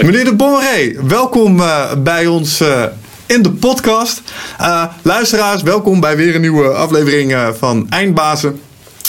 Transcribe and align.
Meneer 0.00 0.24
de 0.24 0.34
Bommeré, 0.34 0.94
welkom 1.06 1.60
uh, 1.60 1.92
bij 1.98 2.26
ons 2.26 2.60
uh, 2.60 2.84
in 3.26 3.42
de 3.42 3.50
podcast. 3.50 4.22
Uh, 4.60 4.84
luisteraars, 5.02 5.62
welkom 5.62 6.00
bij 6.00 6.16
weer 6.16 6.34
een 6.34 6.40
nieuwe 6.40 6.68
aflevering 6.68 7.54
van 7.58 7.86
Eindbazen. 7.90 8.60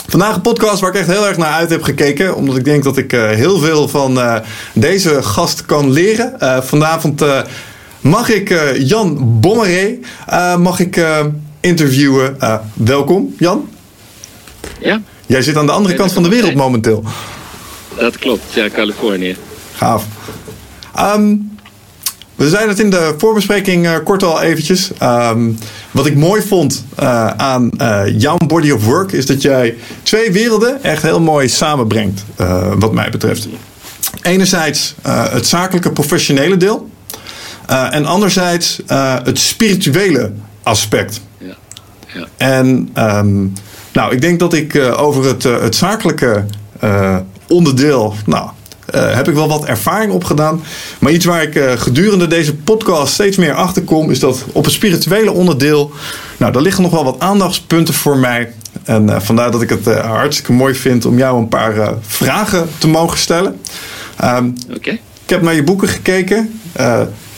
Vandaag 0.07 0.35
een 0.35 0.41
podcast 0.41 0.79
waar 0.81 0.89
ik 0.89 0.95
echt 0.95 1.07
heel 1.07 1.27
erg 1.27 1.37
naar 1.37 1.51
uit 1.53 1.69
heb 1.69 1.83
gekeken. 1.83 2.35
Omdat 2.35 2.57
ik 2.57 2.65
denk 2.65 2.83
dat 2.83 2.97
ik 2.97 3.11
heel 3.11 3.59
veel 3.59 3.87
van 3.87 4.41
deze 4.73 5.23
gast 5.23 5.65
kan 5.65 5.91
leren. 5.91 6.63
vanavond 6.63 7.25
mag 8.01 8.29
ik 8.29 8.75
Jan 8.77 9.39
Bommeré 9.39 9.97
mag 10.57 10.79
ik, 10.79 11.05
interviewen. 11.59 12.37
welkom, 12.73 13.35
Jan. 13.37 13.69
Ja. 14.79 15.01
Jij 15.25 15.41
zit 15.41 15.57
aan 15.57 15.65
de 15.65 15.71
andere 15.71 15.95
kant 15.95 16.13
van 16.13 16.23
de 16.23 16.29
wereld 16.29 16.55
momenteel. 16.55 17.03
Dat 17.97 18.17
klopt, 18.17 18.53
ja, 18.53 18.69
Californië. 18.69 19.35
Gaaf. 19.75 20.05
Um, 20.99 21.51
we 22.35 22.49
zeiden 22.49 22.69
het 22.69 22.79
in 22.79 22.89
de 22.89 23.13
voorbespreking 23.17 23.85
uh, 23.85 23.95
kort 24.03 24.23
al 24.23 24.41
eventjes. 24.41 24.91
Um, 25.03 25.57
wat 25.91 26.05
ik 26.05 26.15
mooi 26.15 26.41
vond 26.41 26.85
uh, 26.99 27.27
aan 27.27 27.69
uh, 27.77 28.01
jouw 28.17 28.37
body 28.37 28.71
of 28.71 28.85
work 28.85 29.11
is 29.11 29.25
dat 29.25 29.41
jij 29.41 29.75
twee 30.03 30.31
werelden 30.31 30.83
echt 30.83 31.01
heel 31.01 31.21
mooi 31.21 31.49
samenbrengt, 31.49 32.23
wat 32.77 32.93
mij 32.93 33.09
betreft. 33.09 33.47
Enerzijds 34.21 34.95
het 35.07 35.47
zakelijke 35.47 35.91
professionele 35.91 36.57
deel. 36.57 36.89
en 37.67 38.05
anderzijds 38.05 38.79
het 39.23 39.39
spirituele 39.39 40.31
aspect. 40.63 41.21
Ja. 41.37 41.55
Ja. 42.13 42.27
En 42.37 42.89
um, 42.97 43.53
nou, 43.93 44.13
ik 44.13 44.21
denk 44.21 44.39
dat 44.39 44.53
ik 44.53 44.75
over 44.97 45.25
het, 45.25 45.43
het 45.43 45.75
zakelijke 45.75 46.45
onderdeel. 47.47 48.15
Nou, 48.25 48.49
uh, 48.95 49.15
heb 49.15 49.27
ik 49.27 49.33
wel 49.33 49.47
wat 49.47 49.65
ervaring 49.65 50.11
opgedaan. 50.11 50.63
Maar 50.99 51.11
iets 51.11 51.25
waar 51.25 51.41
ik 51.41 51.55
uh, 51.55 51.71
gedurende 51.71 52.27
deze 52.27 52.55
podcast 52.55 53.13
steeds 53.13 53.37
meer 53.37 53.53
achter 53.53 53.83
kom, 53.83 54.11
is 54.11 54.19
dat 54.19 54.45
op 54.51 54.63
het 54.63 54.73
spirituele 54.73 55.31
onderdeel, 55.31 55.91
nou, 56.37 56.51
daar 56.51 56.61
liggen 56.61 56.83
nog 56.83 56.91
wel 56.91 57.03
wat 57.03 57.19
aandachtspunten 57.19 57.93
voor 57.93 58.17
mij. 58.17 58.53
En 58.83 59.03
uh, 59.03 59.19
vandaar 59.19 59.51
dat 59.51 59.61
ik 59.61 59.69
het 59.69 59.85
hartstikke 59.85 60.51
mooi 60.51 60.75
vind 60.75 61.05
om 61.05 61.17
jou 61.17 61.37
een 61.37 61.47
paar 61.47 61.93
vragen 62.01 62.69
te 62.77 62.87
mogen 62.87 63.17
stellen. 63.17 63.59
Um, 64.23 64.53
okay. 64.75 64.93
Ik 65.23 65.29
heb 65.29 65.41
naar 65.41 65.55
je 65.55 65.63
boeken 65.63 65.87
gekeken. 65.87 66.59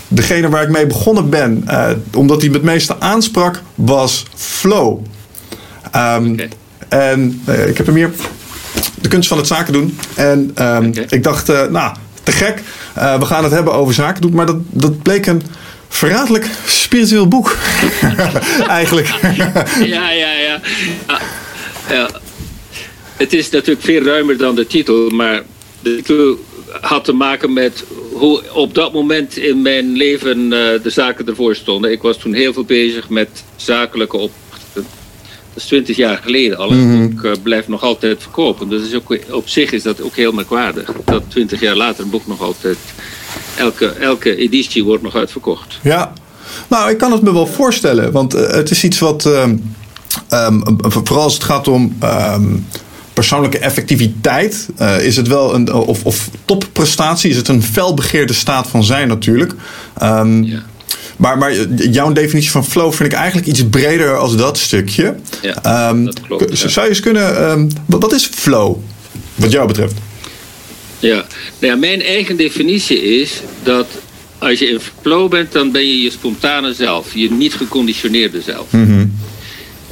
degene 0.07 0.49
waar 0.49 0.63
ik 0.63 0.69
mee 0.69 0.87
begonnen 0.87 1.29
ben, 1.29 1.67
omdat 2.13 2.41
die 2.41 2.51
het 2.51 2.63
meeste 2.63 2.99
aansprak, 2.99 3.61
was 3.75 4.25
Flow. 4.35 4.99
Um, 5.95 6.31
okay. 6.31 6.49
En 6.87 7.41
ik 7.67 7.77
heb 7.77 7.85
hem 7.85 7.95
hier 7.95 8.11
de 9.05 9.11
kunst 9.11 9.29
van 9.29 9.37
het 9.37 9.47
zaken 9.47 9.73
doen. 9.73 9.97
En 10.15 10.51
um, 10.61 10.91
ik 11.09 11.23
dacht, 11.23 11.49
uh, 11.49 11.65
nou, 11.67 11.95
te 12.23 12.31
gek. 12.31 12.61
Uh, 12.97 13.19
we 13.19 13.25
gaan 13.25 13.43
het 13.43 13.53
hebben 13.53 13.73
over 13.73 13.93
zaken 13.93 14.21
doen. 14.21 14.33
Maar 14.33 14.45
dat, 14.45 14.57
dat 14.69 15.01
bleek 15.01 15.25
een 15.25 15.41
verraderlijk 15.89 16.49
spiritueel 16.65 17.27
boek. 17.27 17.55
Eigenlijk. 18.67 19.07
ja, 19.95 20.11
ja, 20.11 20.31
ja, 20.31 20.61
ja. 21.89 22.09
Het 23.17 23.33
is 23.33 23.49
natuurlijk 23.49 23.85
veel 23.85 24.03
ruimer 24.03 24.37
dan 24.37 24.55
de 24.55 24.67
titel. 24.67 25.09
Maar 25.09 25.41
de 25.79 25.95
titel 25.95 26.39
had 26.81 27.03
te 27.03 27.13
maken 27.13 27.53
met 27.53 27.83
hoe 28.11 28.41
op 28.53 28.73
dat 28.73 28.93
moment 28.93 29.37
in 29.37 29.61
mijn 29.61 29.95
leven 29.95 30.39
uh, 30.43 30.49
de 30.49 30.89
zaken 30.89 31.27
ervoor 31.27 31.55
stonden. 31.55 31.91
Ik 31.91 32.01
was 32.01 32.17
toen 32.17 32.33
heel 32.33 32.53
veel 32.53 32.65
bezig 32.65 33.09
met 33.09 33.43
zakelijke 33.55 34.17
op 34.17 34.31
dat 35.55 35.63
is 35.63 35.69
twintig 35.69 35.95
jaar 35.95 36.17
geleden 36.23 36.57
al. 36.57 36.71
Het 36.71 37.09
boek 37.09 37.23
uh, 37.23 37.31
blijft 37.43 37.67
nog 37.67 37.83
altijd 37.83 38.21
verkopen. 38.21 38.69
Dus 38.69 38.87
is 38.87 38.95
ook, 38.95 39.17
op 39.29 39.49
zich 39.49 39.71
is 39.71 39.83
dat 39.83 40.01
ook 40.01 40.15
heel 40.15 40.31
merkwaardig. 40.31 40.91
Dat 41.05 41.23
twintig 41.27 41.59
jaar 41.59 41.75
later 41.75 42.03
een 42.03 42.09
boek 42.09 42.27
nog 42.27 42.41
altijd... 42.41 42.77
Elke, 43.57 43.87
elke 43.87 44.35
editie 44.35 44.83
wordt 44.83 45.03
nog 45.03 45.15
uitverkocht. 45.15 45.79
Ja, 45.83 46.13
nou 46.67 46.89
ik 46.89 46.97
kan 46.97 47.11
het 47.11 47.21
me 47.21 47.33
wel 47.33 47.47
voorstellen. 47.47 48.11
Want 48.11 48.35
uh, 48.35 48.47
het 48.47 48.71
is 48.71 48.83
iets 48.83 48.99
wat... 48.99 49.25
Um, 49.25 49.73
um, 50.29 50.63
vooral 50.77 51.23
als 51.23 51.33
het 51.33 51.43
gaat 51.43 51.67
om... 51.67 51.97
Um, 52.03 52.65
persoonlijke 53.13 53.59
effectiviteit 53.59 54.67
uh, 54.79 55.05
is 55.05 55.15
het 55.15 55.27
wel 55.27 55.53
een 55.53 55.73
of, 55.73 56.03
of 56.03 56.29
topprestatie 56.45 57.29
is 57.29 57.37
het 57.37 57.47
een 57.47 57.63
felbegeerde 57.63 58.33
staat 58.33 58.67
van 58.67 58.83
zijn 58.83 59.07
natuurlijk. 59.07 59.53
Um, 60.03 60.43
ja. 60.43 60.63
Maar, 61.17 61.37
maar 61.37 61.53
jouw 61.75 62.11
definitie 62.11 62.51
van 62.51 62.65
flow 62.65 62.93
vind 62.93 63.11
ik 63.11 63.17
eigenlijk 63.17 63.47
iets 63.47 63.63
breder 63.69 64.17
als 64.17 64.35
dat 64.35 64.57
stukje. 64.57 65.15
Ja, 65.41 65.89
um, 65.89 66.05
dat 66.05 66.21
klopt. 66.21 66.57
Zou 66.57 66.85
je 66.85 66.89
eens 66.89 66.99
kunnen. 66.99 67.51
Um, 67.51 67.67
wat 67.85 68.13
is 68.13 68.29
flow, 68.33 68.77
wat 69.35 69.51
jou 69.51 69.67
betreft? 69.67 69.93
Ja, 70.99 71.25
nou 71.59 71.73
ja, 71.73 71.75
mijn 71.75 72.01
eigen 72.01 72.37
definitie 72.37 73.21
is 73.21 73.41
dat 73.63 73.87
als 74.37 74.59
je 74.59 74.69
in 74.69 74.79
flow 75.01 75.29
bent, 75.29 75.51
dan 75.51 75.71
ben 75.71 75.87
je 75.87 76.01
je 76.01 76.09
spontane 76.09 76.73
zelf, 76.73 77.13
je 77.13 77.31
niet 77.31 77.53
geconditioneerde 77.53 78.41
zelf. 78.41 78.71
Mm 78.71 78.85
-hmm. 78.85 79.13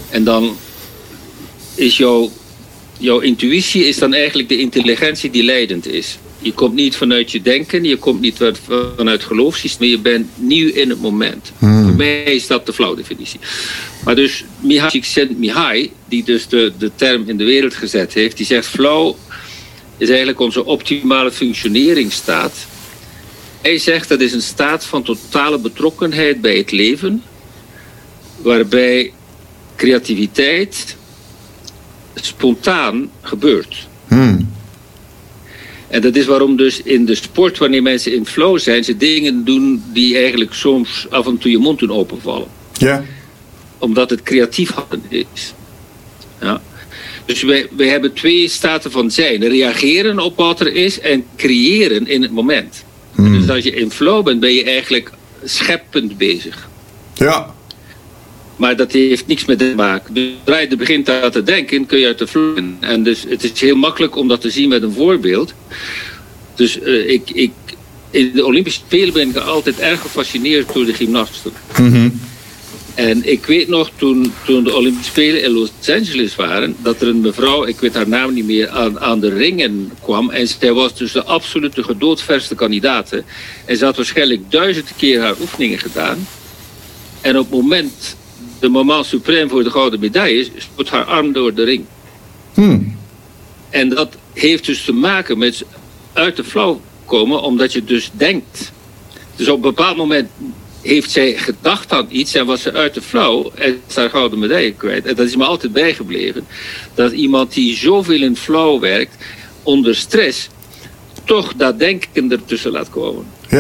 En 0.10 0.24
dan 0.24 0.58
is 1.76 1.98
jouw, 1.98 2.32
jouw 2.98 3.20
intuïtie 3.20 3.86
is 3.86 3.98
dan 3.98 4.14
eigenlijk 4.14 4.50
de 4.50 4.58
intelligentie 4.58 5.30
die 5.30 5.44
leidend 5.44 5.88
is. 5.88 6.18
Je 6.44 6.54
komt 6.54 6.74
niet 6.74 6.96
vanuit 6.96 7.31
je 7.31 7.42
denken, 7.42 7.84
je 7.84 7.98
komt 7.98 8.22
niet 8.22 8.38
vanuit 8.96 9.24
geloofssysteem, 9.24 9.90
je 9.90 10.00
bent 10.00 10.28
nieuw 10.36 10.70
in 10.74 10.90
het 10.90 11.02
moment. 11.02 11.52
Hmm. 11.58 11.84
Voor 11.84 11.96
mij 11.96 12.24
is 12.24 12.48
dat 12.48 12.66
de 12.66 12.74
flauwdefinitie. 12.74 13.40
Maar 14.04 14.16
dus 14.16 14.46
Mihai 14.59 14.90
Csikszentmihalyi, 14.90 15.92
die 16.06 16.24
dus 16.24 16.48
de, 16.48 16.72
de 16.78 16.92
term 16.96 17.24
in 17.30 17.38
de 17.38 17.44
wereld 17.44 17.76
gezet 17.76 18.14
heeft, 18.14 18.38
die 18.38 18.46
zegt 18.46 18.68
flow 18.68 19.16
is 19.98 20.09
eigenlijk 20.09 20.40
onze 20.40 20.66
optimale 20.66 21.31
functioneringsstaat. 21.31 22.54
Hij 23.62 23.78
zegt 23.78 24.10
dat 24.10 24.22
is 24.22 24.34
een 24.34 24.42
staat 24.42 24.86
van 24.86 25.04
totale 25.04 25.60
betrokkenheid 25.60 26.42
bij 26.42 26.58
het 26.58 26.72
leven, 26.72 27.24
waarbij 28.42 29.14
creativiteit 29.75 30.96
spontaan 32.14 33.10
gebeurt. 33.22 33.88
Hmm. 34.08 34.53
En 35.94 36.02
dat 36.02 36.16
is 36.16 36.26
waarom 36.26 36.56
dus 36.56 36.81
in 36.81 37.06
de 37.06 37.16
sport, 37.16 37.58
wanneer 37.58 37.81
mensen 37.81 38.14
in 38.16 38.26
flow 38.26 38.59
zijn, 38.59 38.84
ze 38.84 38.98
dingen 38.98 39.44
doen 39.44 39.84
die 39.92 40.18
eigenlijk 40.18 40.54
soms 40.54 41.08
af 41.09 41.28
en 41.28 41.38
toe 41.38 41.52
je 41.52 41.58
mond 41.58 41.80
doen 41.80 41.92
openvallen. 41.92 42.48
Ja. 42.74 43.04
Omdat 43.78 44.09
het 44.09 44.24
creatief 44.24 44.74
is. 45.09 45.54
Ja. 46.42 46.62
Dus 47.26 47.42
wij, 47.44 47.68
wij 47.76 47.88
hebben 47.88 48.14
twee 48.14 48.48
staten 48.48 48.92
van 48.92 49.12
zijn. 49.12 49.48
Reageren 49.48 50.20
op 50.20 50.38
wat 50.38 50.59
er 50.59 50.74
is 50.74 51.00
en 51.00 51.26
creëren 51.36 52.08
in 52.08 52.22
het 52.22 52.31
moment. 52.31 52.84
Hmm. 53.16 53.40
Dus 53.40 53.50
als 53.50 53.64
je 53.64 53.72
in 53.72 53.92
flow 53.92 54.25
bent, 54.25 54.40
ben 54.40 54.54
je 54.54 54.64
eigenlijk 54.64 55.12
scheppend 55.44 56.18
bezig. 56.18 56.70
Ja. 57.14 57.54
Maar 58.56 58.75
dat 58.75 58.91
heeft 58.91 59.28
niks 59.28 59.46
met 59.46 59.59
te 59.59 59.74
maken. 59.75 60.14
Dus 60.14 60.30
zodra 60.38 60.59
je 60.59 60.75
begint 60.75 61.09
aan 61.09 61.31
te 61.31 61.44
denken, 61.44 61.86
kun 61.86 62.00
je 62.00 62.06
uit 62.06 62.18
de 62.18 62.28
vloeien. 62.28 62.78
En 62.80 63.03
dus 63.03 63.25
het 63.28 63.44
is 63.44 63.62
heel 63.62 63.75
makkelijk 63.75 64.16
om 64.16 64.28
dat 64.28 64.41
te 64.41 64.50
zien 64.50 64.69
met 64.69 64.84
een 64.84 64.94
voorbeeld. 64.94 65.53
Dus 66.56 66.80
uh, 66.80 67.09
ik, 67.09 67.30
ik, 67.30 67.52
in 68.09 68.31
de 68.34 68.46
Olympische 68.46 68.81
Spelen 68.86 69.13
ben 69.13 69.30
ik 69.30 69.36
altijd 69.36 69.80
erg 69.80 70.02
gefascineerd 70.02 70.74
door 70.74 70.86
de 70.86 70.94
gymnasten. 70.94 71.52
Mm 71.80 71.92
-hmm. 71.92 72.19
En 72.96 73.31
ik 73.31 73.46
weet 73.46 73.68
nog, 73.68 73.90
toen, 73.96 74.34
toen 74.46 74.63
de 74.63 74.75
Olympische 74.75 75.12
Spelen 75.12 75.44
in 75.44 75.52
Los 75.52 75.69
Angeles 75.88 76.36
waren... 76.36 76.75
dat 76.81 77.02
er 77.02 77.08
een 77.08 77.22
mevrouw, 77.22 77.66
ik 77.66 77.80
weet 77.80 77.94
haar 77.94 78.08
naam 78.08 78.34
niet 78.34 78.46
meer, 78.46 78.69
aan, 78.69 79.00
aan 79.00 79.19
de 79.19 79.30
ringen 79.30 79.92
kwam. 80.02 80.30
En 80.30 80.47
zij 80.47 80.74
was 80.74 80.97
dus 80.97 81.12
de 81.12 81.24
absolute 81.24 81.84
gedoodverste 81.84 82.56
kandidaat. 82.56 83.12
En 83.66 83.78
ze 83.78 83.86
had 83.86 83.96
waarschijnlijk 83.96 84.52
duizend 84.52 84.90
keer 84.97 85.22
haar 85.22 85.36
oefeningen 85.42 85.80
gedaan. 85.80 86.28
En 87.22 87.38
op 87.38 87.52
het 87.52 87.62
moment 87.62 88.16
de 88.63 88.69
moment 88.69 89.06
suprem 89.06 89.50
voor 89.50 89.63
de 89.63 89.69
gouden 89.69 90.00
medaille 90.00 90.47
stoot 90.57 90.90
haar 90.90 91.03
arm 91.03 91.34
door 91.34 91.53
de 91.53 91.63
ring. 91.63 91.85
Hmm. 92.53 92.97
En 93.69 93.90
dat 93.90 94.16
heeft 94.34 94.66
dus 94.66 94.84
te 94.84 94.91
maken 94.91 95.38
met 95.38 95.66
uit 96.13 96.35
de 96.35 96.44
flow 96.44 96.78
komen, 97.06 97.41
omdat 97.41 97.74
je 97.74 97.84
dus 97.84 98.09
denkt. 98.13 98.72
Dus 99.35 99.48
op 99.48 99.56
een 99.56 99.62
bepaald 99.62 99.98
moment 99.98 100.30
heeft 100.81 101.12
zij 101.12 101.38
gedacht 101.38 101.92
aan 101.92 102.06
iets 102.10 102.33
en 102.33 102.45
was 102.45 102.62
ze 102.62 102.74
uit 102.74 102.94
de 102.94 103.01
flow 103.01 103.48
en 103.56 103.80
is 103.88 103.95
haar 103.95 104.10
gouden 104.10 104.39
medaille 104.39 104.74
kwijt. 104.74 105.06
En 105.06 105.16
dat 105.16 105.27
is 105.27 105.36
me 105.36 105.45
altijd 105.45 105.74
bijgebleven. 105.74 106.45
Dat 106.94 107.12
iemand 107.12 107.54
die 107.54 107.77
zoveel 107.77 108.21
in 108.21 108.38
flow 108.38 108.81
werkt, 108.81 109.16
onder 109.63 109.95
stress, 109.95 110.50
toch 111.24 111.54
dat 111.54 111.80
denken 111.80 112.31
ertussen 112.31 112.71
laat 112.71 112.89
komen. 112.89 113.25
Ja, 113.50 113.57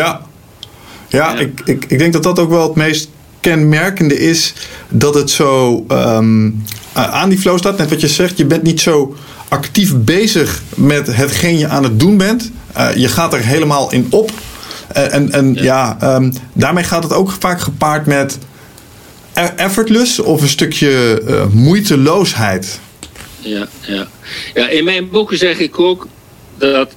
ja, 1.09 1.33
ja. 1.33 1.39
Ik, 1.39 1.61
ik, 1.65 1.85
ik 1.85 1.97
denk 1.97 2.13
dat 2.13 2.23
dat 2.23 2.39
ook 2.39 2.49
wel 2.49 2.67
het 2.67 2.75
meest 2.75 3.09
kenmerkende 3.43 4.19
is 4.19 4.53
dat 4.89 5.15
het 5.15 5.29
zo 5.29 5.85
um, 5.91 6.63
aan 6.93 7.29
die 7.29 7.39
flow 7.39 7.57
staat. 7.57 7.77
Net 7.77 7.89
wat 7.89 8.01
je 8.01 8.07
zegt, 8.07 8.37
je 8.37 8.45
bent 8.45 8.63
niet 8.63 8.81
zo 8.81 9.15
actief 9.47 9.95
bezig 9.95 10.61
met 10.75 11.07
hetgeen 11.15 11.57
je 11.57 11.67
aan 11.67 11.83
het 11.83 11.99
doen 11.99 12.17
bent. 12.17 12.51
Uh, 12.77 12.95
je 12.95 13.07
gaat 13.07 13.33
er 13.33 13.39
helemaal 13.39 13.91
in 13.91 14.07
op. 14.09 14.31
Uh, 14.97 15.13
en 15.13 15.31
en 15.31 15.53
ja, 15.53 15.97
ja 15.99 16.15
um, 16.15 16.33
daarmee 16.53 16.83
gaat 16.83 17.03
het 17.03 17.13
ook 17.13 17.31
vaak 17.39 17.61
gepaard 17.61 18.05
met 18.05 18.37
e-, 19.33 19.49
effortless 19.55 20.19
of 20.19 20.41
een 20.41 20.47
stukje 20.47 21.21
uh, 21.27 21.45
moeiteloosheid. 21.51 22.79
Ja, 23.39 23.67
ja. 23.81 24.07
ja, 24.53 24.67
in 24.67 24.83
mijn 24.83 25.09
boeken 25.09 25.37
zeg 25.37 25.59
ik 25.59 25.79
ook 25.79 26.07
dat 26.57 26.91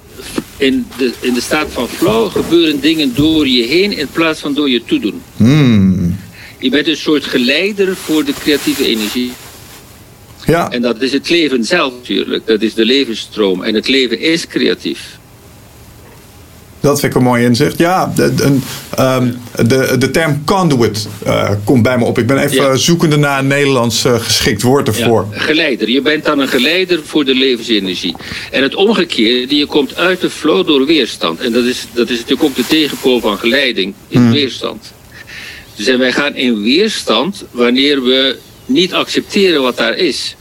in 0.57 0.87
de, 0.97 1.13
in 1.21 1.35
de 1.35 1.41
staat 1.41 1.67
van 1.71 1.89
flow 1.89 2.31
gebeuren 2.31 2.81
dingen 2.81 3.15
door 3.15 3.49
je 3.49 3.67
heen 3.67 3.99
in 3.99 4.09
plaats 4.13 4.41
van 4.41 4.55
door 4.55 4.71
je 4.71 4.85
toedoen. 4.85 5.23
Hmm. 5.37 6.16
Je 6.59 6.71
bent 6.71 6.89
een 6.89 6.97
soort 6.97 7.25
geleider 7.25 7.97
voor 7.97 8.25
de 8.25 8.33
creatieve 8.41 8.87
energie. 8.87 9.33
Ja. 10.45 10.71
En 10.71 10.83
dat 10.83 11.03
is 11.03 11.13
het 11.13 11.29
leven 11.29 11.65
zelf 11.65 11.93
natuurlijk. 11.93 12.47
Dat 12.47 12.63
is 12.63 12.75
de 12.75 12.85
levensstroom. 12.85 13.63
En 13.63 13.75
het 13.75 13.89
leven 13.89 14.21
is 14.21 14.47
creatief. 14.47 15.19
Dat 16.81 17.01
vind 17.01 17.13
ik 17.13 17.19
een 17.19 17.25
mooi 17.25 17.45
inzicht. 17.45 17.79
Ja, 17.79 18.13
de, 18.15 18.35
de, 18.35 18.59
ehm, 18.97 19.31
de, 19.67 19.95
de 19.99 20.11
term 20.11 20.43
conduit 20.45 21.09
uh, 21.27 21.51
komt 21.65 21.83
bij 21.83 21.99
me 21.99 22.05
op. 22.05 22.19
Ik 22.19 22.27
ben 22.27 22.39
even 22.39 22.57
Ja. 22.57 22.77
zoekende 22.77 23.17
naar 23.17 23.39
een 23.39 23.47
Nederlands 23.47 24.05
uh, 24.05 24.21
geschikt 24.21 24.63
woord 24.63 24.89
ervoor. 24.89 25.27
Ja, 25.33 25.39
geleider. 25.39 25.89
Je 25.91 26.03
bent 26.03 26.25
dan 26.25 26.39
een 26.39 26.49
geleider 26.49 27.01
voor 27.05 27.25
de 27.25 27.35
levensenergie. 27.35 28.15
En 28.51 28.63
het 28.63 28.75
omgekeerde, 28.75 29.57
je 29.57 29.67
komt 29.67 29.97
uit 29.97 30.21
de 30.21 30.31
flow 30.31 30.67
door 30.67 30.87
weerstand. 30.87 31.41
En 31.41 31.53
dat 31.53 31.65
is, 31.65 31.87
dat 31.93 32.09
is 32.11 32.17
natuurlijk 32.17 32.43
ook 32.49 32.57
de 32.57 32.67
tegenpool 32.67 33.21
van 33.21 33.39
geleiding, 33.39 33.95
is 34.09 34.17
Hmm. 34.17 34.31
weerstand. 34.33 34.93
Dus 35.77 35.87
en 35.87 35.99
wij 35.99 36.13
gaan 36.13 36.35
in 36.35 36.63
weerstand 36.63 37.45
wanneer 37.51 38.03
we 38.03 38.39
niet 38.67 38.93
accepteren 38.93 39.63
wat 39.63 39.77
daar 39.77 39.97
is. 39.97 40.37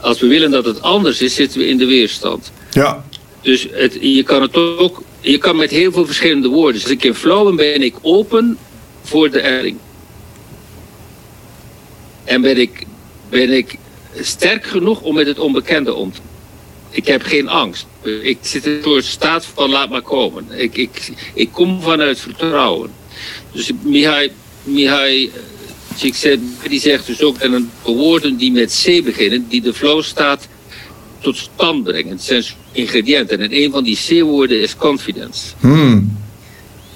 Als 0.00 0.20
we 0.20 0.26
willen 0.26 0.50
dat 0.50 0.64
het 0.64 0.82
anders 0.82 1.20
is, 1.20 1.34
zitten 1.34 1.58
we 1.58 1.66
in 1.66 1.78
de 1.78 1.86
weerstand. 1.86 2.52
Ja. 2.70 3.04
Dus 3.40 3.66
het, 3.70 3.98
je 4.00 4.22
kan 4.22 4.42
het 4.42 4.56
ook, 4.56 5.02
je 5.20 5.38
kan 5.38 5.56
met 5.56 5.70
heel 5.70 5.92
veel 5.92 6.06
verschillende 6.06 6.48
woorden. 6.48 6.72
Dus 6.72 6.82
als 6.82 6.92
ik 6.92 7.04
in 7.04 7.14
flow 7.14 7.46
ben, 7.46 7.56
ben 7.56 7.82
ik 7.82 7.94
open 8.02 8.58
voor 9.02 9.30
de 9.30 9.40
ervaring. 9.40 9.76
En 12.24 12.40
ben 12.40 12.58
ik, 12.58 12.86
ben 13.28 13.50
ik 13.50 13.78
sterk 14.20 14.64
genoeg 14.64 15.00
om 15.00 15.14
met 15.14 15.26
het 15.26 15.38
onbekende 15.38 15.94
om 15.94 16.12
te 16.12 16.16
gaan. 16.16 16.32
Ik 16.90 17.06
heb 17.06 17.22
geen 17.22 17.48
angst. 17.48 17.86
Ik 18.02 18.38
zit 18.40 18.66
in 18.66 18.72
een 18.72 18.82
soort 18.82 19.04
staat 19.04 19.44
van 19.54 19.70
laat 19.70 19.90
maar 19.90 20.02
komen. 20.02 20.46
Ik, 20.50 20.76
ik, 20.76 21.12
ik 21.34 21.52
kom 21.52 21.82
vanuit 21.82 22.20
vertrouwen. 22.20 22.90
Dus 23.54 23.70
Mihai, 23.82 24.30
Mihai 24.62 25.30
die 26.68 26.80
zegt 26.80 27.06
dus 27.06 27.22
ook 27.22 27.38
en 27.38 27.52
een 27.52 27.70
woorden 27.82 28.36
die 28.36 28.52
met 28.52 28.82
C 28.84 29.04
beginnen, 29.04 29.46
die 29.48 29.62
de 29.62 29.74
flow 29.74 30.02
staat 30.02 30.48
tot 31.20 31.36
stand 31.36 31.84
brengen. 31.84 32.10
Het 32.10 32.22
zijn 32.22 32.44
ingrediënten. 32.72 33.40
En 33.40 33.56
een 33.56 33.70
van 33.70 33.84
die 33.84 33.98
C-woorden 34.06 34.60
is 34.60 34.76
confidence. 34.76 35.54
Hmm. 35.60 36.18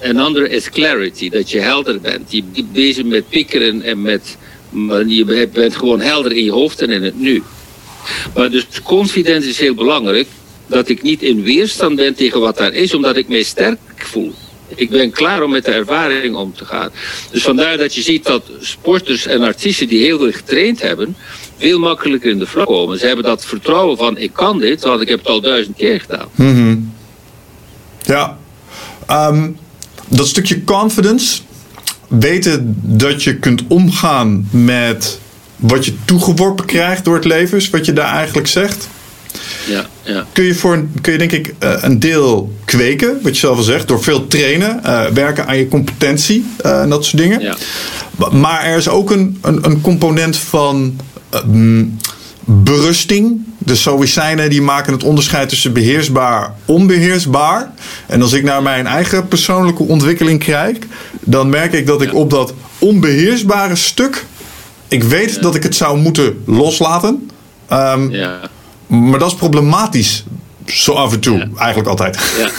Een 0.00 0.18
andere 0.18 0.48
is 0.48 0.70
clarity, 0.70 1.28
dat 1.28 1.50
je 1.50 1.60
helder 1.60 2.00
bent. 2.00 2.32
Je 2.32 2.42
bent 2.52 2.72
bezig 2.72 3.04
met 3.04 3.28
piekeren 3.28 3.82
en 3.82 4.02
met. 4.02 4.36
Maar 4.70 5.06
je 5.06 5.48
bent 5.52 5.76
gewoon 5.76 6.00
helder 6.00 6.32
in 6.32 6.44
je 6.44 6.50
hoofd 6.50 6.82
en 6.82 6.90
in 6.90 7.02
het 7.02 7.20
nu. 7.20 7.42
Maar 8.34 8.50
dus 8.50 8.66
confidence 8.82 9.48
is 9.48 9.58
heel 9.58 9.74
belangrijk. 9.74 10.26
Dat 10.66 10.88
ik 10.88 11.02
niet 11.02 11.22
in 11.22 11.42
weerstand 11.42 11.96
ben 11.96 12.14
tegen 12.14 12.40
wat 12.40 12.56
daar 12.56 12.72
is, 12.72 12.94
omdat 12.94 13.16
ik 13.16 13.28
mij 13.28 13.42
sterk 13.42 13.78
voel. 13.96 14.34
Ik 14.74 14.90
ben 14.90 15.10
klaar 15.10 15.42
om 15.42 15.50
met 15.50 15.64
de 15.64 15.70
ervaring 15.70 16.36
om 16.36 16.54
te 16.56 16.64
gaan. 16.64 16.90
Dus 17.30 17.42
vandaar 17.42 17.76
dat 17.76 17.94
je 17.94 18.02
ziet 18.02 18.24
dat 18.24 18.42
sporters 18.60 19.26
en 19.26 19.42
artiesten 19.42 19.88
die 19.88 20.04
heel 20.04 20.18
veel 20.18 20.32
getraind 20.32 20.82
hebben, 20.82 21.16
veel 21.58 21.78
makkelijker 21.78 22.30
in 22.30 22.38
de 22.38 22.46
flow 22.46 22.66
komen. 22.66 22.98
Ze 22.98 23.06
hebben 23.06 23.24
dat 23.24 23.44
vertrouwen 23.44 23.96
van 23.96 24.18
ik 24.18 24.32
kan 24.32 24.58
dit, 24.58 24.82
want 24.82 25.00
ik 25.00 25.08
heb 25.08 25.18
het 25.18 25.28
al 25.28 25.40
duizend 25.40 25.76
keer 25.76 26.00
gedaan. 26.00 26.28
Mm-hmm. 26.34 26.92
Ja. 28.02 28.38
Um, 29.10 29.58
dat 30.08 30.26
stukje 30.26 30.64
confidence, 30.64 31.40
weten 32.08 32.76
dat 32.82 33.22
je 33.22 33.36
kunt 33.36 33.62
omgaan 33.68 34.48
met 34.50 35.18
wat 35.56 35.84
je 35.84 35.94
toegeworpen 36.04 36.64
krijgt 36.64 37.04
door 37.04 37.14
het 37.14 37.24
leven, 37.24 37.58
is 37.58 37.70
wat 37.70 37.84
je 37.84 37.92
daar 37.92 38.14
eigenlijk 38.14 38.46
zegt. 38.46 38.88
Ja, 39.66 39.86
ja. 40.02 40.26
Kun 40.32 40.44
je, 40.44 40.54
voor, 40.54 40.84
kun 41.00 41.12
je 41.12 41.18
denk 41.18 41.32
ik 41.32 41.54
uh, 41.62 41.72
een 41.80 41.98
deel 41.98 42.52
kweken, 42.64 43.18
wat 43.22 43.34
je 43.34 43.40
zelf 43.40 43.56
al 43.56 43.62
zegt, 43.62 43.88
door 43.88 44.02
veel 44.02 44.26
trainen, 44.26 44.80
uh, 44.86 45.06
werken 45.06 45.46
aan 45.46 45.56
je 45.56 45.68
competentie 45.68 46.46
uh, 46.64 46.80
en 46.80 46.88
dat 46.88 47.04
soort 47.04 47.22
dingen. 47.22 47.40
Ja. 47.40 47.56
Maar 48.30 48.64
er 48.64 48.76
is 48.76 48.88
ook 48.88 49.10
een, 49.10 49.38
een, 49.42 49.64
een 49.64 49.80
component 49.80 50.36
van 50.36 51.00
berusting. 52.44 53.46
De 53.58 53.76
Stoïcijnen 53.76 54.50
die 54.50 54.62
maken 54.62 54.92
het 54.92 55.04
onderscheid 55.04 55.48
tussen 55.48 55.72
beheersbaar 55.72 56.54
onbeheersbaar. 56.64 57.72
En 58.06 58.22
als 58.22 58.32
ik 58.32 58.42
naar 58.42 58.62
mijn 58.62 58.86
eigen 58.86 59.28
persoonlijke 59.28 59.82
ontwikkeling 59.82 60.44
kijk, 60.44 60.86
dan 61.20 61.48
merk 61.48 61.72
ik 61.72 61.86
dat 61.86 62.02
ik 62.02 62.14
op 62.14 62.30
dat 62.30 62.54
onbeheersbare 62.78 63.76
stuk, 63.76 64.24
ik 64.88 65.02
weet 65.02 65.34
ja. 65.34 65.40
dat 65.40 65.54
ik 65.54 65.62
het 65.62 65.74
zou 65.74 65.98
moeten 65.98 66.42
loslaten. 66.46 67.30
Um, 67.72 68.10
ja. 68.10 68.40
Maar 68.88 69.18
dat 69.18 69.30
is 69.30 69.34
problematisch. 69.34 70.24
Zo 70.66 70.92
af 70.92 71.12
en 71.12 71.20
toe, 71.20 71.48
eigenlijk 71.56 71.88
altijd. 71.88 72.18
Ja. 72.38 72.50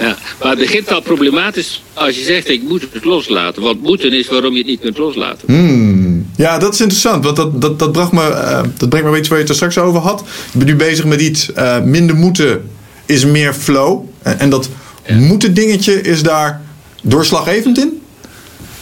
Ja, 0.00 0.16
maar 0.40 0.50
het 0.50 0.58
begint 0.58 0.92
al 0.92 1.00
problematisch 1.00 1.82
als 1.92 2.16
je 2.16 2.22
zegt 2.22 2.48
ik 2.48 2.62
moet 2.62 2.86
het 2.92 3.04
loslaten. 3.04 3.62
Want 3.62 3.82
moeten 3.82 4.12
is 4.12 4.28
waarom 4.28 4.52
je 4.52 4.58
het 4.58 4.66
niet 4.66 4.80
kunt 4.80 4.98
loslaten. 4.98 5.46
Hmm. 5.46 6.26
Ja, 6.36 6.58
dat 6.58 6.74
is 6.74 6.80
interessant. 6.80 7.24
Want 7.24 7.36
dat, 7.36 7.60
dat, 7.60 7.78
dat, 7.78 7.92
bracht 7.92 8.12
me, 8.12 8.20
uh, 8.20 8.60
dat 8.76 8.88
brengt 8.88 9.04
me 9.06 9.10
bij 9.10 9.18
iets 9.18 9.28
waar 9.28 9.38
je 9.38 9.42
het 9.44 9.48
er 9.50 9.56
straks 9.56 9.78
over 9.78 10.00
had. 10.00 10.20
Ik 10.20 10.58
ben 10.58 10.66
nu 10.66 10.76
bezig 10.76 11.04
met 11.04 11.20
iets. 11.20 11.50
Uh, 11.56 11.80
minder 11.80 12.16
moeten 12.16 12.70
is 13.06 13.24
meer 13.24 13.54
flow. 13.54 14.04
En, 14.22 14.38
en 14.38 14.50
dat 14.50 14.68
ja. 15.06 15.14
moeten 15.14 15.54
dingetje 15.54 16.00
is 16.00 16.22
daar 16.22 16.60
doorslaggevend 17.02 17.78
in? 17.78 18.02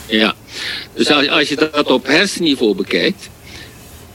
Ja, 0.06 0.34
dus 0.94 1.10
als, 1.10 1.28
als 1.28 1.48
je 1.48 1.56
dat 1.56 1.86
op 1.86 2.06
hersenniveau 2.06 2.74
bekijkt. 2.74 3.28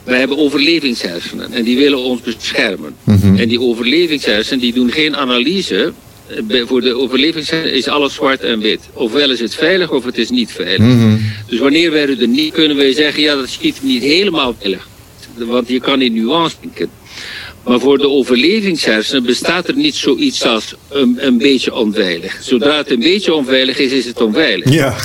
Wij 0.08 0.20
hebben 0.20 0.38
overlevingshersenen 0.38 1.54
en 1.54 1.64
die 1.64 1.78
willen 1.78 2.00
ons 2.00 2.22
beschermen. 2.22 2.96
Mhm. 3.04 3.36
En 3.36 3.48
die 3.48 3.62
overlevingshersenen 3.62 4.60
die 4.60 4.74
doen 4.74 4.92
geen 4.92 5.16
analyse 5.16 5.94
voor 6.50 6.82
de 6.82 6.94
overleving 6.94 7.50
is 7.50 7.88
alles 7.88 8.14
zwart 8.14 8.42
en 8.42 8.60
wit. 8.60 8.80
Ofwel 8.94 9.32
is 9.32 9.40
het 9.40 9.56
veilig 9.56 9.92
of 9.92 10.06
het 10.06 10.18
is 10.18 10.30
niet 10.30 10.52
veilig. 10.52 10.88
Mm-hmm. 10.88 11.22
Dus 11.48 11.60
wanneer 11.60 11.92
wij 11.92 12.08
er 12.08 12.28
niet 12.28 12.54
kunnen 12.54 12.78
wij 12.78 12.94
zeggen, 12.94 13.24
ja 13.24 13.36
dat 13.36 13.50
schiet 13.50 13.78
niet 13.82 14.04
helemaal 14.04 14.56
veilig. 14.60 14.88
Want 15.36 15.68
je 15.68 15.80
kan 15.80 16.02
in 16.02 16.14
nuance 16.14 16.56
denken. 16.62 16.90
Maar 17.64 17.80
voor 17.80 17.98
de 17.98 18.10
overlevingshersenen 18.10 19.24
bestaat 19.24 19.68
er 19.68 19.76
niet 19.76 19.96
zoiets 19.96 20.46
als 20.46 20.74
een, 20.90 21.18
een 21.20 21.38
beetje 21.38 21.74
onveilig. 21.74 22.38
Zodra 22.42 22.78
het 22.78 22.92
een 22.92 23.00
beetje 23.00 23.34
onveilig 23.34 23.78
is, 23.78 23.92
is 23.92 24.06
het 24.06 24.22
onveilig. 24.22 24.74
Ja. 24.74 24.96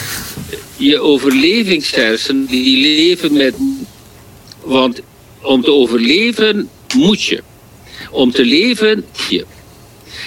Je 0.77 1.01
overlevingshersenen 1.01 2.47
die 2.47 2.77
leven 2.77 3.33
met... 3.33 3.55
Want 4.65 5.01
om 5.43 5.63
te 5.63 5.71
overleven 5.71 6.69
moet 6.97 7.23
je. 7.23 7.43
Om 8.11 8.33
te 8.33 8.45
leven 8.45 9.05
je. 9.29 9.45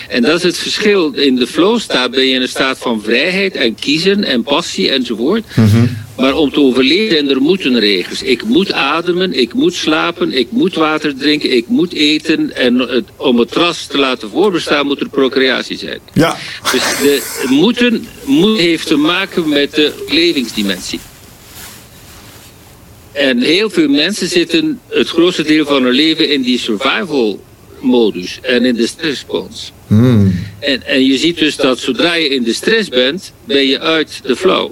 En 0.10 0.22
dat 0.22 0.36
is 0.36 0.44
het 0.44 0.58
verschil. 0.58 1.14
In 1.14 1.36
de 1.36 1.48
flow 1.48 1.80
staat 1.80 2.12
ben 2.12 2.26
je 2.26 2.34
in 2.34 2.42
een 2.42 2.48
staat 2.48 2.78
van 2.78 3.02
vrijheid 3.02 3.56
en 3.56 3.76
kiezen 3.76 4.24
en 4.24 4.44
passie 4.44 4.92
enzovoort. 4.92 5.44
Mm-hmm. 5.56 5.98
Maar 6.18 6.36
om 6.36 6.52
te 6.52 6.60
overleven 6.60 7.30
er 7.30 7.42
moeten 7.42 7.80
regels. 7.80 8.22
Ik 8.22 8.44
moet 8.44 8.72
ademen, 8.72 9.34
ik 9.34 9.54
moet 9.54 9.74
slapen, 9.74 10.34
ik 10.34 10.52
moet 10.52 10.76
water 10.76 11.16
drinken, 11.16 11.56
ik 11.56 11.68
moet 11.68 11.94
eten. 11.94 12.56
En 12.56 12.80
het, 12.80 13.06
om 13.16 13.40
het 13.40 13.54
ras 13.54 13.86
te 13.86 13.98
laten 13.98 14.30
voorbestaan 14.30 14.86
moet 14.86 15.00
er 15.00 15.10
procreatie 15.10 15.78
zijn. 15.78 16.00
Ja. 16.14 16.38
Dus 16.72 16.82
de 16.82 17.46
moeten 17.50 18.08
moet, 18.26 18.58
heeft 18.58 18.88
te 18.88 18.96
maken 18.96 19.50
met 19.50 19.76
de 19.76 20.06
levingsdimensie. 20.08 21.00
En 23.16 23.42
heel 23.42 23.70
veel 23.70 23.88
mensen 23.88 24.28
zitten 24.28 24.80
het 24.90 25.10
grootste 25.10 25.44
deel 25.44 25.66
van 25.66 25.84
hun 25.84 25.94
leven 25.94 26.30
in 26.30 26.42
die 26.42 26.60
survival 26.60 27.44
modus 27.80 28.40
en 28.42 28.66
in 28.66 28.76
de 28.76 28.88
stressrespons. 28.88 29.72
Mm. 29.88 30.40
En, 30.60 30.88
en 30.88 31.06
je 31.06 31.18
ziet 31.18 31.38
dus 31.38 31.56
dat 31.56 31.80
zodra 31.80 32.14
je 32.14 32.30
in 32.30 32.44
de 32.44 32.54
stress 32.54 32.90
bent, 32.90 33.34
ben 33.46 33.66
je 33.66 33.80
uit 33.80 34.20
de 34.24 34.36
flow. 34.36 34.72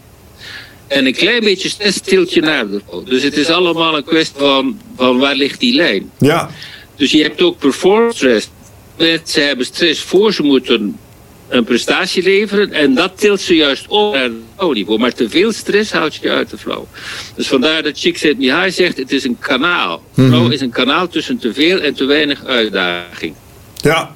En 0.87 1.05
een 1.05 1.13
klein 1.13 1.43
beetje 1.43 1.69
stress 1.69 1.99
tilt 1.99 2.33
je 2.33 2.41
naar 2.41 2.69
de 2.69 2.81
flow. 2.87 3.09
Dus 3.09 3.23
het 3.23 3.37
is 3.37 3.47
allemaal 3.47 3.97
een 3.97 4.03
kwestie 4.03 4.39
van, 4.39 4.79
van 4.95 5.19
waar 5.19 5.35
ligt 5.35 5.59
die 5.59 5.75
lijn. 5.75 6.11
Ja. 6.19 6.49
Dus 6.95 7.11
je 7.11 7.21
hebt 7.21 7.41
ook 7.41 7.57
performance 7.57 8.17
stress. 8.17 8.49
Mensen 8.97 9.47
hebben 9.47 9.65
stress 9.65 10.01
voor 10.01 10.33
ze 10.33 10.43
moeten 10.43 10.97
een 11.53 11.63
prestatie 11.63 12.23
leveren. 12.23 12.71
En 12.71 12.93
dat 12.93 13.11
tilt 13.15 13.41
ze 13.41 13.55
juist 13.55 13.87
op 13.87 14.13
naar 14.13 14.23
het 14.23 14.31
flow-niveau. 14.57 14.99
Maar 14.99 15.13
te 15.13 15.29
veel 15.29 15.51
stress 15.51 15.91
houdt 15.91 16.15
je 16.15 16.29
uit 16.29 16.49
de 16.49 16.57
flow. 16.57 16.83
Dus 17.35 17.47
vandaar 17.47 17.83
dat 17.83 17.97
Csikszentmihalyi 17.97 18.71
zegt, 18.71 18.97
het 18.97 19.11
is 19.11 19.23
een 19.23 19.37
kanaal. 19.39 20.03
Mhm. 20.13 20.27
Flow 20.27 20.51
is 20.51 20.61
een 20.61 20.69
kanaal 20.69 21.07
tussen 21.07 21.37
te 21.37 21.53
veel 21.53 21.79
en 21.79 21.93
te 21.93 22.05
weinig 22.05 22.45
uitdaging. 22.45 23.33
Ja, 23.75 24.11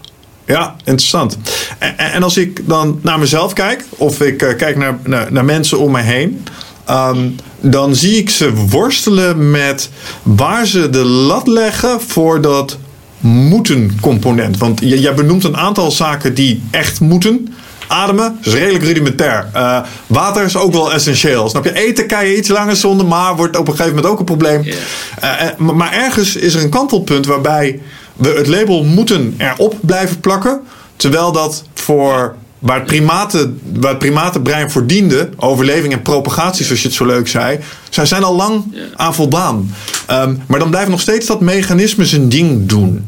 ja, 0.46 0.76
interessant. 0.78 1.38
En, 1.80 1.98
en, 1.98 2.24
als 2.24 2.38
ik 2.38 2.68
dan 2.68 3.00
naar 3.04 3.20
mezelf 3.20 3.54
kijk, 3.54 3.86
of 3.90 4.22
ik 4.22 4.42
uh, 4.42 4.56
kijk 4.56 4.78
naar, 4.78 5.00
naar, 5.04 5.32
naar, 5.32 5.46
mensen 5.46 5.80
om 5.80 5.92
me 5.92 6.02
heen, 6.02 6.46
um, 6.90 7.36
dan 7.60 7.96
zie 7.96 8.18
ik 8.18 8.30
ze 8.30 8.54
worstelen 8.54 9.52
met 9.52 9.90
waar 10.24 10.66
ze 10.66 10.90
de 10.90 11.04
lat 11.04 11.48
leggen 11.48 12.02
voor 12.02 12.42
dat 12.42 12.78
moeten 13.20 13.98
component. 14.02 14.58
Want 14.58 14.80
jij 14.84 15.14
benoemt 15.14 15.44
een 15.44 15.58
aantal 15.58 15.92
zaken 15.92 16.34
die 16.34 16.62
echt 16.72 17.00
moeten. 17.00 17.54
Ademen 17.88 18.38
is 18.44 18.54
redelijk 18.54 18.84
rudimentair. 18.84 19.50
Uh, 19.56 19.80
water 20.08 20.44
is 20.44 20.58
ook 20.58 20.72
wel 20.72 20.94
essentieel. 20.94 21.50
Snap 21.50 21.64
je? 21.64 21.74
Eten 21.74 22.08
kan 22.08 22.26
je 22.26 22.38
iets 22.38 22.50
langer 22.50 22.76
zonder, 22.76 23.06
maar 23.06 23.36
wordt 23.36 23.58
op 23.58 23.68
een 23.68 23.76
gegeven 23.76 23.96
moment 23.96 24.12
ook 24.12 24.20
een 24.20 24.26
probleem. 24.26 24.64
Yeah. 24.64 25.52
Uh, 25.60 25.76
maar 25.76 25.94
ergens 25.94 26.36
is 26.36 26.54
er 26.54 26.64
een 26.64 26.70
kantelpunt 26.70 27.26
waarbij 27.26 27.80
we 28.16 28.30
het 28.30 28.48
label 28.48 28.84
moeten 28.84 29.36
erop 29.38 29.76
blijven 29.82 30.20
plakken. 30.20 30.62
Terwijl 30.96 31.32
dat 31.32 31.64
voor 31.74 32.36
waar 32.60 32.78
het, 32.78 32.86
primaten, 32.86 33.60
waar 33.74 33.90
het 33.90 34.00
primatenbrein 34.00 34.72
voor 34.72 34.86
diende, 34.86 35.30
overleving 35.36 35.94
en 35.94 36.02
propagatie, 36.02 36.66
zoals 36.66 36.82
je 36.82 36.88
het 36.88 36.98
zo 36.98 37.06
leuk 37.06 37.28
zei, 37.28 37.60
zij 37.90 38.06
zijn 38.06 38.24
al 38.24 38.36
lang 38.36 38.64
aan 38.96 39.16
voldaan. 39.16 39.76
Ehm, 40.08 40.36
maar 40.48 40.60
dan 40.60 40.70
blijft 40.70 40.90
nog 40.90 41.02
steeds 41.02 41.26
dat 41.26 41.42
mechanisme 41.42 42.06
zijn 42.06 42.30
ding 42.30 42.68
doen. 42.70 43.06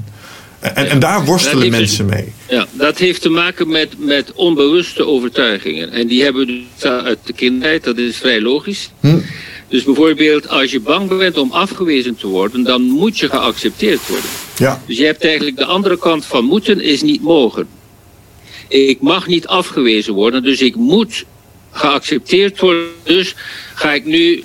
En, 0.59 0.89
en 0.89 0.99
daar 0.99 1.25
worstelen 1.25 1.69
dus- 1.69 1.79
mensen 1.79 2.05
mee. 2.05 2.33
Ja, 2.49 2.67
dat 2.71 2.97
heeft 2.97 3.21
te 3.21 3.29
maken 3.29 3.69
met, 3.69 3.89
met 3.97 4.33
onbewuste 4.33 5.05
overtuigingen. 5.05 5.91
En 5.91 6.07
die 6.07 6.23
hebben 6.23 6.45
we 6.45 6.61
dus 6.81 6.91
uit 6.91 7.19
de 7.23 7.33
kindertijd, 7.33 7.83
dat 7.83 7.97
is 7.97 8.17
vrij 8.17 8.41
logisch. 8.41 8.91
Hm. 8.99 9.19
Dus 9.67 9.83
bijvoorbeeld, 9.83 10.47
als 10.47 10.71
je 10.71 10.79
bang 10.79 11.17
bent 11.17 11.37
om 11.37 11.51
afgewezen 11.51 12.15
te 12.15 12.27
worden, 12.27 12.63
dan 12.63 12.81
moet 12.81 13.19
je 13.19 13.29
geaccepteerd 13.29 14.07
worden. 14.07 14.29
Ja, 14.57 14.81
Dus 14.85 14.97
je 14.97 15.05
hebt 15.05 15.23
eigenlijk 15.23 15.57
de 15.57 15.65
andere 15.65 15.97
kant 15.97 16.25
van 16.25 16.45
moeten 16.45 16.81
is 16.81 17.01
niet 17.01 17.21
mogen. 17.21 17.67
Ik 18.69 19.01
mag 19.01 19.27
niet 19.27 19.47
afgewezen 19.47 20.13
worden, 20.13 20.43
dus 20.43 20.61
ik 20.61 20.75
moet 20.75 21.25
geaccepteerd 21.71 22.59
worden. 22.59 22.87
Dus 23.03 23.35
ga 23.75 23.93
ik 23.93 24.05
nu 24.05 24.43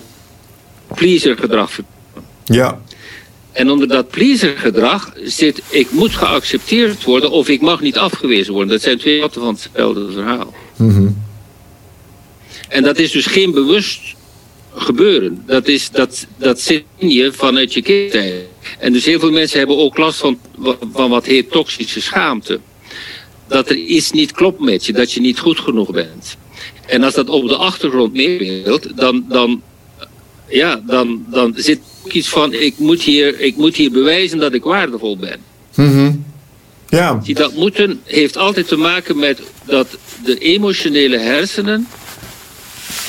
pleaser 0.95 1.37
gedrag 1.37 1.71
vertonen. 1.71 2.29
ja, 2.45 2.81
En 3.53 3.71
onder 3.71 3.89
dat 3.89 4.09
pleaser 4.09 4.59
gedrag 4.59 5.13
zit 5.25 5.63
ik 5.69 5.91
moet 5.91 6.15
geaccepteerd 6.15 7.05
worden 7.05 7.31
of 7.31 7.49
ik 7.49 7.61
mag 7.61 7.81
niet 7.81 7.99
afgewezen 7.99 8.53
worden. 8.53 8.71
Dat 8.71 8.83
zijn 8.83 8.99
twee 8.99 9.21
kanten 9.21 9.41
van 9.41 9.55
hetzelfde 9.55 10.13
verhaal. 10.13 10.55
Mhm. 10.77 11.09
En 12.69 12.83
dat 12.83 12.99
is 12.99 13.11
dus 13.11 13.27
geen 13.27 13.53
bewust 13.53 14.15
gebeuren. 14.75 15.43
Dat, 15.47 15.69
is, 15.69 15.91
dat, 15.91 16.27
dat 16.37 16.61
zit 16.61 16.85
in 16.97 17.11
je 17.11 17.33
vanuit 17.33 17.75
je 17.75 17.83
kindertijd. 17.83 18.45
En 18.79 18.93
dus 18.93 19.05
heel 19.05 19.19
veel 19.19 19.31
mensen 19.31 19.59
hebben 19.59 19.77
ook 19.79 19.99
last 19.99 20.19
van, 20.19 20.39
van 20.93 21.11
wat 21.11 21.27
heet 21.27 21.51
toxische 21.51 22.01
schaamte. 22.01 22.61
Dat 23.49 23.69
er 23.69 23.77
iets 23.77 24.11
niet 24.11 24.33
klopt 24.33 24.61
met 24.61 24.87
je, 24.87 24.93
dat 24.93 25.13
je 25.13 25.21
niet 25.21 25.39
goed 25.39 25.61
genoeg 25.61 25.91
bent. 25.91 26.37
En 26.87 27.03
als 27.03 27.15
dat 27.15 27.29
op 27.29 27.49
de 27.49 27.57
achtergrond 27.57 28.13
meespeelt, 28.13 28.97
dan, 28.97 29.25
dan, 29.29 29.63
ja, 30.49 30.83
dan, 30.87 31.25
dan 31.31 31.53
zit 31.57 31.81
ook 32.05 32.13
iets 32.13 32.29
van: 32.29 32.53
ik 32.53 32.79
moet, 32.79 33.03
hier, 33.03 33.41
ik 33.41 33.57
moet 33.57 33.77
hier 33.77 33.91
bewijzen 33.91 34.39
dat 34.39 34.55
ik 34.55 34.63
waardevol 34.63 35.17
ben. 35.17 35.39
Mhm. 35.75 36.13
ja, 36.89 37.21
Die 37.25 37.35
dat 37.35 37.55
moeten 37.55 38.01
heeft 38.05 38.37
altijd 38.37 38.69
te 38.69 38.77
maken 38.77 39.19
met 39.19 39.41
dat 39.67 39.99
de 40.25 40.39
emotionele 40.39 41.19
hersenen 41.19 41.87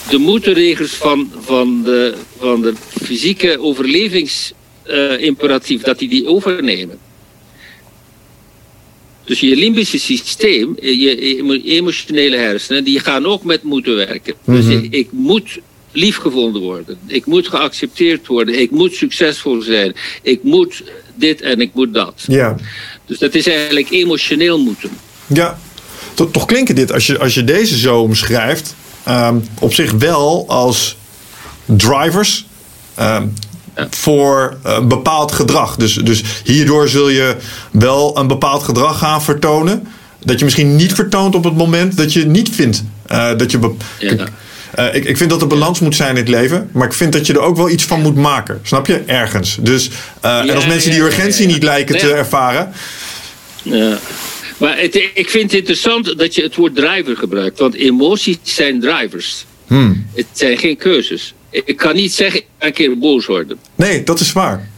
de 0.10 0.18
moeten 0.18 0.88
van, 0.88 1.32
van, 1.40 1.84
de, 1.84 2.14
van 2.40 2.62
de 2.62 2.74
fysieke 3.04 3.60
overlevingsimperatief, 3.60 5.82
dat 5.82 6.00
die 6.00 6.10
die 6.10 6.28
overnemen. 6.28 7.00
Dus 9.26 9.40
je 9.40 9.56
limbische 9.56 10.00
systeem, 10.00 10.76
je 10.82 11.20
emo- 11.38 11.62
emotionele 11.64 12.38
hersenen, 12.38 12.84
die 12.84 13.00
gaan 13.00 13.26
ook 13.26 13.44
met 13.44 13.64
moeten 13.64 13.96
werken. 13.96 14.34
Dus 14.46 14.66
ik, 14.66 14.94
ik 14.94 15.08
moet 15.12 15.60
liefgevonden 15.92 16.62
worden. 16.62 16.98
Ik 17.08 17.26
moet 17.26 17.48
geaccepteerd 17.48 18.28
worden. 18.28 18.60
Ik 18.60 18.72
moet 18.72 18.94
succesvol 18.94 19.62
zijn. 19.62 19.96
Ik 20.22 20.44
moet 20.44 20.84
dit 21.16 21.42
en 21.42 21.62
ik 21.62 21.70
moet 21.74 21.94
dat. 21.94 22.24
ja. 22.28 22.56
Dus 23.06 23.18
dat 23.18 23.36
is 23.36 23.48
eigenlijk 23.48 23.90
emotioneel 23.90 24.60
moeten. 24.60 24.90
Ja, 25.28 25.60
toch, 26.14 26.32
toch 26.32 26.46
klinken 26.46 26.76
dit, 26.76 26.92
als 26.92 27.08
je, 27.08 27.20
als 27.20 27.34
je 27.34 27.44
deze 27.44 27.78
zo 27.78 28.00
omschrijft, 28.00 28.76
ehm, 29.04 29.36
op 29.60 29.74
zich 29.74 29.92
wel 29.92 30.46
als 30.48 30.96
drivers 31.66 32.46
ehm, 32.96 33.28
voor 33.90 34.58
een 34.64 34.88
bepaald 34.88 35.32
gedrag. 35.32 35.76
Dus, 35.76 35.94
dus 35.94 36.24
hierdoor 36.44 36.88
zul 36.88 37.10
je 37.10 37.36
wel 37.72 38.18
een 38.18 38.28
bepaald 38.28 38.64
gedrag 38.64 38.98
gaan 38.98 39.24
vertonen. 39.24 39.88
Dat 40.24 40.40
je 40.40 40.46
misschien 40.46 40.76
niet 40.76 40.94
vertoont 40.94 41.36
op 41.36 41.44
het 41.44 41.56
moment 41.56 41.98
dat 41.98 42.14
je 42.14 42.26
niet 42.26 42.50
vindt 42.50 42.84
eh, 43.06 43.38
dat 43.38 43.52
je. 43.52 43.76
Ja. 44.00 44.28
Eh, 44.72 44.96
ik, 44.96 45.06
ik 45.06 45.18
vind 45.18 45.30
dat 45.30 45.42
er 45.42 45.48
balans 45.48 45.80
moet 45.80 45.96
zijn 45.96 46.10
in 46.10 46.16
het 46.16 46.28
leven, 46.28 46.70
maar 46.72 46.88
ik 46.88 46.94
vind 46.94 47.14
dat 47.14 47.28
je 47.28 47.34
er 47.34 47.40
ook 47.40 47.58
wel 47.58 47.70
iets 47.70 47.84
van 47.84 48.02
moet 48.02 48.16
maken. 48.16 48.60
Snap 48.64 48.88
je? 48.88 49.04
Ergens. 49.06 49.58
Dus, 49.62 49.90
eh, 50.22 50.40
en 50.40 50.56
als 50.56 50.66
mensen 50.66 50.92
die 50.92 51.00
urgentie 51.00 51.48
ja. 51.48 51.54
niet 51.54 51.64
lijken 51.64 51.98
te 51.98 52.14
ervaren. 52.14 52.74
Ja. 53.62 54.00
Maar 54.58 54.78
het, 54.80 54.96
ik 55.14 55.30
vind 55.30 55.44
het 55.44 55.60
interessant 55.60 56.18
dat 56.18 56.36
je 56.36 56.42
het 56.42 56.56
woord 56.56 56.76
driver 56.76 57.18
gebruikt. 57.18 57.60
Want 57.60 57.76
emoties 57.76 58.38
zijn 58.44 58.80
drivers. 58.80 59.46
Hmm. 59.68 60.08
Het 60.14 60.26
zijn 60.32 60.58
geen 60.58 60.78
keuzes. 60.78 61.34
Ik 61.64 61.78
kan 61.78 61.96
niet 61.96 62.14
zeggen, 62.14 62.42
een 62.58 62.74
keer 62.74 62.98
boos 62.98 63.26
worden. 63.26 63.58
Nee, 63.76 64.04
dat 64.04 64.20
is 64.20 64.32
waar. 64.34 64.70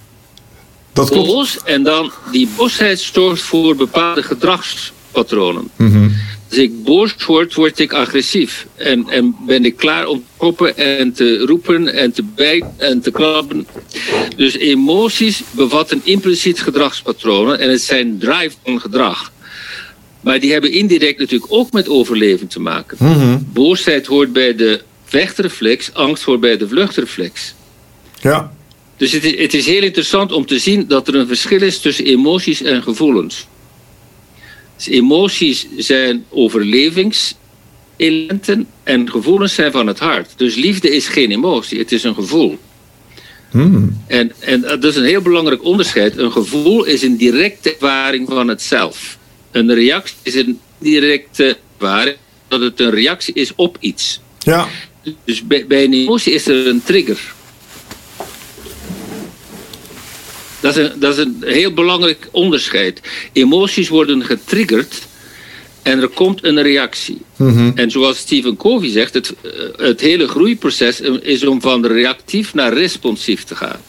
Dat 0.94 1.10
klopt. 1.10 1.28
Boos 1.28 1.58
en 1.64 1.84
dan 1.84 2.12
die 2.32 2.50
boosheid 2.56 3.00
zorgt 3.00 3.42
voor 3.42 3.76
bepaalde 3.76 4.24
gedragspatronen. 4.24 5.70
Mhm. 5.76 6.10
Als 6.50 6.58
ik 6.58 6.84
boos 6.84 7.16
word, 7.26 7.54
word 7.54 7.80
ik 7.80 7.94
agressief. 7.94 8.68
En, 8.76 9.10
en 9.10 9.36
ben 9.46 9.66
ik 9.66 9.76
klaar 9.76 10.08
om 10.08 10.18
te 10.18 10.26
koppen 10.38 10.78
en 10.78 11.14
te 11.14 11.38
roepen 11.38 11.94
en 11.94 12.12
te 12.12 12.24
bijten 12.24 12.74
en 12.78 13.02
te 13.02 13.12
krabben. 13.12 13.68
Dus 14.36 14.58
emoties 14.58 15.44
bevatten 15.52 16.02
impliciet 16.04 16.62
gedragspatronen 16.62 17.60
en 17.60 17.70
het 17.70 17.82
zijn 17.82 18.18
drive 18.18 18.56
van 18.64 18.82
gedrag. 18.82 19.32
Maar 20.22 20.40
die 20.40 20.52
hebben 20.52 20.72
indirect 20.72 21.20
natuurlijk 21.20 21.54
ook 21.54 21.72
met 21.72 21.90
overleven 21.90 22.48
te 22.48 22.60
maken. 22.60 22.98
Mhm. 23.00 23.38
Boosheid 23.54 24.06
hoort 24.06 24.34
bij 24.34 24.56
de 24.56 24.82
vechtreflex, 25.08 25.94
angst 25.94 26.24
hoort 26.24 26.40
bij 26.40 26.58
de 26.58 26.68
vluchtreflex. 26.68 27.54
Ja. 28.22 28.52
Dus 28.98 29.12
het 29.12 29.24
is, 29.24 29.42
het 29.42 29.54
is 29.54 29.66
heel 29.66 29.84
interessant 29.84 30.32
om 30.32 30.46
te 30.46 30.60
zien 30.60 30.88
dat 30.88 31.08
er 31.08 31.16
een 31.16 31.28
verschil 31.28 31.62
is 31.62 31.80
tussen 31.80 32.06
emoties 32.06 32.62
en 32.62 32.84
gevoelens. 32.84 33.48
Dus 34.76 34.88
emoties 34.88 35.68
zijn 35.78 36.26
overlevingselementen 36.30 38.68
en 38.84 39.10
gevoelens 39.10 39.54
zijn 39.54 39.72
van 39.72 39.88
het 39.88 40.00
hart. 40.00 40.34
Dus 40.36 40.56
liefde 40.56 40.96
is 40.96 41.08
geen 41.08 41.32
emotie, 41.32 41.80
het 41.80 41.92
is 41.92 42.04
een 42.04 42.16
gevoel. 42.16 42.58
Hmm. 43.52 44.04
En, 44.08 44.32
en 44.40 44.62
dat 44.62 44.84
is 44.84 44.96
een 44.96 45.04
heel 45.04 45.22
belangrijk 45.22 45.64
onderscheid. 45.64 46.18
Een 46.18 46.32
gevoel 46.32 46.84
is 46.84 47.02
een 47.02 47.18
directe 47.18 47.74
ervaring 47.74 48.30
van 48.30 48.48
het 48.48 48.62
zelf. 48.62 49.18
Een 49.52 49.74
reactie 49.74 50.16
is 50.24 50.36
een 50.36 50.60
directe 50.78 51.58
ervaring 51.78 52.16
dat 52.48 52.62
het 52.62 52.80
een 52.80 52.90
reactie 52.90 53.34
is 53.34 53.56
op 53.56 53.78
iets. 53.80 54.22
Ja. 54.40 54.68
Dus 55.24 55.48
bij, 55.48 55.68
bij 55.68 55.84
een 55.84 55.94
emotie 55.94 56.34
is 56.34 56.48
er 56.48 56.68
een 56.68 56.84
trigger. 56.84 57.36
Dat 60.60 60.78
is, 60.78 60.90
een, 60.90 61.00
dat 61.00 61.18
is 61.18 61.24
een 61.24 61.44
heel 61.46 61.74
belangrijk 61.74 62.28
onderscheid. 62.32 63.02
Emoties 63.34 63.90
worden 63.90 64.26
getriggerd 64.26 65.08
en 65.82 66.02
er 66.02 66.08
komt 66.08 66.44
een 66.44 66.62
reactie. 66.62 67.18
Mhm. 67.36 67.72
En 67.76 67.92
zoals 67.92 68.18
Stephen 68.18 68.58
Covey 68.58 68.90
zegt, 68.90 69.14
het, 69.14 69.34
eh, 69.42 69.52
het 69.76 70.02
hele 70.02 70.28
groeiproces 70.28 71.02
is 71.22 71.46
om 71.46 71.62
van 71.62 71.86
reactief 71.86 72.54
naar 72.54 72.74
responsief 72.74 73.44
te 73.44 73.56
gaan. 73.56 73.80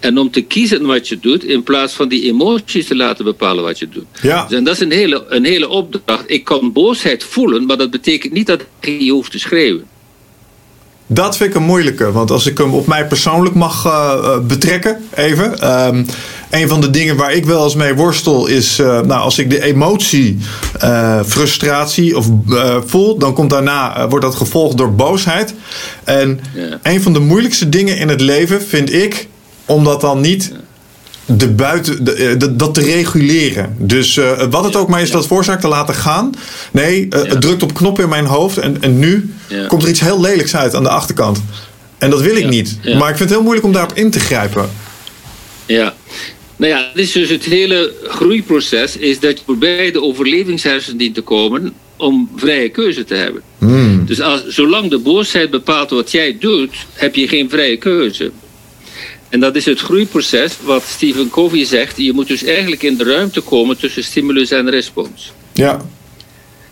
En 0.00 0.18
om 0.18 0.30
te 0.30 0.40
kiezen 0.40 0.86
wat 0.86 1.08
je 1.08 1.18
doet, 1.20 1.44
in 1.44 1.62
plaats 1.62 1.92
van 1.92 2.08
die 2.08 2.22
emoties 2.24 2.86
te 2.86 2.96
laten 2.96 3.24
bepalen 3.24 3.64
wat 3.64 3.78
je 3.78 3.88
doet. 3.88 4.04
Ja. 4.22 4.46
Dus 4.48 4.58
en 4.58 4.64
dat 4.64 4.74
is 4.74 4.80
een 4.80 4.90
hele, 4.92 5.24
een 5.28 5.44
hele 5.44 5.68
opdracht. 5.68 6.24
Ik 6.26 6.44
kan 6.44 6.72
boosheid 6.72 7.24
voelen, 7.24 7.66
maar 7.66 7.76
dat 7.76 7.90
betekent 7.90 8.32
niet 8.32 8.46
dat 8.46 8.60
ik 8.80 9.00
je 9.00 9.10
hoeft 9.12 9.30
te 9.30 9.38
schreeuwen. 9.38 9.84
Dat 11.10 11.36
vind 11.36 11.50
ik 11.50 11.56
een 11.56 11.62
moeilijke. 11.62 12.12
Want 12.12 12.30
als 12.30 12.46
ik 12.46 12.58
hem 12.58 12.74
op 12.74 12.86
mij 12.86 13.06
persoonlijk 13.06 13.54
mag 13.54 13.84
eh, 13.86 14.12
eh, 14.22 14.40
betrekken, 14.46 14.98
even. 15.14 15.58
ehm, 15.60 16.04
een 16.50 16.68
van 16.68 16.80
de 16.80 16.90
dingen 16.90 17.16
waar 17.16 17.32
ik 17.32 17.44
wel 17.44 17.64
eens 17.64 17.74
mee 17.74 17.94
worstel 17.94 18.46
is. 18.46 18.78
eh, 18.78 18.86
nou, 19.00 19.20
als 19.20 19.38
ik 19.38 19.50
de 19.50 19.62
emotie 19.62 20.38
frustratie 21.26 22.16
of, 22.16 22.26
voel, 22.86 23.18
dan 23.18 23.32
komt 23.34 23.50
daarna. 23.50 24.08
wordt 24.08 24.24
dat 24.24 24.34
gevolgd 24.34 24.76
door 24.78 24.92
boosheid. 24.94 25.54
En 26.04 26.40
Ja. 26.54 26.78
een 26.82 27.02
van 27.02 27.12
de 27.12 27.18
moeilijkste 27.20 27.68
dingen 27.68 27.98
in 27.98 28.08
het 28.08 28.20
leven 28.20 28.62
vind 28.62 28.92
ik. 28.92 29.28
Om 29.68 29.84
dat 29.84 30.00
dan 30.00 30.20
niet. 30.20 30.52
De 31.24 31.48
buiten, 31.48 32.04
de, 32.04 32.12
eh, 32.12 32.38
de- 32.38 32.56
dat 32.56 32.74
te 32.74 32.80
reguleren. 32.80 33.74
Dus 33.78 34.16
eh, 34.16 34.42
wat 34.50 34.64
het 34.64 34.76
ook 34.76 34.88
maar 34.88 35.02
is, 35.02 35.10
dat 35.10 35.26
veroorzaakt 35.26 35.60
te 35.60 35.68
laten 35.68 35.94
gaan. 35.94 36.32
Nee, 36.72 37.06
eh, 37.10 37.22
Ja. 37.24 37.28
het 37.28 37.40
drukt 37.40 37.62
op 37.62 37.74
knoppen 37.74 38.02
in 38.02 38.08
mijn 38.10 38.26
hoofd. 38.26 38.58
En, 38.58 38.82
en 38.82 38.98
nu 38.98 39.34
komt 39.68 39.82
er 39.82 39.88
iets 39.88 40.00
heel 40.00 40.20
lelijks 40.20 40.56
uit 40.56 40.74
aan 40.74 40.82
de 40.82 40.88
achterkant. 40.88 41.42
En 41.98 42.10
dat 42.10 42.20
wil 42.20 42.36
ik 42.36 42.48
niet. 42.48 42.78
Maar 42.84 43.10
ik 43.10 43.16
vind 43.16 43.18
het 43.18 43.28
heel 43.30 43.42
moeilijk 43.42 43.66
om 43.66 43.72
daarop 43.72 43.96
in 43.96 44.10
te 44.10 44.20
grijpen. 44.20 44.70
Ja. 45.66 45.94
Nou 46.56 46.72
ja, 46.72 46.86
dit 46.94 47.04
is 47.04 47.12
dus 47.12 47.28
het 47.28 47.44
hele 47.44 47.92
groeiproces, 48.04 48.96
is 48.96 49.20
dat 49.20 49.38
je 49.38 49.44
voorbij 49.46 49.90
de 49.92 50.02
overlevingshersen 50.02 50.96
dient 50.96 51.14
te 51.14 51.20
komen 51.20 51.72
om 51.96 52.30
vrije 52.36 52.68
keuze 52.68 53.04
te 53.04 53.14
hebben. 53.14 53.42
Hmm. 53.58 54.06
Dus 54.06 54.20
als, 54.20 54.46
zolang 54.46 54.90
de 54.90 54.98
boosheid 54.98 55.50
bepaalt 55.50 55.90
wat 55.90 56.10
jij 56.10 56.36
doet, 56.40 56.74
heb 56.92 57.14
je 57.14 57.28
geen 57.28 57.50
vrije 57.50 57.76
keuze. 57.76 58.30
En 59.28 59.40
dat 59.40 59.56
is 59.56 59.64
het 59.64 59.80
groeiproces 59.80 60.56
wat 60.62 60.84
Stephen 60.84 61.30
Covey 61.30 61.64
zegt. 61.64 61.96
Je 61.96 62.12
moet 62.12 62.28
dus 62.28 62.44
eigenlijk 62.44 62.82
in 62.82 62.96
de 62.96 63.04
ruimte 63.04 63.40
komen 63.40 63.78
tussen 63.78 64.04
stimulus 64.04 64.50
en 64.50 64.70
respons. 64.70 65.32
Ja. 65.52 65.86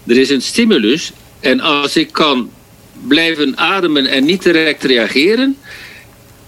Er 0.07 0.17
is 0.19 0.31
een 0.31 0.43
stimulus 0.43 1.13
en 1.41 1.61
als 1.61 1.97
ik 1.97 2.13
kan 2.13 2.51
blijven 3.07 3.59
ademen 3.59 4.07
en 4.07 4.25
niet 4.25 4.43
direct 4.43 4.85
reageren, 4.85 5.57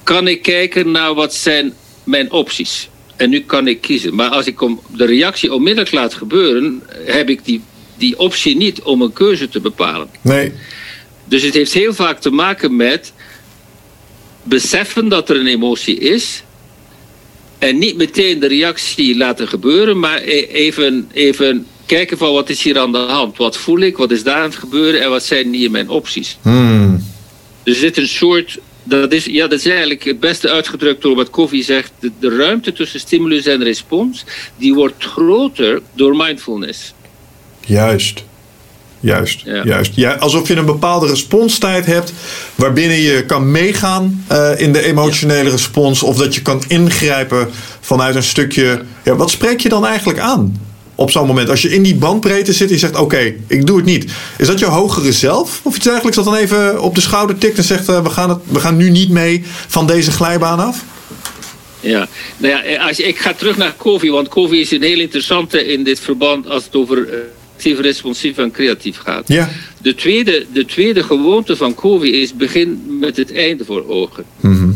kan 0.02 0.28
ik 0.28 0.42
kijken 0.42 0.90
naar 0.90 1.14
wat 1.14 1.34
zijn 1.34 1.72
mijn 2.04 2.30
opties. 2.32 2.88
En 3.16 3.30
nu 3.30 3.40
kan 3.40 3.68
ik 3.68 3.80
kiezen. 3.80 4.14
Maar 4.14 4.30
als 4.30 4.46
ik 4.46 4.60
om 4.60 4.80
de 4.96 5.04
reactie 5.04 5.54
onmiddellijk 5.54 5.92
laat 5.92 6.14
gebeuren, 6.14 6.82
heb 7.04 7.28
ik 7.28 7.44
die 7.44 7.62
die 7.98 8.18
optie 8.18 8.56
niet 8.56 8.82
om 8.82 9.02
een 9.02 9.12
keuze 9.12 9.48
te 9.48 9.60
bepalen. 9.60 10.08
Nee. 10.20 10.52
Dus 11.24 11.42
het 11.42 11.54
heeft 11.54 11.72
heel 11.72 11.94
vaak 11.94 12.20
te 12.20 12.30
maken 12.30 12.76
met 12.76 13.12
beseffen 14.48 15.08
dat 15.08 15.30
er 15.30 15.36
een 15.36 15.46
emotie 15.46 15.98
is. 15.98 16.42
En 17.58 17.78
niet 17.78 17.96
meteen 17.96 18.38
de 18.38 18.46
reactie 18.46 19.16
laten 19.16 19.48
gebeuren, 19.48 19.98
maar 19.98 20.22
e- 20.22 20.46
even, 20.46 21.08
even 21.12 21.66
kijken 21.86 22.18
van 22.18 22.32
wat 22.32 22.48
is 22.48 22.62
hier 22.62 22.78
aan 22.78 22.92
de 22.92 22.98
hand. 22.98 23.36
Wat 23.36 23.56
voel 23.56 23.78
ik, 23.78 23.96
wat 23.96 24.10
is 24.10 24.22
daar 24.22 24.36
aan 24.36 24.42
het 24.42 24.56
gebeuren 24.56 25.02
en 25.02 25.10
wat 25.10 25.24
zijn 25.24 25.52
hier 25.52 25.70
mijn 25.70 25.88
opties. 25.88 26.38
Hmm. 26.42 27.04
Er 27.62 27.74
zit 27.74 27.96
een 27.96 28.08
soort, 28.08 28.58
dat 28.82 29.12
is, 29.12 29.24
ja, 29.24 29.46
dat 29.46 29.58
is 29.58 29.66
eigenlijk 29.66 30.04
het 30.04 30.20
beste 30.20 30.50
uitgedrukt 30.50 31.02
door 31.02 31.16
wat 31.16 31.30
Koffie 31.30 31.64
zegt. 31.64 31.92
De, 32.00 32.10
de 32.18 32.36
ruimte 32.36 32.72
tussen 32.72 33.00
stimulus 33.00 33.46
en 33.46 33.62
respons, 33.62 34.24
die 34.56 34.74
wordt 34.74 35.04
groter 35.04 35.82
door 35.94 36.16
mindfulness. 36.16 36.92
Juist. 37.66 38.24
Juist, 39.00 39.40
Ja. 39.44 39.64
juist. 39.64 39.92
Ja, 39.94 40.12
alsof 40.12 40.48
je 40.48 40.56
een 40.56 40.64
bepaalde 40.64 41.06
responstijd 41.06 41.86
hebt 41.86 42.12
waarbinnen 42.54 42.96
je 42.96 43.24
kan 43.26 43.50
meegaan 43.50 44.24
eh, 44.26 44.50
in 44.56 44.72
de 44.72 44.82
emotionele 44.82 45.50
respons. 45.50 46.02
Of 46.02 46.16
dat 46.16 46.34
je 46.34 46.42
kan 46.42 46.62
ingrijpen 46.68 47.48
vanuit 47.80 48.14
een 48.14 48.22
stukje. 48.22 48.82
Ja, 49.04 49.16
wat 49.16 49.30
spreek 49.30 49.60
je 49.60 49.68
dan 49.68 49.86
eigenlijk 49.86 50.18
aan 50.18 50.60
op 50.94 51.10
zo'n 51.10 51.26
moment? 51.26 51.50
Als 51.50 51.62
je 51.62 51.74
in 51.74 51.82
die 51.82 51.94
bandbreedte 51.94 52.52
zit 52.52 52.68
en 52.68 52.74
je 52.74 52.80
zegt: 52.80 52.96
Oké, 52.96 53.34
ik 53.46 53.66
doe 53.66 53.76
het 53.76 53.86
niet. 53.86 54.10
Is 54.38 54.46
dat 54.46 54.58
je 54.58 54.64
hogere 54.66 55.12
zelf? 55.12 55.60
Of 55.62 55.76
iets 55.76 55.86
eigenlijk 55.86 56.16
dat 56.16 56.24
dan 56.24 56.34
even 56.34 56.82
op 56.82 56.94
de 56.94 57.00
schouder 57.00 57.38
tikt 57.38 57.58
en 57.58 57.64
zegt: 57.64 57.88
eh, 57.88 58.02
we, 58.02 58.10
gaan 58.10 58.28
het, 58.28 58.38
we 58.44 58.60
gaan 58.60 58.76
nu 58.76 58.90
niet 58.90 59.10
mee 59.10 59.42
van 59.66 59.86
deze 59.86 60.10
glijbaan 60.10 60.58
af? 60.60 60.84
Ja, 61.80 62.08
nou 62.36 62.68
ja, 62.68 62.86
als 62.88 63.00
ik 63.00 63.18
ga 63.18 63.32
terug 63.34 63.56
naar 63.56 63.72
Kofi, 63.76 64.10
want 64.10 64.28
Kofi 64.28 64.60
is 64.60 64.70
een 64.70 64.82
heel 64.82 64.98
interessante 65.00 65.66
in 65.72 65.84
dit 65.84 66.00
verband 66.00 66.48
als 66.48 66.64
het 66.64 66.74
over 66.76 67.08
eh, 67.08 67.18
actief, 67.58 67.80
responsief 67.80 68.38
en 68.38 68.50
creatief 68.50 68.96
gaat. 68.96 69.28
Ja. 69.28 69.50
De 69.82 69.94
tweede, 69.94 70.46
de 70.52 70.64
tweede 70.64 71.02
gewoonte 71.02 71.56
van 71.56 71.74
Kofi 71.74 72.20
is 72.20 72.36
begin 72.36 72.98
met 73.00 73.16
het 73.16 73.32
einde 73.32 73.64
voor 73.64 73.88
ogen. 73.88 74.24
Mhm. 74.40 74.70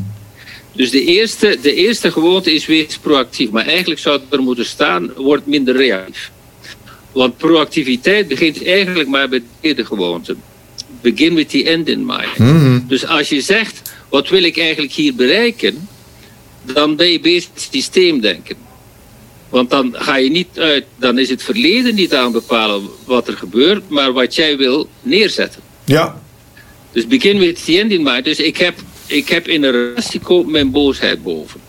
Dus 0.72 0.90
de 0.90 1.04
eerste, 1.04 1.58
de 1.62 1.74
eerste 1.74 2.12
gewoonte 2.12 2.54
is 2.54 2.66
wees 2.66 2.98
proactief, 2.98 3.50
maar 3.50 3.66
eigenlijk 3.66 4.00
zou 4.00 4.20
het 4.20 4.32
er 4.32 4.42
moeten 4.42 4.66
staan, 4.66 5.12
word 5.16 5.46
minder 5.46 5.76
reactief. 5.76 6.30
Want 7.12 7.36
proactiviteit 7.36 8.28
begint 8.28 8.64
eigenlijk 8.64 9.08
maar 9.08 9.28
bij 9.28 9.38
de 9.38 9.44
tweede 9.60 9.84
gewoonte. 9.84 10.36
Begin 11.00 11.34
with 11.34 11.48
the 11.48 11.64
end 11.64 11.88
in 11.88 12.06
mind. 12.06 12.38
Mhm. 12.38 12.80
Dus 12.88 13.06
als 13.06 13.28
je 13.28 13.40
zegt, 13.40 13.94
wat 14.08 14.28
wil 14.28 14.42
ik 14.42 14.58
eigenlijk 14.58 14.92
hier 14.92 15.14
bereiken, 15.14 15.88
dan 16.62 16.96
ben 16.96 17.10
je 17.10 17.20
bezig 17.20 17.50
met 17.54 17.68
systeemdenken. 17.70 18.56
Want 19.52 19.70
dan 19.70 19.94
ga 19.98 20.16
je 20.16 20.30
niet 20.30 20.58
uit, 20.58 20.84
dan 20.96 21.18
is 21.18 21.28
het 21.28 21.42
verleden 21.42 21.94
niet 21.94 22.14
aan 22.14 22.32
bepalen 22.32 22.82
wat 23.04 23.28
er 23.28 23.36
gebeurt, 23.36 23.88
maar 23.88 24.12
wat 24.12 24.34
jij 24.34 24.56
wil 24.56 24.88
neerzetten. 25.02 25.62
Ja. 25.84 26.22
Dus 26.92 27.06
begin 27.06 27.38
with 27.38 27.64
the 27.64 27.78
end 27.80 27.90
in 27.90 28.02
mind. 28.02 28.24
Dus 28.24 28.38
ik 28.38 28.56
heb, 28.56 28.74
ik 29.06 29.28
heb 29.28 29.48
in 29.48 29.62
een 29.62 29.70
relatie 29.70 30.20
mijn 30.46 30.70
boosheid 30.70 31.22
boven. 31.22 31.60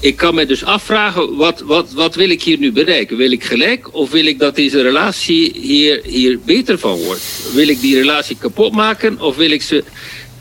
Ik 0.00 0.16
kan 0.16 0.34
me 0.34 0.46
dus 0.46 0.64
afvragen, 0.64 1.36
wat, 1.36 1.60
wat, 1.60 1.92
wat 1.92 2.14
wil 2.14 2.30
ik 2.30 2.42
hier 2.42 2.58
nu 2.58 2.72
bereiken? 2.72 3.16
Wil 3.16 3.32
ik 3.32 3.44
gelijk 3.44 3.94
of 3.94 4.10
wil 4.10 4.26
ik 4.26 4.38
dat 4.38 4.56
deze 4.56 4.82
relatie 4.82 5.52
hier, 5.54 6.00
hier 6.04 6.38
beter 6.44 6.78
van 6.78 6.98
wordt? 6.98 7.22
Wil 7.54 7.68
ik 7.68 7.80
die 7.80 7.96
relatie 7.96 8.36
kapot 8.38 8.72
maken 8.72 9.20
of 9.20 9.36
wil 9.36 9.50
ik 9.50 9.62
ze, 9.62 9.84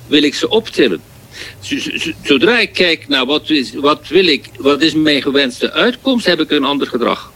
wil 0.07 0.23
ik 0.23 0.35
ze 0.35 0.49
optillen? 0.49 1.01
Zodra 2.23 2.59
ik 2.59 2.73
kijk 2.73 3.07
naar 3.07 3.25
wat, 3.25 3.49
is, 3.49 3.73
wat 3.73 4.07
wil 4.07 4.25
ik, 4.27 4.49
wat 4.59 4.81
is 4.81 4.93
mijn 4.93 5.21
gewenste 5.21 5.71
uitkomst, 5.71 6.25
heb 6.25 6.39
ik 6.39 6.51
een 6.51 6.63
ander 6.63 6.87
gedrag. 6.87 7.31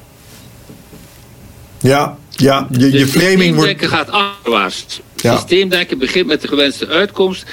Ja. 1.80 2.18
Ja. 2.32 2.68
Je, 2.72 2.86
je 2.86 2.92
Dus 2.92 3.10
framing 3.10 3.56
wordt. 3.56 3.86
gaat 3.86 4.10
afwaarts. 4.10 5.00
Ja. 5.16 5.36
Systeemdenken 5.38 5.98
begint 5.98 6.27
met 6.27 6.42
de 6.42 6.48
gewenste 6.48 6.88
uitkomst 6.88 7.46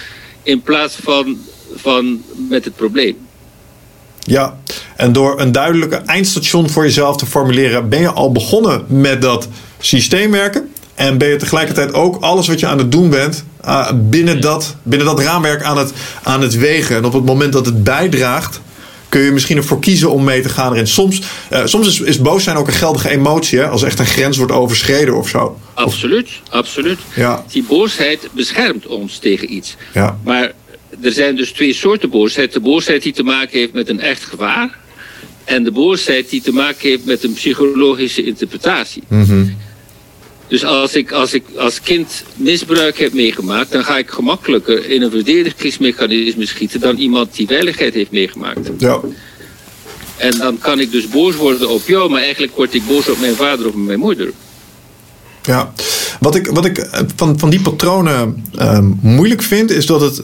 in 0.43 0.63
plaats 0.63 0.97
van, 1.03 1.39
van 1.75 2.23
met 2.49 2.65
het 2.65 2.77
probleem. 2.77 3.17
Ja, 4.21 4.59
en 4.97 5.13
door 5.13 5.41
een 5.41 5.53
duidelijke 5.53 5.97
eindstation 5.97 6.69
voor 6.69 6.83
jezelf 6.83 7.17
te 7.17 7.27
formuleren, 7.27 7.89
ben 7.89 8.01
je 8.01 8.11
al 8.11 8.33
begonnen 8.33 8.85
met 8.89 9.23
dat 9.23 9.49
systeemwerken. 9.79 10.73
En 10.95 11.19
ben 11.19 11.29
je 11.29 11.37
tegelijkertijd 11.37 11.93
ook 11.93 12.23
alles 12.23 12.47
wat 12.49 12.61
je 12.61 12.67
aan 12.67 12.79
het 12.79 12.93
doen 12.93 13.11
bent, 13.11 13.45
uh, 13.67 13.91
binnen, 13.95 14.41
dat, 14.41 14.77
binnen 14.83 15.07
dat 15.07 15.21
raamwerk 15.21 15.63
aan 15.63 15.79
het, 15.79 15.93
aan 16.23 16.41
het 16.41 16.55
wegen. 16.55 16.97
En 16.97 17.05
op 17.05 17.13
het 17.13 17.25
moment 17.25 17.53
dat 17.53 17.67
het 17.67 17.85
bijdraagt, 17.85 18.61
kun 19.09 19.23
je 19.23 19.31
misschien 19.31 19.57
ervoor 19.57 19.81
kiezen 19.81 20.11
om 20.11 20.25
mee 20.25 20.43
te 20.43 20.49
gaan 20.49 20.73
erin. 20.73 20.87
Soms, 20.87 21.21
uh, 21.53 21.61
soms 21.65 21.87
is, 21.87 22.01
is 22.01 22.21
boos 22.21 22.45
zijn 22.45 22.57
ook 22.57 22.67
een 22.67 22.73
geldige 22.73 23.11
emotie, 23.11 23.59
hè? 23.59 23.69
als 23.69 23.83
echt 23.83 23.99
een 23.99 24.07
grens 24.07 24.37
wordt 24.37 24.53
overschreden 24.53 25.17
of 25.17 25.29
zo. 25.29 25.59
Absoluut, 25.75 26.29
absoluut. 26.51 26.99
Ja. 27.15 27.45
Die 27.51 27.65
boosheid 27.69 28.29
beschermt 28.33 28.87
ons 28.87 29.19
tegen 29.19 29.55
iets. 29.55 29.77
Ja. 29.93 30.19
Maar 30.25 30.53
er 31.03 31.13
zijn 31.13 31.37
dus 31.37 31.51
twee 31.51 31.73
soorten 31.73 32.11
boosheid. 32.11 32.53
De 32.53 32.61
boosheid 32.61 33.03
die 33.03 33.13
te 33.13 33.23
maken 33.23 33.59
heeft 33.59 33.73
met 33.73 33.89
een 33.89 34.01
echt 34.01 34.25
gevaar. 34.25 34.79
En 35.45 35.65
de 35.65 35.73
boosheid 35.73 36.31
die 36.31 36.43
te 36.43 36.53
maken 36.53 36.89
heeft 36.89 37.05
met 37.05 37.25
een 37.25 37.33
psychologische 37.33 38.25
interpretatie. 38.25 39.03
Mm-hmm. 39.09 39.57
Dus 40.49 40.65
als 40.65 40.95
ik, 40.95 41.13
als 41.13 41.33
ik 41.33 41.45
als 41.57 41.81
kind 41.81 42.25
misbruik 42.37 42.99
heb 42.99 43.13
meegemaakt, 43.13 43.73
dan 43.73 43.85
ga 43.85 43.99
ik 43.99 44.11
gemakkelijker 44.11 44.91
in 44.91 45.03
een 45.03 45.11
verdedigingsmechanisme 45.11 46.47
schieten 46.47 46.81
dan 46.81 46.97
iemand 46.97 47.35
die 47.35 47.47
veiligheid 47.47 47.95
heeft 47.95 48.11
meegemaakt. 48.11 48.71
Ja. 48.79 49.01
En 50.17 50.39
dan 50.39 50.59
kan 50.59 50.81
ik 50.81 50.91
dus 50.91 51.09
boos 51.09 51.35
worden 51.37 51.69
op 51.69 51.87
jou, 51.87 52.11
maar 52.11 52.23
eigenlijk 52.23 52.57
word 52.57 52.75
ik 52.75 52.87
boos 52.87 53.09
op 53.09 53.21
mijn 53.21 53.35
vader 53.35 53.69
of 53.69 53.75
mijn 53.75 53.99
moeder. 53.99 54.31
Ja, 55.43 55.73
wat 56.21 56.35
ik, 56.35 56.47
wat 56.47 56.65
ik 56.65 56.89
van, 57.17 57.39
van 57.39 57.51
die 57.51 57.61
patronen 57.61 58.45
uh, 58.59 58.79
moeilijk 59.01 59.43
vind, 59.43 59.71
is 59.71 59.87
dat 59.87 60.01
het, 60.01 60.23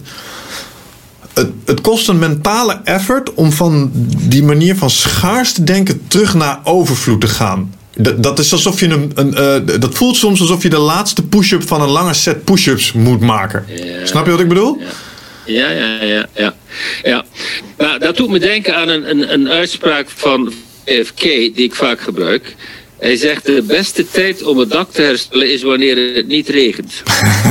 het. 1.33 1.51
Het 1.65 1.81
kost 1.81 2.09
een 2.09 2.19
mentale 2.19 2.81
effort 2.85 3.35
om 3.35 3.53
van 3.53 3.91
die 4.19 4.43
manier 4.43 4.77
van 4.77 4.91
schaars 4.91 5.53
te 5.53 5.65
denken 5.65 6.03
terug 6.09 6.35
naar 6.35 6.61
overvloed 6.65 7.21
te 7.21 7.29
gaan. 7.29 7.75
Dat, 7.97 8.23
dat 8.23 8.39
is 8.39 8.53
alsof 8.53 8.81
je 8.81 8.87
een. 8.87 9.13
een 9.15 9.63
uh, 9.67 9.81
dat 9.81 9.95
voelt 9.95 10.17
soms 10.17 10.41
alsof 10.41 10.63
je 10.63 10.69
de 10.69 10.79
laatste 10.79 11.23
push-up 11.23 11.69
van 11.69 11.83
een 11.83 11.89
lange 11.89 12.15
set 12.15 12.45
push-ups 12.45 12.93
moet 12.93 13.21
maken. 13.21 13.65
Ja. 13.69 14.07
Snap 14.07 14.25
je 14.25 14.31
wat 14.31 14.41
ik 14.41 14.49
bedoel? 14.49 14.77
Ja. 14.79 14.87
Ja, 15.45 15.71
ja, 15.71 16.03
ja, 16.03 16.27
ja. 16.35 16.55
ja. 17.03 17.25
Nou, 17.79 17.99
dat 17.99 18.17
doet 18.17 18.31
me 18.31 18.39
denken 18.39 18.77
aan 18.77 18.89
een, 18.89 19.11
een, 19.11 19.33
een 19.33 19.49
uitspraak 19.49 20.09
van 20.09 20.53
FK 20.85 21.21
die 21.21 21.53
ik 21.55 21.75
vaak 21.75 22.01
gebruik. 22.01 22.55
Hij 22.99 23.17
zegt 23.17 23.47
de 23.47 23.63
beste 23.63 24.11
tijd 24.11 24.43
om 24.43 24.59
het 24.59 24.71
dak 24.71 24.93
te 24.93 25.03
herstellen 25.03 25.53
is 25.53 25.63
wanneer 25.63 26.15
het 26.15 26.27
niet 26.27 26.49
regent. 26.49 27.03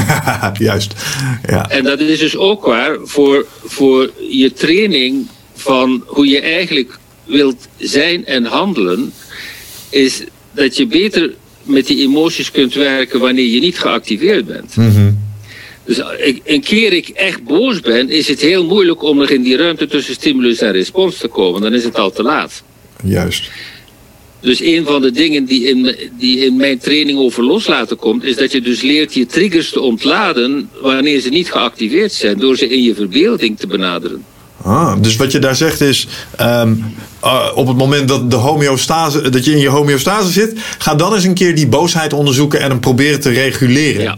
Juist. 0.57 0.93
Ja. 1.47 1.69
En 1.69 1.83
dat 1.83 1.99
is 1.99 2.19
dus 2.19 2.37
ook 2.37 2.65
waar 2.65 2.97
voor, 3.03 3.45
voor 3.65 4.11
je 4.29 4.53
training 4.53 5.27
van 5.55 6.03
hoe 6.05 6.27
je 6.27 6.41
eigenlijk 6.41 6.97
wilt 7.25 7.67
zijn 7.77 8.25
en 8.25 8.45
handelen. 8.45 9.13
Is 9.89 10.23
dat 10.51 10.77
je 10.77 10.87
beter 10.87 11.33
met 11.63 11.87
die 11.87 12.01
emoties 12.01 12.51
kunt 12.51 12.73
werken 12.73 13.19
wanneer 13.19 13.45
je 13.45 13.59
niet 13.59 13.79
geactiveerd 13.79 14.45
bent. 14.45 14.75
Mm-hmm. 14.75 15.27
Dus 15.85 16.01
een 16.43 16.61
keer 16.61 16.93
ik 16.93 17.09
echt 17.09 17.43
boos 17.43 17.79
ben, 17.79 18.09
is 18.09 18.27
het 18.27 18.41
heel 18.41 18.65
moeilijk 18.65 19.03
om 19.03 19.17
nog 19.17 19.29
in 19.29 19.41
die 19.41 19.57
ruimte 19.57 19.87
tussen 19.87 20.13
stimulus 20.13 20.61
en 20.61 20.71
respons 20.71 21.17
te 21.17 21.27
komen. 21.27 21.61
Dan 21.61 21.73
is 21.73 21.83
het 21.83 21.97
al 21.97 22.11
te 22.11 22.23
laat. 22.23 22.63
Juist. 23.03 23.49
Dus 24.41 24.61
een 24.61 24.85
van 24.85 25.01
de 25.01 25.11
dingen 25.11 25.45
die 25.45 25.63
in, 25.63 25.95
die 26.17 26.45
in 26.45 26.55
mijn 26.55 26.77
training 26.77 27.19
over 27.19 27.43
loslaten 27.43 27.97
komt, 27.97 28.23
is 28.23 28.35
dat 28.35 28.51
je 28.51 28.61
dus 28.61 28.81
leert 28.81 29.13
je 29.13 29.25
triggers 29.25 29.69
te 29.69 29.81
ontladen 29.81 30.69
wanneer 30.81 31.19
ze 31.19 31.29
niet 31.29 31.51
geactiveerd 31.51 32.11
zijn, 32.11 32.39
door 32.39 32.57
ze 32.57 32.69
in 32.69 32.83
je 32.83 32.95
verbeelding 32.95 33.59
te 33.59 33.67
benaderen. 33.67 34.25
Ah, 34.63 34.93
dus 35.01 35.15
wat 35.15 35.31
je 35.31 35.39
daar 35.39 35.55
zegt 35.55 35.81
is, 35.81 36.07
um, 36.41 36.95
uh, 37.23 37.51
op 37.55 37.67
het 37.67 37.77
moment 37.77 38.07
dat, 38.07 38.31
de 38.31 38.35
homeostase, 38.35 39.29
dat 39.29 39.45
je 39.45 39.51
in 39.51 39.57
je 39.57 39.69
homeostase 39.69 40.31
zit, 40.31 40.53
ga 40.77 40.95
dan 40.95 41.13
eens 41.13 41.23
een 41.23 41.33
keer 41.33 41.55
die 41.55 41.67
boosheid 41.67 42.13
onderzoeken 42.13 42.59
en 42.59 42.69
hem 42.69 42.79
proberen 42.79 43.19
te 43.19 43.29
reguleren. 43.29 44.01
Ja. 44.01 44.17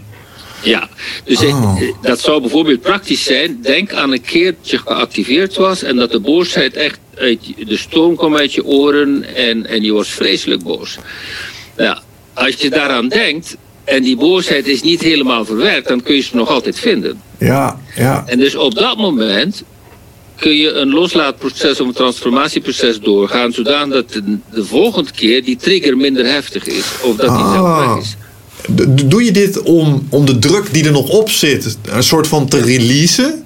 Ja, 0.62 0.88
dus 1.24 1.44
oh. 1.44 1.80
ik, 1.80 1.94
dat 2.02 2.20
zou 2.20 2.40
bijvoorbeeld 2.40 2.80
praktisch 2.80 3.24
zijn. 3.24 3.58
Denk 3.62 3.92
aan 3.92 4.12
een 4.12 4.20
keer 4.20 4.54
dat 4.60 4.70
je 4.70 4.78
geactiveerd 4.78 5.56
was 5.56 5.82
en 5.82 5.96
dat 5.96 6.10
de 6.10 6.20
boosheid 6.20 6.74
echt 6.74 6.98
uit 7.14 7.38
de 7.66 7.76
stoom 7.76 8.16
kwam 8.16 8.36
uit 8.36 8.52
je 8.52 8.64
oren 8.64 9.24
en, 9.34 9.66
en 9.66 9.82
je 9.82 9.92
was 9.92 10.08
vreselijk 10.08 10.62
boos. 10.62 10.98
Ja, 11.76 12.02
als 12.34 12.54
je 12.54 12.70
daaraan 12.70 13.08
denkt 13.08 13.56
en 13.84 14.02
die 14.02 14.16
boosheid 14.16 14.66
is 14.66 14.82
niet 14.82 15.02
helemaal 15.02 15.44
verwerkt, 15.44 15.88
dan 15.88 16.02
kun 16.02 16.14
je 16.14 16.22
ze 16.22 16.36
nog 16.36 16.48
altijd 16.48 16.78
vinden. 16.78 17.20
Ja, 17.38 17.80
ja. 17.96 18.24
En 18.26 18.38
dus 18.38 18.54
op 18.54 18.74
dat 18.74 18.96
moment 18.96 19.62
kun 20.42 20.56
je 20.56 20.72
een 20.72 20.90
loslaatproces 20.90 21.80
of 21.80 21.86
een 21.86 21.92
transformatieproces 21.92 23.00
doorgaan, 23.00 23.52
zodat 23.52 24.12
de, 24.12 24.38
de 24.50 24.64
volgende 24.64 25.10
keer 25.10 25.44
die 25.44 25.56
trigger 25.56 25.96
minder 25.96 26.26
heftig 26.26 26.66
is 26.66 26.84
of 27.02 27.16
dat 27.16 27.36
die 27.36 27.52
zelf 27.52 27.78
weg 27.78 28.02
is. 28.02 28.16
Doe 29.06 29.24
je 29.24 29.30
dit 29.30 29.62
om, 29.62 30.06
om 30.08 30.26
de 30.26 30.38
druk 30.38 30.72
die 30.72 30.84
er 30.84 30.92
nog 30.92 31.08
op 31.08 31.30
zit, 31.30 31.78
een 31.82 32.02
soort 32.02 32.26
van 32.26 32.48
te 32.48 32.60
releasen? 32.60 33.44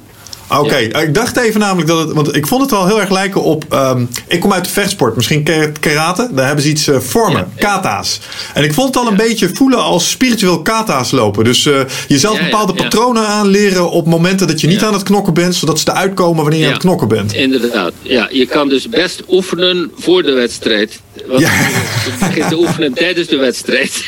Oké, 0.48 0.76
ik 0.76 1.14
dacht 1.14 1.36
even 1.36 1.60
namelijk 1.60 1.88
dat 1.88 1.98
het. 1.98 2.12
Want 2.12 2.36
ik 2.36 2.46
vond 2.46 2.60
het 2.62 2.70
wel 2.70 2.86
heel 2.86 3.00
erg 3.00 3.10
lijken 3.10 3.42
op. 3.42 3.64
ehm, 3.68 4.04
ik 4.28 4.40
kom 4.40 4.52
uit 4.52 4.64
de 4.64 4.70
vechtsport, 4.70 5.16
misschien 5.16 5.42
karate. 5.80 6.28
Daar 6.32 6.46
hebben 6.46 6.64
ze 6.64 6.70
iets 6.70 6.88
eh, 6.88 6.98
vormen, 6.98 7.48
Ja, 7.56 7.62
kata's. 7.68 8.20
En 8.54 8.64
ik 8.64 8.74
vond 8.74 8.94
het 8.94 8.96
al 9.04 9.10
een 9.10 9.16
beetje 9.16 9.50
voelen 9.52 9.78
als 9.82 10.10
spiritueel 10.10 10.62
kata's 10.62 11.10
lopen. 11.10 11.44
Dus 11.44 11.66
eh, 11.66 11.80
jezelf 12.08 12.38
bepaalde 12.40 12.74
patronen 12.74 13.26
aanleren 13.26 13.90
op 13.90 14.06
momenten 14.06 14.46
dat 14.46 14.60
je 14.60 14.66
niet 14.66 14.82
aan 14.82 14.92
het 14.92 15.02
knokken 15.02 15.34
bent, 15.34 15.54
zodat 15.54 15.78
ze 15.80 15.90
eruit 15.90 16.14
komen 16.14 16.42
wanneer 16.42 16.60
je 16.60 16.66
aan 16.66 16.72
het 16.72 16.80
knokken 16.80 17.08
bent. 17.08 17.34
Inderdaad, 17.34 17.92
ja. 18.02 18.28
Je 18.30 18.46
kan 18.46 18.68
dus 18.68 18.88
best 18.88 19.22
oefenen 19.28 19.90
voor 19.96 20.22
de 20.22 20.32
wedstrijd. 20.32 21.00
Want 21.26 21.40
Ja. 21.40 21.52
je 21.52 22.10
begint 22.20 22.48
te 22.48 22.56
oefenen 22.58 22.92
tijdens 22.92 23.28
de 23.28 23.36
wedstrijd. 23.36 24.04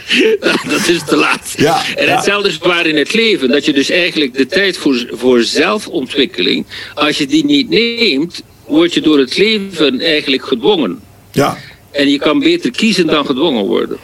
dat 0.70 0.88
is 0.88 1.00
te 1.06 1.16
laat. 1.16 1.54
Ja, 1.56 1.82
en 1.96 2.14
hetzelfde 2.14 2.48
is 2.48 2.58
waar 2.58 2.86
in 2.86 2.96
het 2.96 3.14
leven. 3.14 3.48
Dat 3.48 3.64
je 3.64 3.72
dus 3.72 3.90
eigenlijk 3.90 4.34
de 4.36 4.46
tijd 4.46 4.76
voor, 4.76 5.06
voor 5.10 5.42
zelfontwikkeling... 5.80 6.66
als 6.94 7.18
je 7.18 7.26
die 7.26 7.44
niet 7.44 7.68
neemt, 7.68 8.42
word 8.66 8.94
je 8.94 9.00
door 9.00 9.18
het 9.18 9.36
leven 9.36 10.00
eigenlijk 10.00 10.46
gedwongen. 10.46 10.98
Ja, 11.32 11.56
En 11.90 12.08
je 12.08 12.18
kan 12.18 12.38
beter 12.38 12.70
kiezen 12.70 13.06
dan 13.06 13.26
gedwongen 13.26 13.64
worden. 13.64 13.96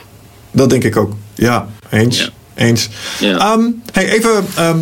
dat 0.51 0.71
denk 0.71 0.85
ik 0.85 0.97
ook. 0.97 1.13
Ja, 1.35 1.69
eens. 1.91 2.19
Ja. 2.19 2.29
Eens. 2.55 2.89
Ja. 3.21 3.39
Ehm, 3.39 3.61
hey, 3.93 4.09
even, 4.13 4.47
ehm, 4.57 4.79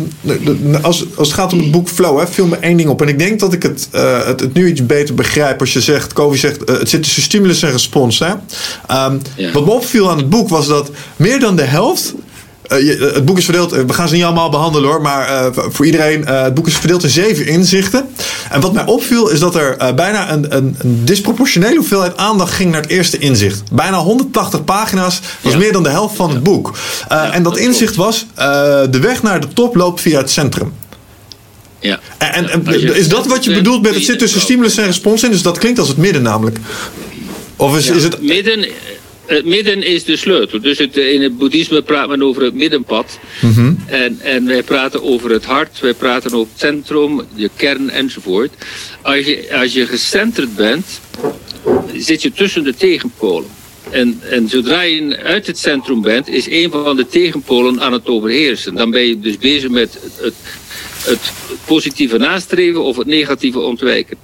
als, 0.81 1.05
als 1.15 1.27
het 1.27 1.37
gaat 1.37 1.53
om 1.53 1.59
het 1.59 1.71
boek 1.71 1.89
Flow, 1.89 2.19
hè, 2.19 2.27
viel 2.27 2.45
me 2.45 2.55
één 2.55 2.77
ding 2.77 2.89
op. 2.89 3.01
En 3.01 3.07
ik 3.07 3.19
denk 3.19 3.39
dat 3.39 3.53
ik 3.53 3.63
het, 3.63 3.87
eh, 3.91 4.25
het, 4.25 4.39
het 4.39 4.53
nu 4.53 4.67
iets 4.69 4.85
beter 4.85 5.15
begrijp 5.15 5.59
als 5.59 5.73
je 5.73 5.81
zegt, 5.81 6.13
Kovi 6.13 6.37
zegt, 6.37 6.63
eh, 6.63 6.77
het 6.79 6.89
zit 6.89 7.03
tussen 7.03 7.21
stimulus 7.21 7.61
en 7.63 7.71
respons. 7.71 8.19
Hè? 8.19 8.33
Ehm, 8.87 9.17
Ja. 9.35 9.51
Wat 9.51 9.65
me 9.65 9.71
opviel 9.71 10.09
aan 10.09 10.17
het 10.17 10.29
boek 10.29 10.49
was 10.49 10.67
dat 10.67 10.91
meer 11.15 11.39
dan 11.39 11.55
de 11.55 11.61
helft. 11.63 12.13
Eh, 12.71 12.85
je- 12.85 12.97
eh, 12.97 13.13
het 13.13 13.25
boek 13.25 13.37
is 13.37 13.43
verdeeld, 13.43 13.71
eh, 13.71 13.81
we 13.87 13.93
gaan 13.93 14.07
ze 14.07 14.13
niet 14.15 14.23
allemaal 14.23 14.49
behandelen 14.49 14.89
hoor, 14.89 15.01
maar 15.01 15.49
voor 15.53 15.85
iedereen, 15.85 16.25
het 16.27 16.53
boek 16.53 16.67
is 16.67 16.75
verdeeld 16.77 17.03
in 17.03 17.09
zeven 17.09 17.47
inzichten. 17.47 18.05
En 18.49 18.61
wat 18.61 18.73
mij 18.73 18.85
opviel 18.85 19.29
is 19.29 19.39
dat 19.39 19.55
er 19.55 19.95
bijna 19.95 20.31
een, 20.31 20.55
een, 20.55 20.75
een 20.79 21.05
disproportionele 21.05 21.75
hoeveelheid 21.75 22.17
aandacht 22.17 22.53
ging 22.53 22.71
naar 22.71 22.81
het 22.81 22.89
eerste 22.89 23.17
inzicht. 23.17 23.63
Bijna 23.71 23.97
180 23.97 24.63
pagina's 24.63 25.19
was 25.41 25.51
Ja. 25.53 25.57
meer 25.59 25.71
dan 25.71 25.83
de 25.83 25.89
helft 25.89 26.15
van 26.15 26.29
het 26.29 26.43
boek. 26.43 26.73
En 27.07 27.43
dat 27.43 27.51
dat 27.51 27.57
inzicht 27.57 27.95
was, 27.95 28.25
de 28.89 28.99
weg 29.01 29.23
naar 29.23 29.39
de 29.41 29.47
top 29.53 29.75
loopt 29.75 30.01
via 30.01 30.17
het 30.17 30.29
centrum. 30.31 30.73
Ja. 31.79 31.99
En, 32.17 32.63
je 32.65 32.97
is 32.97 33.07
dat 33.09 33.27
wat 33.27 33.43
je 33.43 33.53
bedoelt 33.53 33.81
met 33.81 33.93
het 33.95 34.03
zit 34.03 34.19
tussen 34.19 34.41
stimulus 34.41 34.77
en 34.77 34.85
respons 34.85 35.23
in? 35.23 35.31
Dus 35.31 35.41
dat 35.41 35.57
klinkt 35.57 35.79
als 35.79 35.87
het 35.87 35.97
midden 35.97 36.21
namelijk. 36.21 36.57
Of 37.55 37.77
is, 37.77 37.85
Ja, 37.87 37.93
is 37.93 38.03
het... 38.03 38.21
midden, 38.21 38.65
het 39.25 39.45
midden 39.45 39.83
is 39.83 40.03
de 40.03 40.15
sleutel. 40.15 40.61
Dus 40.61 40.77
het, 40.77 40.97
in 40.97 41.21
het 41.21 41.37
boeddhisme 41.37 41.81
praat 41.81 42.07
men 42.07 42.23
over 42.23 42.43
het 42.43 42.53
middenpad. 42.53 43.19
Mhm. 43.41 43.73
En, 43.85 44.19
en 44.19 44.45
wij 44.45 44.63
praten 44.63 45.03
over 45.03 45.29
het 45.29 45.45
hart, 45.45 45.79
wij 45.79 45.93
praten 45.93 46.33
over 46.33 46.51
het 46.51 46.59
centrum, 46.59 47.21
je 47.35 47.49
kern 47.55 47.89
enzovoort. 47.89 48.53
Als 49.01 49.25
je, 49.25 49.47
als 49.51 49.73
je 49.73 49.85
gecenterd 49.85 50.55
bent, 50.55 50.85
zit 51.95 52.21
je 52.21 52.31
tussen 52.31 52.63
de 52.63 52.75
tegenpolen. 52.75 53.49
En, 53.89 54.19
en 54.29 54.49
zodra 54.49 54.81
je 54.81 55.17
uit 55.17 55.47
het 55.47 55.57
centrum 55.57 56.01
bent, 56.01 56.27
is 56.27 56.49
een 56.49 56.71
van 56.71 56.95
de 56.95 57.07
tegenpolen 57.07 57.81
aan 57.81 57.93
het 57.93 58.07
overheersen. 58.07 58.75
Dan 58.75 58.91
ben 58.91 59.01
je 59.01 59.19
dus 59.19 59.37
bezig 59.37 59.69
met 59.69 59.93
het, 59.93 60.13
het, 60.17 60.35
het 61.05 61.31
positieve 61.65 62.17
nastreven 62.17 62.83
of 62.83 62.97
het 62.97 63.07
negatieve 63.07 63.59
ontwijken. 63.59 64.17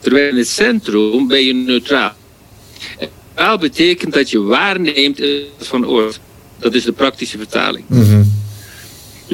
Terwijl 0.00 0.28
in 0.28 0.36
het 0.36 0.48
centrum 0.48 1.28
ben 1.28 1.44
je 1.44 1.54
neutraal. 1.54 2.16
Neutraal 3.38 3.58
betekent 3.58 4.12
dat 4.14 4.30
je 4.30 4.42
waarneemt 4.42 5.20
van 5.58 5.86
oort. 5.86 6.20
Dat 6.58 6.74
is 6.74 6.84
de 6.84 6.92
praktische 6.92 7.36
vertaling. 7.38 7.84
Mhm. 7.86 8.22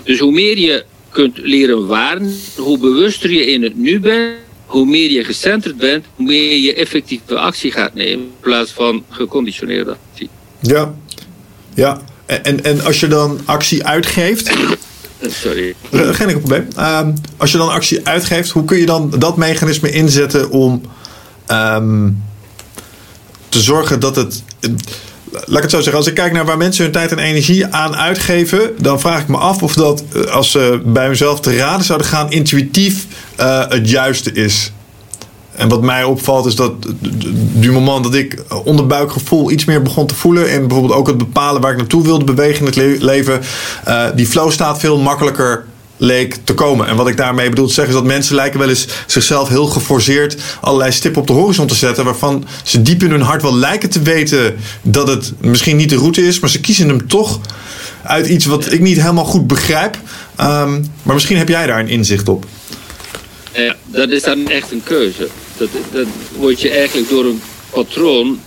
Dus 0.05 0.19
hoe 0.19 0.33
meer 0.33 0.59
je 0.59 0.85
kunt 1.11 1.39
leren 1.39 1.87
waarnemen, 1.87 2.37
hoe 2.57 2.79
bewuster 2.79 3.31
je 3.31 3.47
in 3.47 3.63
het 3.63 3.77
nu 3.77 4.01
bent, 4.01 4.37
hoe 4.67 4.87
meer 4.87 5.11
je 5.11 5.25
gecenterd 5.25 5.77
bent, 5.77 6.05
hoe 6.15 6.27
meer 6.27 6.57
je 6.59 6.75
effectieve 6.75 7.39
actie 7.39 7.73
gaat 7.73 7.95
nemen 7.95 8.25
in 8.25 8.31
plaats 8.41 8.71
van 8.73 9.05
geconditioneerde 9.11 9.97
actie. 10.11 10.29
Ja. 10.61 10.95
Ja. 11.75 12.03
En, 12.27 12.45
en, 12.45 12.65
en 12.65 12.85
als 12.85 13.01
je 13.01 13.07
dan 13.07 13.41
actie 13.45 13.85
uitgeeft, 13.85 14.49
Eh, 15.19 15.31
Sorry. 15.31 15.75
eh, 15.91 16.01
geen 16.01 16.29
enkel 16.29 16.39
probleem. 16.39 16.69
Ehm, 16.77 17.13
als 17.37 17.53
je 17.53 17.59
dan 17.59 17.69
actie 17.71 18.07
uitgeeft, 18.07 18.51
hoe 18.51 18.65
kun 18.65 18.79
je 18.79 18.87
dan 18.87 19.15
dat 19.19 19.37
mechanisme 19.37 19.91
inzetten 19.91 20.51
om 20.51 20.83
ehm, 21.47 22.11
te 23.55 23.61
zorgen 23.61 24.01
dat 24.01 24.17
het. 24.17 24.43
Laat 25.31 25.57
ik 25.57 25.63
het 25.63 25.71
zo 25.71 25.77
zeggen, 25.77 25.97
als 25.97 26.07
ik 26.07 26.15
kijk 26.15 26.33
naar 26.33 26.45
waar 26.45 26.57
mensen 26.57 26.83
hun 26.85 26.93
tijd 26.93 27.11
en 27.13 27.19
energie 27.19 27.67
aan 27.67 27.97
uitgeven, 27.97 28.71
dan 28.79 29.01
vraag 29.01 29.21
ik 29.21 29.29
me 29.29 29.37
af 29.37 29.63
of 29.63 29.75
dat, 29.75 30.05
eh, 30.15 30.23
als 30.23 30.51
ze 30.51 30.81
bij 30.85 31.09
mezelf 31.09 31.41
te 31.41 31.57
raden 31.57 31.85
zouden 31.85 32.07
gaan, 32.07 32.31
intuïtief 32.31 33.07
eh, 33.37 33.63
het 33.69 33.91
juiste 33.91 34.33
is. 34.33 34.73
En 35.55 35.69
wat 35.69 35.83
mij 35.83 36.05
opvalt 36.05 36.47
is 36.47 36.55
dat 36.55 36.73
du 37.53 37.73
moment 37.73 38.05
dat 38.05 38.15
ik 38.15 38.43
onderbuikgevoel 38.65 39.51
iets 39.51 39.65
meer 39.65 39.83
begon 39.83 40.07
te 40.07 40.15
voelen. 40.15 40.51
En 40.51 40.61
bijvoorbeeld 40.67 40.99
ook 40.99 41.07
het 41.07 41.19
bepalen 41.19 41.61
waar 41.61 41.71
ik 41.73 41.77
naartoe 41.79 42.03
wilde 42.03 42.25
bewegen 42.25 42.59
in 42.61 42.67
het 42.67 42.77
le- 42.77 42.97
leven. 42.99 43.41
eh, 43.85 44.05
die 44.15 44.27
flow 44.27 44.51
staat 44.51 44.79
veel 44.81 44.99
makkelijker 44.99 45.65
leek 45.97 46.37
te 46.45 46.55
komen. 46.55 46.87
En 46.87 46.97
wat 46.97 47.09
ik 47.09 47.17
daarmee 47.17 47.49
bedoel 47.49 47.67
te 47.67 47.73
zeggen 47.73 47.95
is 47.95 48.01
dat 48.01 48.09
mensen 48.09 48.35
lijken 48.35 48.59
wel 48.59 48.69
eens 48.69 48.87
zichzelf 49.07 49.49
heel 49.49 49.67
geforceerd 49.67 50.37
allerlei 50.61 50.93
stippen 50.93 51.21
op 51.21 51.27
de 51.27 51.33
horizon 51.33 51.67
te 51.67 51.75
zetten. 51.75 52.05
Waarvan 52.05 52.47
ze 52.65 52.83
diep 52.83 53.03
in 53.03 53.11
hun 53.11 53.21
hart 53.21 53.43
wel 53.43 53.57
lijken 53.57 53.91
te 53.91 54.03
weten 54.03 54.57
dat 54.83 55.09
het 55.09 55.33
misschien 55.41 55.77
niet 55.77 55.89
de 55.89 55.97
route 55.97 56.27
is. 56.27 56.41
Maar 56.41 56.51
ze 56.51 56.61
kiezen 56.61 56.89
hem 56.89 57.09
toch 57.09 57.41
uit 58.03 58.27
iets 58.27 58.45
wat 58.45 58.73
ik 58.73 58.81
niet 58.81 59.01
helemaal 59.01 59.25
goed 59.25 59.47
begrijp. 59.47 59.99
Ehm, 60.37 60.83
maar 61.03 61.15
misschien 61.15 61.37
heb 61.37 61.49
jij 61.49 61.67
daar 61.67 61.81
een 61.81 61.89
inzicht 61.89 62.29
op. 62.29 62.47
Ja, 63.55 63.77
dat 63.87 64.11
is 64.11 64.23
dan 64.23 64.49
echt 64.49 64.73
een 64.73 64.83
keuze. 64.83 65.29
Dat, 65.57 65.69
dat 65.93 66.07
word 66.37 66.61
je 66.61 66.71
eigenlijk 66.71 67.09
door 67.09 67.25
een 67.25 67.41
patroon 67.71 68.41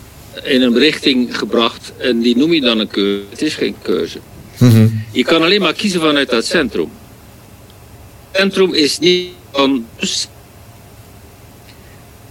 in 0.43 0.61
een 0.61 0.77
richting 0.77 1.37
gebracht 1.37 1.91
en 1.97 2.19
die 2.19 2.37
noem 2.37 2.53
je 2.53 2.61
dan 2.61 2.79
een 2.79 2.87
keuze. 2.87 3.23
Het 3.29 3.41
is 3.41 3.53
geen 3.53 3.75
keuze. 3.81 4.19
Je 5.11 5.23
kan 5.23 5.41
alleen 5.41 5.61
maar 5.61 5.73
kiezen 5.73 6.01
vanuit 6.01 6.29
dat 6.29 6.45
centrum. 6.45 6.89
Centrum 8.37 8.73
is 8.73 8.99
niet 8.99 9.29
van. 9.51 9.87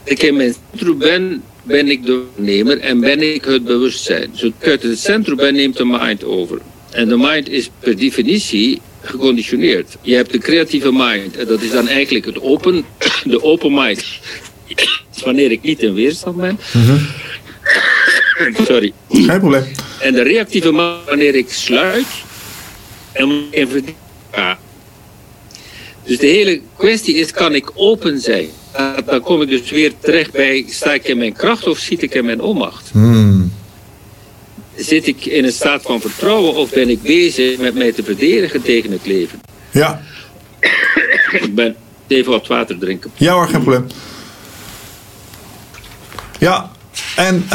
Ik 0.05 0.23
in 0.23 0.37
mijn 0.37 0.55
centrum 0.71 0.99
ben, 0.99 1.43
ben 1.63 1.89
ik 1.89 2.07
de 2.07 2.23
nemer 2.37 2.81
en 2.81 3.01
ben 3.01 3.35
ik 3.35 3.45
het 3.45 3.65
bewustzijn. 3.65 4.31
Ik 4.35 4.53
uit 4.61 4.83
het 4.83 4.99
centrum 4.99 5.37
ben, 5.37 5.55
neemt 5.55 5.77
de 5.77 5.85
mind 5.85 6.25
over. 6.25 6.61
En 6.91 7.09
de 7.09 7.17
mind 7.17 7.49
is 7.49 7.71
per 7.79 7.97
definitie 7.97 8.81
geconditioneerd. 9.01 9.97
Je 10.01 10.15
hebt 10.15 10.33
de 10.33 10.39
creatieve 10.39 10.93
mind 10.93 11.37
en 11.37 11.47
dat 11.47 11.63
is 11.63 11.71
dan 11.71 11.89
eigenlijk 11.89 12.25
het 12.25 12.41
open, 12.41 12.85
de 13.25 13.43
open 13.43 13.75
mind. 13.75 14.05
is 15.15 15.23
wanneer 15.25 15.51
ik 15.51 15.63
niet 15.63 15.83
in 15.83 15.95
weerstand 15.95 16.37
ben. 16.37 16.59
Sorry. 18.67 18.93
Geen 19.11 19.39
probleem. 19.39 19.65
En 20.01 20.13
de 20.13 20.23
reactieve 20.23 20.73
mind 20.73 21.05
wanneer 21.07 21.35
ik 21.35 21.53
sluit 21.53 22.07
en 23.13 23.45
in 23.51 23.69
ga. 24.31 24.59
Dus 26.07 26.19
de 26.19 26.27
hele 26.27 26.61
kwestie 26.77 27.15
is, 27.15 27.31
kan 27.31 27.55
ik 27.55 27.71
open 27.75 28.21
zijn? 28.21 28.47
Dan 29.07 29.21
kom 29.21 29.43
ik 29.43 29.49
dus 29.49 29.71
weer 29.71 29.93
terecht 30.01 30.33
bij, 30.33 30.65
sta 30.69 30.93
ik 30.93 31.05
in 31.09 31.19
mijn 31.19 31.33
kracht 31.33 31.67
of 31.67 31.79
zit 31.79 32.03
ik 32.03 32.15
in 32.15 32.25
mijn 32.25 32.41
onmacht? 32.41 32.89
Hmm. 32.93 33.53
Zit 34.77 35.07
ik 35.07 35.25
in 35.25 35.45
een 35.45 35.53
staat 35.53 35.83
van 35.83 36.01
vertrouwen 36.01 36.55
of 36.55 36.71
ben 36.71 36.89
ik 36.89 37.03
bezig 37.03 37.59
met 37.59 37.75
mij 37.75 37.93
te 37.93 38.03
verdedigen 38.03 38.63
tegen 38.63 38.91
het 38.93 39.07
leven? 39.07 39.41
Ja, 39.71 40.03
Ik 41.41 41.55
ben 41.55 41.77
even 42.07 42.33
wat 42.33 42.47
water 42.47 42.79
drinken. 42.79 43.11
ja 43.17 43.33
hoor, 43.33 43.49
geen 43.49 43.63
probleem. 43.63 43.87
Ja, 46.39 46.71
en 47.17 47.47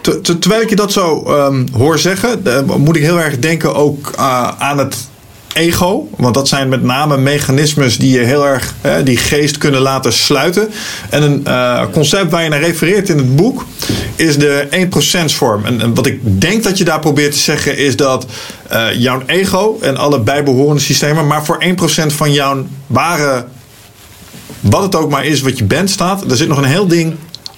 te- 0.00 0.20
te- 0.20 0.38
terwijl 0.38 0.62
ik 0.62 0.68
je 0.70 0.76
dat 0.76 0.92
zo 0.92 1.22
ehm, 1.24 1.66
hoor 1.72 1.98
zeggen, 1.98 2.46
eh, 2.46 2.74
moet 2.76 2.96
ik 2.96 3.02
heel 3.02 3.20
erg 3.20 3.38
denken 3.38 3.74
ook 3.74 4.10
eh, 4.16 4.48
aan 4.58 4.78
het 4.78 4.96
ego. 5.56 6.08
Want 6.16 6.34
dat 6.34 6.48
zijn 6.48 6.68
met 6.68 6.82
name 6.82 7.16
mechanismes 7.16 7.98
die 7.98 8.18
je 8.18 8.24
heel 8.24 8.46
erg 8.46 8.74
hè, 8.80 9.02
die 9.02 9.16
geest 9.16 9.58
kunnen 9.58 9.80
laten 9.80 10.12
sluiten. 10.12 10.68
En 11.10 11.22
een 11.22 11.46
eh, 11.46 11.82
concept 11.92 12.30
waar 12.30 12.42
je 12.42 12.48
naar 12.48 12.60
refereert 12.60 13.08
in 13.08 13.16
het 13.16 13.36
boek 13.36 13.64
is 14.16 14.38
de 14.38 14.88
1% 15.30 15.34
vorm. 15.34 15.64
En, 15.64 15.80
en 15.80 15.94
wat 15.94 16.06
ik 16.06 16.40
denk 16.40 16.62
dat 16.62 16.78
je 16.78 16.84
daar 16.84 17.00
probeert 17.00 17.32
te 17.32 17.38
zeggen 17.38 17.78
is 17.78 17.96
dat 17.96 18.26
eh, 18.68 18.86
jouw 18.94 19.22
ego 19.26 19.78
en 19.80 19.96
alle 19.96 20.20
bijbehorende 20.20 20.82
systemen 20.82 21.26
maar 21.26 21.44
voor 21.44 21.64
1% 21.64 22.06
van 22.06 22.32
jouw 22.32 22.66
ware 22.86 23.44
wat 24.60 24.82
het 24.82 24.94
ook 24.94 25.10
maar 25.10 25.24
is 25.24 25.40
wat 25.40 25.58
je 25.58 25.64
bent 25.64 25.90
staat, 25.90 26.30
er 26.30 26.36
zit 26.36 26.48
nog 26.48 26.58
een 26.58 26.64
heel 26.64 26.86
ding 26.86 27.14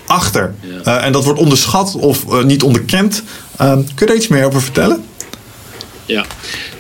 achter. 0.07 0.55
Ja. 0.61 0.99
Eh, 0.99 1.07
en 1.07 1.13
dat 1.13 1.25
wordt 1.25 1.41
onderschat 1.41 1.95
of 1.95 2.43
niet 2.45 2.63
onderkend. 2.63 3.23
Ehm, 3.57 3.77
kun 3.77 3.95
je 3.97 4.07
daar 4.07 4.17
iets 4.17 4.29
meer 4.29 4.45
over 4.45 4.63
vertellen? 4.63 5.05
Ja, 6.09 6.27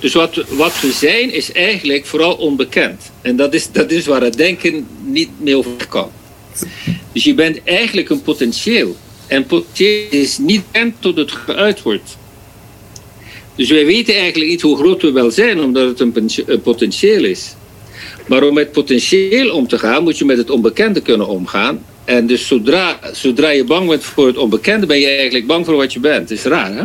dus 0.01 0.12
wat, 0.12 0.45
wat 0.49 0.81
we 0.81 0.93
zijn 0.93 1.33
is 1.33 1.53
eigenlijk 1.53 2.07
vooral 2.07 2.35
onbekend. 2.35 3.11
En 3.23 3.37
dat 3.37 3.55
is, 3.55 3.73
dat 3.73 3.91
is 3.91 4.07
waar 4.07 4.23
het 4.23 4.37
denken 4.37 4.87
niet 5.05 5.29
mee 5.41 5.57
over 5.57 5.87
kan. 5.88 6.11
Dus 7.12 7.25
je 7.25 7.35
bent 7.35 7.64
eigenlijk 7.64 8.09
een 8.09 8.23
potentieel. 8.23 8.97
En 9.27 9.47
potentieel 9.47 10.07
is 10.11 10.38
niet 10.38 10.62
bekend 10.73 10.95
tot 10.99 11.17
het 11.17 11.33
geuit 11.33 11.83
wordt. 11.83 12.17
Dus 13.55 13.71
wij 13.71 13.87
weten 13.87 14.14
eigenlijk 14.14 14.51
niet 14.51 14.61
hoe 14.61 14.77
groot 14.77 15.03
we 15.03 15.12
wel 15.12 15.31
zijn, 15.31 15.61
omdat 15.61 15.99
het 15.99 16.01
een, 16.01 16.61
potentieel 16.62 17.25
is. 17.25 17.55
Maar 18.27 18.43
om 18.43 18.55
met 18.55 18.73
potentieel 18.73 19.51
om 19.51 19.69
te 19.69 19.79
gaan, 19.79 20.03
moet 20.03 20.19
je 20.19 20.25
met 20.25 20.37
het 20.37 20.51
onbekende 20.51 21.01
kunnen 21.01 21.29
omgaan. 21.29 21.85
En 22.05 22.27
dus 22.27 22.47
zodra, 22.47 22.99
zodra 23.12 23.51
je 23.51 23.64
bang 23.64 23.88
bent 23.88 24.05
voor 24.05 24.27
het 24.27 24.37
onbekende, 24.37 24.87
ben 24.87 25.01
je 25.01 25.07
eigenlijk 25.07 25.47
bang 25.47 25.64
voor 25.64 25.77
wat 25.77 25.93
je 25.93 26.01
bent. 26.01 26.31
Is 26.31 26.43
raar, 26.43 26.75
hè? 26.75 26.85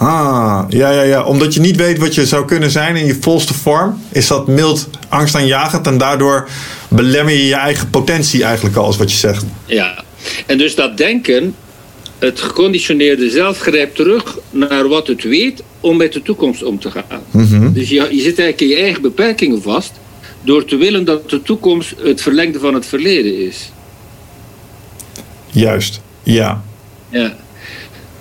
Ah, 0.00 0.64
ja, 0.68 0.90
ja, 0.90 1.02
ja. 1.02 1.22
Omdat 1.22 1.54
je 1.54 1.60
niet 1.60 1.76
weet 1.76 1.98
wat 1.98 2.14
je 2.14 2.26
zou 2.26 2.44
kunnen 2.44 2.70
zijn 2.70 2.96
in 2.96 3.06
je 3.06 3.16
volste 3.20 3.54
vorm, 3.54 4.02
is 4.12 4.26
dat 4.26 4.46
mild 4.46 4.88
angstaanjagend 5.08 5.86
en 5.86 5.98
daardoor 5.98 6.48
belemmer 6.88 7.34
je 7.34 7.46
je 7.46 7.54
eigen 7.54 7.90
potentie 7.90 8.44
eigenlijk 8.44 8.76
al, 8.76 8.90
is 8.90 8.96
wat 8.96 9.10
je 9.10 9.16
zegt. 9.16 9.44
Ja, 9.66 10.04
en 10.46 10.58
dus 10.58 10.74
dat 10.74 10.96
denken, 10.96 11.54
het 12.18 12.40
geconditioneerde 12.40 13.30
zelf 13.30 13.58
grijpt 13.58 13.96
terug 13.96 14.38
naar 14.50 14.88
wat 14.88 15.06
het 15.06 15.22
weet 15.22 15.62
om 15.80 15.96
met 15.96 16.12
de 16.12 16.22
toekomst 16.22 16.62
om 16.62 16.78
te 16.78 16.90
gaan. 16.90 17.22
Mhm. 17.30 17.72
Dus 17.72 17.88
je, 17.88 17.94
je 17.94 18.22
zit 18.22 18.38
eigenlijk 18.38 18.60
in 18.60 18.68
je 18.68 18.76
eigen 18.76 19.02
beperkingen 19.02 19.62
vast 19.62 19.92
door 20.42 20.64
te 20.64 20.76
willen 20.76 21.04
dat 21.04 21.30
de 21.30 21.42
toekomst 21.42 21.94
het 22.02 22.22
verlengde 22.22 22.58
van 22.58 22.74
het 22.74 22.86
verleden 22.86 23.46
is. 23.46 23.72
Juist, 25.50 26.00
ja. 26.22 26.62
Ja. 27.08 27.36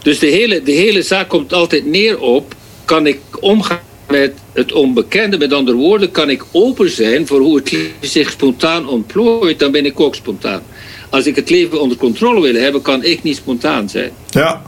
Dus 0.01 0.19
de 0.19 0.27
hele, 0.27 0.63
de 0.63 0.71
hele 0.71 1.01
zaak 1.01 1.29
komt 1.29 1.53
altijd 1.53 1.85
neer 1.85 2.19
op: 2.19 2.55
kan 2.85 3.07
ik 3.07 3.19
omgaan 3.39 3.79
met 4.07 4.33
het 4.53 4.71
onbekende? 4.71 5.37
Met 5.37 5.53
andere 5.53 5.77
woorden, 5.77 6.11
kan 6.11 6.29
ik 6.29 6.45
open 6.51 6.89
zijn 6.89 7.27
voor 7.27 7.39
hoe 7.39 7.55
het 7.55 7.71
leven 7.71 7.93
zich 7.99 8.31
spontaan 8.31 8.87
ontplooit, 8.87 9.59
dan 9.59 9.71
ben 9.71 9.85
ik 9.85 9.99
ook 9.99 10.15
spontaan. 10.15 10.63
Als 11.09 11.25
ik 11.25 11.35
het 11.35 11.49
leven 11.49 11.81
onder 11.81 11.97
controle 11.97 12.41
wil 12.41 12.61
hebben, 12.61 12.81
kan 12.81 13.03
ik 13.03 13.23
niet 13.23 13.35
spontaan 13.35 13.89
zijn. 13.89 14.11
Ja, 14.29 14.61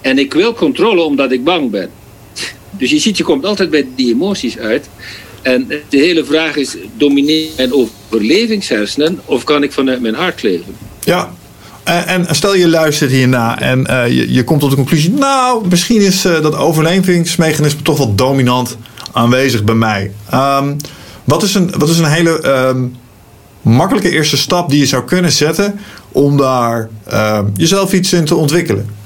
En 0.00 0.18
ik 0.18 0.34
wil 0.34 0.54
controle 0.54 1.02
omdat 1.02 1.32
ik 1.32 1.44
bang 1.44 1.70
ben. 1.70 1.90
Dus 2.70 2.90
je 2.90 2.98
ziet, 2.98 3.16
je 3.16 3.24
komt 3.24 3.44
altijd 3.44 3.70
bij 3.70 3.86
die 3.94 4.12
emoties 4.12 4.58
uit. 4.58 4.88
En 5.42 5.66
de 5.88 5.96
hele 5.96 6.24
vraag 6.24 6.56
is: 6.56 6.76
domineer 6.96 7.48
mijn 7.56 7.72
overlevingshersenen 7.72 9.20
of 9.24 9.44
kan 9.44 9.62
ik 9.62 9.72
vanuit 9.72 10.00
mijn 10.00 10.14
hart 10.14 10.42
leven? 10.42 10.76
ja. 11.04 11.38
En, 11.84 12.26
en 12.26 12.34
stel 12.34 12.54
je 12.54 12.68
luistert 12.68 13.10
hierna 13.10 13.60
en 13.60 13.86
eh, 13.86 14.08
je, 14.08 14.32
je 14.32 14.44
komt 14.44 14.60
tot 14.60 14.70
de 14.70 14.76
conclusie... 14.76 15.10
nou, 15.10 15.68
misschien 15.68 16.00
is 16.00 16.24
eh, 16.24 16.42
dat 16.42 16.56
overlevingsmechanisme 16.56 17.82
toch 17.82 17.98
wel 17.98 18.14
dominant 18.14 18.76
aanwezig 19.12 19.64
bij 19.64 19.74
mij. 19.74 20.12
Ehm, 20.30 20.74
wat, 21.24 21.42
is 21.42 21.54
een, 21.54 21.74
wat 21.78 21.88
is 21.88 21.98
een 21.98 22.04
hele 22.04 22.40
ehm, 22.40 22.84
makkelijke 23.62 24.10
eerste 24.10 24.36
stap 24.36 24.70
die 24.70 24.78
je 24.78 24.86
zou 24.86 25.04
kunnen 25.04 25.32
zetten... 25.32 25.80
om 26.12 26.36
daar 26.36 26.88
ehm, 27.06 27.46
jezelf 27.56 27.92
iets 27.92 28.12
in 28.12 28.24
te 28.24 28.34
ontwikkelen? 28.34 28.98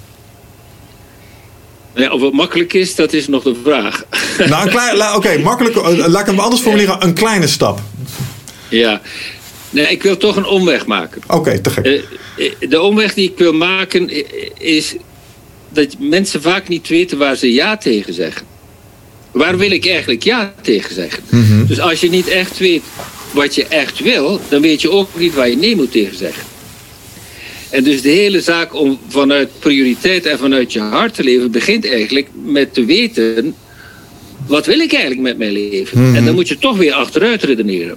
Ja, 1.94 2.10
of 2.10 2.20
het 2.20 2.32
makkelijk 2.32 2.72
is, 2.72 2.94
dat 2.94 3.12
is 3.12 3.28
nog 3.28 3.42
de 3.42 3.56
vraag. 3.64 4.04
Nou, 4.48 5.16
oké, 5.16 5.38
makkelijk. 5.38 5.76
eh, 5.76 6.06
laat 6.06 6.20
ik 6.20 6.26
hem 6.26 6.38
anders 6.38 6.62
formuleren. 6.62 6.96
Een 7.04 7.14
kleine 7.14 7.46
stap. 7.46 7.80
Ja. 8.68 9.00
Nee, 9.74 9.86
ik 9.86 10.02
wil 10.02 10.16
toch 10.16 10.36
een 10.36 10.46
omweg 10.46 10.86
maken. 10.86 11.22
Oké, 11.28 11.58
te 11.58 11.70
gek. 11.70 11.84
Eh, 11.84 11.94
eh, 12.36 12.52
de 12.68 12.80
omweg 12.80 13.14
die 13.14 13.30
ik 13.30 13.38
wil 13.38 13.52
maken 13.52 14.16
i- 14.16 14.24
is 14.58 14.94
dat 15.72 15.96
mensen 15.98 16.42
vaak 16.42 16.68
niet 16.68 16.88
weten 16.88 17.18
waar 17.18 17.36
ze 17.36 17.52
ja 17.52 17.76
tegen 17.76 18.14
zeggen. 18.14 18.46
Waar 19.32 19.58
wil 19.58 19.70
ik 19.70 19.86
eigenlijk 19.86 20.22
ja 20.22 20.54
tegen 20.62 20.94
zeggen? 20.94 21.22
Mhm. 21.30 21.66
Dus 21.66 21.80
als 21.80 22.00
je 22.00 22.10
niet 22.10 22.28
echt 22.28 22.58
weet 22.58 22.82
wat 23.32 23.54
je 23.54 23.66
echt 23.66 24.00
wil, 24.00 24.40
dan 24.48 24.60
weet 24.62 24.80
je 24.80 24.90
ook 24.90 25.08
niet 25.18 25.34
waar 25.34 25.48
je 25.48 25.56
nee 25.56 25.76
moet 25.76 25.92
tegen 25.92 26.16
zeggen. 26.16 26.42
En 27.70 27.84
dus 27.84 28.02
de 28.02 28.08
hele 28.08 28.40
zaak 28.40 28.74
om 28.74 28.98
vanuit 29.08 29.48
prioriteit 29.58 30.26
en 30.26 30.38
vanuit 30.38 30.72
je 30.72 30.80
hart 30.80 31.14
te 31.14 31.24
leven 31.24 31.50
begint 31.50 31.86
eigenlijk 31.88 32.28
met 32.44 32.74
te 32.74 32.84
weten 32.84 33.54
wat 34.46 34.66
wil 34.66 34.78
ik 34.80 34.92
eigenlijk 34.92 35.22
met 35.22 35.38
mijn 35.38 35.52
leven? 35.52 36.02
Mhm. 36.02 36.14
En 36.16 36.24
dan 36.24 36.34
moet 36.34 36.48
je 36.48 36.58
toch 36.58 36.76
weer 36.76 36.92
achteruit 36.92 37.42
redeneren. 37.42 37.96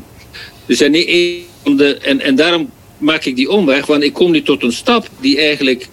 Dus 0.66 0.80
een 0.80 0.96
van 0.96 1.44
de, 1.76 1.98
en, 1.98 2.22
en 2.22 2.36
daarom 2.36 2.70
maak 2.98 3.26
ik 3.26 3.36
die 3.36 3.50
omweg, 3.50 3.86
want 3.86 4.04
ik 4.04 4.14
kom 4.14 4.32
nu 4.32 4.42
tot 4.42 4.64
een 4.64 4.72
stap 4.72 5.10
die 5.20 5.38
eigenlijk 5.38 5.90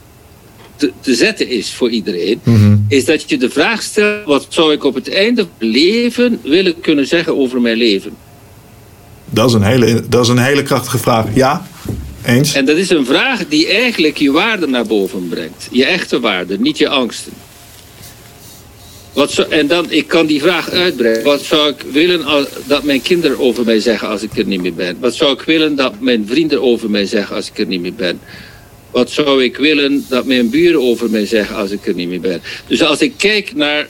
te, 0.76 0.92
te 1.00 1.14
zetten 1.14 1.48
is 1.48 1.72
voor 1.72 1.90
iedereen. 1.90 2.40
Mhm. 2.42 2.76
Is 2.88 3.04
dat 3.04 3.30
je 3.30 3.38
de 3.38 3.50
vraag 3.50 3.82
stelt: 3.82 4.24
wat 4.26 4.46
zou 4.48 4.72
ik 4.72 4.84
op 4.84 4.94
het 4.94 5.12
einde 5.12 5.42
van 5.42 5.50
mijn 5.58 5.70
leven 5.70 6.40
willen 6.42 6.80
kunnen 6.80 7.06
zeggen 7.06 7.36
over 7.36 7.60
mijn 7.60 7.76
leven? 7.76 8.12
Dat, 9.30 9.48
is 9.48 9.54
een 9.54 9.62
hele, 9.62 10.08
dat 10.08 10.24
is 10.24 10.28
een 10.28 10.38
hele 10.38 10.62
krachtige 10.62 10.98
vraag. 10.98 11.26
Ja, 11.34 11.66
eens. 12.24 12.54
En 12.54 12.64
dat 12.64 12.76
is 12.76 12.90
een 12.90 13.06
vraag 13.06 13.48
die 13.48 13.68
eigenlijk 13.68 14.16
je 14.16 14.32
waarde 14.32 14.66
naar 14.66 14.86
boven 14.86 15.28
brengt. 15.28 15.68
Je 15.70 15.84
echte 15.84 16.20
waarde, 16.20 16.58
niet 16.58 16.78
je 16.78 16.88
angsten. 16.88 17.32
Wat 19.14 19.38
en 19.38 19.66
dan, 19.66 19.90
ik 19.90 20.06
kan 20.06 20.26
die 20.26 20.40
vraag 20.40 20.70
uitbreiden. 20.70 21.24
Wat 21.24 21.40
zou 21.40 21.68
ik 21.68 21.80
willen 21.92 22.46
dat 22.66 22.82
mijn 22.82 23.02
kinderen 23.02 23.38
over 23.38 23.64
mij 23.64 23.80
zeggen 23.80 24.08
als 24.08 24.22
ik 24.22 24.38
er 24.38 24.46
niet 24.46 24.62
meer 24.62 24.74
ben? 24.74 24.96
Wat 25.00 25.14
zou 25.14 25.32
ik 25.32 25.40
willen 25.40 25.76
dat 25.76 26.00
mijn 26.00 26.26
vrienden 26.26 26.62
over 26.62 26.90
mij 26.90 27.06
zeggen 27.06 27.36
als 27.36 27.48
ik 27.48 27.58
er 27.58 27.66
niet 27.66 27.80
meer 27.80 27.94
ben? 27.94 28.20
Wat 28.90 29.10
zou 29.10 29.42
ik 29.44 29.56
willen 29.56 30.04
dat 30.08 30.24
mijn 30.24 30.50
buren 30.50 30.80
over 30.80 31.10
mij 31.10 31.26
zeggen 31.26 31.56
als 31.56 31.70
ik 31.70 31.86
er 31.86 31.94
niet 31.94 32.08
meer 32.08 32.20
ben? 32.20 32.42
Dus 32.66 32.82
als 32.82 33.00
ik 33.00 33.12
kijk 33.16 33.54
naar, 33.54 33.88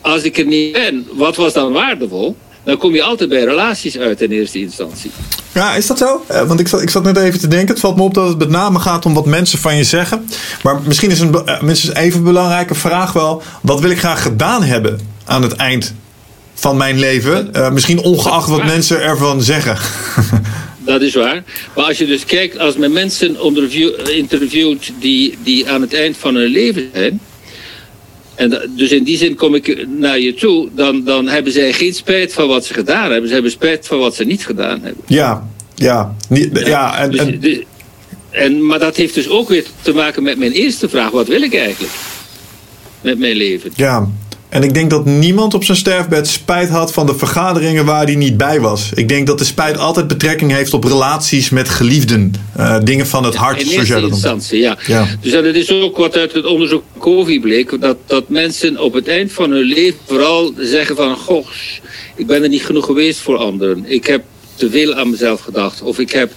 als 0.00 0.22
ik 0.22 0.38
er 0.38 0.46
niet 0.46 0.72
ben, 0.72 1.06
wat 1.12 1.36
was 1.36 1.52
dan 1.52 1.72
waardevol? 1.72 2.36
Dan 2.66 2.76
kom 2.76 2.94
je 2.94 3.02
altijd 3.02 3.28
bij 3.28 3.44
relaties 3.44 3.98
uit 3.98 4.20
in 4.20 4.30
eerste 4.30 4.58
instantie. 4.60 5.10
Ja, 5.52 5.74
is 5.74 5.86
dat 5.86 5.98
zo? 5.98 6.24
Eh, 6.26 6.48
want 6.48 6.60
ik 6.60 6.68
zat, 6.68 6.82
ik 6.82 6.90
zat 6.90 7.02
net 7.02 7.16
even 7.16 7.40
te 7.40 7.48
denken. 7.48 7.68
Het 7.68 7.80
valt 7.80 7.96
me 7.96 8.02
op 8.02 8.14
dat 8.14 8.28
het 8.28 8.38
met 8.38 8.48
name 8.48 8.78
gaat 8.78 9.06
om 9.06 9.14
wat 9.14 9.26
mensen 9.26 9.58
van 9.58 9.76
je 9.76 9.84
zeggen. 9.84 10.28
Maar 10.62 10.80
misschien 10.84 11.10
is 11.10 11.20
een 11.20 11.34
eh, 11.34 11.62
minstens 11.62 11.94
even 11.94 12.24
belangrijke 12.24 12.74
vraag 12.74 13.12
wel. 13.12 13.42
Wat 13.62 13.80
wil 13.80 13.90
ik 13.90 13.98
graag 13.98 14.22
gedaan 14.22 14.62
hebben 14.62 15.00
aan 15.24 15.42
het 15.42 15.52
eind 15.52 15.94
van 16.54 16.76
mijn 16.76 16.98
leven? 16.98 17.52
Eh, 17.52 17.70
misschien 17.70 17.98
ongeacht 17.98 18.48
wat 18.48 18.64
mensen 18.64 19.02
ervan 19.02 19.42
zeggen. 19.42 19.78
Dat 20.78 21.02
is 21.02 21.14
waar. 21.14 21.42
Maar 21.74 21.84
als 21.84 21.98
je 21.98 22.06
dus 22.06 22.24
kijkt, 22.24 22.58
als 22.58 22.76
men 22.76 22.92
mensen 22.92 23.36
interviewt 24.14 24.92
die, 25.00 25.38
die 25.42 25.70
aan 25.70 25.80
het 25.80 25.94
eind 25.94 26.16
van 26.16 26.34
hun 26.34 26.50
leven 26.50 26.90
zijn. 26.92 27.20
En 28.36 28.70
dus 28.76 28.90
in 28.90 29.04
die 29.04 29.16
zin 29.16 29.34
kom 29.34 29.54
ik 29.54 29.86
naar 29.88 30.18
je 30.18 30.34
toe, 30.34 30.68
dan, 30.74 31.04
dan 31.04 31.28
hebben 31.28 31.52
zij 31.52 31.72
geen 31.72 31.94
spijt 31.94 32.32
van 32.32 32.48
wat 32.48 32.64
ze 32.64 32.74
gedaan 32.74 33.10
hebben. 33.10 33.28
Ze 33.28 33.34
hebben 33.34 33.52
spijt 33.52 33.86
van 33.86 33.98
wat 33.98 34.14
ze 34.14 34.24
niet 34.24 34.46
gedaan 34.46 34.80
hebben. 34.82 35.04
ja, 35.06 35.48
ja. 35.74 36.16
Ja, 36.52 36.98
en, 36.98 37.10
Dus- 37.40 37.58
en, 38.30 38.66
maar 38.66 38.78
dat 38.78 38.96
heeft 38.96 39.14
dus 39.14 39.28
ook 39.28 39.48
weer 39.48 39.64
te 39.82 39.92
maken 39.92 40.22
met 40.22 40.38
mijn 40.38 40.52
eerste 40.52 40.88
vraag: 40.88 41.10
wat 41.10 41.28
wil 41.28 41.42
ik 41.42 41.54
eigenlijk 41.54 41.92
met 43.00 43.18
mijn 43.18 43.36
leven? 43.36 43.70
ja. 43.74 44.08
En 44.48 44.62
ik 44.62 44.74
denk 44.74 44.90
dat 44.90 45.04
niemand 45.04 45.54
op 45.54 45.64
zijn 45.64 45.76
sterfbed 45.76 46.28
spijt 46.28 46.68
had 46.68 46.92
van 46.92 47.06
de 47.06 47.14
vergaderingen 47.14 47.84
waar 47.84 48.04
hij 48.04 48.14
niet 48.14 48.36
bij 48.36 48.60
was. 48.60 48.90
Ik 48.94 49.08
denk 49.08 49.26
dat 49.26 49.38
de 49.38 49.44
spijt 49.44 49.78
altijd 49.78 50.06
betrekking 50.06 50.52
heeft 50.52 50.74
op 50.74 50.84
relaties 50.84 51.50
met 51.50 51.68
geliefden. 51.68 52.34
Eh, 52.56 52.78
dingen 52.82 53.06
van 53.06 53.24
het 53.24 53.34
hart, 53.34 53.60
In 53.62 53.66
zoals 53.66 53.88
jij 53.88 54.00
dat 54.00 54.10
instantie, 54.10 54.60
ja. 54.60 54.78
Ja. 54.86 55.06
Dus 55.20 55.32
dat 55.32 55.44
is 55.44 55.70
ook 55.70 55.96
wat 55.96 56.16
uit 56.16 56.32
het 56.32 56.46
onderzoek 56.46 56.82
COVID 56.98 57.40
bleek. 57.40 57.80
Dat, 57.80 57.96
dat 58.06 58.28
mensen 58.28 58.78
op 58.78 58.92
het 58.92 59.08
eind 59.08 59.32
van 59.32 59.50
hun 59.50 59.64
leven 59.64 59.98
vooral 60.06 60.52
zeggen 60.58 60.96
van... 60.96 61.16
Goh, 61.16 61.46
ik 62.16 62.26
ben 62.26 62.42
er 62.42 62.48
niet 62.48 62.64
genoeg 62.64 62.84
geweest 62.84 63.20
voor 63.20 63.36
anderen. 63.36 63.84
Ik 63.86 64.06
heb 64.06 64.22
te 64.54 64.70
veel 64.70 64.94
aan 64.94 65.10
mezelf 65.10 65.40
gedacht. 65.40 65.82
Of 65.82 65.98
ik 65.98 66.10
heb, 66.10 66.32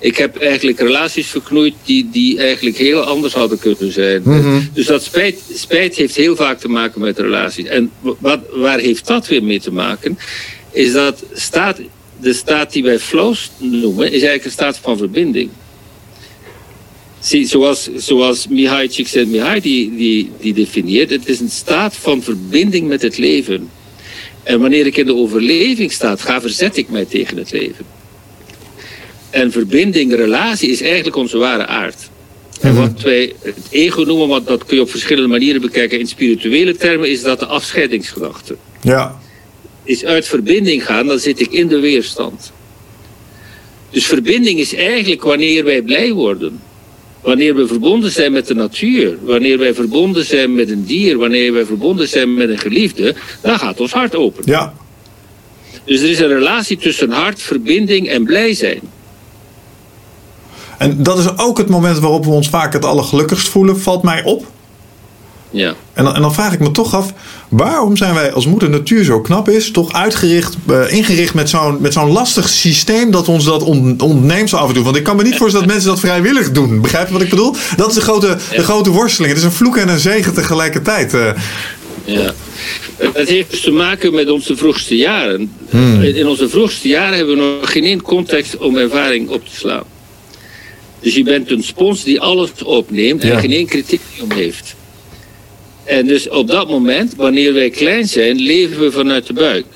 ik 0.00 0.16
heb 0.16 0.36
eigenlijk 0.36 0.80
relaties 0.80 1.26
verknoeid 1.26 1.74
die, 1.84 2.08
die 2.10 2.38
eigenlijk 2.38 2.76
heel 2.76 3.00
anders 3.00 3.34
hadden 3.34 3.58
kunnen 3.58 3.92
zijn. 3.92 4.22
Mhm. 4.24 4.60
Dus 4.72 4.86
dat 4.86 5.02
spijt, 5.02 5.40
spijt 5.54 5.94
heeft 5.94 6.16
heel 6.16 6.36
vaak 6.36 6.60
te 6.60 6.68
maken 6.68 7.00
met 7.00 7.18
relaties. 7.18 7.64
En 7.64 7.90
wat, 8.00 8.40
waar 8.52 8.78
heeft 8.78 9.06
dat 9.06 9.26
weer 9.26 9.42
mee 9.42 9.60
te 9.60 9.72
maken? 9.72 10.18
Is 10.70 10.92
dat 10.92 11.24
staat, 11.32 11.80
de 12.20 12.32
staat 12.32 12.72
die 12.72 12.82
wij 12.82 12.98
flows 12.98 13.50
noemen... 13.58 14.06
is 14.06 14.12
eigenlijk 14.12 14.44
een 14.44 14.50
staat 14.50 14.78
van 14.78 14.98
verbinding. 14.98 15.50
Zie, 17.18 17.46
zoals, 17.46 17.88
zoals 17.96 18.48
Mihai 18.48 18.88
Csikszentmihalyi 18.88 19.60
die, 19.60 19.96
die, 19.96 20.30
die 20.40 20.54
definieert, 20.54 21.10
het 21.10 21.28
is 21.28 21.40
een 21.40 21.50
staat 21.50 21.96
van 21.96 22.22
verbinding 22.22 22.88
met 22.88 23.02
het 23.02 23.18
leven. 23.18 23.70
En 24.42 24.60
wanneer 24.60 24.86
ik 24.86 24.96
in 24.96 25.06
de 25.06 25.14
overlevingsstaat 25.14 26.20
ga, 26.20 26.40
verzet 26.40 26.76
ik 26.76 26.88
mij 26.88 27.04
tegen 27.04 27.36
het 27.36 27.52
leven. 27.52 27.99
En 29.30 29.52
verbinding, 29.52 30.14
relatie 30.14 30.70
is 30.70 30.82
eigenlijk 30.82 31.16
onze 31.16 31.38
ware 31.38 31.66
aard. 31.66 32.08
En 32.60 32.76
wat 32.76 33.00
wij 33.02 33.32
het 33.42 33.56
ego 33.70 34.02
noemen, 34.02 34.28
want 34.28 34.46
dat 34.46 34.64
kun 34.64 34.76
je 34.76 34.82
op 34.82 34.90
verschillende 34.90 35.28
manieren 35.28 35.60
bekijken. 35.60 35.98
In 35.98 36.06
spirituele 36.06 36.76
termen 36.76 37.10
is 37.10 37.22
dat 37.22 37.38
de 37.38 37.46
afscheidingsgedachte. 37.46 38.56
Ja, 38.82 39.20
Is 39.84 40.04
uit 40.04 40.26
verbinding 40.28 40.86
gaan, 40.86 41.06
dan 41.06 41.18
zit 41.18 41.40
ik 41.40 41.52
in 41.52 41.68
de 41.68 41.80
weerstand. 41.80 42.52
Dus 43.90 44.06
verbinding 44.06 44.58
is 44.58 44.74
eigenlijk 44.74 45.22
wanneer 45.22 45.64
wij 45.64 45.82
blij 45.82 46.12
worden. 46.12 46.60
Wanneer 47.22 47.54
we 47.54 47.66
verbonden 47.66 48.10
zijn 48.10 48.32
met 48.32 48.46
de 48.46 48.54
natuur, 48.54 49.18
wanneer 49.22 49.58
wij 49.58 49.74
verbonden 49.74 50.24
zijn 50.24 50.54
met 50.54 50.70
een 50.70 50.84
dier, 50.84 51.16
wanneer 51.16 51.52
wij 51.52 51.64
verbonden 51.64 52.08
zijn 52.08 52.34
met 52.34 52.48
een 52.48 52.58
geliefde, 52.58 53.14
dan 53.42 53.58
gaat 53.58 53.80
ons 53.80 53.92
hart 53.92 54.14
open. 54.14 54.42
ja. 54.46 54.74
Dus 55.84 56.00
er 56.00 56.08
is 56.10 56.18
een 56.18 56.28
relatie 56.28 56.76
tussen 56.76 57.10
hart, 57.10 57.42
verbinding 57.42 58.08
en 58.08 58.24
blij 58.24 58.54
zijn. 58.54 58.80
En 60.80 61.02
dat 61.02 61.18
is 61.18 61.38
ook 61.38 61.58
het 61.58 61.68
moment 61.68 61.98
waarop 61.98 62.24
we 62.24 62.30
ons 62.30 62.48
vaak 62.48 62.72
het 62.72 62.84
allergelukkigst 62.84 63.48
voelen, 63.48 63.80
valt 63.80 64.02
mij 64.02 64.22
op. 64.24 64.46
Ja. 65.50 65.74
En 65.92 66.04
dan, 66.04 66.14
en 66.14 66.20
dan 66.22 66.34
vraag 66.34 66.52
ik 66.52 66.60
me 66.60 66.70
toch 66.70 66.94
af, 66.94 67.12
waarom 67.48 67.96
zijn 67.96 68.14
wij 68.14 68.32
als 68.32 68.46
moeder 68.46 68.70
natuur 68.70 69.04
zo 69.04 69.20
knap 69.20 69.48
is, 69.48 69.70
toch 69.70 69.92
uitgericht, 69.92 70.56
eh, 70.66 70.92
ingericht 70.92 71.34
met 71.34 71.48
zo'n, 71.48 71.76
met 71.80 71.92
zo'n 71.92 72.12
lastig 72.12 72.48
systeem 72.48 73.10
dat 73.10 73.28
ons 73.28 73.44
dat 73.44 73.62
on, 73.62 74.00
ontneemt 74.00 74.48
zo 74.48 74.56
af 74.56 74.68
en 74.68 74.74
toe. 74.74 74.84
Want 74.84 74.96
ik 74.96 75.02
kan 75.02 75.16
me 75.16 75.22
niet 75.22 75.36
voorstellen 75.36 75.66
dat 75.66 75.74
mensen 75.74 75.92
dat 75.92 76.00
vrijwillig 76.00 76.50
doen. 76.50 76.80
Begrijp 76.80 77.06
je 77.06 77.12
wat 77.12 77.22
ik 77.22 77.30
bedoel? 77.30 77.54
Dat 77.76 77.88
is 77.88 77.94
de 77.94 78.00
grote, 78.00 78.36
de 78.54 78.62
grote 78.62 78.90
worsteling. 78.90 79.32
Het 79.32 79.42
is 79.42 79.48
een 79.48 79.56
vloek 79.56 79.76
en 79.76 79.88
een 79.88 79.98
zegen 79.98 80.34
tegelijkertijd. 80.34 81.14
eh. 81.14 81.30
Ja. 82.04 82.32
Het 82.96 83.28
heeft 83.28 83.50
dus 83.50 83.60
te 83.60 83.70
maken 83.70 84.14
met 84.14 84.30
onze 84.30 84.56
vroegste 84.56 84.96
jaren. 84.96 85.52
In 86.14 86.26
onze 86.26 86.48
vroegste 86.48 86.88
jaren 86.88 87.16
hebben 87.16 87.36
we 87.36 87.42
nog 87.60 87.72
geen 87.72 87.84
één 87.84 88.02
context 88.02 88.56
om 88.56 88.76
ervaring 88.76 89.28
op 89.28 89.44
te 89.48 89.56
slaan. 89.56 89.89
Dus 91.00 91.14
je 91.14 91.22
bent 91.22 91.50
een 91.50 91.62
spons 91.62 92.04
die 92.04 92.20
alles 92.20 92.50
opneemt 92.64 93.22
en 93.22 93.28
Ja. 93.28 93.38
geen 93.40 93.52
één 93.52 93.66
criterium 93.66 94.30
heeft. 94.34 94.74
En 95.84 96.06
dus 96.06 96.28
op 96.28 96.46
dat 96.48 96.68
moment, 96.68 97.14
wanneer 97.16 97.52
wij 97.52 97.70
klein 97.70 98.08
zijn, 98.08 98.36
leven 98.36 98.80
we 98.80 98.90
vanuit 98.92 99.26
de 99.26 99.32
buik. 99.32 99.66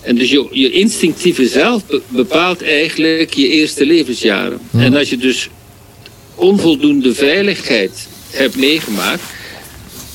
En 0.00 0.16
dus 0.16 0.30
je, 0.30 0.46
je 0.50 0.70
instinctieve 0.70 1.46
zelf 1.48 1.86
be- 1.86 2.02
bepaalt 2.08 2.62
eigenlijk 2.62 3.34
je 3.34 3.48
eerste 3.48 3.86
levensjaren. 3.86 4.58
En 4.72 4.96
als 4.96 5.10
je 5.10 5.16
dus 5.16 5.48
onvoldoende 6.34 7.14
veiligheid 7.14 8.08
hebt 8.30 8.56
meegemaakt, 8.56 9.22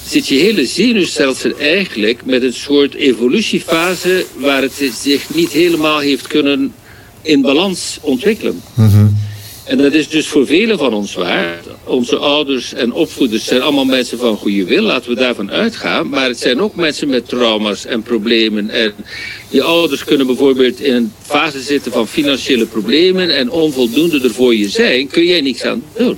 zit 0.07 0.27
je 0.27 0.35
hele 0.35 0.65
zenuwstelsel 0.65 1.51
eigenlijk 1.59 2.25
met 2.25 2.43
een 2.43 2.53
soort 2.53 2.93
evolutiefase 2.93 4.25
waar 4.37 4.61
het 4.61 4.91
zich 5.01 5.33
niet 5.33 5.51
helemaal 5.51 5.99
heeft 5.99 6.27
kunnen 6.27 6.73
in 7.21 7.41
balans 7.41 7.97
ontwikkelen. 8.01 8.61
En 9.65 9.77
dat 9.77 9.93
is 9.93 10.09
dus 10.09 10.27
voor 10.27 10.45
velen 10.45 10.77
van 10.77 10.93
ons 10.93 11.13
waar. 11.15 11.59
Onze 11.83 12.17
ouders 12.17 12.73
en 12.73 12.93
opvoeders 12.93 13.45
zijn 13.45 13.61
allemaal 13.61 13.85
mensen 13.85 14.17
van 14.17 14.37
goede 14.37 14.65
wil, 14.65 14.81
laten 14.81 15.09
we 15.09 15.15
daarvan 15.15 15.51
uitgaan. 15.51 16.09
Maar 16.09 16.27
het 16.27 16.39
zijn 16.39 16.61
ook 16.61 16.75
mensen 16.75 17.09
met 17.09 17.29
trauma's 17.29 17.85
en 17.85 18.03
problemen. 18.03 18.69
En 18.69 18.93
je 19.49 19.63
ouders 19.63 20.03
kunnen 20.03 20.27
bijvoorbeeld 20.27 20.79
in 20.79 20.93
een 20.93 21.13
fase 21.21 21.61
zitten 21.61 21.91
van 21.91 22.07
financiële 22.07 22.65
problemen 22.65 23.35
en 23.35 23.49
onvoldoende 23.51 24.21
er 24.23 24.33
voor 24.33 24.55
je 24.55 24.69
zijn, 24.69 25.07
kun 25.07 25.25
jij 25.25 25.41
niks 25.41 25.63
aan 25.63 25.83
doen. 25.97 26.17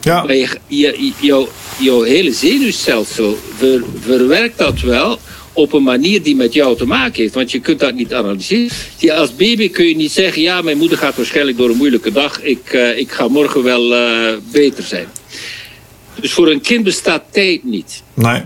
Ja, 0.00 0.24
Maar 0.24 0.36
je, 0.36 0.48
je, 0.66 1.12
jouw, 1.20 1.48
jouw 1.78 2.02
hele 2.02 2.32
zenuwstelsel 2.32 3.38
ver- 3.56 3.84
verwerkt 4.00 4.58
dat 4.58 4.80
wel 4.80 5.18
op 5.56 5.72
een 5.72 5.82
manier 5.82 6.22
die 6.22 6.36
met 6.36 6.52
jou 6.52 6.76
te 6.76 6.86
maken 6.86 7.22
heeft. 7.22 7.34
Want 7.34 7.50
je 7.52 7.60
kunt 7.60 7.80
dat 7.80 7.94
niet 7.94 8.14
analyseren. 8.14 8.76
Die 8.98 9.12
als 9.12 9.36
baby 9.36 9.70
kun 9.70 9.84
je 9.86 9.96
niet 9.96 10.12
zeggen... 10.12 10.42
ja, 10.42 10.62
mijn 10.62 10.76
moeder 10.78 10.98
gaat 10.98 11.16
waarschijnlijk 11.16 11.56
door 11.56 11.70
een 11.70 11.76
moeilijke 11.76 12.12
dag. 12.12 12.42
Ik, 12.42 12.72
eh, 12.72 12.98
ik 12.98 13.10
ga 13.12 13.28
morgen 13.28 13.62
wel 13.62 13.94
eh, 13.94 14.32
beter 14.52 14.84
zijn. 14.84 15.06
Dus 16.20 16.32
voor 16.32 16.48
een 16.50 16.60
kind 16.60 16.84
bestaat 16.84 17.22
tijd 17.30 17.64
niet. 17.64 18.02
nee. 18.14 18.42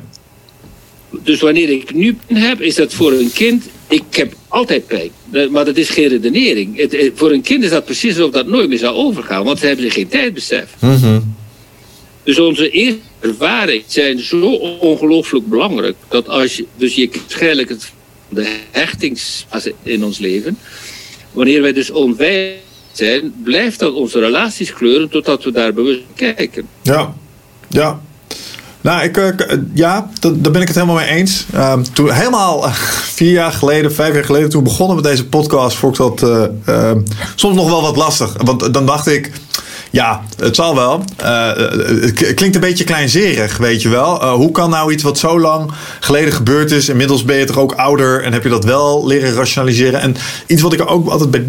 Dus 1.23 1.40
wanneer 1.40 1.68
ik 1.70 1.94
nu 1.94 2.16
pijn 2.27 2.40
heb, 2.42 2.61
is 2.61 2.75
dat 2.75 2.92
voor 2.94 3.12
een 3.12 3.33
kind... 3.33 3.64
Ik 3.88 4.03
heb 4.11 4.35
altijd 4.49 4.87
pijn. 4.87 5.11
Eh, 5.33 5.49
Maar 5.49 5.64
dat 5.64 5.77
is 5.77 5.88
geen 5.88 6.09
redenering. 6.09 6.77
Het, 6.77 7.11
voor 7.14 7.31
een 7.31 7.42
kind 7.42 7.64
is 7.64 7.70
dat 7.70 7.85
precies 7.85 8.16
alsof 8.16 8.31
dat 8.31 8.46
nooit 8.46 8.68
meer 8.68 8.79
zou 8.79 8.94
overgaan. 8.94 9.44
Want 9.44 9.59
ze 9.59 9.66
hebben 9.66 9.90
geen 9.90 10.09
tijdbesef. 10.09 10.75
Dus 12.25 12.38
onze 12.38 12.70
eerste 12.70 12.99
ervaringen 13.20 13.85
zijn 13.87 14.18
zo 14.18 14.40
ongelooflijk 14.80 15.46
belangrijk 15.46 15.96
dat 16.09 16.28
als 16.28 16.56
je, 16.56 16.66
dus 16.76 16.94
je 16.94 17.11
waarschijnlijk 17.20 17.68
het, 17.68 17.92
de 18.28 18.56
hechtingsfase 18.70 19.74
in 19.83 20.04
ons 20.04 20.18
leven, 20.18 20.59
wanneer 21.33 21.62
wij 21.62 21.72
dus 21.72 21.90
onveilig 21.90 22.59
zijn, 22.92 23.33
blijft 23.44 23.78
dat 23.78 23.94
onze 23.94 24.18
relaties 24.18 24.72
kleuren 24.72 25.09
totdat 25.09 25.44
we 25.44 25.52
daar 25.52 25.72
bewust 25.74 26.00
kijken. 26.14 26.66
Ja, 26.83 27.14
ja. 27.68 28.00
Nou, 28.83 29.02
ik, 29.02 29.16
eh, 29.16 29.28
k- 29.37 29.59
ja, 29.74 30.11
da- 30.20 30.33
daar 30.37 30.52
ben 30.52 30.61
ik 30.61 30.66
het 30.68 30.76
helemaal 30.76 30.96
mee 30.96 31.09
eens. 31.09 31.46
Ehm, 31.52 31.83
toen 31.92 32.12
helemaal 32.12 32.64
eh, 32.64 32.72
vier 33.18 33.33
jaar 33.33 33.52
geleden, 33.52 33.92
vijf 33.94 34.14
jaar 34.14 34.24
geleden, 34.24 34.50
toen 34.50 34.64
begonnen 34.64 34.96
we 34.96 35.02
deze 35.02 35.26
podcast, 35.26 35.76
vond 35.76 35.98
ik 35.98 36.00
dat 36.00 36.22
eh, 36.22 36.44
ehm, 36.90 37.00
soms 37.37 37.56
nog 37.56 37.68
wel 37.68 37.83
wat 37.83 37.96
lastig. 37.96 38.35
Want 38.42 38.74
dan 38.74 38.87
dacht 38.87 39.06
ik, 39.06 39.30
ja, 39.90 40.22
het 40.37 40.55
zal 40.57 40.74
wel. 40.74 41.05
Eh, 41.16 41.46
het 42.00 42.12
k- 42.12 42.35
klinkt 42.37 42.55
een 42.55 42.61
beetje 42.61 42.85
kleinzerig, 42.85 43.57
weet 43.57 43.83
je 43.83 43.88
wel. 43.88 44.20
Eh, 44.22 44.33
hoe 44.33 44.50
kan 44.50 44.70
nou 44.70 44.92
iets 44.92 45.03
wat 45.03 45.18
zo 45.18 45.40
lang 45.40 45.70
geleden 46.00 46.33
gebeurd 46.33 46.70
is, 46.70 46.88
inmiddels 46.88 47.24
ben 47.24 47.37
je 47.37 47.44
toch 47.44 47.59
ook 47.59 47.72
ouder 47.72 48.22
en 48.22 48.33
heb 48.33 48.42
je 48.42 48.48
dat 48.48 48.64
wel 48.64 49.07
leren 49.07 49.35
rationaliseren? 49.35 50.00
En 50.00 50.16
iets 50.46 50.62
wat 50.62 50.72
ik 50.72 50.81
er 50.81 50.88
ook 50.88 51.09
altijd 51.09 51.31
bij 51.31 51.44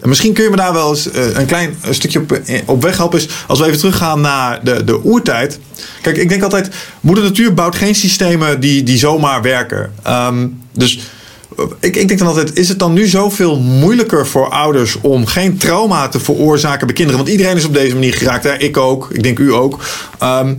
en 0.00 0.08
misschien 0.08 0.32
kun 0.32 0.44
je 0.44 0.50
me 0.50 0.56
daar 0.56 0.72
wel 0.72 0.90
eens 0.90 1.10
eh, 1.10 1.38
een 1.38 1.46
klein 1.46 1.76
stukje 1.90 2.20
op, 2.20 2.32
eh, 2.32 2.60
op 2.66 2.82
weg 2.82 2.96
helpen, 2.96 3.18
is 3.18 3.28
als 3.46 3.58
we 3.58 3.66
even 3.66 3.78
teruggaan 3.78 4.20
naar 4.20 4.60
de, 4.64 4.84
de 4.84 5.04
oertijd. 5.04 5.58
Kijk, 6.02 6.16
ik 6.16 6.28
denk 6.28 6.42
altijd, 6.42 6.68
moeder 7.00 7.24
natuur 7.24 7.54
bouwt 7.54 7.74
geen 7.76 7.94
systemen 7.94 8.60
die, 8.60 8.82
die 8.82 8.98
zomaar 8.98 9.42
werken. 9.42 9.92
Ehm, 10.02 10.46
dus 10.72 10.96
eh, 10.96 11.02
ik, 11.80 11.96
ik 11.96 12.08
denk 12.08 12.18
dan 12.18 12.28
altijd, 12.28 12.58
is 12.58 12.68
het 12.68 12.78
dan 12.78 12.92
nu 12.92 13.06
zoveel 13.06 13.58
moeilijker 13.58 14.26
voor 14.26 14.48
ouders 14.50 14.96
om 15.00 15.26
geen 15.26 15.56
trauma 15.56 16.08
te 16.08 16.20
veroorzaken 16.20 16.86
bij 16.86 16.96
kinderen? 16.96 17.20
Want 17.20 17.32
iedereen 17.32 17.56
is 17.56 17.64
op 17.64 17.74
deze 17.74 17.94
manier 17.94 18.14
geraakt. 18.14 18.44
Hè? 18.44 18.56
Ik 18.56 18.76
ook, 18.76 19.08
ik 19.12 19.22
denk 19.22 19.38
u 19.38 19.52
ook. 19.52 19.80
Ehm, 20.18 20.54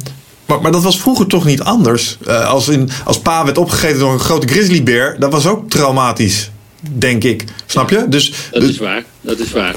maar, 0.45 0.61
maar 0.61 0.71
dat 0.71 0.83
was 0.83 0.99
vroeger 0.99 1.27
toch 1.27 1.45
niet 1.45 1.61
anders. 1.61 2.17
Eh, 2.25 2.49
als, 2.49 2.67
in, 2.67 2.89
als 3.05 3.19
pa 3.19 3.45
werd 3.45 3.57
opgegeten 3.57 3.99
door 3.99 4.13
een 4.13 4.19
grote 4.19 4.47
grizzlybeer, 4.47 5.15
dat 5.19 5.31
was 5.31 5.47
ook 5.47 5.69
traumatisch, 5.69 6.51
denk 6.79 7.23
ik. 7.23 7.43
Snap 7.65 7.89
je? 7.89 8.05
Dus, 8.09 8.33
Dat 8.51 8.61
dus- 8.61 8.69
is 8.69 8.77
waar, 8.77 9.03
dat 9.21 9.39
is 9.39 9.51
waar. 9.51 9.75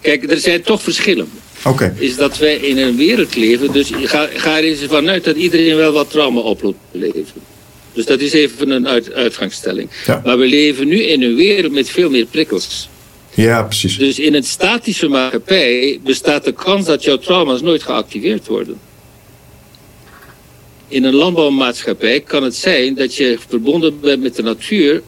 Kijk, 0.00 0.30
er 0.30 0.40
zijn 0.40 0.62
toch 0.62 0.82
verschillen. 0.82 1.28
Oké. 1.64 1.94
Is 1.98 2.16
dat 2.16 2.38
wij 2.38 2.54
in 2.54 2.78
een 2.78 2.96
wereld 2.96 3.36
leven, 3.36 3.72
dus 3.72 3.90
ga, 4.02 4.28
ga 4.34 4.56
er 4.56 4.64
eens 4.64 4.80
vanuit 4.88 5.24
dat 5.24 5.36
iedereen 5.36 5.76
wel 5.76 5.92
wat 5.92 6.10
trauma 6.10 6.54
leven. 6.90 7.24
Dus 7.94 8.04
dat 8.04 8.20
is 8.20 8.32
even 8.32 8.70
een 8.70 8.88
uit, 8.88 9.12
uitgangsstelling. 9.12 9.90
Ja. 10.06 10.20
Maar 10.24 10.38
we 10.38 10.46
leven 10.46 10.88
nu 10.88 11.02
in 11.02 11.22
een 11.22 11.34
wereld 11.34 11.72
met 11.72 11.90
veel 11.90 12.10
meer 12.10 12.26
prikkels. 12.26 12.88
Ja, 13.34 13.62
precies. 13.62 13.98
Dus 13.98 14.18
in 14.18 14.34
een 14.34 14.44
statische 14.44 15.08
maatschappij 15.08 16.00
bestaat 16.04 16.44
de 16.44 16.52
kans 16.52 16.86
dat 16.86 17.04
jouw 17.04 17.18
trauma's 17.18 17.60
nooit 17.60 17.82
geactiveerd 17.82 18.46
worden. 18.46 18.78
In 20.88 21.04
een 21.04 21.14
landbouwmaatschappij 21.14 22.20
kan 22.20 22.42
het 22.42 22.54
zijn 22.54 22.94
dat 22.94 23.14
je 23.14 23.38
verbonden 23.48 24.00
bent 24.00 24.22
met 24.22 24.36
de 24.36 24.42
natuur 24.42 25.02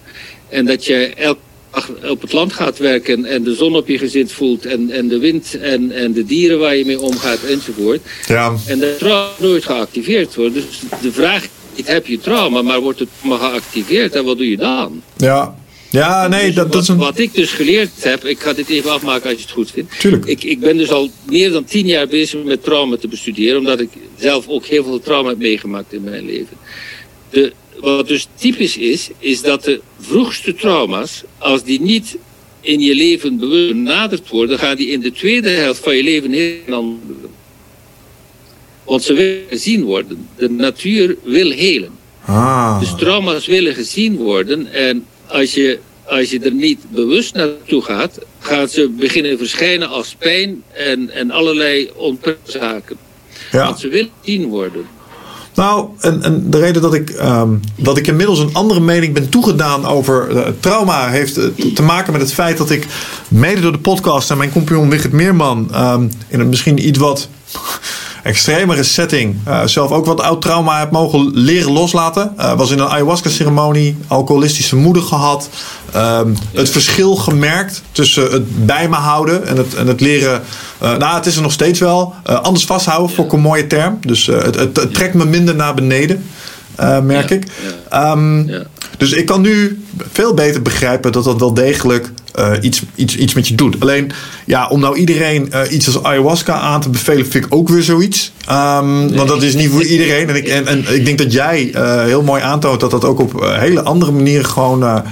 en 0.49 0.65
dat 0.65 0.85
je 0.85 1.07
elke 1.07 1.41
dag 1.71 1.91
op 2.11 2.21
het 2.21 2.33
land 2.33 2.53
gaat 2.53 2.79
werken 2.79 3.25
en 3.25 3.43
de 3.43 3.55
zon 3.55 3.77
op 3.77 3.89
je 3.89 3.99
gezicht 3.99 4.33
voelt 4.33 4.67
en, 4.67 4.91
en 4.91 5.09
de 5.09 5.19
wind 5.19 5.59
en, 5.61 5.93
en 5.93 6.13
de 6.13 6.25
dieren 6.25 6.59
waar 6.59 6.77
je 6.77 6.85
mee 6.85 7.01
omgaat 7.01 7.43
enzovoort. 7.43 8.01
Ja, 8.27 8.55
En 8.67 8.79
dat 8.79 8.99
trauma 8.99 9.31
nooit 9.39 9.65
geactiveerd 9.65 10.35
wordt. 10.35 10.55
Dus 10.55 10.81
de 11.03 11.13
vraag 11.13 11.47
niet 11.77 11.87
heb 11.87 12.07
je 12.07 12.21
trauma, 12.21 12.63
maar 12.63 12.81
wordt 12.81 12.99
het 12.99 13.09
maar 13.23 13.39
geactiveerd 13.39 14.15
en 14.15 14.25
wat 14.25 14.37
doe 14.37 14.51
je 14.51 14.57
dan? 14.57 15.03
ja. 15.17 15.65
Ja, 15.91 16.29
nee, 16.29 16.47
Dus 16.47 16.55
dat, 16.55 16.73
dat 16.73 16.83
is 16.83 16.89
wat, 16.89 16.97
een... 16.97 17.05
wat 17.05 17.19
ik 17.19 17.35
dus 17.35 17.51
geleerd 17.51 17.91
heb, 18.05 18.25
ik 18.25 18.41
ga 18.41 18.53
dit 18.53 18.69
even 18.69 18.91
afmaken 18.91 19.29
als 19.31 19.39
je 19.39 19.43
het 19.43 19.55
goed 19.55 19.71
vindt. 19.71 20.01
Tuurlijk. 20.01 20.25
Ik, 20.25 20.45
ik 20.45 20.61
ben 20.61 20.77
dus 20.77 20.91
al 20.91 21.11
meer 21.27 21.51
dan 21.51 21.65
tien 21.65 21.87
jaar 21.87 22.07
bezig 22.07 22.45
met 22.45 22.63
trauma 22.63 22.97
te 22.97 23.09
bestuderen, 23.09 23.59
omdat 23.59 23.81
ik 23.81 23.89
zelf 24.19 24.49
ook 24.49 24.67
heel 24.67 24.85
veel 24.85 25.01
trauma 25.01 25.29
heb 25.29 25.39
meegemaakt 25.39 25.93
in 25.93 26.03
mijn 26.03 26.27
leven. 26.27 26.57
De, 27.31 27.53
wat 27.81 28.09
dus 28.09 28.27
typisch 28.35 28.77
is, 28.77 29.09
is 29.19 29.43
dat 29.43 29.65
de 29.65 29.81
vroegste 30.01 30.55
trauma's, 30.55 31.23
als 31.39 31.63
die 31.63 31.81
niet 31.81 32.17
in 32.61 32.81
je 32.81 32.95
leven 32.95 33.39
bewust 33.39 33.69
benaderd 33.69 34.29
worden, 34.29 34.59
gaan 34.59 34.77
die 34.77 34.89
in 34.89 35.01
de 35.01 35.13
tweede 35.13 35.49
helft 35.49 35.83
van 35.83 35.97
je 35.97 36.03
leven 36.03 36.33
heel 36.33 36.75
anders. 36.75 37.19
Want 38.87 39.03
ze 39.03 39.13
willen 39.13 39.43
gezien 39.49 39.85
worden. 39.85 40.29
De 40.37 40.51
natuur 40.51 41.17
wil 41.25 41.51
helen. 41.51 41.91
Ah. 42.25 42.81
Dus 42.81 42.95
trauma's 42.97 43.47
willen 43.47 43.75
gezien 43.75 44.17
worden. 44.17 44.73
En 44.73 45.05
als 45.27 45.55
je, 45.55 45.79
als 46.05 46.31
je 46.31 46.41
er 46.41 46.55
niet 46.55 46.81
bewust 46.91 47.35
naartoe 47.35 47.83
gaat, 47.83 48.19
gaan 48.39 48.69
ze 48.69 48.89
beginnen 48.89 49.39
verschijnen 49.39 49.89
als 49.89 50.15
pijn 50.19 50.63
en, 50.73 51.11
en 51.11 51.31
allerlei 51.31 51.91
onprettige. 51.95 52.83
Ja. 53.53 53.65
Want 53.65 53.81
ze 53.81 53.89
willen 53.89 54.11
gezien 54.23 54.49
worden. 54.49 54.87
Nou, 55.57 55.89
en, 56.01 56.23
en 56.23 56.51
de 56.51 56.59
reden 56.59 56.83
dat 56.83 56.95
ik, 56.95 57.11
ehm, 57.11 57.51
dat 57.77 57.97
ik 57.97 58.07
inmiddels 58.07 58.39
een 58.39 58.55
andere 58.55 58.81
mening 58.81 59.15
ben 59.15 59.29
toegedaan 59.29 59.87
over 59.87 60.37
eh, 60.37 60.53
trauma 60.61 61.09
heeft 61.09 61.37
eh, 61.37 61.45
te 61.75 61.83
maken 61.83 62.13
met 62.13 62.21
het 62.21 62.33
feit 62.33 62.59
dat 62.59 62.71
ik 62.71 62.87
mede 63.29 63.61
door 63.61 63.73
de 63.73 63.79
podcast 63.79 64.31
en 64.31 64.37
mijn 64.37 64.53
compagnon 64.53 64.91
Wigert 64.91 65.13
Meerman 65.13 65.69
ehm, 65.73 66.09
in 66.29 66.41
een 66.41 66.49
misschien 66.49 66.87
iets 66.87 66.99
wat 66.99 67.29
extremere 68.27 68.83
setting 68.83 69.37
eh, 69.45 69.61
zelf 69.65 69.91
ook 69.91 70.07
wat 70.07 70.21
oud 70.21 70.43
trauma 70.43 70.79
heb 70.79 70.91
mogen 70.91 71.31
leren 71.35 71.73
loslaten. 71.73 72.33
Eh, 72.37 72.57
was 72.57 72.71
in 72.71 72.79
een 72.79 72.89
ayahuasca 72.89 73.29
ceremonie, 73.31 73.97
alcoholistische 74.07 74.77
moeder 74.77 75.03
gehad. 75.03 75.49
ehm, 75.93 76.35
Het 76.53 76.71
verschil 76.71 77.17
gemerkt 77.17 77.83
tussen 77.93 78.31
het 78.33 78.67
bij 78.67 78.89
me 78.89 78.95
houden 78.97 79.47
en 79.47 79.57
het, 79.57 79.75
en 79.75 79.87
het 79.87 80.01
leren. 80.01 80.43
eh, 80.79 80.97
nou, 80.97 81.15
het 81.17 81.27
is 81.27 81.37
er 81.37 81.43
nog 81.43 81.53
steeds 81.53 81.81
wel. 81.81 82.15
Anders 82.25 82.65
vasthouden, 82.65 83.15
vond 83.15 83.27
ik 83.27 83.33
een 83.33 83.41
mooie 83.41 83.67
term. 83.67 83.99
Dus 84.01 84.27
het, 84.27 84.55
het, 84.59 84.77
het 84.77 84.95
trekt 84.95 85.15
me 85.15 85.25
minder 85.25 85.55
naar 85.55 85.75
beneden, 85.75 86.25
merk 87.03 87.29
Ja, 87.29 87.35
ik. 87.37 87.47
Ehm, 87.89 88.49
Ja. 88.49 88.63
Dus 88.99 89.13
ik 89.13 89.27
kan 89.27 89.41
nu 89.41 89.85
veel 90.13 90.35
beter 90.35 90.63
begrijpen 90.63 91.13
dat 91.13 91.25
dat 91.25 91.39
wel 91.41 91.55
degelijk 91.55 92.13
eh, 92.37 92.53
iets, 92.61 92.83
iets, 92.95 93.17
iets 93.17 93.35
met 93.35 93.49
je 93.49 93.55
doet. 93.55 93.81
Alleen, 93.81 94.13
ja, 94.47 94.69
om 94.69 94.81
nou 94.81 94.97
iedereen 94.97 95.53
eh, 95.53 95.73
iets 95.73 95.87
als 95.87 96.03
ayahuasca 96.03 96.53
aan 96.53 96.81
te 96.81 96.89
bevelen, 96.89 97.27
vind 97.27 97.45
ik 97.45 97.55
ook 97.55 97.69
weer 97.69 97.83
zoiets. 97.83 98.33
Ehm, 98.47 99.15
Want 99.15 99.29
dat 99.29 99.43
is 99.43 99.55
niet 99.55 99.71
voor 99.71 99.85
iedereen. 99.85 100.29
En 100.29 100.37
ik, 100.37 100.49
en, 100.49 100.67
en 100.67 100.95
ik 100.95 101.05
denk 101.05 101.19
dat 101.19 101.33
jij 101.33 101.71
eh, 101.73 102.05
heel 102.05 102.23
mooi 102.23 102.43
aantoont 102.43 102.81
dat 102.81 102.91
dat 102.91 103.05
ook 103.05 103.21
op 103.21 103.41
hele 103.59 103.83
andere 103.83 104.13
manieren 104.13 104.47
gewoon 104.47 105.03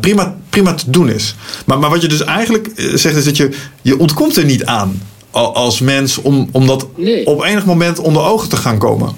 prima, 0.00 0.36
prima 0.50 0.74
te 0.74 0.90
doen 0.90 1.10
is. 1.10 1.34
Maar, 1.66 1.78
maar 1.78 1.90
wat 1.90 2.02
je 2.02 2.08
dus 2.08 2.24
eigenlijk 2.24 2.68
zegt, 2.94 3.16
is 3.16 3.24
dat 3.24 3.36
je, 3.36 3.50
je 3.82 3.98
ontkomt 3.98 4.36
er 4.36 4.44
niet 4.44 4.64
aan 4.64 5.02
als 5.30 5.80
mens 5.80 6.18
om, 6.18 6.48
om 6.52 6.66
dat 6.66 6.86
op 7.24 7.44
enig 7.44 7.64
moment 7.64 7.98
onder 7.98 8.22
ogen 8.22 8.48
te 8.48 8.56
gaan 8.56 8.78
komen. 8.78 9.12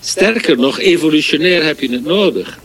Sterker 0.00 0.58
nog, 0.58 0.80
evolutionair 0.80 1.64
heb 1.64 1.80
je 1.80 1.92
het 1.92 2.04
nodig. 2.04 2.58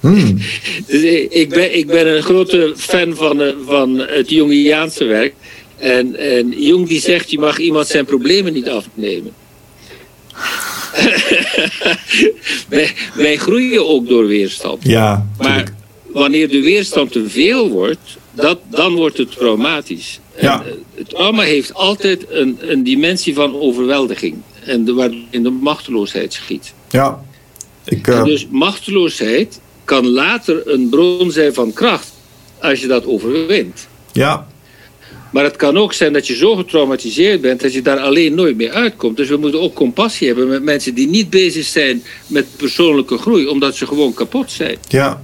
Hmm. 0.00 0.38
Dus 0.86 1.02
ik, 1.28 1.48
ben, 1.48 1.76
ik 1.76 1.86
ben 1.86 2.16
een 2.16 2.22
grote 2.22 2.72
fan 2.76 3.14
van, 3.14 3.42
eh, 3.42 3.52
van 3.66 3.98
het 3.98 4.30
Jungiaanse 4.30 5.04
werk. 5.04 5.34
En, 5.76 6.16
en 6.16 6.62
Jung 6.62 6.88
die 6.88 7.00
zegt, 7.00 7.30
je 7.30 7.38
mag 7.38 7.58
iemand 7.58 7.86
zijn 7.86 8.04
problemen 8.04 8.52
niet 8.52 8.68
afnemen. 8.68 9.32
wij, 12.68 12.92
wij, 13.14 13.36
groeien 13.36 13.88
ook 13.88 14.08
door 14.08 14.26
weerstand. 14.26 14.84
Ja, 14.84 15.26
maar 15.38 15.74
wanneer 16.06 16.48
de 16.48 16.60
weerstand 16.60 17.12
te 17.12 17.28
veel 17.28 17.68
wordt, 17.68 18.16
dat, 18.32 18.58
dan 18.70 18.94
wordt 18.94 19.18
het 19.18 19.32
traumatisch. 19.32 20.20
Ja. 20.40 20.64
En, 20.64 20.84
het 20.94 21.08
trauma 21.08 21.42
heeft 21.42 21.74
altijd 21.74 22.26
een, 22.30 22.58
een 22.60 22.82
dimensie 22.82 23.34
van 23.34 23.60
overweldiging. 23.60 24.36
En 24.64 24.84
de, 24.84 24.92
waarin 24.92 25.42
de 25.42 25.50
machteloosheid 25.50 26.32
schiet. 26.32 26.72
Ja. 26.90 27.22
Ik, 27.84 28.06
uh... 28.06 28.24
dus 28.24 28.46
machteloosheid 28.50 29.60
kan 29.88 30.06
later 30.08 30.62
een 30.64 30.88
bron 30.88 31.30
zijn 31.30 31.54
van 31.54 31.72
kracht 31.72 32.12
als 32.60 32.80
je 32.80 32.86
dat 32.86 33.06
overwint. 33.06 33.88
Ja. 34.12 34.46
Maar 35.32 35.44
het 35.44 35.56
kan 35.56 35.76
ook 35.76 35.92
zijn 35.92 36.12
dat 36.12 36.26
je 36.26 36.36
zo 36.36 36.56
getraumatiseerd 36.56 37.40
bent 37.40 37.60
dat 37.60 37.72
je 37.72 37.82
daar 37.82 37.98
alleen 37.98 38.34
nooit 38.34 38.56
meer 38.56 38.70
uitkomt. 38.70 39.16
Dus 39.16 39.28
we 39.28 39.36
moeten 39.36 39.60
ook 39.60 39.74
compassie 39.74 40.26
hebben 40.26 40.48
met 40.48 40.62
mensen 40.62 40.94
die 40.94 41.08
niet 41.08 41.30
bezig 41.30 41.64
zijn 41.64 42.02
met 42.26 42.46
persoonlijke 42.56 43.18
groei, 43.18 43.46
omdat 43.46 43.76
ze 43.76 43.86
gewoon 43.86 44.14
kapot 44.14 44.50
zijn. 44.50 44.76
Ja. 44.88 45.22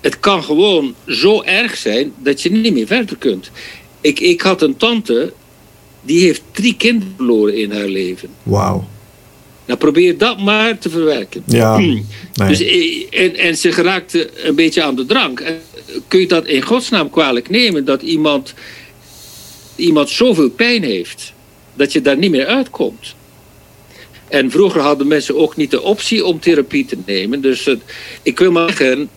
Het 0.00 0.20
kan 0.20 0.44
gewoon 0.44 0.94
zo 1.06 1.42
erg 1.42 1.76
zijn 1.76 2.12
dat 2.18 2.42
je 2.42 2.50
niet 2.50 2.72
meer 2.72 2.86
verder 2.86 3.16
kunt. 3.16 3.50
Ik, 4.00 4.20
ik 4.20 4.40
had 4.40 4.62
een 4.62 4.76
tante 4.76 5.32
die 6.02 6.20
heeft 6.20 6.42
drie 6.52 6.76
kinderen 6.76 7.12
verloren 7.16 7.56
in 7.56 7.72
haar 7.72 7.88
leven. 7.88 8.28
Wauw. 8.42 8.84
Nou, 9.66 9.78
probeer 9.78 10.18
dat 10.18 10.40
maar 10.40 10.78
te 10.78 10.90
verwerken. 10.90 11.42
Ja, 11.46 11.78
nee. 11.78 12.04
dus, 12.34 12.60
eh, 12.60 13.06
en, 13.10 13.36
en 13.36 13.56
ze 13.56 13.72
geraakte 13.72 14.30
een 14.46 14.54
beetje 14.54 14.82
aan 14.82 14.96
de 14.96 15.06
drank. 15.06 15.42
Kun 16.08 16.20
je 16.20 16.26
dat 16.26 16.46
in 16.46 16.62
godsnaam 16.62 17.10
kwalijk 17.10 17.50
nemen 17.50 17.84
dat 17.84 18.02
iemand, 18.02 18.54
iemand 19.76 20.08
zoveel 20.08 20.50
pijn 20.50 20.82
heeft 20.82 21.32
dat 21.74 21.92
je 21.92 22.00
daar 22.00 22.16
niet 22.16 22.30
meer 22.30 22.46
uitkomt? 22.46 23.14
En 24.28 24.50
vroeger 24.50 24.80
hadden 24.80 25.06
mensen 25.06 25.36
ook 25.36 25.56
niet 25.56 25.70
de 25.70 25.82
optie 25.82 26.24
om 26.24 26.40
therapie 26.40 26.84
te 26.84 26.96
nemen. 27.06 27.40
Dus 27.40 27.64
het, 27.64 27.80
ik 28.22 28.38
wil 28.38 28.52
maar 28.52 28.68
zeggen, 28.68 29.08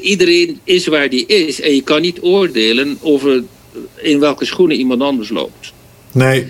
iedereen 0.00 0.60
is 0.64 0.86
waar 0.86 1.08
die 1.08 1.26
is. 1.26 1.60
En 1.60 1.74
je 1.74 1.82
kan 1.82 2.00
niet 2.00 2.22
oordelen 2.22 2.98
over 3.00 3.42
in 3.94 4.20
welke 4.20 4.44
schoenen 4.44 4.76
iemand 4.76 5.00
anders 5.00 5.28
loopt. 5.28 5.72
Nee. 6.12 6.46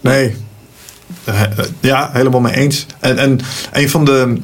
Nee. 0.00 0.34
Eh, 1.24 1.40
ja, 1.80 2.10
helemaal 2.12 2.40
mee 2.40 2.56
eens. 2.56 2.86
En, 3.00 3.18
en 3.18 3.40
een 3.72 3.90
van 3.90 4.04
de, 4.04 4.36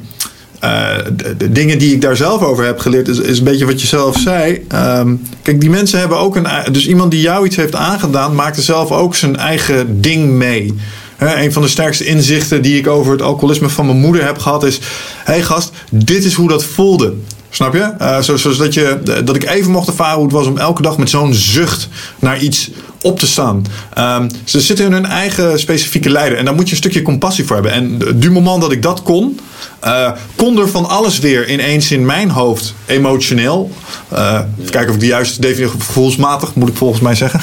uh, 0.63 0.95
de, 1.37 1.51
dingen 1.51 1.77
die 1.77 1.93
ik 1.93 2.01
daar 2.01 2.15
zelf 2.15 2.41
over 2.41 2.65
heb 2.65 2.79
geleerd, 2.79 3.07
is, 3.07 3.17
is 3.17 3.37
een 3.37 3.43
beetje 3.43 3.65
wat 3.65 3.81
je 3.81 3.87
zelf 3.87 4.17
zei. 4.17 4.65
Um, 4.75 5.21
kijk, 5.41 5.59
die 5.59 5.69
mensen 5.69 5.99
hebben 5.99 6.17
ook 6.17 6.35
een. 6.35 6.47
Dus 6.71 6.87
iemand 6.87 7.11
die 7.11 7.21
jou 7.21 7.45
iets 7.45 7.55
heeft 7.55 7.75
aangedaan, 7.75 8.35
maakt 8.35 8.57
er 8.57 8.63
zelf 8.63 8.91
ook 8.91 9.15
zijn 9.15 9.35
eigen 9.35 10.01
ding 10.01 10.29
mee. 10.29 10.73
Een 11.17 11.53
van 11.53 11.61
de 11.61 11.67
sterkste 11.67 12.05
inzichten 12.05 12.61
die 12.61 12.77
ik 12.77 12.87
over 12.87 13.11
het 13.11 13.21
alcoholisme 13.21 13.69
van 13.69 13.85
mijn 13.85 13.97
moeder 13.97 14.25
heb 14.25 14.37
gehad 14.37 14.63
is: 14.63 14.79
hé 15.23 15.41
gast, 15.41 15.71
dit 15.89 16.23
is 16.23 16.33
hoe 16.33 16.49
dat 16.49 16.63
voelde. 16.63 17.13
Snap 17.53 17.73
je? 17.73 17.93
Uh, 18.01 18.19
zodat 18.19 18.73
je, 18.73 18.99
dat 19.23 19.35
ik 19.35 19.49
even 19.49 19.71
mocht 19.71 19.87
ervaren 19.87 20.15
hoe 20.15 20.23
het 20.23 20.33
was 20.33 20.47
om 20.47 20.57
elke 20.57 20.81
dag 20.81 20.97
met 20.97 21.09
zo'n 21.09 21.33
zucht 21.33 21.87
naar 22.19 22.39
iets 22.39 22.69
op 23.01 23.19
te 23.19 23.27
staan. 23.27 23.65
Um, 23.97 24.29
ze 24.43 24.61
zitten 24.61 24.85
in 24.85 24.91
hun 24.91 25.05
eigen 25.05 25.59
specifieke 25.59 26.09
lijden. 26.09 26.37
En 26.37 26.45
daar 26.45 26.53
moet 26.53 26.65
je 26.65 26.71
een 26.71 26.77
stukje 26.77 27.01
compassie 27.01 27.45
voor 27.45 27.55
hebben. 27.55 27.71
En 27.71 27.99
du 28.15 28.31
moment 28.31 28.61
dat 28.61 28.71
ik 28.71 28.81
dat 28.81 29.03
kon, 29.03 29.39
uh, 29.83 30.11
kon 30.35 30.59
er 30.59 30.69
van 30.69 30.89
alles 30.89 31.19
weer 31.19 31.49
ineens 31.49 31.91
in 31.91 32.05
mijn 32.05 32.29
hoofd 32.29 32.73
emotioneel. 32.85 33.71
Uh, 34.13 34.39
even 34.59 34.71
kijken 34.71 34.89
of 34.89 34.95
ik 34.95 35.01
de 35.01 35.05
juiste 35.05 35.41
definitie 35.41 35.79
gevoelsmatig 35.79 36.55
moet 36.55 36.69
ik 36.69 36.75
volgens 36.75 37.01
mij 37.01 37.15
zeggen. 37.15 37.39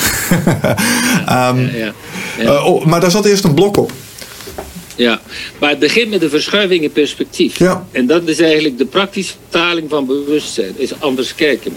um, 1.28 1.70
ja, 1.76 1.92
ja, 2.38 2.62
oh, 2.62 2.84
maar 2.84 3.00
daar 3.00 3.11
zat 3.11 3.24
eerst 3.24 3.44
een 3.44 3.54
blok 3.54 3.76
op. 3.76 3.92
Ja, 5.01 5.20
maar 5.59 5.70
het 5.70 5.78
begint 5.78 6.11
met 6.11 6.22
een 6.22 6.30
verschuiving 6.30 6.82
in 6.82 6.92
perspectief. 6.92 7.59
Ja. 7.59 7.86
En 7.92 8.07
dat 8.07 8.28
is 8.28 8.38
eigenlijk 8.38 8.78
de 8.78 8.84
praktische 8.84 9.32
vertaling 9.32 9.90
van 9.90 10.07
bewustzijn, 10.07 10.74
is 10.76 11.01
anders 11.01 11.34
kijken. 11.34 11.76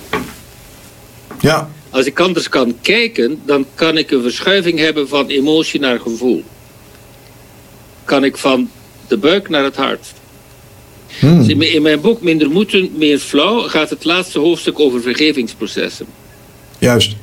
Ja. 1.40 1.70
Als 1.90 2.06
ik 2.06 2.20
anders 2.20 2.50
kan 2.50 2.76
kijken, 2.82 3.42
dan 3.46 3.66
kan 3.76 3.98
ik 3.98 4.12
een 4.12 4.22
verschuiving 4.22 4.80
hebben 4.80 5.08
van 5.08 5.28
emotie 5.28 5.80
naar 5.80 6.00
gevoel. 6.00 6.44
Kan 8.04 8.24
ik 8.24 8.38
van 8.38 8.70
de 9.08 9.18
buik 9.18 9.50
naar 9.50 9.64
het 9.64 9.76
hart. 9.76 10.08
Hmm. 11.20 11.48
Dus 11.48 11.68
in 11.68 11.82
mijn 11.82 12.02
boek 12.02 12.22
Minder 12.22 12.50
Moeten, 12.50 12.92
Meer 12.96 13.20
Flauw 13.20 13.60
gaat 13.60 13.90
het 13.90 14.04
laatste 14.04 14.40
hoofdstuk 14.40 14.80
over 14.80 15.02
vergevingsprocessen. 15.02 16.06
Juist. 16.80 17.16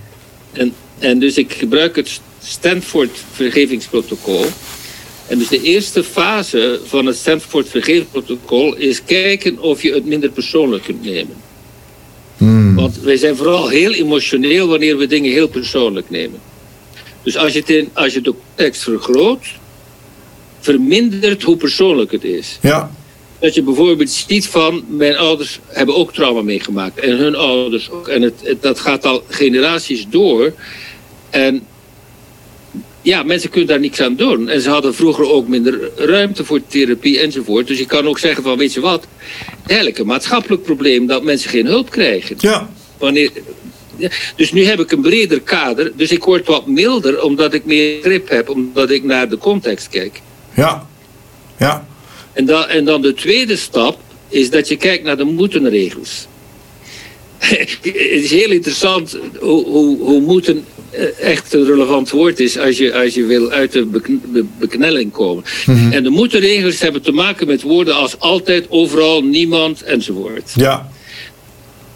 En, 0.52 0.74
en 0.98 1.18
dus 1.18 1.36
ik 1.36 1.52
gebruik 1.52 1.96
het 1.96 2.20
Stanford 2.42 3.18
vergevingsprotocol. 3.32 4.46
En 5.30 5.38
dus 5.38 5.48
de 5.48 5.62
eerste 5.62 6.04
fase 6.04 6.80
van 6.84 7.06
het 7.06 7.16
Stanford 7.16 7.68
vergevingsprotocol 7.68 8.76
is 8.76 9.04
kijken 9.04 9.58
of 9.58 9.82
je 9.82 9.92
het 9.92 10.04
minder 10.04 10.30
persoonlijk 10.30 10.82
kunt 10.82 11.04
nemen. 11.04 11.36
Hmm. 12.36 12.74
Want 12.74 13.00
wij 13.00 13.16
zijn 13.16 13.36
vooral 13.36 13.68
heel 13.68 13.92
emotioneel 13.92 14.68
wanneer 14.68 14.96
we 14.96 15.06
dingen 15.06 15.32
heel 15.32 15.48
persoonlijk 15.48 16.10
nemen. 16.10 16.40
Dus 17.22 17.36
als 17.36 17.52
je, 17.52 17.58
het 17.58 17.70
in, 17.70 17.90
als 17.92 18.14
je 18.14 18.20
de 18.20 18.34
context 18.46 18.82
vergroot, 18.82 19.46
vermindert 20.60 21.42
hoe 21.42 21.56
persoonlijk 21.56 22.12
het 22.12 22.24
is. 22.24 22.58
Ja. 22.62 22.90
Dat 23.38 23.54
je 23.54 23.62
bijvoorbeeld 23.62 24.10
ziet 24.10 24.46
van, 24.46 24.84
mijn 24.88 25.16
ouders 25.16 25.58
hebben 25.66 25.96
ook 25.96 26.14
trauma 26.14 26.42
meegemaakt. 26.42 26.98
En 26.98 27.16
hun 27.16 27.34
ouders 27.34 27.90
ook. 27.90 28.08
En 28.08 28.22
het, 28.22 28.34
het, 28.42 28.62
dat 28.62 28.80
gaat 28.80 29.04
al 29.04 29.24
generaties 29.28 30.06
door. 30.08 30.52
En 31.30 31.62
ja, 33.02 33.22
mensen 33.22 33.50
kunnen 33.50 33.68
daar 33.68 33.80
niks 33.80 34.00
aan 34.00 34.16
doen. 34.16 34.48
En 34.48 34.60
ze 34.60 34.70
hadden 34.70 34.94
vroeger 34.94 35.30
ook 35.30 35.48
minder 35.48 35.90
ruimte 35.96 36.44
voor 36.44 36.60
therapie 36.66 37.18
enzovoort. 37.18 37.66
Dus 37.66 37.78
je 37.78 37.86
kan 37.86 38.06
ook 38.06 38.18
zeggen 38.18 38.42
van, 38.42 38.58
weet 38.58 38.72
je 38.72 38.80
wat, 38.80 39.06
eigenlijk 39.66 39.98
een 39.98 40.06
maatschappelijk 40.06 40.62
probleem 40.62 41.06
dat 41.06 41.22
mensen 41.22 41.50
geen 41.50 41.66
hulp 41.66 41.90
krijgen. 41.90 42.36
Ja. 42.38 42.70
Wanneer, 42.98 43.30
dus 44.36 44.52
nu 44.52 44.64
heb 44.64 44.80
ik 44.80 44.92
een 44.92 45.00
breder 45.00 45.40
kader. 45.40 45.92
Dus 45.96 46.10
ik 46.10 46.24
word 46.24 46.46
wat 46.46 46.66
milder 46.66 47.22
omdat 47.22 47.54
ik 47.54 47.64
meer 47.64 48.02
grip 48.02 48.28
heb, 48.28 48.48
omdat 48.48 48.90
ik 48.90 49.04
naar 49.04 49.28
de 49.28 49.38
context 49.38 49.88
kijk. 49.88 50.20
Ja, 50.54 50.86
ja. 51.58 51.86
En 52.32 52.44
dan, 52.44 52.68
en 52.68 52.84
dan 52.84 53.02
de 53.02 53.14
tweede 53.14 53.56
stap 53.56 53.98
is 54.28 54.50
dat 54.50 54.68
je 54.68 54.76
kijkt 54.76 55.04
naar 55.04 55.16
de 55.16 55.24
moeten-regels. 55.24 56.26
het 57.38 57.78
is 57.92 58.30
heel 58.30 58.50
interessant 58.50 59.18
hoe, 59.38 59.64
hoe, 59.64 59.98
hoe 59.98 60.20
moeten 60.20 60.64
echt 61.20 61.52
een 61.52 61.64
relevant 61.64 62.10
woord 62.10 62.40
is 62.40 62.58
als 62.58 62.78
je, 62.78 62.94
als 62.94 63.14
je 63.14 63.24
wil 63.24 63.50
uit 63.50 63.72
de 63.72 64.46
beknelling 64.58 65.12
komen. 65.12 65.44
Mhm. 65.66 65.92
En 65.92 66.02
de 66.02 66.10
moeten-regels 66.10 66.80
hebben 66.80 67.02
te 67.02 67.12
maken 67.12 67.46
met 67.46 67.62
woorden 67.62 67.94
als 67.94 68.18
altijd, 68.18 68.66
overal, 68.68 69.22
niemand 69.22 69.82
enzovoort. 69.82 70.52
Ja. 70.54 70.90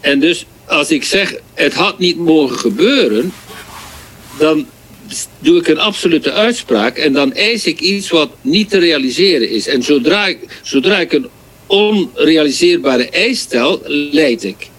En 0.01 0.19
dus 0.19 0.45
als 0.65 0.91
ik 0.91 1.03
zeg 1.03 1.35
het 1.53 1.73
had 1.73 1.99
niet 1.99 2.17
mogen 2.17 2.57
gebeuren, 2.57 3.33
dan 4.37 4.65
doe 5.39 5.59
ik 5.59 5.67
een 5.67 5.79
absolute 5.79 6.31
uitspraak 6.31 6.97
en 6.97 7.13
dan 7.13 7.33
eis 7.33 7.65
ik 7.65 7.79
iets 7.79 8.09
wat 8.09 8.29
niet 8.41 8.69
te 8.69 8.77
realiseren 8.77 9.49
is. 9.49 9.67
En 9.67 9.83
zodra 9.83 10.27
ik, 10.27 10.39
zodra 10.61 10.99
ik 10.99 11.13
een 11.13 11.27
onrealiseerbare 11.67 13.09
eis 13.09 13.39
stel, 13.39 13.81
leid 14.11 14.43
ik. 14.43 14.69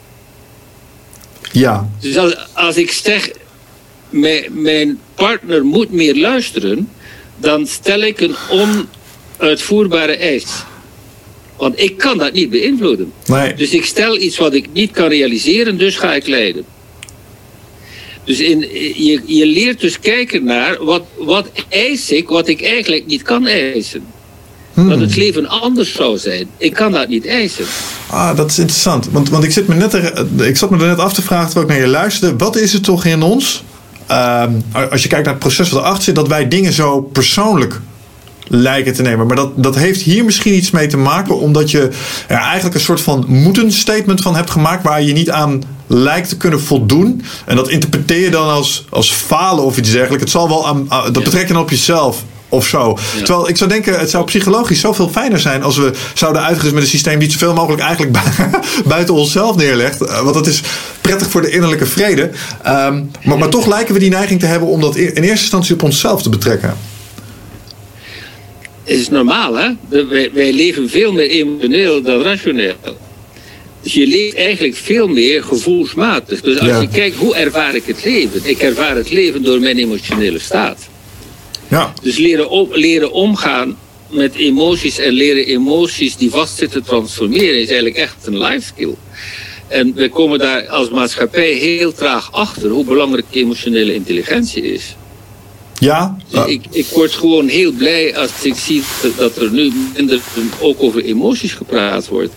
Ja. 1.53 1.91
Dus 2.01 2.17
als, 2.17 2.37
als 2.53 2.77
ik 2.77 2.93
zeg, 2.93 3.31
mijn 4.50 4.98
partner 5.14 5.64
moet 5.64 5.92
meer 5.92 6.16
luisteren, 6.16 6.88
dan 7.36 7.66
stel 7.66 8.00
ik 8.00 8.20
een 8.20 8.36
onuitvoerbare 9.38 10.16
eis. 10.16 10.46
Want 11.57 11.80
ik 11.80 11.96
kan 11.96 12.18
dat 12.18 12.32
niet 12.32 12.50
beïnvloeden. 12.50 13.12
Nee. 13.26 13.54
Dus 13.54 13.70
ik 13.70 13.84
stel 13.84 14.16
iets 14.16 14.38
wat 14.38 14.54
ik 14.54 14.68
niet 14.72 14.90
kan 14.90 15.09
realiseren, 15.09 15.78
dus 15.78 15.96
ga 15.96 16.14
ik 16.14 16.26
leiden. 16.26 16.64
Dus 18.24 18.40
in, 18.40 18.61
je, 19.04 19.20
je 19.26 19.46
leert 19.46 19.80
dus 19.80 20.00
kijken 20.00 20.44
naar 20.44 20.84
wat, 20.84 21.02
wat 21.18 21.50
eis 21.68 22.11
ik, 22.11 22.28
wat 22.28 22.48
ik 22.48 22.62
eigenlijk 22.62 23.07
niet 23.07 23.22
kan 23.22 23.46
eisen. 23.46 24.04
Dat 24.84 25.00
het 25.00 25.16
leven 25.16 25.48
anders 25.48 25.92
zou 25.92 26.18
zijn. 26.18 26.48
Ik 26.57 26.72
kan 26.72 26.92
dat 26.92 27.09
niet 27.09 27.26
eisen. 27.26 27.64
Ah, 28.11 28.36
dat 28.36 28.50
is 28.50 28.59
interessant. 28.59 29.09
Want, 29.11 29.28
want 29.28 29.44
ik, 29.44 29.50
zit 29.50 29.66
me 29.66 29.74
net 29.74 29.92
er, 29.92 30.26
ik 30.46 30.57
zat 30.57 30.70
me 30.70 30.78
er 30.78 30.86
net 30.86 30.98
af 30.98 31.12
te 31.12 31.22
vragen 31.22 31.46
terwijl 31.46 31.66
ik 31.66 31.72
naar 31.72 31.86
je 31.86 31.92
luisterde. 31.92 32.36
Wat 32.36 32.57
is 32.57 32.72
het 32.72 32.84
toch 32.84 33.04
in 33.04 33.22
ons, 33.22 33.64
ehm, 34.07 34.52
als 34.90 35.02
je 35.02 35.09
kijkt 35.09 35.24
naar 35.24 35.34
het 35.34 35.42
proces 35.42 35.70
wat 35.70 35.80
erachter 35.82 36.04
zit, 36.04 36.14
dat 36.14 36.28
wij 36.28 36.48
dingen 36.48 36.72
zo 36.72 37.00
persoonlijk 37.00 37.80
lijken 38.48 38.94
te 38.94 39.02
nemen. 39.02 39.26
Maar 39.26 39.36
dat, 39.36 39.50
dat 39.54 39.76
heeft 39.76 40.02
hier 40.02 40.24
misschien 40.24 40.54
iets 40.54 40.70
mee 40.70 40.86
te 40.86 40.96
maken, 40.96 41.38
omdat 41.38 41.70
je 41.70 41.90
er 42.26 42.36
eigenlijk 42.36 42.74
een 42.74 42.80
soort 42.80 43.00
van 43.00 43.24
moeten 43.28 43.72
statement 43.72 44.22
van 44.22 44.36
hebt 44.36 44.50
gemaakt 44.50 44.82
waar 44.82 45.02
je 45.02 45.12
niet 45.12 45.30
aan 45.30 45.62
lijkt 45.86 46.28
te 46.28 46.36
kunnen 46.36 46.61
voldoen. 46.61 47.22
En 47.44 47.57
dat 47.57 47.68
interpreteer 47.68 48.20
je 48.20 48.30
dan 48.30 48.48
als, 48.48 48.84
als 48.90 49.12
falen 49.12 49.64
of 49.64 49.76
iets 49.76 49.90
dergelijks. 49.90 50.22
Het 50.22 50.32
zal 50.32 50.48
wel 50.48 50.66
aan, 50.66 50.88
dat 50.88 51.24
betrek 51.24 51.46
je 51.46 51.52
dan 51.52 51.62
op 51.62 51.70
jezelf 51.70 52.24
of 52.57 52.66
zo. 52.66 52.98
Terwijl 53.16 53.48
ik 53.48 53.57
zou 53.57 53.70
denken, 53.70 53.98
het 53.98 54.11
zou 54.11 54.24
psychologisch 54.24 54.80
zoveel 54.80 55.09
fijner 55.09 55.40
zijn 55.40 55.62
als 55.62 55.76
we 55.76 55.92
zouden 56.14 56.42
uitgaan 56.42 56.74
met 56.74 56.82
een 56.82 56.88
systeem 56.88 57.18
die 57.18 57.30
zoveel 57.30 57.54
mogelijk 57.54 57.82
eigenlijk 57.82 58.18
buiten 58.86 59.14
onszelf 59.14 59.57
neerlegt. 59.57 60.00
Eh, 60.00 60.22
want 60.22 60.34
dat 60.34 60.46
is 60.46 60.61
prettig 61.00 61.30
voor 61.30 61.42
de 61.42 61.50
innerlijke 61.50 61.86
vrede. 61.86 62.30
Ehm, 62.62 63.02
maar, 63.24 63.38
maar 63.38 63.48
toch 63.48 63.66
lijken 63.66 63.94
we 63.94 64.00
die 64.00 64.11
neiging 64.11 64.40
te 64.40 64.46
hebben 64.46 64.68
om 64.68 64.80
dat 64.80 64.96
in 64.96 65.07
eerste 65.07 65.22
instantie 65.28 65.74
op 65.74 65.82
onszelf 65.82 66.22
te 66.22 66.28
betrekken. 66.28 66.76
Het 68.84 68.98
is 68.98 69.09
normaal, 69.09 69.54
hè? 69.54 69.68
Wij, 69.88 70.30
wij 70.32 70.52
leven 70.52 70.88
veel 70.90 71.12
meer 71.12 71.28
emotioneel 71.30 72.02
dan 72.02 72.22
rationeel. 72.22 72.74
Dus 73.86 73.94
je 73.94 74.07
leeft 74.07 74.36
eigenlijk 74.36 74.76
veel 74.76 75.09
meer 75.09 75.42
gevoelsmatig. 75.42 76.40
Dus 76.40 76.59
als 76.59 76.80
je 76.80 76.88
kijkt, 76.92 77.16
hoe 77.16 77.34
ervaar 77.34 77.74
ik 77.74 77.82
het 77.86 78.04
leven? 78.04 78.40
Ik 78.42 78.59
ervaar 78.59 78.96
het 78.96 79.11
leven 79.11 79.42
door 79.42 79.61
mijn 79.61 79.78
emotionele 79.78 80.38
staat. 80.38 80.88
Ja. 81.69 81.93
Dus 82.03 82.17
leren, 82.17 82.51
op, 82.51 82.75
leren 82.75 83.12
omgaan 83.12 83.77
met 84.11 84.35
emoties 84.35 84.99
en 84.99 85.12
leren 85.12 85.47
emoties 85.47 86.17
die 86.17 86.31
vastzitten 86.31 86.83
transformeren 86.83 87.61
is 87.61 87.67
eigenlijk 87.67 87.97
echt 87.97 88.27
een 88.27 88.39
life 88.39 88.67
skill. 88.67 88.95
En 89.69 89.95
we 89.95 90.09
komen 90.09 90.39
daar 90.39 90.69
als 90.69 90.91
maatschappij 90.91 91.53
heel 91.53 91.93
traag 91.93 92.33
achter 92.33 92.71
hoe 92.71 92.85
belangrijk 92.85 93.27
emotionele 93.31 93.95
intelligentie 93.95 94.62
is. 94.62 94.97
Ja. 95.79 96.17
Dus 96.31 96.45
ik, 96.45 96.64
ik 96.71 96.87
word 96.87 97.12
gewoon 97.12 97.49
heel 97.49 97.73
blij 97.73 98.17
als 98.17 98.31
ik 98.43 98.55
zie 98.55 98.83
dat 99.17 99.37
er 99.37 99.51
nu 99.51 99.73
minder 99.95 100.21
ook 100.61 100.83
over 100.83 101.05
emoties 101.05 101.53
gepraat 101.53 102.09
wordt. 102.09 102.33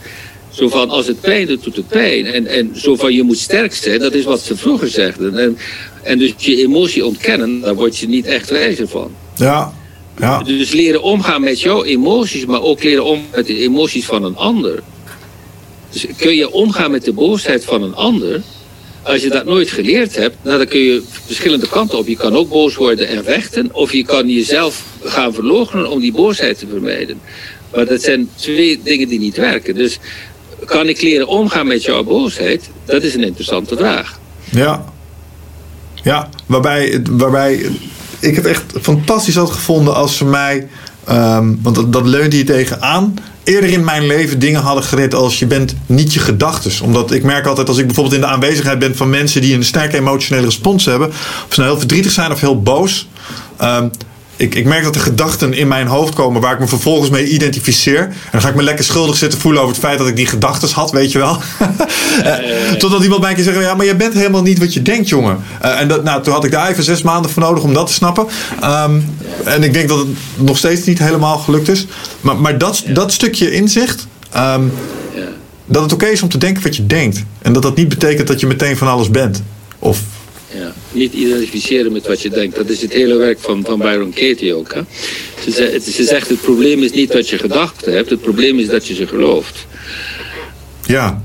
Zo 0.60 0.70
van, 0.70 0.90
als 0.90 1.08
het 1.08 1.22
pijn 1.22 1.48
doet, 1.48 1.64
doet 1.64 1.76
het 1.76 1.88
pijn. 1.88 2.26
En, 2.26 2.48
en 2.48 2.72
zo 2.76 2.96
van, 2.96 3.14
je 3.14 3.24
moet 3.24 3.38
sterk 3.38 3.74
zijn, 3.74 4.00
dat 4.00 4.14
is 4.14 4.24
wat 4.24 4.42
ze 4.42 4.58
vroeger 4.58 4.88
zegden. 4.88 5.38
En, 5.38 5.58
en 6.04 6.18
dus 6.18 6.34
je 6.38 6.58
emotie 6.58 7.06
ontkennen, 7.06 7.62
daar 7.62 7.76
word 7.76 7.98
je 7.98 8.08
niet 8.08 8.26
echt 8.26 8.50
wijzer 8.50 8.88
van. 8.88 9.12
Ja, 9.36 9.74
ja. 10.18 10.44
Dus 10.44 10.72
leren 10.72 11.02
omgaan 11.02 11.42
met 11.42 11.62
jouw 11.62 11.84
emoties, 11.84 12.46
maar 12.46 12.62
ook 12.62 12.84
leren 12.84 13.06
omgaan 13.06 13.30
met 13.36 13.48
de 13.48 13.58
emoties 13.58 14.06
van 14.06 14.24
een 14.24 14.36
ander. 14.36 14.84
Dus 15.90 16.06
kun 16.18 16.36
je 16.36 16.52
omgaan 16.52 16.92
met 16.92 17.06
de 17.06 17.14
boosheid 17.14 17.66
van 17.66 17.84
een 17.84 17.96
ander... 17.96 18.42
Als 19.04 19.22
je 19.22 19.30
dat 19.30 19.46
nooit 19.46 19.72
geleerd 19.72 20.16
hebt, 20.16 20.36
nou, 20.42 20.58
dan 20.58 20.68
kun 20.68 20.80
je 20.80 21.04
verschillende 21.26 21.68
kanten 21.68 21.98
op. 21.98 22.08
Je 22.08 22.18
kan 22.18 22.36
ook 22.36 22.50
boos 22.50 22.76
worden 22.76 23.08
en 23.08 23.24
vechten, 23.24 23.70
of 23.72 23.94
je 23.94 24.06
kan 24.06 24.30
jezelf 24.30 24.84
gaan 25.04 25.34
verloochenen 25.34 25.90
om 25.90 26.00
die 26.00 26.12
boosheid 26.12 26.60
te 26.60 26.68
vermijden. 26.68 27.22
Maar 27.72 27.86
dat 27.86 28.02
zijn 28.02 28.30
twee 28.36 28.80
dingen 28.84 29.08
die 29.08 29.20
niet 29.20 29.38
werken. 29.38 29.76
Dus 29.76 30.00
kan 30.66 30.90
ik 30.90 31.02
leren 31.02 31.28
omgaan 31.28 31.68
met 31.68 31.84
jouw 31.84 32.04
boosheid? 32.04 32.70
Dat 32.86 33.04
is 33.04 33.14
een 33.14 33.24
interessante 33.24 33.78
vraag. 33.78 34.20
Ja. 34.52 34.86
Ja, 36.04 36.30
waarbij, 36.46 37.02
waarbij 37.10 37.66
ik 38.20 38.36
het 38.36 38.46
echt 38.46 38.64
fantastisch 38.82 39.36
had 39.36 39.52
gevonden 39.52 39.96
als 39.96 40.18
ze 40.18 40.26
mij, 40.26 40.68
um, 41.10 41.60
want 41.62 41.76
dat, 41.76 41.94
dat 41.94 42.06
leunde 42.06 42.38
je 42.38 42.44
tegenaan, 42.44 43.14
eerder 43.44 43.70
in 43.70 43.84
mijn 43.84 44.06
leven 44.06 44.40
dingen 44.40 44.62
hadden 44.62 44.84
geleerd 44.84 45.14
als 45.14 45.40
je 45.40 45.46
bent 45.46 45.76
niet 45.86 46.14
je 46.14 46.20
gedachtes. 46.20 46.82
Omdat 46.82 47.12
ik 47.12 47.24
merk 47.24 47.46
altijd 47.46 47.68
als 47.68 47.78
ik 47.78 47.86
bijvoorbeeld 47.86 48.16
in 48.16 48.22
de 48.22 48.28
aanwezigheid 48.28 48.80
ben 48.80 48.96
van 48.96 49.10
mensen 49.10 49.42
die 49.42 49.56
een 49.56 49.64
sterke 49.64 49.98
emotionele 49.98 50.46
respons 50.46 50.86
hebben, 50.86 51.08
of 51.08 51.48
ze 51.50 51.60
nou 51.60 51.70
heel 51.70 51.80
verdrietig 51.80 52.12
zijn 52.12 52.32
of 52.32 52.40
heel 52.40 52.62
boos. 52.62 53.08
Um, 53.62 53.92
ik, 54.40 54.56
ik 54.56 54.66
merk 54.66 54.84
dat 54.84 54.96
er 54.96 55.02
gedachten 55.02 55.54
in 55.54 55.68
mijn 55.68 55.88
hoofd 55.88 56.14
komen 56.14 56.42
waar 56.42 56.54
ik 56.54 56.60
me 56.60 56.68
vervolgens 56.68 57.10
mee 57.10 57.28
identificeer. 57.28 58.02
En 58.02 58.14
dan 58.32 58.42
ga 58.42 58.50
ik 58.50 58.56
me 58.56 58.64
lekker 58.64 58.86
schuldig 58.86 59.18
zitten 59.18 59.40
voelen 59.40 59.62
over 59.62 59.74
het 59.74 59.84
feit 59.84 59.98
dat 59.98 60.08
ik 60.08 60.16
die 60.16 60.26
gedachten 60.26 60.70
had, 60.72 60.92
weet 60.92 61.12
je 61.12 61.18
wel. 61.18 61.38
uh, 62.26 62.34
Totdat 62.78 63.04
iemand 63.04 63.22
mij 63.22 63.30
een 63.30 63.36
keer 63.36 63.44
zegt, 63.44 63.60
ja, 63.60 63.76
maar 63.76 63.86
je 63.86 63.96
bent 63.96 64.14
helemaal 64.14 64.42
niet 64.42 64.60
wat 64.60 64.74
je 64.74 64.82
denkt, 64.82 65.10
jongen. 65.10 65.44
Uh, 65.66 65.80
en 65.80 65.88
dat, 65.88 66.04
nou, 66.04 66.24
toen 66.24 66.34
had 66.34 66.44
ik 66.44 66.52
daar 66.52 66.70
even 66.70 66.84
zes 66.84 67.02
maanden 67.02 67.32
voor 67.32 67.42
nodig 67.42 67.64
om 67.64 67.74
dat 67.74 67.88
te 67.88 67.94
snappen. 67.94 68.28
Um, 68.64 69.16
en 69.44 69.64
ik 69.64 69.74
denk 69.74 69.90
dat 69.90 69.98
het 69.98 70.08
nog 70.36 70.58
steeds 70.58 70.86
niet 70.86 71.00
helemaal 71.00 71.38
gelukt 71.38 71.70
is. 71.70 71.86
Maar, 72.22 72.38
maar 72.38 72.58
dat, 72.58 72.84
dat 72.88 73.12
stukje 73.12 73.52
inzicht, 73.52 74.08
um, 74.36 74.72
dat 75.66 75.82
het 75.84 75.94
oké 75.94 76.04
okay 76.04 76.12
is 76.14 76.22
om 76.22 76.30
te 76.30 76.38
denken 76.38 76.64
wat 76.64 76.76
je 76.76 76.86
denkt. 76.86 77.24
En 77.42 77.54
dat 77.54 77.64
dat 77.64 77.76
niet 77.76 77.90
betekent 77.90 78.28
dat 78.28 78.40
je 78.40 78.48
meteen 78.48 78.78
van 78.78 78.88
alles 78.88 79.10
bent. 79.10 79.44
Of 79.80 80.02
ja, 80.54 80.74
niet 80.92 81.14
identificeren 81.14 81.92
met 81.92 82.08
wat 82.08 82.22
je 82.22 82.30
denkt. 82.30 82.56
Dat 82.56 82.70
is 82.70 82.82
het 82.82 82.94
hele 82.94 83.16
werk 83.16 83.40
van, 83.40 83.66
van 83.66 83.80
Byron 83.80 84.14
Katie 84.14 84.54
ook. 84.54 84.74
Hè? 84.74 84.82
Ze, 85.52 85.82
ze 85.92 86.04
zegt 86.04 86.30
het 86.30 86.42
probleem 86.42 86.84
is 86.84 86.92
niet 86.92 87.14
wat 87.14 87.30
je 87.30 87.38
gedachten 87.38 87.94
hebt. 87.94 88.10
Het 88.10 88.22
probleem 88.22 88.60
is 88.60 88.68
dat 88.68 88.88
je 88.88 88.94
ze 88.94 89.08
gelooft. 89.08 89.66
Ja. 90.86 91.24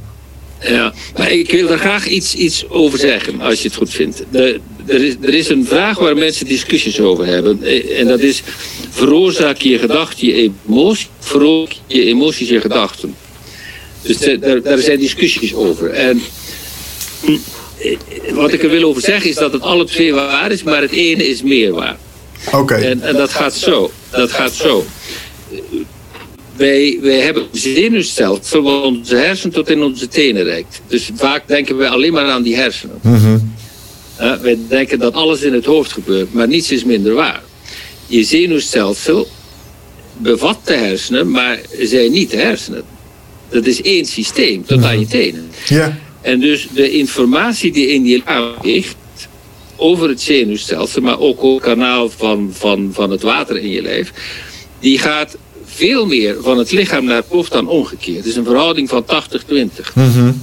Ja, 0.60 0.94
maar 1.16 1.32
ik 1.32 1.50
wil 1.50 1.66
daar 1.66 1.78
graag 1.78 2.06
iets, 2.06 2.34
iets 2.34 2.68
over 2.68 2.98
zeggen, 2.98 3.40
als 3.40 3.62
je 3.62 3.68
het 3.68 3.76
goed 3.76 3.90
vindt. 3.90 4.24
De, 4.30 4.60
er, 4.86 5.04
is, 5.04 5.14
er 5.20 5.34
is 5.34 5.48
een 5.48 5.66
vraag 5.66 5.98
waar 5.98 6.16
mensen 6.16 6.46
discussies 6.46 7.00
over 7.00 7.26
hebben. 7.26 7.62
Eh, 7.62 8.00
en 8.00 8.06
dat 8.06 8.20
is, 8.20 8.42
veroorzaak 8.90 9.56
je 9.56 9.78
gedachten 9.78 10.26
je 10.26 10.52
emoties, 10.66 11.08
veroorzaak 11.18 11.76
je 11.86 12.04
emoties 12.04 12.48
je 12.48 12.60
gedachten. 12.60 13.14
Dus 14.02 14.18
daar, 14.18 14.62
daar 14.62 14.78
zijn 14.78 14.98
discussies 14.98 15.54
over. 15.54 15.90
En 15.90 16.22
wat 18.32 18.52
ik 18.52 18.62
er 18.62 18.70
wil 18.70 18.88
over 18.88 19.02
zeggen 19.02 19.30
is 19.30 19.36
dat 19.36 19.52
het 19.52 19.62
alle 19.62 19.84
twee 19.84 20.14
waar 20.14 20.50
is, 20.50 20.62
maar 20.62 20.80
het 20.80 20.90
ene 20.90 21.28
is 21.28 21.42
meer 21.42 21.72
waar. 21.72 21.96
Oké. 22.52 22.74
En, 22.74 23.02
en, 23.02 23.16
dat 23.16 23.30
gaat 23.30 23.54
zo. 23.54 23.90
Dat 24.10 24.32
gaat 24.32 24.52
zo. 24.52 24.84
Wij, 26.56 26.98
wij 27.02 27.18
hebben 27.18 27.42
een 27.42 27.58
zenuwstelsel 27.58 28.62
wat 28.62 28.82
onze 28.82 29.16
hersenen 29.16 29.54
tot 29.54 29.70
in 29.70 29.82
onze 29.82 30.08
tenen 30.08 30.44
reikt. 30.44 30.80
Dus 30.86 31.10
vaak 31.14 31.48
denken 31.48 31.76
we 31.76 31.88
alleen 31.88 32.12
maar 32.12 32.30
aan 32.30 32.42
die 32.42 32.56
hersenen. 32.56 32.98
Mm 33.02 33.52
wij 34.16 34.58
denken 34.68 34.98
dat 34.98 35.14
alles 35.14 35.42
in 35.42 35.52
het 35.52 35.64
hoofd 35.64 35.92
gebeurt, 35.92 36.32
maar 36.32 36.48
niets 36.48 36.70
is 36.70 36.84
minder 36.84 37.14
waar. 37.14 37.42
Je 38.06 38.24
zenuwstelsel 38.24 39.28
bevat 40.16 40.58
de 40.64 40.74
hersenen, 40.74 41.30
maar 41.30 41.60
zijn 41.80 42.10
niet 42.10 42.30
de 42.30 42.36
hersenen. 42.36 42.82
Dat 43.48 43.66
is 43.66 43.82
één 43.82 44.04
systeem, 44.04 44.64
tot 44.64 44.84
aan 44.84 45.00
je 45.00 45.06
tenen. 45.06 45.50
Ja. 45.66 45.98
En 46.24 46.40
dus 46.40 46.68
de 46.72 46.90
informatie 46.90 47.72
die 47.72 47.86
in 47.86 48.04
je 48.04 48.16
lichaam 48.16 48.54
ligt 48.62 48.96
over 49.76 50.08
het 50.08 50.20
zenuwstelsel, 50.20 51.02
maar 51.02 51.18
ook 51.18 51.42
het 51.42 51.62
kanaal 51.62 52.10
van, 52.10 52.50
van, 52.52 52.90
van 52.92 53.10
het 53.10 53.22
water 53.22 53.56
in 53.56 53.70
je 53.70 53.82
lijf, 53.82 54.12
die 54.78 54.98
gaat 54.98 55.36
veel 55.64 56.06
meer 56.06 56.36
van 56.40 56.58
het 56.58 56.70
lichaam 56.70 57.04
naar 57.04 57.16
het 57.16 57.26
hoofd 57.28 57.52
dan 57.52 57.68
omgekeerd. 57.68 58.16
Het 58.16 58.26
is 58.26 58.36
een 58.36 58.44
verhouding 58.44 58.88
van 58.88 59.04
80-20. 59.04 59.06
Mm 59.94 60.42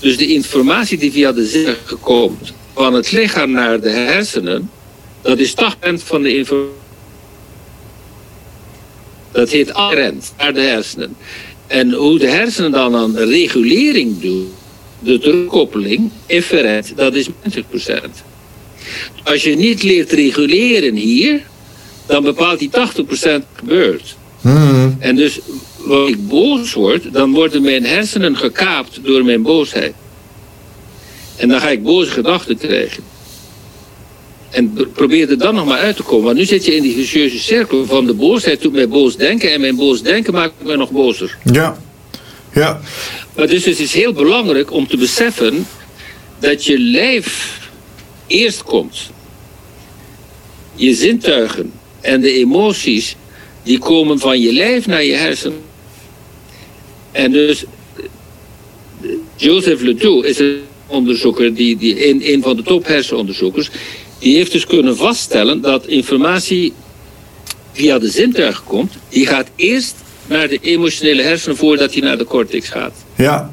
Dus 0.00 0.16
de 0.16 0.26
informatie 0.26 0.98
die 0.98 1.12
via 1.12 1.32
de 1.32 1.46
zinnen 1.46 1.76
komt 2.00 2.52
van 2.74 2.94
het 2.94 3.12
lichaam 3.12 3.50
naar 3.50 3.80
de 3.80 3.90
hersenen, 3.90 4.70
dat 5.22 5.38
is 5.38 5.54
80% 5.54 5.56
van 5.94 6.22
de 6.22 6.36
informatie. 6.36 6.76
Dat 9.32 9.50
heet 9.50 9.74
adherent 9.74 10.32
naar 10.38 10.54
de 10.54 10.60
hersenen. 10.60 11.16
En 11.66 11.92
hoe 11.92 12.18
de 12.18 12.28
hersenen 12.28 12.70
dan 12.70 12.94
een 12.94 13.16
regulering 13.16 14.20
doen, 14.20 14.52
de 14.98 15.18
terugkoppeling, 15.18 16.10
efferent, 16.26 16.92
dat 16.96 17.14
is 17.14 17.28
20%. 17.28 17.30
Als 19.24 19.42
je 19.42 19.56
niet 19.56 19.82
leert 19.82 20.12
reguleren 20.12 20.94
hier, 20.94 21.40
dan 22.06 22.22
bepaalt 22.22 22.58
die 22.58 22.70
80% 22.70 23.42
gebeurt. 23.54 24.16
Hmm. 24.40 24.96
En 24.98 25.16
dus 25.16 25.40
als 25.88 26.08
ik 26.08 26.28
boos 26.28 26.72
word, 26.72 27.12
dan 27.12 27.32
worden 27.32 27.62
mijn 27.62 27.84
hersenen 27.84 28.36
gekaapt 28.36 29.00
door 29.02 29.24
mijn 29.24 29.42
boosheid. 29.42 29.94
En 31.36 31.48
dan 31.48 31.60
ga 31.60 31.68
ik 31.68 31.82
boze 31.82 32.10
gedachten 32.10 32.58
krijgen. 32.58 33.02
En 34.50 34.72
probeer 34.94 35.30
er 35.30 35.38
dan 35.38 35.54
nog 35.54 35.66
maar 35.66 35.78
uit 35.78 35.96
te 35.96 36.02
komen. 36.02 36.24
Want 36.24 36.36
nu 36.36 36.44
zit 36.44 36.64
je 36.64 36.76
in 36.76 36.82
die 36.82 36.94
vicieuze 36.94 37.38
cirkel 37.38 37.86
van 37.86 38.06
de 38.06 38.14
boosheid 38.14 38.62
doet 38.62 38.72
mij 38.72 38.88
boos 38.88 39.16
denken. 39.16 39.52
En 39.52 39.60
mijn 39.60 39.76
boos 39.76 40.02
denken 40.02 40.32
maakt 40.32 40.52
me 40.62 40.76
nog 40.76 40.90
bozer. 40.90 41.36
Ja. 41.44 41.78
Ja. 42.52 42.80
Dus 43.46 43.64
het 43.64 43.78
is 43.78 43.94
heel 43.94 44.12
belangrijk 44.12 44.72
om 44.72 44.86
te 44.86 44.96
beseffen 44.96 45.66
dat 46.38 46.64
je 46.64 46.78
lijf 46.78 47.58
eerst 48.26 48.62
komt. 48.62 49.10
Je 50.74 50.94
zintuigen 50.94 51.72
en 52.00 52.20
de 52.20 52.32
emoties, 52.32 53.16
die 53.62 53.78
komen 53.78 54.18
van 54.18 54.40
je 54.40 54.52
lijf 54.52 54.86
naar 54.86 55.04
je 55.04 55.14
hersenen. 55.14 55.60
En 57.12 57.32
dus 57.32 57.64
Joseph 59.36 59.80
Ledoux 59.80 60.28
is 60.28 60.38
een 60.38 60.60
onderzoeker, 60.86 61.54
die, 61.54 61.76
die, 61.76 62.08
een, 62.08 62.32
een 62.32 62.42
van 62.42 62.56
de 62.56 62.62
top 62.62 62.86
hersenonderzoekers, 62.86 63.70
die 64.18 64.36
heeft 64.36 64.52
dus 64.52 64.66
kunnen 64.66 64.96
vaststellen 64.96 65.60
dat 65.60 65.86
informatie 65.86 66.72
via 67.72 67.98
de 67.98 68.10
zintuig 68.10 68.64
komt, 68.64 68.92
die 69.08 69.26
gaat 69.26 69.48
eerst 69.56 69.94
naar 70.28 70.48
de 70.48 70.58
emotionele 70.62 71.22
hersenen 71.22 71.56
voordat 71.56 71.92
hij 71.92 72.02
naar 72.02 72.18
de 72.18 72.24
cortex 72.24 72.68
gaat. 72.68 72.92
Ja. 73.14 73.50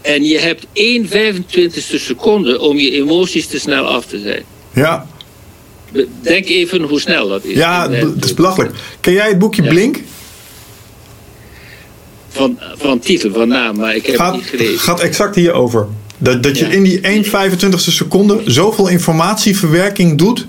En 0.00 0.24
je 0.24 0.38
hebt 0.38 0.66
1 0.72 1.08
25ste 1.08 2.00
seconde 2.00 2.60
om 2.60 2.78
je 2.78 2.90
emoties 2.90 3.46
te 3.46 3.58
snel 3.58 3.86
af 3.86 4.06
te 4.06 4.18
zijn. 4.18 4.42
Ja. 4.72 5.06
Denk 6.20 6.46
even 6.46 6.82
hoe 6.82 7.00
snel 7.00 7.28
dat 7.28 7.44
is. 7.44 7.56
Ja, 7.56 7.90
het 7.90 8.24
is 8.24 8.34
belachelijk. 8.34 8.74
Ken 9.00 9.12
jij 9.12 9.28
het 9.28 9.38
boekje 9.38 9.62
Blink? 9.62 10.00
Van, 12.28 12.58
van 12.76 12.98
titel, 12.98 13.32
van 13.32 13.48
naam, 13.48 13.76
maar 13.76 13.94
ik 13.96 14.06
heb 14.06 14.16
gaat, 14.16 14.34
het 14.34 14.40
niet 14.40 14.50
gelezen. 14.50 14.78
gaat 14.78 15.00
exact 15.00 15.34
hierover. 15.34 15.86
Dat, 16.18 16.42
dat 16.42 16.58
je 16.58 16.64
in 16.64 16.82
die 16.82 17.00
1 17.00 17.24
25ste 17.24 17.76
seconde 17.76 18.40
zoveel 18.44 18.88
informatieverwerking 18.88 20.18
doet. 20.18 20.46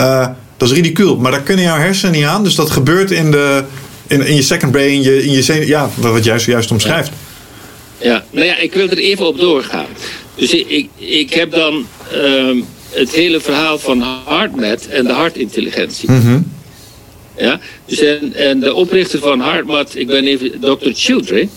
Uh, 0.00 0.28
dat 0.56 0.68
is 0.68 0.74
ridicuul. 0.74 1.16
Maar 1.16 1.30
daar 1.30 1.42
kunnen 1.42 1.64
jouw 1.64 1.76
hersenen 1.78 2.14
niet 2.14 2.24
aan. 2.24 2.44
Dus 2.44 2.54
dat 2.54 2.70
gebeurt 2.70 3.10
in, 3.10 3.30
de, 3.30 3.64
in, 4.08 4.26
in 4.26 4.34
je 4.34 4.42
second 4.42 4.72
brain, 4.72 4.92
in 4.92 5.02
je, 5.02 5.24
in 5.24 5.32
je 5.32 5.66
ja, 5.66 5.90
wat 5.96 6.24
jij 6.24 6.38
zojuist 6.38 6.70
omschrijft. 6.70 7.10
Ja. 7.98 8.08
ja, 8.10 8.24
nou 8.30 8.46
ja, 8.46 8.56
ik 8.56 8.72
wil 8.72 8.88
er 8.88 8.98
even 8.98 9.26
op 9.26 9.38
doorgaan. 9.38 9.86
Dus 10.34 10.54
ik, 10.54 10.88
ik 10.96 11.32
heb 11.32 11.50
dan 11.50 11.86
um, 12.14 12.64
het 12.90 13.10
hele 13.10 13.40
verhaal 13.40 13.78
van 13.78 14.04
HeartMath 14.26 14.86
en 14.86 15.04
de 15.04 15.12
hartintelligentie. 15.12 16.10
Mm 16.10 16.20
-hmm. 16.20 16.52
Ja, 17.36 17.60
dus 17.84 17.98
en, 18.00 18.34
en 18.34 18.60
de 18.60 18.74
oprichter 18.74 19.18
van 19.18 19.40
HeartMath, 19.40 19.96
ik 19.96 20.06
ben 20.06 20.24
even 20.24 20.60
Dr. 20.60 20.90
Children. 20.92 21.50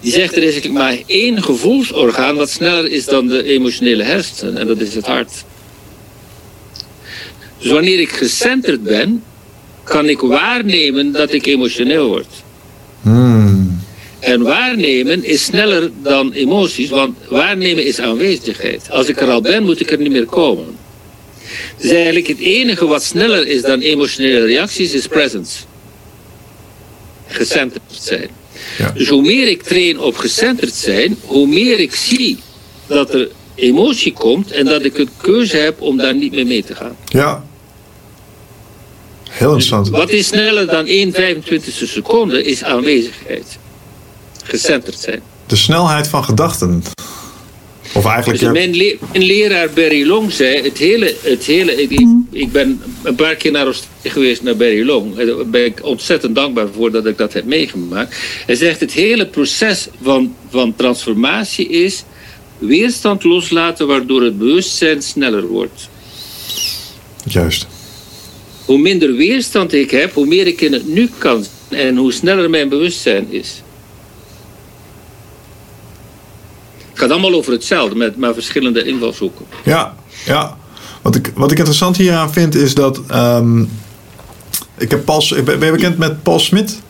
Die 0.00 0.12
zegt 0.12 0.36
er 0.36 0.42
is 0.42 0.68
maar 0.68 0.98
één 1.06 1.42
gevoelsorgaan 1.42 2.36
wat 2.36 2.50
sneller 2.50 2.90
is 2.90 3.04
dan 3.04 3.26
de 3.26 3.44
emotionele 3.44 4.02
hersenen. 4.02 4.56
En 4.56 4.66
dat 4.66 4.80
is 4.80 4.94
het 4.94 5.06
hart. 5.06 5.44
Dus 7.58 7.70
wanneer 7.70 8.00
ik 8.00 8.10
gecenterd 8.10 8.82
ben, 8.82 9.22
kan 9.86 10.08
ik 10.08 10.20
waarnemen 10.20 11.12
dat 11.12 11.32
ik 11.32 11.46
emotioneel 11.46 12.06
word. 12.06 12.26
Hmm. 13.02 13.80
En 14.18 14.42
waarnemen 14.42 15.24
is 15.24 15.44
sneller 15.44 15.90
dan 16.02 16.32
emoties, 16.32 16.90
want 16.90 17.16
waarnemen 17.28 17.84
is 17.84 18.00
aanwezigheid. 18.00 18.90
Als 18.90 19.08
ik 19.08 19.20
er 19.20 19.30
al 19.30 19.40
ben, 19.40 19.62
moet 19.62 19.80
ik 19.80 19.90
er 19.90 19.98
niet 19.98 20.10
meer 20.10 20.26
komen. 20.26 20.76
Dus 21.80 21.90
eigenlijk 21.90 22.26
het 22.26 22.38
enige 22.38 22.86
wat 22.86 23.02
sneller 23.02 23.46
is 23.46 23.62
dan 23.62 23.80
emotionele 23.80 24.46
reacties 24.46 24.92
is 24.92 25.06
presence. 25.06 25.56
Gecenterd 27.26 27.82
zijn. 28.00 28.28
Ja. 28.78 28.90
Dus 28.90 29.08
hoe 29.08 29.22
meer 29.22 29.48
ik 29.48 29.62
train 29.62 30.00
op 30.00 30.16
gecenterd 30.16 30.74
zijn, 30.74 31.16
hoe 31.24 31.46
meer 31.46 31.78
ik 31.78 31.94
zie 31.94 32.38
dat 32.86 33.14
er 33.14 33.28
emotie 33.54 34.12
komt 34.12 34.50
en 34.50 34.64
dat 34.64 34.84
ik 34.84 34.98
een 34.98 35.10
keuze 35.20 35.56
heb 35.56 35.80
om 35.80 35.96
daar 35.96 36.14
niet 36.14 36.32
meer 36.32 36.46
mee 36.46 36.64
te 36.64 36.74
gaan. 36.74 36.96
Ja. 37.04 37.44
Heel 39.36 39.48
interessant. 39.48 39.88
Wat 39.88 40.10
is 40.10 40.26
sneller 40.26 40.66
dan 40.66 40.86
1 40.86 41.12
25ste 41.12 41.88
seconde 41.88 42.44
is 42.44 42.64
aanwezigheid. 42.64 43.58
Gecenterd 44.44 44.98
zijn. 44.98 45.20
De 45.46 45.56
snelheid 45.56 46.08
van 46.08 46.24
gedachten. 46.24 46.82
Of 47.94 48.04
eigenlijk... 48.04 48.40
Dus 48.40 48.52
mijn, 48.52 48.76
le 48.76 48.98
mijn, 49.12 49.24
leraar 49.24 49.70
Barry 49.70 50.06
Long 50.06 50.32
zei, 50.32 50.62
het 50.62 50.78
hele, 50.78 51.14
het 51.22 51.44
hele 51.44 51.82
ik, 51.82 52.06
ik, 52.30 52.52
ben 52.52 52.82
een 53.02 53.14
paar 53.14 53.34
keer 53.34 53.52
naar 53.52 53.64
Australië 53.64 54.10
geweest, 54.10 54.42
naar 54.42 54.56
Barry 54.56 54.86
Long. 54.86 55.16
Daar 55.16 55.46
ben 55.46 55.64
ik 55.64 55.84
ontzettend 55.84 56.34
dankbaar 56.34 56.68
voor 56.74 56.90
dat 56.90 57.06
ik 57.06 57.18
dat 57.18 57.32
heb 57.32 57.44
meegemaakt. 57.44 58.16
Hij 58.46 58.54
zegt, 58.54 58.80
het 58.80 58.92
hele 58.92 59.26
proces 59.26 59.88
van, 60.02 60.34
van 60.50 60.74
transformatie 60.76 61.68
is 61.68 62.04
weerstand 62.58 63.24
loslaten, 63.24 63.86
waardoor 63.86 64.22
het 64.22 64.38
bewustzijn 64.38 65.02
sneller 65.02 65.46
wordt. 65.46 65.88
Juist. 67.24 67.66
Hoe 68.66 68.78
minder 68.78 69.14
weerstand 69.14 69.72
ik 69.72 69.90
heb, 69.90 70.12
hoe 70.12 70.26
meer 70.26 70.46
ik 70.46 70.60
in 70.60 70.72
het 70.72 70.86
nu 70.88 71.10
kan 71.18 71.44
en 71.68 71.96
hoe 71.96 72.12
sneller 72.12 72.50
mijn 72.50 72.68
bewustzijn 72.68 73.26
is. 73.32 73.62
Het 76.90 76.98
gaat 76.98 77.10
allemaal 77.10 77.34
over 77.34 77.52
hetzelfde, 77.52 77.96
met 77.96 78.16
maar 78.16 78.34
verschillende 78.34 78.84
invalshoeken. 78.84 79.46
Ja, 79.64 79.96
ja. 80.24 80.56
Wat 81.02 81.14
ik, 81.14 81.32
wat 81.34 81.50
ik 81.50 81.58
interessant 81.58 81.96
hieraan 81.96 82.32
vind 82.32 82.54
is 82.54 82.74
dat. 82.74 83.00
Um, 83.14 83.70
ik 84.78 84.90
heb 84.90 85.04
Paul, 85.04 85.22
ben 85.44 85.64
je 85.64 85.70
bekend 85.70 85.98
met 85.98 86.22
Paul 86.22 86.38
Smit? 86.38 86.80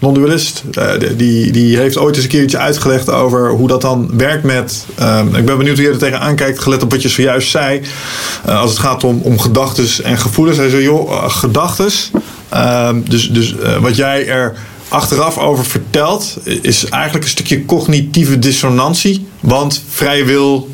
Non-dualist. 0.00 0.62
Uh, 0.78 0.92
die, 1.16 1.52
die 1.52 1.76
heeft 1.76 1.98
ooit 1.98 2.14
eens 2.14 2.24
een 2.24 2.30
keer 2.30 2.42
iets 2.42 2.56
uitgelegd 2.56 3.10
over 3.10 3.50
hoe 3.50 3.68
dat 3.68 3.80
dan 3.80 4.10
werkt 4.16 4.44
met. 4.44 4.86
Um, 5.00 5.34
ik 5.34 5.44
ben 5.44 5.58
benieuwd 5.58 5.76
hoe 5.76 5.86
je 5.86 5.92
er 5.92 5.98
tegenaan 5.98 6.34
kijkt, 6.34 6.58
gelet 6.58 6.82
op 6.82 6.90
wat 6.90 7.02
je 7.02 7.08
zojuist 7.08 7.50
zei. 7.50 7.82
Uh, 8.46 8.60
als 8.60 8.70
het 8.70 8.78
gaat 8.78 9.04
om, 9.04 9.20
om 9.22 9.38
gedachten 9.38 10.04
en 10.04 10.18
gevoelens. 10.18 10.58
Hij 10.58 10.68
zei: 10.68 10.82
joh, 10.82 11.10
uh, 11.10 11.30
gedachten. 11.30 11.90
dus 13.04 13.30
dus 13.30 13.54
wat 13.80 13.96
jij 13.96 14.26
er 14.26 14.56
achteraf 14.88 15.38
over 15.38 15.64
vertelt, 15.64 16.36
is 16.44 16.84
eigenlijk 16.84 17.24
een 17.24 17.30
stukje 17.30 17.64
cognitieve 17.64 18.38
dissonantie. 18.38 19.26
Want 19.40 19.82
vrije 19.88 20.24
wil, 20.24 20.68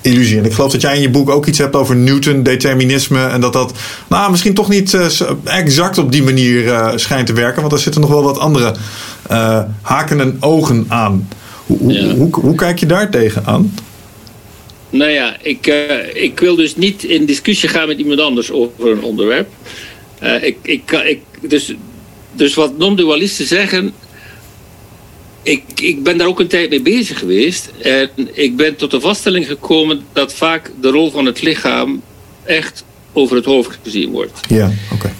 illusie. 0.00 0.38
En 0.38 0.44
ik 0.44 0.52
geloof 0.52 0.72
dat 0.72 0.80
jij 0.80 0.94
in 0.94 1.00
je 1.00 1.10
boek 1.10 1.30
ook 1.30 1.46
iets 1.46 1.58
hebt 1.58 1.76
over 1.76 1.96
Newton, 1.96 2.42
determinisme. 2.42 3.26
En 3.26 3.40
dat 3.40 3.52
dat 3.52 3.72
nou, 4.08 4.30
misschien 4.30 4.54
toch 4.54 4.68
niet 4.68 4.92
uh, 4.92 5.06
exact 5.44 5.98
op 5.98 6.12
die 6.12 6.22
manier 6.22 6.64
uh, 6.64 6.92
schijnt 6.94 7.26
te 7.26 7.32
werken. 7.32 7.60
Want 7.60 7.72
er 7.72 7.78
zitten 7.78 8.00
nog 8.00 8.10
wel 8.10 8.22
wat 8.22 8.38
andere 8.38 8.74
uh, 9.30 9.62
haken 9.82 10.20
en 10.20 10.36
ogen 10.40 10.84
aan. 10.88 11.28
Hoe, 11.66 11.92
ja. 11.92 12.04
hoe, 12.04 12.14
hoe, 12.14 12.40
hoe, 12.40 12.54
kijk 12.54 12.78
je 12.78 12.86
daar 12.86 13.10
tegenaan? 13.10 13.74
Nou 14.90 15.10
ja, 15.10 15.36
ik, 15.42 15.66
ik 16.12 16.40
wil 16.40 16.56
dus 16.56 16.76
niet 16.76 17.04
in 17.04 17.24
discussie 17.24 17.68
gaan 17.68 17.88
met 17.88 17.98
iemand 17.98 18.20
anders 18.20 18.50
over 18.50 18.90
een 18.90 19.02
onderwerp. 19.02 19.48
ik, 20.40 20.56
ik, 20.62 20.90
ik, 20.90 21.20
dus 21.48 21.74
dus 22.38 22.54
wat 22.54 22.78
non-dualisten 22.78 23.46
zeggen. 23.46 23.92
Ik, 25.42 25.62
ik 25.80 26.02
ben 26.02 26.18
daar 26.18 26.26
ook 26.26 26.40
een 26.40 26.46
tijd 26.46 26.70
mee 26.70 26.82
bezig 26.82 27.18
geweest. 27.18 27.70
En 27.82 28.10
ik 28.32 28.56
ben 28.56 28.76
tot 28.76 28.90
de 28.90 29.00
vaststelling 29.00 29.46
gekomen 29.46 30.04
dat 30.12 30.34
vaak 30.34 30.70
de 30.80 30.88
rol 30.88 31.10
van 31.10 31.26
het 31.26 31.42
lichaam 31.42 32.02
echt 32.44 32.84
over 33.12 33.36
het 33.36 33.44
hoofd 33.44 33.78
gezien 33.82 34.10
wordt. 34.10 34.40
Ja, 34.48 34.66
oké. 34.66 34.94
Okay. 34.94 35.12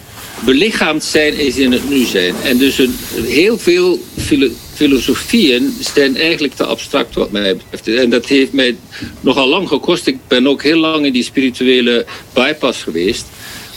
Belichaamd 0.45 1.05
zijn 1.05 1.39
is 1.39 1.57
in 1.57 1.73
het 1.73 1.91
nu 1.91 2.05
zijn. 2.05 2.35
En 2.45 2.59
dus 2.59 2.79
een, 2.79 2.95
heel 3.25 3.59
veel 3.59 3.99
filo 4.17 4.49
filosofieën 4.75 5.77
zijn 5.81 6.17
eigenlijk 6.17 6.55
te 6.55 6.65
abstract 6.65 7.15
wat 7.15 7.31
mij 7.31 7.57
betreft. 7.57 8.01
En 8.03 8.11
dat 8.11 8.27
heeft 8.27 8.53
mij 8.53 8.77
nogal 9.21 9.49
lang 9.49 9.69
gekost. 9.69 10.07
Ik 10.07 10.19
ben 10.29 10.47
ook 10.47 10.63
heel 10.63 10.79
lang 10.79 11.07
in 11.07 11.13
die 11.13 11.23
spirituele 11.23 12.07
bypass 12.33 12.83
geweest. 12.83 13.27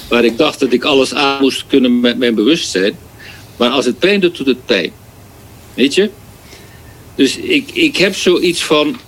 Waar 0.10 0.26
ik 0.26 0.38
dacht 0.38 0.60
dat 0.60 0.74
ik 0.74 0.84
alles 0.84 1.14
aan 1.14 1.42
moest 1.42 1.64
kunnen 1.68 2.00
met 2.00 2.18
mijn 2.18 2.36
bewustzijn. 2.36 2.94
Maar 3.58 3.70
als 3.70 3.86
het 3.86 4.00
pijn 4.00 4.20
doet, 4.20 4.38
doet 4.38 4.48
het 4.48 4.66
pijn. 4.66 4.92
Weet 5.74 5.94
je? 5.94 6.10
Dus 7.22 7.38
ik, 7.38 7.70
ik 7.74 7.98
heb 7.98 8.16
zoiets 8.16 8.64
van. 8.64 9.00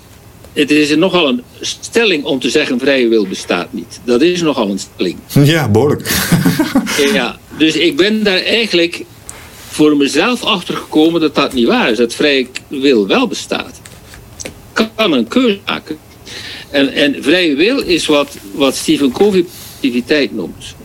Het 0.54 0.72
is 0.72 0.96
nogal 0.96 1.28
een 1.28 1.44
stelling 1.60 2.24
om 2.24 2.40
te 2.40 2.50
zeggen: 2.50 2.80
vrije 2.80 3.08
wil 3.08 3.28
bestaat 3.28 3.74
niet. 3.74 4.00
Dat 4.04 4.22
is 4.22 4.42
nogal 4.42 4.70
een 4.70 4.80
stelling. 4.80 5.18
Ja, 5.54 5.70
behoorlijk. 5.70 6.32
ja, 7.14 7.38
dus 7.58 7.76
ik 7.76 7.98
ben 7.98 8.24
daar 8.24 8.40
eigenlijk 8.40 9.04
voor 9.68 9.98
mezelf 9.98 10.44
achter 10.44 10.76
gekomen 10.76 11.22
dat 11.22 11.36
dat 11.36 11.54
niet 11.54 11.68
waar 11.68 11.92
is. 11.92 11.98
Dat 11.98 12.14
vrije 12.14 12.48
wil 12.68 13.08
wel 13.08 13.28
bestaat. 13.28 13.82
Kan 14.74 15.12
een 15.12 15.28
keuze 15.28 15.60
maken. 15.66 15.98
En, 16.70 16.94
en 16.94 17.24
vrije 17.24 17.56
wil 17.56 17.80
is 17.80 18.06
wat, 18.06 18.38
wat 18.52 18.76
Stephen 18.76 19.12
Covey 19.12 19.46
positiviteit 19.84 20.36
noemt. 20.36 20.76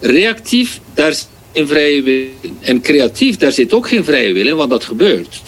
Reactief, 0.00 0.80
daar 0.94 1.14
geen 1.52 1.66
vrije 1.66 2.02
wil. 2.02 2.24
En 2.60 2.80
creatief, 2.80 3.36
daar 3.36 3.52
zit 3.52 3.72
ook 3.72 3.88
geen 3.88 4.04
vrije 4.04 4.32
wil 4.32 4.46
in, 4.46 4.56
want 4.56 4.70
dat 4.70 4.84
gebeurt. 4.84 5.42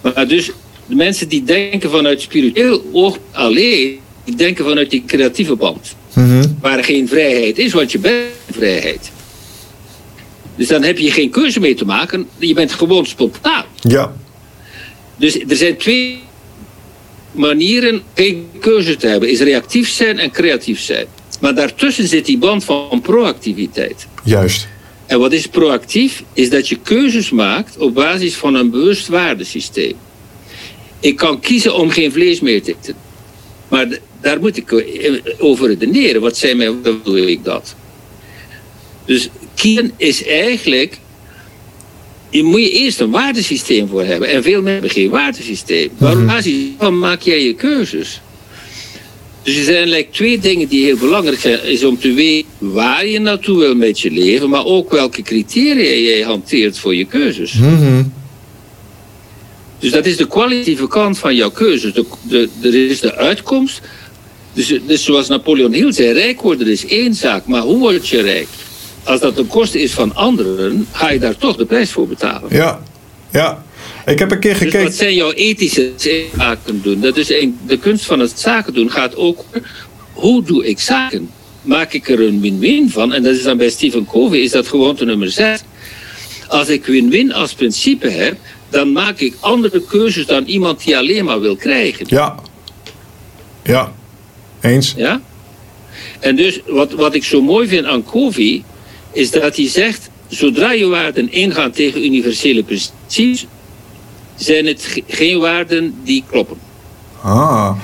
Maar 0.00 0.28
dus 0.28 0.50
de 0.86 0.94
mensen 0.94 1.28
die 1.28 1.44
denken 1.44 1.90
vanuit 1.90 2.20
spiritueel 2.20 2.84
oog 2.92 3.18
alleen, 3.32 3.98
die 4.24 4.34
denken 4.34 4.64
vanuit 4.64 4.90
die 4.90 5.02
creatieve 5.06 5.56
band. 5.56 5.94
Mm 6.14 6.24
-hmm. 6.24 6.58
Waar 6.60 6.84
geen 6.84 7.08
vrijheid 7.08 7.58
is, 7.58 7.72
want 7.72 7.92
je 7.92 7.98
bent 7.98 8.30
vrijheid. 8.50 9.10
Dus 10.56 10.68
dan 10.68 10.82
heb 10.82 10.98
je 10.98 11.10
geen 11.10 11.30
keuze 11.30 11.60
mee 11.60 11.74
te 11.74 11.84
maken, 11.84 12.28
je 12.38 12.54
bent 12.54 12.72
gewoon 12.72 13.06
spontaan. 13.06 13.64
Ja. 13.80 14.14
Dus 15.16 15.38
er 15.48 15.56
zijn 15.56 15.76
twee 15.76 16.18
manieren 17.32 18.02
geen 18.14 18.48
keuze 18.60 18.96
te 18.96 19.06
hebben: 19.06 19.30
is 19.30 19.40
reactief 19.40 19.88
zijn 19.88 20.18
en 20.18 20.30
creatief 20.30 20.80
zijn. 20.80 21.06
Maar 21.40 21.54
daartussen 21.54 22.08
zit 22.08 22.26
die 22.26 22.38
band 22.38 22.64
van 22.64 23.00
proactiviteit. 23.02 24.06
Juist. 24.24 24.68
En 25.12 25.18
wat 25.18 25.32
is 25.32 25.46
proactief? 25.46 26.22
Is 26.32 26.50
dat 26.50 26.68
je 26.68 26.78
keuzes 26.82 27.30
maakt 27.30 27.76
op 27.76 27.94
basis 27.94 28.34
van 28.34 28.54
een 28.54 28.70
bewust 28.70 29.08
waardesysteem. 29.08 29.94
Ik 31.00 31.16
kan 31.16 31.40
kiezen 31.40 31.74
om 31.74 31.90
geen 31.90 32.12
vlees 32.12 32.40
meer 32.40 32.62
te 32.62 32.74
eten. 32.80 32.94
Maar 33.68 33.88
daar 34.20 34.40
moet 34.40 34.56
ik 34.56 34.84
over 35.38 35.68
redeneren. 35.68 36.20
Wat 36.20 36.36
zijn 36.36 36.56
mijn, 36.56 36.70
hoe 36.84 37.00
doe 37.04 37.30
ik 37.30 37.44
dat? 37.44 37.74
Dus 39.04 39.28
kiezen 39.54 39.92
is 39.96 40.24
eigenlijk. 40.26 40.98
Je 42.30 42.42
moet 42.42 42.60
je 42.60 42.70
eerst 42.70 43.00
een 43.00 43.10
waardesysteem 43.10 43.88
voor 43.88 44.04
hebben. 44.04 44.28
En 44.28 44.42
veel 44.42 44.52
mensen 44.52 44.72
hebben 44.72 44.90
geen 44.90 45.10
waardesysteem. 45.10 45.90
Waarom 45.98 46.22
mm 46.22 46.74
-hmm. 46.78 46.98
maak 46.98 47.20
jij 47.20 47.44
je 47.44 47.54
keuzes? 47.54 48.20
Dus 49.42 49.56
er 49.56 49.64
zijn 49.64 49.76
eigenlijk 49.76 50.12
twee 50.12 50.38
dingen 50.38 50.68
die 50.68 50.84
heel 50.84 50.96
belangrijk 50.96 51.40
zijn. 51.40 51.64
Is 51.64 51.84
om 51.84 51.98
te 51.98 52.12
weten 52.12 52.48
waar 52.58 53.06
je 53.06 53.20
naartoe 53.20 53.58
wil 53.58 53.74
met 53.74 54.00
je 54.00 54.10
leven, 54.10 54.48
maar 54.48 54.64
ook 54.64 54.90
welke 54.90 55.22
criteria 55.22 56.10
jij 56.10 56.22
hanteert 56.22 56.78
voor 56.78 56.94
je 56.94 57.04
keuzes. 57.04 57.52
Mhm. 57.52 58.02
Dus 59.78 59.90
dat 59.90 60.06
is 60.06 60.16
de 60.16 60.26
kwalitatieve 60.26 60.88
kant 60.88 61.18
van 61.18 61.34
jouw 61.34 61.50
keuzes. 61.50 61.92
De, 61.92 62.04
de, 62.22 62.48
er 62.62 62.90
is 62.90 63.00
de 63.00 63.14
uitkomst. 63.14 63.80
Dus, 64.52 64.80
dus 64.86 65.04
zoals 65.04 65.28
Napoleon 65.28 65.72
Hill 65.72 65.92
zei, 65.92 66.12
rijk 66.12 66.40
worden 66.40 66.66
is 66.66 66.86
één 66.86 67.14
zaak, 67.14 67.46
maar 67.46 67.62
hoe 67.62 67.78
word 67.78 68.08
je 68.08 68.20
rijk? 68.20 68.48
Als 69.04 69.20
dat 69.20 69.36
de 69.36 69.44
kosten 69.44 69.80
is 69.80 69.92
van 69.92 70.14
anderen, 70.14 70.86
ga 70.92 71.10
je 71.10 71.18
daar 71.18 71.36
toch 71.36 71.56
de 71.56 71.64
prijs 71.64 71.90
voor 71.90 72.08
betalen. 72.08 72.56
Ja, 72.56 72.82
ja. 73.30 73.64
Ik 74.06 74.18
heb 74.18 74.30
een 74.30 74.38
keer 74.40 74.50
Dus 74.52 74.58
gekeken. 74.58 74.82
wat 74.82 74.94
zijn 74.94 75.14
jouw 75.14 75.32
ethische 75.32 75.92
zaken 76.36 76.82
doen? 76.82 77.00
Dat 77.00 77.16
is 77.16 77.30
een, 77.30 77.58
de 77.66 77.78
kunst 77.78 78.04
van 78.04 78.20
het 78.20 78.40
zaken 78.40 78.74
doen 78.74 78.90
gaat 78.90 79.16
ook 79.16 79.38
over 79.38 79.70
hoe 80.12 80.42
doe 80.44 80.66
ik 80.66 80.80
zaken? 80.80 81.30
Maak 81.62 81.92
ik 81.92 82.08
er 82.08 82.20
een 82.20 82.40
win-win 82.40 82.90
van? 82.90 83.12
En 83.12 83.22
dat 83.22 83.34
is 83.34 83.42
dan 83.42 83.56
bij 83.56 83.70
Stephen 83.70 84.06
Covey 84.06 84.38
is 84.38 84.50
dat 84.50 84.68
gewoonte 84.68 85.04
nummer 85.04 85.30
6. 85.30 85.60
Als 86.48 86.68
ik 86.68 86.86
win-win 86.86 87.32
als 87.32 87.52
principe 87.52 88.08
heb, 88.08 88.36
dan 88.70 88.92
maak 88.92 89.18
ik 89.18 89.34
andere 89.40 89.82
keuzes 89.88 90.26
dan 90.26 90.44
iemand 90.44 90.84
die 90.84 90.96
alleen 90.96 91.24
maar 91.24 91.40
wil 91.40 91.56
krijgen. 91.56 92.06
Ja. 92.08 92.34
Ja. 93.62 93.92
Eens. 94.60 94.94
Ja? 94.96 95.20
En 96.20 96.36
dus 96.36 96.60
wat, 96.66 96.92
wat 96.92 97.14
ik 97.14 97.24
zo 97.24 97.42
mooi 97.42 97.68
vind 97.68 97.84
aan 97.86 98.04
Covey, 98.04 98.62
is 99.12 99.30
dat 99.30 99.56
hij 99.56 99.68
zegt, 99.68 100.10
zodra 100.28 100.72
je 100.72 100.86
waarden 100.86 101.32
ingaan 101.32 101.70
tegen 101.70 102.04
universele 102.04 102.62
principes, 102.62 103.46
zijn 104.36 104.66
het 104.66 104.84
ge- 104.84 105.02
geen 105.08 105.38
waarden 105.38 105.94
die 106.04 106.24
kloppen. 106.30 106.56
Ah. 107.22 107.76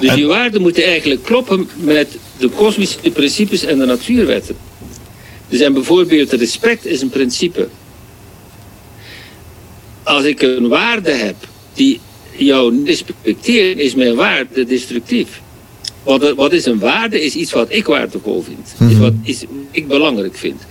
Dus 0.00 0.08
En- 0.08 0.16
die 0.16 0.26
waarden 0.26 0.60
moeten 0.60 0.84
eigenlijk 0.84 1.22
kloppen 1.22 1.68
met 1.76 2.16
de 2.38 2.48
kosmische 2.48 3.10
principes 3.12 3.62
en 3.64 3.78
de 3.78 3.84
natuurwetten. 3.84 4.56
Dus 5.48 5.60
en 5.60 5.72
bijvoorbeeld 5.72 6.32
respect 6.32 6.86
is 6.86 7.00
een 7.00 7.10
principe. 7.10 7.68
Als 10.02 10.24
ik 10.24 10.42
een 10.42 10.68
waarde 10.68 11.10
heb 11.10 11.36
die 11.74 12.00
jou 12.36 12.72
niet 12.72 12.86
respecteert, 12.86 13.78
is 13.78 13.94
mijn 13.94 14.14
waarde 14.14 14.64
destructief. 14.64 15.40
Wat, 16.02 16.34
wat 16.34 16.52
is 16.52 16.64
een 16.66 16.78
waarde? 16.78 17.24
Is 17.24 17.34
iets 17.34 17.52
wat 17.52 17.66
ik 17.72 17.86
waardevol 17.86 18.42
vind. 18.42 18.90
Is 18.90 18.98
wat 18.98 19.12
is, 19.22 19.44
ik 19.70 19.88
belangrijk 19.88 20.36
vind. 20.36 20.62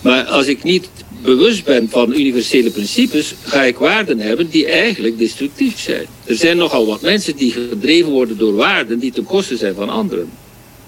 Maar 0.00 0.24
als 0.24 0.46
ik 0.46 0.62
niet 0.62 0.88
bewust 1.22 1.64
ben 1.64 1.88
van 1.90 2.12
universele 2.12 2.70
principes, 2.70 3.34
ga 3.44 3.62
ik 3.62 3.76
waarden 3.76 4.20
hebben 4.20 4.50
die 4.50 4.66
eigenlijk 4.66 5.18
destructief 5.18 5.78
zijn. 5.80 6.06
Er 6.24 6.36
zijn 6.36 6.56
nogal 6.56 6.86
wat 6.86 7.00
mensen 7.00 7.36
die 7.36 7.52
gedreven 7.52 8.10
worden 8.10 8.38
door 8.38 8.54
waarden 8.54 8.98
die 8.98 9.12
ten 9.12 9.24
koste 9.24 9.56
zijn 9.56 9.74
van 9.74 9.88
anderen. 9.88 10.30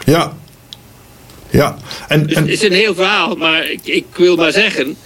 Ja. 0.05 0.37
Ja. 1.51 1.79
En, 2.09 2.27
Dus 2.27 2.37
en, 2.37 2.43
het 2.43 2.53
is 2.53 2.63
een 2.63 2.73
heel 2.73 2.95
verhaal, 2.95 3.37
maar 3.37 3.71
ik, 3.71 3.81
ik 3.85 4.07
wil 4.17 4.37
maar 4.37 4.53
zeggen, 4.53 4.97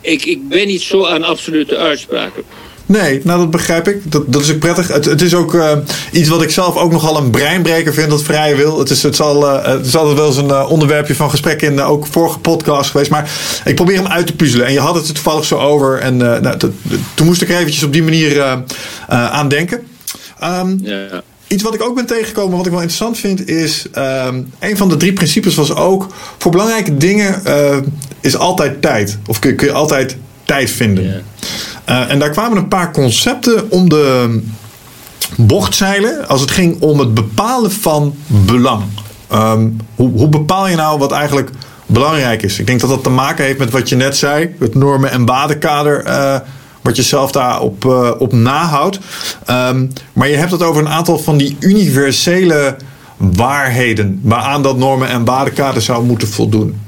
ik, 0.00 0.24
ik 0.24 0.48
ben 0.48 0.66
niet 0.66 0.82
zo 0.82 1.06
aan 1.06 1.24
absolute 1.24 1.76
uitspraken. 1.76 2.44
Nee, 2.90 3.20
nou 3.24 3.38
dat 3.38 3.50
begrijp 3.50 3.88
ik. 3.88 4.12
Dat, 4.12 4.32
dat 4.32 4.42
is 4.42 4.52
ook 4.52 4.58
prettig. 4.58 4.88
Het, 4.88 5.04
het 5.04 5.22
is 5.22 5.34
ook 5.34 5.54
eh, 5.54 5.76
iets 6.12 6.28
wat 6.28 6.42
ik 6.42 6.50
zelf 6.50 6.76
ook 6.76 6.92
nogal 6.92 7.16
een 7.16 7.30
breinbreker 7.30 7.94
vind, 7.94 8.10
dat 8.10 8.22
vrije 8.22 8.54
wil. 8.56 8.78
Het 8.78 8.90
is, 8.90 9.02
het 9.02 9.16
zal, 9.16 9.48
eh, 9.48 9.72
het 9.72 9.86
is 9.86 9.96
altijd 9.96 10.16
wel 10.16 10.26
eens 10.26 10.36
een 10.36 10.50
eh, 10.50 10.70
onderwerpje 10.70 11.14
van 11.14 11.30
gesprek 11.30 11.62
in 11.62 11.80
ook 11.80 12.06
vorige 12.06 12.38
podcast 12.38 12.90
geweest. 12.90 13.10
Maar 13.10 13.30
ik 13.64 13.74
probeer 13.74 13.96
hem 13.96 14.06
uit 14.06 14.26
te 14.26 14.36
puzzelen. 14.36 14.66
En 14.66 14.72
je 14.72 14.80
had 14.80 14.94
het 14.94 15.08
er 15.08 15.14
toevallig 15.14 15.44
zo 15.44 15.56
over. 15.56 15.98
En 15.98 16.16
nou, 16.16 16.56
toen 17.14 17.26
moest 17.26 17.42
ik 17.42 17.48
er 17.48 17.56
eventjes 17.58 17.82
op 17.82 17.92
die 17.92 18.02
manier 18.02 18.64
aan 19.08 19.48
denken. 19.48 19.80
Ehm, 20.38 20.76
Ja. 20.82 21.22
Iets 21.46 21.62
wat 21.62 21.74
ik 21.74 21.82
ook 21.82 21.94
ben 21.94 22.06
tegengekomen, 22.06 22.56
wat 22.56 22.66
ik 22.66 22.72
wel 22.72 22.80
interessant 22.80 23.18
vind, 23.18 23.48
is 23.48 23.86
ehm, 23.92 24.42
een 24.58 24.76
van 24.76 24.88
de 24.88 24.96
drie 24.96 25.12
principes 25.12 25.54
was 25.54 25.74
ook 25.74 26.06
voor 26.38 26.50
belangrijke 26.50 26.96
dingen 26.96 27.42
is 28.20 28.36
altijd 28.36 28.82
tijd. 28.82 29.18
Of 29.26 29.38
kun, 29.38 29.56
kun 29.56 29.66
je 29.66 29.72
altijd 29.72 30.16
tijd 30.50 30.70
vinden. 30.70 31.22
Eh, 31.84 32.10
en 32.10 32.18
daar 32.18 32.30
kwamen 32.30 32.58
een 32.58 32.68
paar 32.68 32.92
concepten 32.92 33.70
om 33.70 33.88
de 33.88 34.40
bocht 35.36 35.74
zeilen 35.74 36.28
als 36.28 36.40
het 36.40 36.50
ging 36.50 36.80
om 36.80 36.98
het 36.98 37.14
bepalen 37.14 37.72
van 37.72 38.14
belang. 38.26 38.82
Ehm, 39.28 39.68
hoe, 39.94 40.10
hoe 40.10 40.28
bepaal 40.28 40.68
je 40.68 40.76
nou 40.76 40.98
wat 40.98 41.12
eigenlijk 41.12 41.50
belangrijk 41.86 42.42
is? 42.42 42.58
Ik 42.58 42.66
denk 42.66 42.80
dat 42.80 42.90
dat 42.90 43.02
te 43.02 43.10
maken 43.10 43.44
heeft 43.44 43.58
met 43.58 43.70
wat 43.70 43.88
je 43.88 43.96
net 43.96 44.16
zei, 44.16 44.54
het 44.58 44.74
normen- 44.74 45.10
en 45.10 45.24
waardenkader. 45.26 46.04
eh, 46.04 46.36
wat 46.82 46.96
je 46.96 47.02
zelf 47.02 47.32
daarop 47.32 47.84
eh, 47.84 48.10
op 48.18 48.32
nahoudt. 48.32 48.98
Ehm, 49.46 49.86
maar 50.12 50.28
je 50.28 50.36
hebt 50.36 50.50
het 50.50 50.62
over 50.62 50.82
een 50.82 50.88
aantal 50.88 51.18
van 51.18 51.36
die 51.36 51.56
universele 51.60 52.76
waarheden. 53.16 54.20
waaraan 54.22 54.62
dat 54.62 54.76
normen- 54.78 55.08
en 55.08 55.24
waardenkader 55.24 55.82
zou 55.82 56.04
moeten 56.04 56.28
voldoen. 56.28 56.80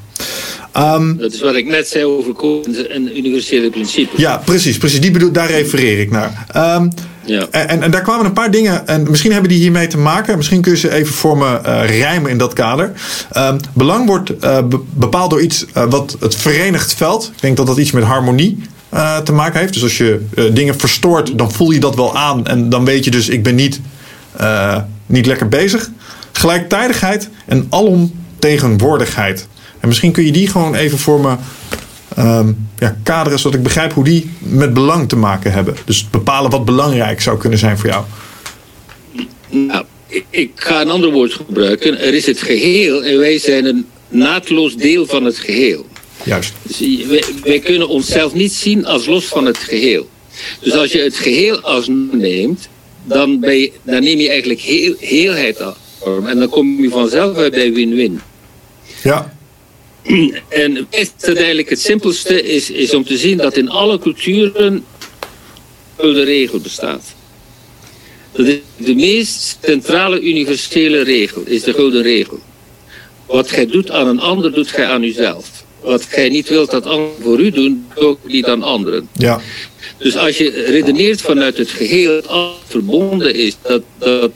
Ehm, 0.72 1.16
Dat 1.16 1.32
is 1.32 1.40
wat 1.40 1.54
ik 1.54 1.66
net 1.66 1.88
zei 1.88 2.04
over 2.04 2.32
codes 2.32 2.86
en 2.86 3.16
universele 3.18 3.70
principes. 3.70 4.20
ja, 4.20 4.36
precies. 4.44 4.78
precies. 4.78 5.00
Die 5.00 5.10
bedoel, 5.10 5.32
daar 5.32 5.50
refereer 5.50 5.98
ik 6.00 6.10
naar. 6.10 6.44
Ehm, 6.52 6.88
Ja. 7.24 7.46
en, 7.50 7.82
en, 7.82 7.90
daar 7.90 8.02
kwamen 8.02 8.26
een 8.26 8.32
paar 8.32 8.50
dingen, 8.50 8.86
en 8.86 9.02
misschien 9.10 9.32
hebben 9.32 9.50
die 9.50 9.58
hiermee 9.58 9.86
te 9.86 9.98
maken. 9.98 10.36
Misschien 10.36 10.60
kun 10.60 10.72
je 10.72 10.78
ze 10.78 10.92
even 10.94 11.14
voor 11.14 11.38
me 11.38 11.56
eh, 11.58 11.98
rijmen 11.98 12.30
in 12.30 12.38
dat 12.38 12.52
kader. 12.52 12.92
Ehm, 13.32 13.58
belang 13.72 14.06
wordt 14.06 14.38
eh, 14.38 14.62
be- 14.66 14.80
bepaald 14.94 15.30
door 15.30 15.40
iets 15.42 15.66
eh, 15.72 15.84
wat 15.90 16.16
het 16.20 16.34
verenigt 16.36 16.94
veld. 16.94 17.30
Ik 17.34 17.40
denk 17.40 17.56
dat 17.56 17.66
dat 17.66 17.78
iets 17.78 17.90
met 17.90 18.04
harmonie 18.04 18.58
te 19.24 19.32
maken 19.32 19.60
heeft. 19.60 19.72
Dus 19.72 19.82
als 19.82 19.96
je 19.98 20.20
dingen 20.52 20.78
verstoort, 20.78 21.38
dan 21.38 21.52
voel 21.52 21.70
je 21.70 21.80
dat 21.80 21.94
wel 21.94 22.16
aan. 22.16 22.46
En 22.46 22.68
dan 22.68 22.84
weet 22.84 23.04
je 23.04 23.10
dus, 23.10 23.28
ik 23.28 23.42
ben 23.42 23.54
niet, 23.54 23.80
niet 25.06 25.26
lekker 25.26 25.48
bezig. 25.48 25.90
Gelijktijdigheid 26.32 27.28
en 27.46 27.66
alomtegenwoordigheid. 27.70 29.46
En 29.82 29.88
misschien 29.88 30.12
kun 30.12 30.24
je 30.24 30.32
die 30.32 30.48
gewoon 30.48 30.74
even 30.74 30.98
voor 30.98 31.20
me 31.20 31.36
ehm, 32.16 32.52
ja, 32.78 32.96
kaderen, 33.02 33.38
zodat 33.38 33.58
ik 33.58 33.62
begrijp 33.64 33.92
hoe 33.92 34.04
die 34.04 34.30
met 34.38 34.74
belang 34.74 35.08
te 35.08 35.16
maken 35.16 35.52
hebben. 35.52 35.76
Dus 35.84 36.10
bepalen 36.10 36.50
wat 36.50 36.64
belangrijk 36.64 37.20
zou 37.20 37.38
kunnen 37.38 37.58
zijn 37.58 37.78
voor 37.78 37.88
jou. 37.88 38.04
Nou, 39.48 39.84
ik, 40.30 40.50
ga 40.54 40.80
een 40.80 40.90
ander 40.90 41.10
woord 41.10 41.32
gebruiken. 41.32 42.00
Er 42.00 42.14
is 42.14 42.26
het 42.26 42.40
geheel 42.40 43.04
en 43.04 43.18
wij 43.18 43.38
zijn 43.38 43.64
een 43.64 43.86
naadloos 44.08 44.76
deel 44.76 45.06
van 45.06 45.24
het 45.24 45.38
geheel. 45.38 45.86
Juist. 46.24 46.52
Dus 46.62 47.06
wij, 47.06 47.24
wij 47.44 47.58
kunnen 47.58 47.88
onszelf 47.88 48.34
niet 48.34 48.52
zien 48.52 48.86
als 48.86 49.06
los 49.06 49.24
van 49.24 49.46
het 49.46 49.58
geheel. 49.58 50.08
Dus 50.60 50.72
als 50.72 50.92
je 50.92 51.00
het 51.00 51.16
geheel 51.16 51.60
als 51.60 51.88
neemt, 52.12 52.68
dan, 53.04 53.40
ben 53.40 53.58
je, 53.58 53.72
dan 53.82 54.02
neem 54.02 54.18
je 54.18 54.28
eigenlijk 54.28 54.60
heel, 54.60 54.94
heelheid 54.98 55.60
af. 55.60 55.76
En 56.26 56.38
dan 56.38 56.48
kom 56.48 56.82
je 56.82 56.90
vanzelf 56.90 57.36
uit 57.36 57.52
bij 57.52 57.72
win-win. 57.72 58.20
Ja, 59.02 59.32
En 60.48 60.86
het 60.90 61.12
uiteindelijk 61.20 61.68
het 61.70 61.80
simpelste 61.80 62.42
is, 62.42 62.70
is 62.70 62.94
om 62.94 63.04
te 63.04 63.16
zien 63.16 63.36
dat 63.36 63.56
in 63.56 63.68
alle 63.68 63.98
culturen 63.98 64.84
de 65.96 66.22
regel 66.22 66.60
bestaat. 66.60 67.14
Dat 68.32 68.46
is 68.46 68.58
de 68.76 68.94
meest 68.94 69.58
centrale 69.62 70.20
universele 70.20 71.02
regel, 71.02 71.42
is 71.44 71.62
de 71.62 71.72
gouden 71.72 72.02
regel. 72.02 72.38
Wat 73.26 73.50
gij 73.50 73.66
doet 73.66 73.90
aan 73.90 74.06
een 74.06 74.20
ander, 74.20 74.52
doet 74.52 74.68
gij 74.68 74.86
aan 74.86 75.02
uzelf. 75.02 75.64
Wat 75.80 76.04
gij 76.04 76.28
niet 76.28 76.48
wilt 76.48 76.70
dat 76.70 76.86
anderen 76.86 77.22
voor 77.22 77.40
u 77.40 77.50
doen, 77.50 77.86
doe 77.94 78.04
ook 78.04 78.18
niet 78.26 78.44
aan 78.44 78.62
anderen. 78.62 79.08
ja, 79.12 79.40
Dus 79.98 80.16
als 80.16 80.38
je 80.38 80.50
redeneert 80.50 81.20
vanuit 81.20 81.56
het 81.56 81.70
geheel, 81.70 82.14
dat 82.14 82.26
alles 82.26 82.56
verbonden 82.66 83.34
is, 83.34 83.56
dat, 83.62 83.82
dat, 83.98 84.30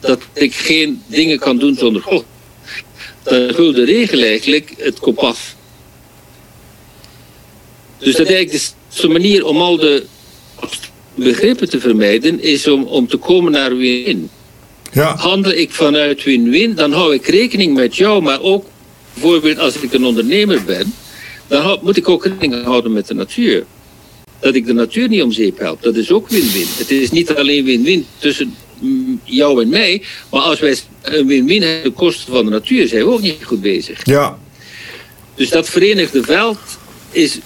dat 0.00 0.20
ik 0.32 0.54
geen 0.54 1.02
dingen 1.06 1.38
kan 1.38 1.58
doen 1.58 1.74
zonder 1.74 2.02
God, 2.02 2.24
de 3.24 3.84
regel 3.84 4.22
eigenlijk 4.22 4.74
het 4.78 4.98
kompas. 4.98 5.54
Dus 7.98 8.16
dat 8.16 8.26
eigenlijk 8.26 8.72
de 9.00 9.08
manier 9.08 9.46
om 9.46 9.60
al 9.60 9.76
de 9.76 10.06
begrippen 11.14 11.68
te 11.68 11.80
vermijden, 11.80 12.42
is 12.42 12.66
om, 12.66 12.84
om 12.84 13.08
te 13.08 13.16
komen 13.16 13.52
naar 13.52 13.76
win-win. 13.76 14.30
ja, 14.92 15.16
Handel 15.16 15.52
ik 15.52 15.70
vanuit 15.70 16.24
win-win, 16.24 16.74
dan 16.74 16.92
hou 16.92 17.14
ik 17.14 17.26
rekening 17.26 17.74
met 17.74 17.96
jou, 17.96 18.22
maar 18.22 18.40
ook 18.40 18.66
bijvoorbeeld 19.12 19.58
als 19.58 19.76
ik 19.76 19.92
een 19.92 20.04
ondernemer 20.04 20.64
ben, 20.64 20.94
dan 21.46 21.78
moet 21.82 21.96
ik 21.96 22.08
ook 22.08 22.24
rekening 22.24 22.64
houden 22.64 22.92
met 22.92 23.06
de 23.06 23.14
natuur. 23.14 23.64
Dat 24.40 24.54
ik 24.54 24.66
de 24.66 24.72
natuur 24.72 25.08
niet 25.08 25.22
om 25.22 25.32
zeep 25.32 25.58
help, 25.58 25.82
dat 25.82 25.96
is 25.96 26.10
ook 26.10 26.28
win-win. 26.28 26.66
Het 26.76 26.90
is 26.90 27.10
niet 27.10 27.34
alleen 27.34 27.64
win-win 27.64 28.06
tussen 28.18 28.54
jou 29.24 29.62
en 29.62 29.68
mij, 29.68 30.02
maar 30.30 30.40
als 30.40 30.60
wij 30.60 30.76
een 31.02 31.26
win-win 31.26 31.62
hebben 31.62 31.82
ten 31.82 31.92
koste 31.92 32.30
van 32.30 32.44
de 32.44 32.50
natuur, 32.50 32.88
zijn 32.88 33.04
we 33.04 33.10
ook 33.12 33.20
niet 33.20 33.44
goed 33.44 33.60
bezig. 33.60 34.00
ja, 34.04 34.38
Dus 35.34 35.48
dat 35.50 35.68
verenigde 35.68 36.22
veld 36.22 36.58
is, 37.10 37.38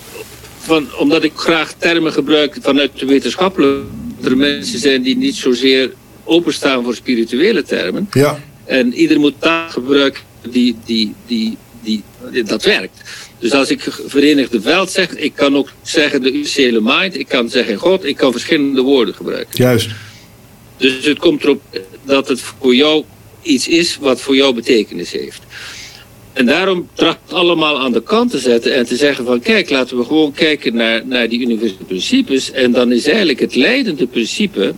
van, 0.59 0.87
omdat 0.99 1.25
ik 1.25 1.33
graag 1.35 1.73
termen 1.73 2.13
gebruik 2.13 2.57
vanuit 2.61 2.91
de 2.99 3.07
wetenschappelijke, 3.07 3.83
er 4.25 4.37
mensen 4.37 4.79
zijn 4.79 5.03
die 5.03 5.17
niet 5.17 5.35
zozeer 5.35 5.93
openstaan 6.25 6.85
voor 6.85 6.95
spirituele 6.95 7.63
termen. 7.63 8.09
ja, 8.13 8.39
En 8.65 8.95
ieder 8.95 9.21
moet 9.21 9.35
taal 9.41 9.69
gebruiken 9.69 10.23
die, 10.51 10.77
die, 10.85 11.15
die, 11.27 11.57
die, 11.83 12.03
die- 12.33 12.43
dat 12.45 12.65
werkt. 12.65 13.01
Dus 13.39 13.53
als 13.53 13.71
ik 13.71 13.81
verenigde 14.07 14.61
veld 14.61 14.91
zeg, 14.91 15.11
ik 15.17 15.33
kan 15.35 15.57
ook 15.57 15.69
zeggen 15.83 16.23
de 16.23 16.29
universele 16.33 16.81
mind, 16.83 17.19
ik 17.19 17.29
kan 17.29 17.49
zeggen 17.51 17.77
God, 17.77 18.05
ik 18.05 18.17
kan 18.17 18.33
verschillende 18.33 18.81
woorden 18.83 19.15
gebruiken. 19.15 19.65
juist. 19.65 19.89
Dus 20.79 21.05
het 21.05 21.19
komt 21.19 21.43
erop 21.43 21.63
dat 22.05 22.29
het 22.29 22.41
voor 22.41 22.75
jou 22.75 23.05
iets 23.43 23.69
is 23.69 23.97
wat 24.01 24.21
voor 24.21 24.37
jou 24.37 24.55
betekenis 24.55 25.13
heeft. 25.13 25.43
En 26.33 26.47
daarom 26.47 26.89
tracht 26.95 27.19
allemaal 27.33 27.81
aan 27.81 27.93
de 27.93 28.03
kant 28.03 28.31
te 28.31 28.39
zetten 28.39 28.75
en 28.75 28.87
te 28.87 28.97
zeggen 28.97 29.25
van 29.25 29.41
kijk, 29.41 29.71
laten 29.71 29.97
we 29.97 30.05
gewoon 30.05 30.33
kijken 30.33 30.75
naar, 30.75 31.07
naar 31.07 31.29
die 31.29 31.41
universele 31.41 31.85
principes. 31.87 32.51
En 32.51 32.73
dan 32.73 32.93
is 32.93 33.07
eigenlijk 33.07 33.41
het 33.41 33.55
leidende 33.55 34.07
principe 34.07 34.75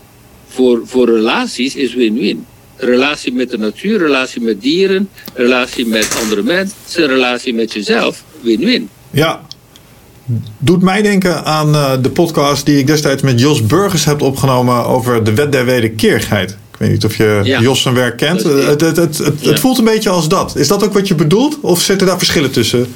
voor, 0.47 0.81
voor 0.85 1.07
relaties 1.07 1.77
is 1.77 1.95
win-win. 1.95 2.47
Relatie 2.77 3.33
met 3.33 3.51
de 3.51 3.59
natuur, 3.59 3.99
relatie 3.99 4.41
met 4.41 4.61
dieren, 4.61 5.09
relatie 5.35 5.87
met 5.87 6.17
andere 6.21 6.43
mensen, 6.43 7.07
relatie 7.07 7.55
met 7.55 7.73
jezelf. 7.73 8.25
Win-win. 8.41 8.89
Ja, 9.11 9.47
doet 10.59 10.83
mij 10.83 11.03
denken 11.03 11.45
aan 11.45 11.75
uh, 11.75 11.93
de 12.03 12.11
podcast 12.11 12.67
die 12.67 12.79
ik 12.79 12.87
destijds 12.87 13.23
met 13.23 13.41
Jos 13.41 13.67
Burgers 13.67 14.05
heb 14.05 14.23
opgenomen 14.23 14.87
over 14.87 15.25
de 15.25 15.35
wet 15.35 15.53
der 15.53 15.65
wederkerigheid. 15.65 16.51
Ik 16.51 16.79
weet 16.79 16.91
niet 16.91 17.05
of 17.05 17.17
je 17.17 17.41
ja. 17.45 17.61
Jos 17.61 17.83
zijn 17.83 17.95
werk 17.95 18.17
kent. 18.17 18.43
Het, 18.43 18.81
het, 18.81 18.97
het, 18.97 19.19
het, 19.19 19.35
ja. 19.41 19.57
voelt 19.57 19.79
een 19.79 19.85
beetje 19.85 20.11
als 20.11 20.29
dat. 20.29 20.57
Is 20.57 20.69
dat 20.69 20.85
ook 20.85 20.93
wat 20.93 21.09
je 21.09 21.15
bedoelt? 21.15 21.59
Of 21.61 21.81
zitten 21.81 22.07
daar 22.07 22.19
verschillen 22.19 22.51
tussen? 22.51 22.87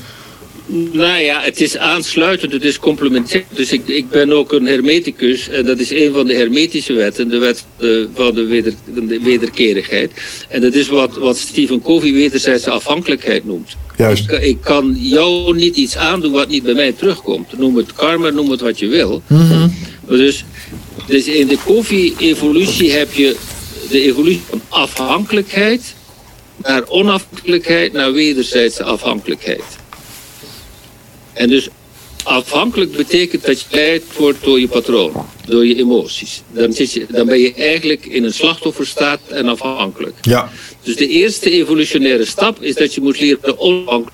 Nou 0.67 1.21
ja, 1.21 1.41
het 1.41 1.61
is 1.61 1.77
aansluitend, 1.77 2.53
het 2.53 2.65
is 2.65 2.79
complementair. 2.79 3.45
Dus 3.49 3.73
ik, 3.73 3.89
ik 3.89 4.09
ben 4.09 4.33
ook 4.33 4.53
een 4.53 4.67
hermeticus 4.67 5.49
en 5.49 5.65
dat 5.65 5.79
is 5.79 5.91
een 5.91 6.12
van 6.12 6.27
de 6.27 6.35
hermetische 6.35 6.93
wetten, 6.93 7.29
de 7.29 7.39
wet 7.39 7.65
uh, 7.79 8.07
van 8.15 8.35
de, 8.35 8.45
weder, 8.45 8.75
de, 8.95 9.21
wederkerigheid. 9.21 10.12
En 10.49 10.61
dat 10.61 10.75
is 10.75 10.89
wat, 10.89 11.17
wat 11.17 11.37
Stephen 11.37 11.83
Covey 11.83 12.12
wederzijdse 12.12 12.71
afhankelijkheid 12.71 13.45
noemt. 13.45 13.77
Juist. 13.97 14.31
Ik, 14.31 14.41
ik, 14.41 14.61
kan 14.61 14.97
jou 14.99 15.57
niet 15.57 15.77
iets 15.77 15.97
aandoen 15.97 16.33
wat 16.33 16.49
niet 16.49 16.62
bij 16.62 16.75
mij 16.75 16.93
terugkomt. 16.93 17.59
Noem 17.59 17.77
het 17.77 17.93
karma, 17.93 18.31
noem 18.31 18.51
het 18.51 18.61
wat 18.61 18.79
je 18.79 18.89
wil. 18.89 19.23
Mm 19.27 19.39
-hmm. 19.39 19.75
dus, 20.09 20.45
dus 21.07 21.27
in 21.27 21.47
de 21.47 21.59
Covey-evolutie 21.65 22.93
heb 22.93 23.12
je 23.12 23.37
de 23.91 24.01
evolutie 24.01 24.43
van 24.49 24.61
afhankelijkheid 24.69 25.95
naar 26.57 26.89
onafhankelijkheid, 26.89 27.93
naar 27.93 28.12
wederzijdse 28.12 28.83
afhankelijkheid. 28.83 29.83
En 31.35 31.49
dus 31.49 31.68
afhankelijk 32.24 32.97
betekent 32.97 33.45
dat 33.45 33.61
je 33.61 33.66
geleid 33.68 34.03
wordt 34.16 34.45
door 34.45 34.61
je 34.61 34.68
patroon, 34.68 35.26
door 35.47 35.66
je 35.66 35.76
emoties. 35.76 36.43
Dan, 36.53 36.72
zit 36.72 36.93
je, 36.93 37.07
dan 37.09 37.26
ben 37.26 37.41
je 37.41 37.55
eigenlijk 37.55 38.07
in 38.07 38.24
een 38.24 38.32
slachtofferstaat 38.32 39.20
en 39.28 39.49
afhankelijk. 39.49 40.14
Ja. 40.22 40.51
Dus 40.82 40.97
de 40.97 41.09
eerste 41.09 41.51
evolutionaire 41.51 42.24
stap 42.24 42.62
is 42.62 42.74
dat 42.74 42.95
je 42.95 43.01
moet 43.01 43.20
leren 43.20 43.59
onafhankelijk 43.59 44.12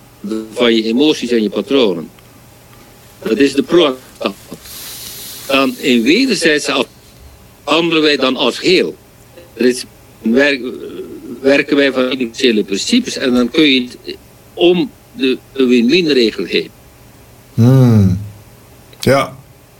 van 0.52 0.74
je 0.74 0.82
emoties 0.82 1.30
en 1.30 1.42
je 1.42 1.50
patronen. 1.50 2.10
Dat 3.22 3.38
is 3.38 3.52
de 3.52 3.62
pro-stap. 3.62 4.34
Dan 5.46 5.74
in 5.78 6.02
wederzijdse 6.02 6.86
handelen 7.64 8.02
wij 8.02 8.16
dan 8.16 8.36
als 8.36 8.60
heel. 8.60 8.96
Er 9.54 9.66
is, 9.66 9.84
werk, 10.22 10.60
werken 11.40 11.76
wij 11.76 11.92
van 11.92 12.12
initiële 12.12 12.64
principes 12.64 13.16
en 13.16 13.34
dan 13.34 13.50
kun 13.50 13.70
je 13.70 13.80
het 13.80 14.16
om 14.54 14.90
de 15.16 15.38
win-win 15.52 16.08
regel 16.08 16.44
heen. 16.44 16.70
Hmm. 17.60 18.20
Ja, 19.00 19.36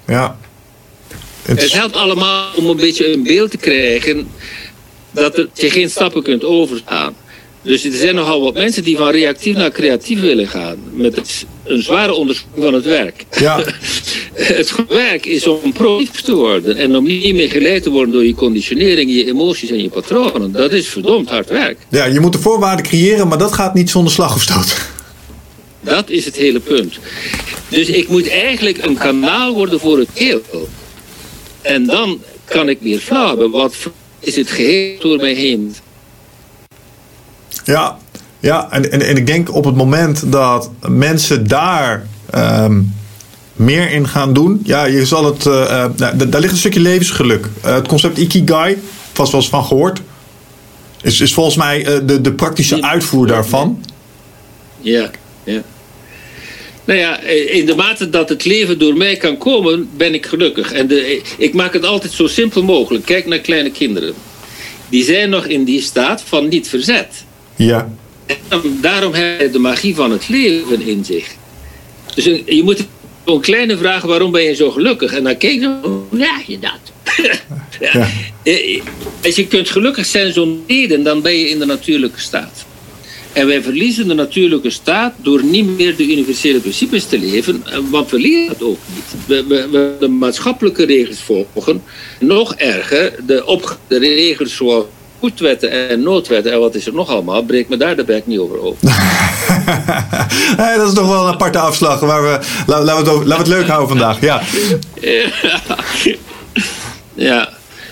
ja. 0.07 0.37
Het, 1.43 1.63
het 1.63 1.73
helpt 1.73 1.97
allemaal 1.97 2.45
om 2.57 2.67
een 2.67 2.77
beetje 2.77 3.13
een 3.13 3.23
beeld 3.23 3.51
te 3.51 3.57
krijgen 3.57 4.29
dat 5.11 5.39
er, 5.39 5.49
je 5.55 5.71
geen 5.71 5.91
stappen 5.91 6.23
kunt 6.23 6.45
overstaan. 6.45 7.15
Dus 7.63 7.85
er 7.85 7.93
zijn 7.93 8.15
nogal 8.15 8.41
wat 8.41 8.55
mensen 8.55 8.85
die 8.85 8.97
van 8.97 9.11
reactief 9.11 9.57
naar 9.57 9.71
creatief 9.71 10.21
willen 10.21 10.49
gaan. 10.49 10.77
Met 10.93 11.47
een 11.65 11.83
zware 11.83 12.13
onderzoeking 12.13 12.65
van 12.65 12.75
het 12.75 12.85
werk. 12.85 13.25
Ja. 13.39 13.65
het 14.35 14.75
werk 14.89 15.27
is 15.27 15.47
om 15.47 15.73
proactief 15.73 16.21
te 16.21 16.35
worden. 16.35 16.77
En 16.77 16.97
om 16.97 17.05
niet 17.05 17.35
meer 17.35 17.51
geleid 17.51 17.83
te 17.83 17.91
worden 17.91 18.13
door 18.13 18.25
je 18.25 18.35
conditionering, 18.35 19.11
je 19.11 19.27
emoties 19.27 19.71
en 19.71 19.83
je 19.83 19.89
patronen. 19.89 20.53
Dat 20.53 20.73
is 20.73 20.89
verdomd 20.89 21.29
hard 21.29 21.49
werk. 21.49 21.79
Ja, 21.89 22.05
je 22.05 22.21
moet 22.21 22.33
de 22.33 22.39
voorwaarden 22.39 22.85
creëren, 22.87 23.29
maar 23.29 23.39
dat 23.39 23.53
gaat 23.53 23.75
niet 23.75 23.91
zonder 23.91 24.13
slag 24.13 24.35
of 24.35 24.43
stoot. 24.43 24.99
Dat 25.81 26.11
is 26.11 26.25
het 26.25 26.37
hele 26.37 26.61
punt. 26.61 26.99
Dus 27.69 27.89
ik 27.89 28.09
moet 28.09 28.31
eigenlijk 28.31 28.85
een 28.85 28.97
kanaal 28.97 29.55
worden 29.55 29.81
voor 29.81 29.99
het 29.99 30.09
geheel. 30.15 30.43
En 31.63 31.87
dan 31.87 32.21
kan 32.45 32.69
ik 32.69 32.79
weer 32.81 32.99
flauwen. 32.99 33.51
Wat 33.51 33.75
is 34.19 34.37
het 34.37 34.51
geheel 34.51 34.99
door 35.01 35.17
mij 35.17 35.33
heen? 35.33 35.75
Ja, 37.65 37.99
ja 38.41 38.71
en, 38.71 38.93
en, 38.93 39.03
en 39.03 39.17
ik 39.17 39.27
denk 39.27 39.55
op 39.55 39.65
het 39.65 39.77
moment 39.77 40.33
dat 40.33 40.71
mensen 40.89 41.49
daar 41.49 42.07
um, 42.35 42.95
meer 43.53 43.91
in 43.91 44.09
gaan 44.09 44.33
doen. 44.33 44.61
Ja, 44.65 44.85
je 44.85 45.07
zal 45.07 45.25
het. 45.25 45.47
Uh, 45.47 45.85
uh, 46.01 46.11
daar 46.29 46.41
ligt 46.41 46.53
een 46.53 46.59
stukje 46.59 46.81
levensgeluk. 46.81 47.47
Uh, 47.65 47.75
het 47.75 47.89
concept 47.89 48.19
Ikigai, 48.19 48.83
vast 49.13 49.33
wel 49.33 49.41
eens 49.41 49.51
van 49.51 49.65
gehoord. 49.65 50.01
Is, 51.03 51.21
is 51.21 51.35
volgens 51.35 51.57
mij 51.57 52.05
de, 52.05 52.21
de 52.21 52.33
praktische 52.33 52.83
uitvoer 52.83 53.27
daarvan. 53.27 53.85
Ja, 54.81 55.11
ja. 55.45 55.63
Nou 56.85 56.99
ja, 56.99 57.21
in 57.29 57.67
de 57.67 57.75
mate 57.75 58.11
dat 58.11 58.29
het 58.29 58.45
leven 58.45 58.79
door 58.79 58.97
mij 58.97 59.17
kan 59.17 59.39
komen, 59.39 59.91
ben 59.97 60.15
ik 60.15 60.27
gelukkig. 60.27 60.73
En 60.73 60.87
de, 60.87 61.23
ik 61.39 61.55
maak 61.55 61.73
het 61.73 61.85
altijd 61.85 62.13
zo 62.13 62.27
simpel 62.27 62.63
mogelijk. 62.63 63.05
Kijk 63.05 63.27
naar 63.27 63.39
kleine 63.39 63.71
kinderen. 63.71 64.15
Die 64.89 65.05
zijn 65.05 65.31
nog 65.31 65.47
in 65.47 65.65
die 65.65 65.81
staat 65.81 66.23
van 66.23 66.49
niet 66.49 66.69
verzet. 66.69 67.25
Ja. 67.57 67.93
En 68.49 68.79
daarom 68.81 69.13
heb 69.13 69.41
je 69.41 69.51
de 69.51 69.59
magie 69.59 69.95
van 69.95 70.11
het 70.11 70.29
leven 70.29 70.81
in 70.83 71.05
zich. 71.05 71.27
Dus 72.15 72.25
je 72.25 72.63
moet 72.65 72.87
een 73.25 73.41
kleine 73.41 73.77
vraag, 73.77 74.03
waarom 74.03 74.31
ben 74.31 74.43
je 74.43 74.55
zo 74.55 74.71
gelukkig? 74.71 75.13
En 75.13 75.25
dan 75.25 75.37
kijk 75.37 75.61
je, 75.61 75.79
hoe 75.83 76.01
vraag 76.13 76.47
je 76.47 76.59
dat? 76.59 76.81
ja. 77.81 78.09
ja. 78.45 78.83
Als 79.25 79.37
je 79.37 79.47
kunt 79.47 79.71
gelukkig 79.71 80.07
zijn 80.07 80.33
zonder 80.33 80.59
reden, 80.67 81.03
dan 81.03 81.23
ben 81.23 81.33
je 81.33 81.49
in 81.49 81.59
de 81.59 81.65
natuurlijke 81.65 82.21
staat. 82.21 82.65
En 83.33 83.47
wij 83.47 83.63
verliezen 83.63 84.09
de 84.09 84.15
natuurlijke 84.15 84.71
staat 84.71 85.13
door 85.17 85.45
niet 85.45 85.77
meer 85.77 85.97
de 85.97 86.13
universele 86.13 86.59
principes 86.61 87.05
te 87.05 87.19
leven, 87.19 87.65
want 87.91 88.11
we 88.11 88.19
leren 88.19 88.49
het 88.49 88.63
ook 88.63 88.79
niet. 88.95 89.27
We, 89.27 89.45
we, 89.47 89.69
we 89.71 89.97
de 90.01 90.09
maatschappelijke 90.09 90.85
regels 90.85 91.21
volgen. 91.21 91.83
Nog 92.21 92.55
erger, 92.55 93.15
de, 93.27 93.47
op, 93.47 93.79
de 93.87 93.99
regels 93.99 94.57
zoals 94.57 94.85
goedwetten 95.19 95.89
en 95.89 96.03
noodwetten 96.03 96.53
en 96.53 96.61
wat 96.61 96.75
is 96.75 96.87
er 96.87 96.95
nog 96.95 97.09
allemaal, 97.09 97.43
breekt 97.43 97.69
me 97.69 97.77
daar 97.77 97.97
de 97.97 98.05
bek 98.05 98.27
niet 98.27 98.39
over 98.39 98.59
hey, 100.57 100.77
dat 100.77 100.89
is 100.89 100.95
toch 100.95 101.09
wel 101.09 101.27
een 101.27 101.33
aparte 101.33 101.59
afslag. 101.59 102.01
Waar 102.01 102.23
we, 102.23 102.39
laten, 102.67 102.85
we 102.85 102.93
het, 102.93 103.09
over, 103.09 103.27
laten 103.27 103.45
we 103.45 103.51
het 103.51 103.61
leuk 103.61 103.69
houden 103.69 103.89
vandaag. 103.89 104.21
Ja. 104.21 104.43
ja. 105.01 105.31
ja. 107.31 107.49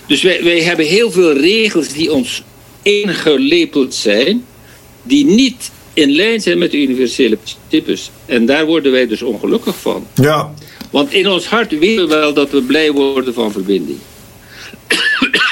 Dus 0.07 0.23
wij, 0.23 0.45
wij 0.45 0.61
hebben 0.63 0.87
heel 0.87 1.11
veel 1.11 1.39
regels 1.39 1.89
die 1.89 2.13
ons 2.13 2.43
ingelepeld 2.83 3.95
zijn 3.95 4.45
die 5.09 5.25
niet 5.25 5.71
in 5.93 6.11
lijn 6.11 6.41
zijn 6.41 6.59
met 6.59 6.71
de 6.71 6.83
universele 6.83 7.37
principes. 7.37 8.11
En 8.27 8.47
daar 8.47 8.67
worden 8.67 8.93
wij 8.93 9.07
dus 9.07 9.23
ongelukkig 9.23 9.77
van. 9.81 10.07
Ja. 10.15 10.55
Want 10.91 11.13
in 11.13 11.29
ons 11.29 11.47
hart 11.47 11.79
weten 11.79 12.09
we 12.09 12.15
wel 12.15 12.33
dat 12.33 12.51
we 12.51 12.63
blij 12.63 12.93
worden 12.93 13.35
van 13.35 13.53
verbinding. 13.53 13.99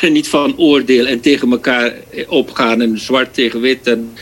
en 0.01 0.13
niet 0.19 0.29
van 0.29 0.59
oordeel 0.59 1.07
en 1.07 1.21
tegen 1.21 1.51
elkaar 1.51 1.95
opgaan 2.29 2.81
en 2.81 3.01
zwart 3.01 3.35
tegen 3.35 3.61
wit 3.61 3.87
en, 3.87 4.13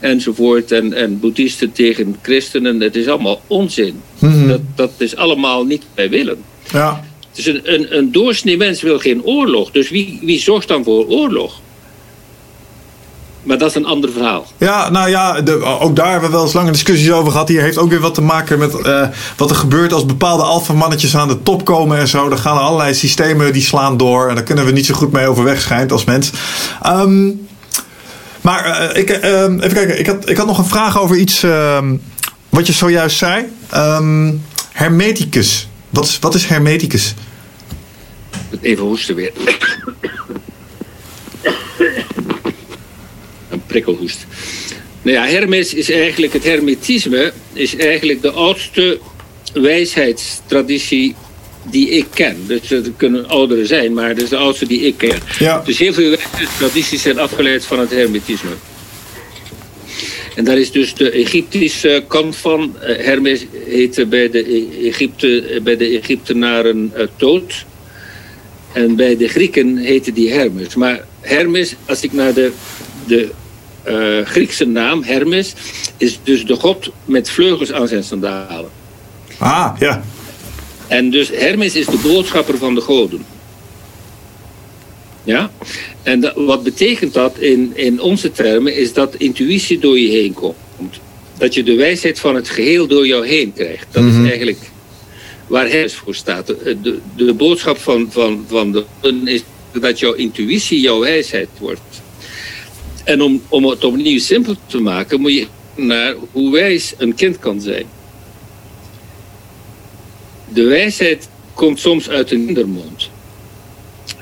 enzovoort. 0.00 0.72
En, 0.72 0.92
en 0.92 1.20
boeddhisten 1.20 1.72
tegen 1.72 2.16
christenen. 2.22 2.80
Het 2.80 2.96
is 2.96 3.06
allemaal 3.06 3.42
onzin. 3.46 4.00
Mhm. 4.18 4.48
Dat, 4.48 4.60
dat 4.74 4.92
is 4.98 5.16
allemaal 5.16 5.64
niet 5.64 5.82
wij 5.94 6.10
willen. 6.10 6.38
Ja. 6.72 7.04
Dus 7.32 7.46
een, 7.46 7.60
een, 7.64 7.96
een 7.96 8.12
doorsnee 8.12 8.56
mens 8.56 8.82
wil 8.82 8.98
geen 8.98 9.22
oorlog. 9.22 9.70
Dus 9.70 9.90
wie, 9.90 10.18
wie 10.22 10.40
zorgt 10.40 10.68
dan 10.68 10.84
voor 10.84 11.06
oorlog? 11.06 11.60
Maar 13.44 13.58
dat 13.58 13.68
is 13.68 13.74
een 13.74 13.86
ander 13.86 14.12
verhaal. 14.12 14.46
Ja, 14.58 14.90
nou 14.90 15.08
ja, 15.08 15.40
de, 15.40 15.64
ook 15.64 15.96
daar 15.96 16.10
hebben 16.10 16.28
we 16.28 16.34
wel 16.34 16.44
eens 16.44 16.54
lange 16.54 16.70
discussies 16.70 17.12
over 17.12 17.32
gehad. 17.32 17.48
Hier 17.48 17.60
heeft 17.60 17.78
ook 17.78 17.90
weer 17.90 18.00
wat 18.00 18.14
te 18.14 18.20
maken 18.20 18.58
met 18.58 18.74
uh, 18.86 19.08
wat 19.36 19.50
er 19.50 19.56
gebeurt 19.56 19.92
als 19.92 20.06
bepaalde 20.06 20.42
alfamannetjes 20.42 21.16
aan 21.16 21.28
de 21.28 21.42
top 21.42 21.64
komen 21.64 21.98
en 21.98 22.08
zo. 22.08 22.28
Dan 22.28 22.38
gaan 22.38 22.56
er 22.56 22.62
allerlei 22.62 22.94
systemen 22.94 23.52
die 23.52 23.62
slaan 23.62 23.96
door. 23.96 24.28
En 24.28 24.34
daar 24.34 24.44
kunnen 24.44 24.64
we 24.64 24.72
niet 24.72 24.86
zo 24.86 24.94
goed 24.94 25.12
mee 25.12 25.26
overweg 25.26 25.60
schijnt 25.60 25.92
als 25.92 26.04
mens. 26.04 26.30
Um, 26.86 27.46
maar 28.40 28.92
uh, 28.94 29.00
ik, 29.02 29.10
uh, 29.10 29.42
even 29.42 29.72
kijken, 29.72 29.98
ik 29.98 30.06
had, 30.06 30.28
ik 30.28 30.36
had 30.36 30.46
nog 30.46 30.58
een 30.58 30.64
vraag 30.64 30.98
over 31.00 31.16
iets 31.16 31.42
ehm, 31.42 31.96
wat 32.48 32.66
je 32.66 32.72
zojuist 32.72 33.16
zei. 33.16 33.44
Um, 33.74 34.42
hermeticus. 34.72 35.68
Wat 35.90 36.04
is, 36.04 36.18
wat 36.18 36.34
is 36.34 36.46
hermeticus? 36.46 37.14
Even 38.60 38.84
hoesten 38.84 39.14
weer. 39.14 39.32
Prikkelhoest. 43.74 44.26
Nou 45.02 45.16
ja, 45.16 45.26
Hermes 45.26 45.74
is 45.74 45.90
eigenlijk, 45.90 46.32
het 46.32 46.44
hermetisme 46.44 47.32
is 47.52 47.76
eigenlijk 47.76 48.22
de 48.22 48.30
oudste 48.30 48.98
wijsheidstraditie 49.52 51.14
die 51.70 51.88
ik 51.88 52.06
ken. 52.14 52.36
Dus 52.46 52.70
er 52.70 52.82
kunnen 52.96 53.28
oudere 53.28 53.66
zijn, 53.66 53.92
maar 53.92 54.14
dat 54.14 54.22
is 54.22 54.28
de 54.28 54.36
oudste 54.36 54.66
die 54.66 54.80
ik 54.80 54.94
ken. 54.96 55.18
Ja. 55.38 55.62
Dus 55.64 55.78
heel 55.78 55.92
veel 55.92 56.16
tradities 56.58 57.02
zijn 57.02 57.18
afgeleid 57.18 57.64
van 57.64 57.78
het 57.78 57.90
hermetisme. 57.90 58.50
En 60.34 60.44
daar 60.44 60.58
is 60.58 60.70
dus 60.70 60.94
de 60.94 61.10
Egyptische 61.10 62.04
kant 62.08 62.36
van. 62.36 62.76
Hermes 62.80 63.46
heette 63.66 64.06
bij 64.06 64.30
de, 64.30 64.68
Egypte, 64.82 65.60
bij 65.62 65.76
de 65.76 65.86
Egyptenaren 65.86 66.92
uh, 66.96 67.02
Toot. 67.16 67.64
En 68.72 68.96
bij 68.96 69.16
de 69.16 69.28
Grieken 69.28 69.76
heette 69.76 70.12
die 70.12 70.32
Hermes. 70.32 70.74
Maar 70.74 71.04
Hermes, 71.20 71.74
als 71.86 72.02
ik 72.02 72.12
naar 72.12 72.34
de, 72.34 72.52
de 73.06 73.30
eh, 73.84 73.96
Griekse 74.24 74.64
naam, 74.64 75.02
Hermes, 75.02 75.54
is 75.96 76.18
dus 76.22 76.46
de 76.46 76.54
god 76.54 76.90
met 77.04 77.30
vleugels 77.30 77.72
aan 77.72 77.88
zijn 77.88 78.04
sandalen. 78.04 78.70
Ah, 79.38 79.76
ja. 79.78 80.04
En 80.88 81.10
dus 81.10 81.28
Hermes 81.28 81.74
is 81.74 81.86
de 81.86 81.98
boodschapper 82.02 82.58
van 82.58 82.74
de 82.74 82.80
goden. 82.80 83.24
Ja? 85.24 85.50
En 86.02 86.20
dat, 86.20 86.32
wat 86.34 86.62
betekent 86.62 87.14
dat 87.14 87.38
in, 87.38 87.72
in 87.74 88.00
onze 88.00 88.32
termen? 88.32 88.76
Is 88.76 88.92
dat 88.92 89.14
intuïtie 89.14 89.78
door 89.78 89.98
je 89.98 90.08
heen 90.08 90.32
komt. 90.32 91.00
Dat 91.38 91.54
je 91.54 91.62
de 91.62 91.74
wijsheid 91.74 92.20
van 92.20 92.34
het 92.34 92.48
geheel 92.48 92.86
door 92.86 93.06
jou 93.06 93.26
heen 93.26 93.52
krijgt. 93.52 93.86
Dat 93.90 94.04
is 94.04 94.16
eigenlijk 94.16 94.70
waar 95.46 95.68
Hermes 95.68 95.94
voor 95.94 96.14
staat. 96.14 96.46
De, 96.46 96.76
de, 96.82 96.98
de 97.16 97.34
boodschap 97.34 97.78
van, 97.78 98.08
van, 98.10 98.44
van 98.48 98.72
de 98.72 98.84
is 99.24 99.42
dat 99.72 99.98
jouw 99.98 100.12
intuïtie 100.12 100.80
jouw 100.80 101.00
wijsheid 101.00 101.48
wordt. 101.58 101.80
En 103.04 103.22
om, 103.22 103.42
om 103.48 103.64
het 103.64 103.84
opnieuw 103.84 104.18
simpel 104.18 104.54
te 104.66 104.80
maken, 104.80 105.20
moet 105.20 105.32
je 105.32 105.46
naar 105.74 106.14
hoe 106.32 106.52
wijs 106.52 106.94
een 106.98 107.14
kind 107.14 107.38
kan 107.38 107.60
zijn. 107.60 107.86
De 110.48 110.64
wijsheid 110.64 111.28
komt 111.54 111.80
soms 111.80 112.08
uit 112.08 112.30
een 112.30 112.44
kindermond. 112.44 113.10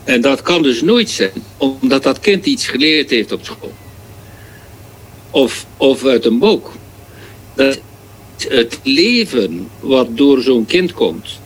En 0.05 0.21
dat 0.21 0.43
kan 0.43 0.63
dus 0.63 0.83
nooit 0.83 1.11
zijn, 1.11 1.33
omdat 1.57 2.03
dat 2.03 2.21
kind 2.21 2.47
iets 2.47 2.67
geleerd 2.67 3.11
heeft 3.11 3.33
op 3.33 3.45
school. 3.45 3.73
Of, 5.31 5.67
of 5.77 6.05
uit 6.05 6.25
een 6.25 6.39
boek. 6.39 6.73
Dat 7.55 7.81
het 8.49 8.81
leven 8.83 9.69
wat 9.81 10.17
door 10.17 10.41
zo'n 10.41 10.67
kind 10.67 10.93
komt. 10.93 11.41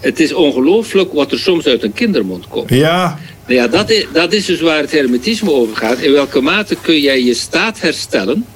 Het 0.00 0.20
is 0.20 0.32
ongelooflijk 0.32 1.12
wat 1.12 1.32
er 1.32 1.38
soms 1.38 1.66
uit 1.66 1.82
een 1.82 1.92
kindermond 1.92 2.48
komt. 2.48 2.70
Ja. 2.70 3.18
Nou 3.50 3.62
ja, 3.62 3.68
dat 3.68 3.90
is, 3.90 4.06
dat 4.12 4.32
is 4.32 4.44
dus 4.44 4.60
waar 4.60 4.78
het 4.78 4.92
hermetisme 4.92 5.52
over 5.52 5.76
gaat. 5.76 5.98
In 5.98 6.12
welke 6.12 6.40
mate 6.40 6.76
kun 6.80 7.00
jij 7.00 7.24
je 7.24 7.34
staat 7.34 7.80
herstellen 7.80 8.46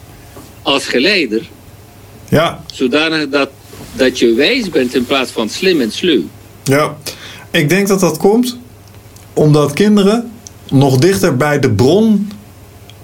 als 0.63 0.87
geleider, 0.87 1.43
Ja. 2.29 2.65
zodanig 2.73 3.29
dat, 3.29 3.49
dat 3.93 4.19
je 4.19 4.35
wijs 4.35 4.69
bent 4.71 4.95
in 4.95 5.07
plaats 5.07 5.31
van 5.31 5.49
slim 5.49 5.81
en 5.81 5.93
sluw. 5.93 6.23
Ja. 6.65 6.97
Ik 7.51 7.69
denk 7.69 7.89
dat 7.89 8.01
dat 8.01 8.17
komt 8.17 8.59
omdat 9.33 9.73
kinderen 9.73 10.33
nog 10.71 10.99
dichter 10.99 11.37
bij 11.37 11.59
de 11.59 11.71
bron 11.71 12.31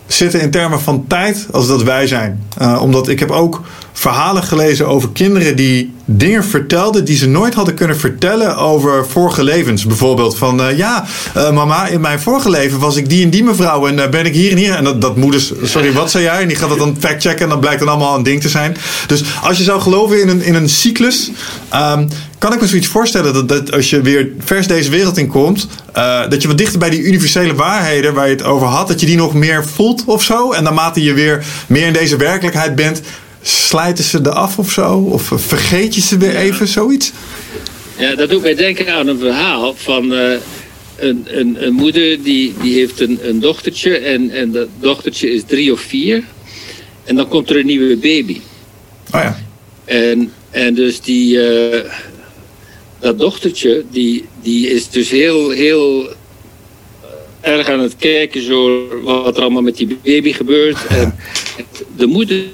zitten 0.07 0.41
in 0.41 0.51
termen 0.51 0.81
van 0.81 1.07
tijd 1.07 1.47
als 1.51 1.67
dat 1.67 1.83
wij 1.83 2.07
zijn. 2.07 2.47
Uh, 2.61 2.79
omdat 2.83 3.09
ik 3.09 3.19
heb 3.19 3.31
ook 3.31 3.63
verhalen 3.93 4.43
gelezen 4.43 4.87
over 4.87 5.09
kinderen 5.13 5.57
die 5.57 5.93
dingen 6.05 6.45
vertelden 6.45 7.05
die 7.05 7.17
ze 7.17 7.29
nooit 7.29 7.55
hadden 7.55 7.75
kunnen 7.75 7.97
vertellen 7.97 8.57
over 8.57 9.07
vorige 9.07 9.45
levens. 9.45 9.87
Bijvoorbeeld 9.87 10.37
van 10.37 10.61
uh, 10.61 10.77
ja, 10.77 11.05
uh, 11.37 11.51
mama, 11.51 11.87
in 11.87 12.01
mijn 12.01 12.21
vorige 12.21 12.51
leven 12.51 12.79
was 12.79 12.97
ik 12.97 13.09
die 13.09 13.25
en 13.25 13.31
die 13.31 13.45
mevrouw 13.45 13.87
en 13.87 14.11
ben 14.11 14.27
ik 14.27 14.35
hier 14.35 14.51
en 14.51 14.57
hier. 14.57 14.75
En 14.75 14.85
dat, 14.85 15.01
dat 15.01 15.17
moeders, 15.17 15.53
sorry, 15.63 15.93
wat 15.93 16.11
zei 16.11 16.25
jij? 16.25 16.43
En 16.43 16.49
die 16.49 16.57
gaat 16.57 16.69
dat 16.69 16.79
dan 16.79 16.97
factchecken 16.99 17.43
en 17.43 17.49
dat 17.49 17.61
blijkt 17.61 17.79
dan 17.79 17.89
allemaal 17.89 18.17
een 18.17 18.23
ding 18.23 18.41
te 18.41 18.49
zijn. 18.49 18.77
Dus 19.07 19.25
als 19.43 19.59
je 19.59 19.65
zou 19.65 19.81
geloven 19.81 20.21
in 20.21 20.29
een, 20.29 20.43
in 20.43 20.55
een 20.55 20.69
cyclus, 20.69 21.31
um, 21.75 22.09
kan 22.39 22.53
ik 22.53 22.61
me 22.61 22.67
zoiets 22.67 22.87
voorstellen 22.87 23.33
dat, 23.33 23.49
dat 23.49 23.73
als 23.73 23.91
je 23.91 24.01
weer 24.01 24.29
vers 24.39 24.67
deze 24.67 24.91
wereld 24.91 25.17
in 25.17 25.27
komt, 25.27 25.69
dat 26.29 26.43
je 26.43 26.49
wat 26.49 26.59
dichter 26.59 26.79
bij 26.79 26.91
die 26.91 27.03
universele 27.03 27.55
waarheden 27.55 28.15
waar 28.15 28.27
je 28.27 28.35
het 28.35 28.45
over 28.45 28.67
had, 28.67 28.89
dat 28.89 29.01
je 29.01 29.07
die 29.07 29.17
nog 29.17 29.35
meer 29.35 29.65
voelt 29.67 30.05
of 30.07 30.23
zo. 30.23 30.53
En 30.53 30.63
naarmate 30.63 31.03
je 31.03 31.13
weer 31.13 31.45
meer 31.67 31.87
in 31.87 31.93
deze 31.93 32.17
werkelijkheid 32.17 32.75
bent, 32.75 33.01
slijten 33.43 34.05
ze 34.05 34.19
er 34.19 34.31
af 34.31 34.59
of 34.59 34.71
zo? 34.71 34.97
Of 34.99 35.33
vergeet 35.37 35.95
je 35.95 36.01
ze 36.01 36.19
weer 36.19 36.37
even, 36.37 36.69
zoiets? 36.69 37.13
Ja, 37.99 38.15
dat 38.15 38.31
doet 38.31 38.43
mij 38.43 38.55
denken 38.55 38.95
aan 38.95 39.07
een 39.07 39.19
verhaal 39.19 39.75
van 39.75 40.13
uh, 40.13 40.33
een, 40.97 41.27
een, 41.27 41.67
een, 41.67 41.73
moeder 41.73 42.23
die, 42.23 42.55
die 42.63 42.75
heeft 42.75 43.01
een, 43.01 43.19
een 43.23 43.41
dochtertje 43.41 43.99
en, 43.99 44.31
en 44.31 44.51
dat 44.53 44.69
dochtertje 44.81 45.31
is 45.31 45.43
drie 45.47 45.73
of 45.73 45.81
vier. 45.81 46.25
En 47.05 47.17
dan 47.17 47.29
komt 47.29 47.51
er 47.51 47.57
een 47.57 47.67
nieuwe 47.67 47.97
baby. 47.97 48.41
Oh 49.15 49.21
ja. 49.21 49.39
En, 49.85 50.33
en 50.51 50.75
dus 50.75 51.01
die, 51.01 51.37
uh, 51.37 51.81
dat 52.99 53.19
dochtertje, 53.19 53.85
die, 53.91 54.25
die 54.43 54.69
is 54.69 54.89
dus 54.89 55.11
heel, 55.11 55.51
heel 55.51 56.09
erg 57.41 57.69
aan 57.69 57.81
het 57.81 57.97
kijken 57.97 58.43
zo 58.43 58.89
wat 59.03 59.37
er 59.37 59.43
allemaal 59.43 59.63
met 59.63 59.77
die 59.77 59.99
baby 60.03 60.33
gebeurt. 60.33 60.87
En 60.87 61.15
de 61.97 62.07
moeder, 62.07 62.45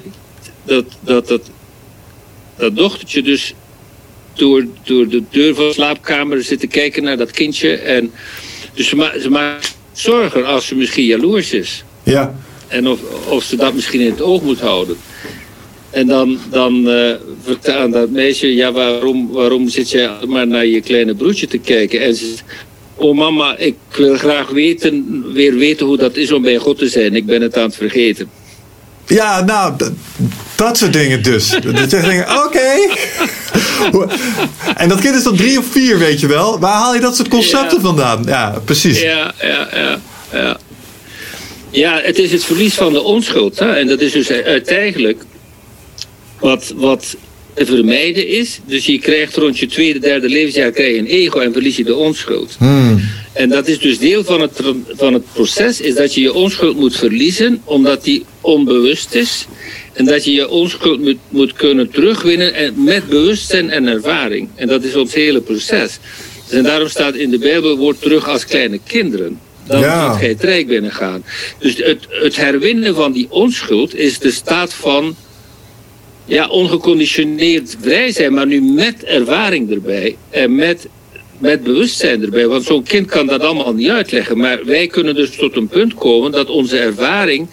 dat, 0.66 0.84
dat, 1.00 1.28
dat, 1.28 1.50
dat 2.56 2.76
dochtertje 2.76 3.22
dus 3.22 3.54
door, 4.34 4.66
door 4.84 5.08
de 5.08 5.22
deur 5.30 5.54
van 5.54 5.66
de 5.66 5.72
slaapkamer 5.72 6.42
zit 6.42 6.60
te 6.60 6.66
kijken 6.66 7.02
naar 7.02 7.16
dat 7.16 7.30
kindje. 7.30 7.76
En 7.76 8.12
dus 8.74 8.88
ze, 8.88 8.96
ma 8.96 9.18
ze 9.18 9.30
maakt 9.30 9.76
zorgen 9.92 10.46
als 10.46 10.66
ze 10.66 10.74
misschien 10.74 11.04
jaloers 11.04 11.52
is. 11.52 11.84
Ja. 12.02 12.34
En 12.68 12.88
of, 12.88 13.00
of 13.28 13.44
ze 13.44 13.56
dat 13.56 13.74
misschien 13.74 14.00
in 14.00 14.10
het 14.10 14.22
oog 14.22 14.42
moet 14.42 14.60
houden. 14.60 14.96
En 15.90 16.06
dan, 16.06 16.38
dan 16.50 16.88
uh, 16.88 17.12
vertelt 17.42 17.76
aan 17.76 17.90
dat 17.90 18.10
meisje, 18.10 18.54
ja, 18.54 18.72
waarom, 18.72 19.32
waarom 19.32 19.68
zit 19.68 19.90
jij 19.90 20.10
maar 20.26 20.46
naar 20.46 20.66
je 20.66 20.80
kleine 20.80 21.14
broertje 21.14 21.46
te 21.46 21.58
kijken? 21.58 22.00
En 22.00 22.14
ze 22.14 22.26
zegt, 22.26 22.44
oh 22.94 23.16
mama, 23.16 23.56
ik 23.56 23.76
wil 23.96 24.16
graag 24.16 24.48
weten, 24.48 25.24
weer 25.32 25.54
weten 25.54 25.86
hoe 25.86 25.96
dat 25.96 26.16
is 26.16 26.32
om 26.32 26.42
bij 26.42 26.56
God 26.56 26.78
te 26.78 26.88
zijn. 26.88 27.14
Ik 27.14 27.26
ben 27.26 27.42
het 27.42 27.56
aan 27.56 27.62
het 27.62 27.76
vergeten. 27.76 28.30
Ja, 29.06 29.44
nou, 29.44 29.76
dat 30.56 30.78
soort 30.78 30.92
dingen 30.92 31.22
dus. 31.22 31.48
Dat 31.48 31.90
je 31.90 32.00
denkt, 32.00 32.30
oké. 32.30 32.60
Okay. 33.90 34.18
En 34.76 34.88
dat 34.88 35.00
kind 35.00 35.14
is 35.14 35.22
dan 35.22 35.36
drie 35.36 35.58
of 35.58 35.66
vier, 35.66 35.98
weet 35.98 36.20
je 36.20 36.26
wel. 36.26 36.58
Waar 36.58 36.74
haal 36.74 36.94
je 36.94 37.00
dat 37.00 37.16
soort 37.16 37.28
concepten 37.28 37.76
Ja. 37.76 37.82
vandaan? 37.84 38.22
Ja, 38.26 38.54
precies. 38.64 39.00
Ja, 39.00 39.34
ja, 39.40 39.68
ja, 39.72 40.00
ja. 40.32 40.56
Ja, 41.70 42.00
het 42.02 42.18
is 42.18 42.32
het 42.32 42.44
verlies 42.44 42.74
van 42.74 42.92
de 42.92 43.02
onschuld. 43.02 43.58
Hè? 43.58 43.72
En 43.72 43.86
dat 43.86 44.00
is 44.00 44.12
dus 44.12 44.30
uiteindelijk 44.30 45.22
wat, 46.40 46.72
wat 46.76 47.16
te 47.56 47.66
vermijden 47.66 48.28
is. 48.28 48.60
Dus 48.66 48.86
je 48.86 48.98
krijgt 48.98 49.36
rond 49.36 49.58
je 49.58 49.66
tweede, 49.66 49.98
derde 49.98 50.28
levensjaar 50.28 50.70
krijg 50.70 50.92
je 50.92 50.98
een 50.98 51.06
ego 51.06 51.38
en 51.38 51.52
verlies 51.52 51.76
je 51.76 51.84
de 51.84 51.94
onschuld. 51.94 52.54
Hmm. 52.58 53.00
En 53.32 53.48
dat 53.48 53.68
is 53.68 53.78
dus 53.78 53.98
deel 53.98 54.24
van 54.24 54.40
het, 54.40 54.60
van 54.88 55.12
het 55.12 55.22
proces, 55.32 55.80
is 55.80 55.94
dat 55.94 56.14
je 56.14 56.20
je 56.20 56.32
onschuld 56.32 56.76
moet 56.76 56.96
verliezen, 56.96 57.60
omdat 57.64 58.04
die 58.04 58.24
onbewust 58.40 59.14
is. 59.14 59.46
En 59.92 60.04
dat 60.04 60.24
je 60.24 60.32
je 60.32 60.48
onschuld 60.48 61.00
moet, 61.00 61.18
moet 61.28 61.52
kunnen 61.52 61.90
terugwinnen 61.90 62.54
en 62.54 62.84
met 62.84 63.08
bewustzijn 63.08 63.70
en 63.70 63.86
ervaring. 63.86 64.48
En 64.54 64.66
dat 64.66 64.84
is 64.84 64.94
ons 64.94 65.14
hele 65.14 65.40
proces. 65.40 65.98
En 66.50 66.62
daarom 66.62 66.88
staat 66.88 67.14
in 67.14 67.30
de 67.30 67.38
Bijbel, 67.38 67.76
word 67.76 68.00
terug 68.00 68.28
als 68.28 68.44
kleine 68.44 68.80
kinderen. 68.86 69.40
Dan 69.66 69.80
Ja. 69.80 70.08
gaat 70.08 70.18
gij 70.18 70.28
het 70.28 70.42
rijk 70.42 70.66
binnengaan. 70.66 71.24
Dus 71.58 71.76
het, 71.76 72.06
het 72.08 72.36
herwinnen 72.36 72.94
van 72.94 73.12
die 73.12 73.26
onschuld 73.30 73.94
is 73.94 74.18
de 74.18 74.30
staat 74.30 74.74
van 74.74 75.16
ja, 76.26 76.48
ongeconditioneerd 76.48 77.76
vrij 77.80 78.12
zijn, 78.12 78.34
maar 78.34 78.46
nu 78.46 78.60
met 78.60 79.04
ervaring 79.04 79.70
erbij 79.70 80.16
en 80.30 80.54
met, 80.54 80.88
met 81.38 81.62
bewustzijn 81.62 82.22
erbij. 82.22 82.46
Want 82.46 82.64
zo'n 82.64 82.82
kind 82.82 83.06
kan 83.06 83.26
dat 83.26 83.40
allemaal 83.40 83.74
niet 83.74 83.88
uitleggen. 83.88 84.38
Maar 84.38 84.64
wij 84.64 84.86
kunnen 84.86 85.14
dus 85.14 85.36
tot 85.36 85.56
een 85.56 85.68
punt 85.68 85.94
komen 85.94 86.32
dat 86.32 86.48
onze 86.48 86.78
ervaring 86.78 87.48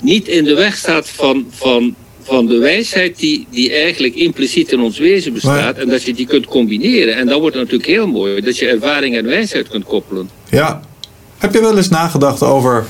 niet 0.00 0.28
in 0.28 0.44
de 0.44 0.54
weg 0.54 0.76
staat 0.76 1.08
van, 1.08 1.46
van, 1.50 1.94
van 2.22 2.46
de 2.46 2.58
wijsheid 2.58 3.18
die, 3.18 3.46
die 3.50 3.72
eigenlijk 3.72 4.14
impliciet 4.14 4.72
in 4.72 4.80
ons 4.80 4.98
wezen 4.98 5.32
bestaat. 5.32 5.76
En 5.76 5.88
dat 5.88 6.02
je 6.02 6.14
die 6.14 6.26
kunt 6.26 6.46
combineren. 6.46 7.16
En 7.16 7.26
dan 7.26 7.40
wordt 7.40 7.56
het 7.56 7.64
natuurlijk 7.64 7.90
heel 7.90 8.06
mooi 8.06 8.40
dat 8.40 8.58
je 8.58 8.68
ervaring 8.68 9.16
en 9.16 9.24
wijsheid 9.24 9.68
kunt 9.68 9.84
koppelen. 9.84 10.30
Ja. 10.50 10.82
Heb 11.38 11.54
je 11.54 11.60
wel 11.60 11.76
eens 11.76 11.88
nagedacht 11.88 12.42
over, 12.42 12.86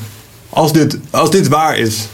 als 0.48 0.72
dit, 0.72 0.98
als 1.10 1.30
dit 1.30 1.48
waar 1.48 1.78
is... 1.78 2.08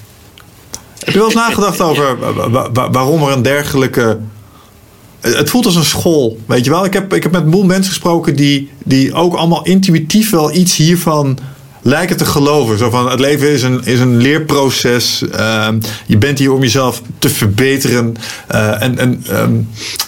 Heb 1.09 1.16
je 1.16 1.22
wel 1.22 1.32
eens 1.32 1.48
nagedacht 1.48 1.80
over 1.80 2.18
wa- 2.18 2.50
wa- 2.50 2.70
wa- 2.72 2.90
waarom 2.90 3.22
er 3.22 3.32
een 3.32 3.42
dergelijke... 3.42 4.18
Het 5.20 5.50
voelt 5.50 5.66
als 5.66 5.76
een 5.76 5.84
school, 5.84 6.38
weet 6.46 6.64
je 6.64 6.70
wel. 6.70 6.84
Ik 6.84 6.92
heb, 6.92 7.14
ik 7.14 7.22
heb 7.22 7.32
met 7.32 7.42
een 7.42 7.50
boel 7.50 7.64
mensen 7.64 7.92
gesproken 7.92 8.36
die, 8.36 8.70
die 8.84 9.14
ook 9.14 9.34
allemaal 9.34 9.64
intuïtief 9.64 10.30
wel 10.30 10.54
iets 10.54 10.76
hiervan 10.76 11.38
lijken 11.82 12.16
te 12.16 12.24
geloven. 12.24 12.78
Zo 12.78 12.90
van, 12.90 13.11
het 13.11 13.20
leven 13.20 13.50
is 13.50 13.62
een, 13.62 13.84
is 13.84 14.00
een 14.00 14.16
leerproces. 14.16 15.22
Ehm, 15.32 15.78
je 16.06 16.18
bent 16.18 16.38
hier 16.38 16.52
om 16.52 16.61
jezelf 16.61 17.02
te 17.18 17.28
verbeteren. 17.28 18.14
Eh, 18.46 18.82
en 18.82 18.98
en 18.98 19.24
ehm, 19.28 19.52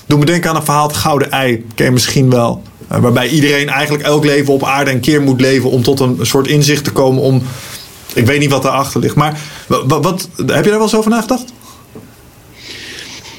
doe 0.06 0.18
me 0.18 0.24
denken 0.24 0.50
aan 0.50 0.56
een 0.56 0.64
verhaal, 0.64 0.86
het 0.86 0.96
Gouden 0.96 1.30
Ei. 1.30 1.64
Ken 1.74 1.84
je 1.86 1.92
misschien 1.92 2.30
wel. 2.30 2.62
Eh, 2.88 2.98
waarbij 2.98 3.28
iedereen 3.28 3.68
eigenlijk 3.68 4.04
elk 4.04 4.24
leven 4.24 4.54
op 4.54 4.64
aarde 4.64 4.90
een 4.90 5.00
keer 5.00 5.22
moet 5.22 5.40
leven... 5.40 5.70
om 5.70 5.82
tot 5.82 6.00
een 6.00 6.18
soort 6.22 6.46
inzicht 6.46 6.84
te 6.84 6.92
komen 6.92 7.22
om... 7.22 7.42
Ik 8.14 8.26
weet 8.26 8.38
niet 8.40 8.50
wat 8.50 8.62
daarachter 8.62 9.00
ligt. 9.00 9.14
Maar 9.14 9.40
wat, 9.66 10.04
wat, 10.04 10.28
heb 10.36 10.48
je 10.48 10.54
daar 10.54 10.64
wel 10.70 10.82
eens 10.82 10.94
over 10.94 11.10
nagedacht? 11.10 11.52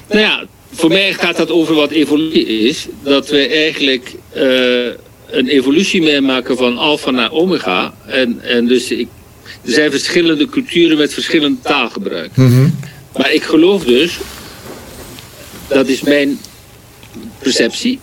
Nou 0.09 0.21
ja, 0.21 0.45
voor 0.73 0.89
mij 0.89 1.13
gaat 1.13 1.37
dat 1.37 1.51
over 1.51 1.75
wat 1.75 1.91
evolutie 1.91 2.45
is. 2.45 2.87
Dat 3.03 3.29
we 3.29 3.47
eigenlijk 3.47 4.13
eh, 4.29 4.43
een 5.37 5.47
evolutie 5.47 6.01
meemaken 6.01 6.57
van 6.57 6.77
alfa 6.77 7.11
naar 7.11 7.31
omega. 7.31 7.93
En, 8.05 8.39
en 8.41 8.67
dus 8.67 8.91
ik, 8.91 9.07
er 9.65 9.71
zijn 9.71 9.91
verschillende 9.91 10.45
culturen 10.45 10.97
met 10.97 11.13
verschillend 11.13 11.63
taalgebruik. 11.63 12.31
Maar 13.17 13.33
ik 13.33 13.43
geloof 13.43 13.83
dus, 13.83 14.17
dat 15.67 15.87
is 15.87 16.01
mijn 16.01 16.39
perceptie, 17.39 17.99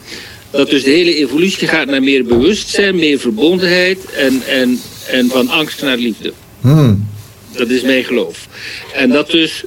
dat 0.50 0.70
dus 0.70 0.82
de 0.82 0.90
hele 0.90 1.14
evolutie 1.14 1.68
gaat 1.68 1.86
naar 1.86 2.02
meer 2.02 2.24
bewustzijn, 2.24 2.96
meer 2.96 3.18
verbondenheid 3.18 4.04
en, 4.04 4.42
en, 4.46 4.80
en 5.10 5.28
van 5.28 5.48
angst 5.48 5.82
naar 5.82 5.96
liefde. 5.96 6.32
Hmm. 6.60 7.08
Dat 7.52 7.68
is 7.68 7.82
mijn 7.82 8.04
geloof. 8.04 8.48
En 8.94 9.10
dat 9.10 9.30
dus 9.30 9.64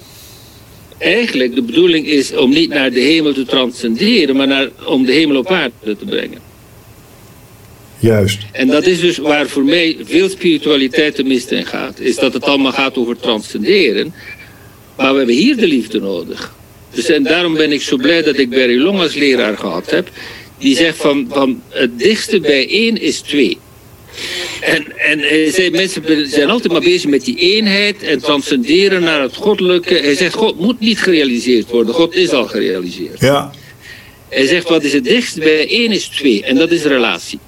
eigenlijk 0.98 1.56
de 1.56 1.62
bedoeling 1.62 2.08
is 2.08 2.36
om 2.36 2.50
niet 2.50 2.70
naar 2.70 2.92
de 2.92 3.00
hemel 3.00 3.34
te 3.34 3.46
transcenderen, 3.46 4.36
maar 4.36 4.48
naar, 4.48 4.70
om 4.86 5.06
de 5.06 5.12
hemel 5.12 5.38
op 5.38 5.52
aarde 5.52 5.98
te 5.98 6.06
brengen. 6.06 6.40
Juist. 8.00 8.40
En 8.52 8.68
dat 8.68 8.86
is 8.86 9.00
dus 9.00 9.18
waar 9.18 9.48
voor 9.48 9.64
mij 9.64 9.98
veel 10.04 10.30
spiritualiteit 10.30 11.16
de 11.16 11.24
mist 11.24 11.52
in 11.52 11.66
gaat. 11.66 12.00
Is 12.00 12.16
dat 12.16 12.34
het 12.34 12.44
allemaal 12.44 12.72
gaat 12.72 12.98
over 12.98 13.20
transcenderen. 13.20 14.14
Maar 14.96 15.12
we 15.12 15.18
hebben 15.18 15.36
hier 15.36 15.58
de 15.58 15.68
liefde 15.68 16.00
nodig. 16.00 16.54
Dus 16.94 17.10
en 17.10 17.24
daarom 17.24 17.54
ben 17.54 17.72
ik 17.72 17.82
zo 17.82 17.98
blij 17.98 18.22
dat 18.22 18.38
ik 18.38 18.50
Barry 18.50 18.82
Long 18.82 19.00
als 19.00 19.14
leraar 19.14 19.58
gehad 19.58 19.92
heb. 19.92 20.10
Die 20.58 20.76
zegt 20.76 20.98
van, 20.98 21.26
van 21.30 21.62
het 21.70 22.00
dichtste 22.00 22.40
bij 22.40 22.70
één 22.70 23.02
is 23.02 23.20
twee. 23.20 23.58
En, 24.62 24.98
en 24.98 25.20
hij 25.20 25.52
zei, 25.52 25.70
mensen 25.70 26.30
zijn 26.30 26.50
altijd 26.50 26.72
maar 26.72 26.82
bezig 26.82 27.10
met 27.10 27.26
die 27.26 27.36
eenheid 27.36 28.04
en 28.04 28.20
transcenderen 28.20 29.02
naar 29.02 29.22
het 29.22 29.36
goddelijke. 29.36 29.94
Hij 29.94 30.16
zegt, 30.16 30.34
God 30.34 30.60
moet 30.60 30.80
niet 30.80 31.00
gerealiseerd 31.00 31.70
worden. 31.70 31.94
God 31.94 32.16
is 32.16 32.32
al 32.32 32.48
gerealiseerd. 32.48 33.20
Ja. 33.20 33.52
Hij 34.30 34.46
zegt, 34.46 34.70
wat 34.70 34.84
is 34.84 34.94
het 34.94 35.04
dichtst 35.04 35.40
bij 35.40 35.68
één 35.68 35.92
is 35.92 36.08
twee. 36.08 36.44
En 36.44 36.56
dat 36.56 36.72
is 36.72 36.84
relatie. 36.84 37.40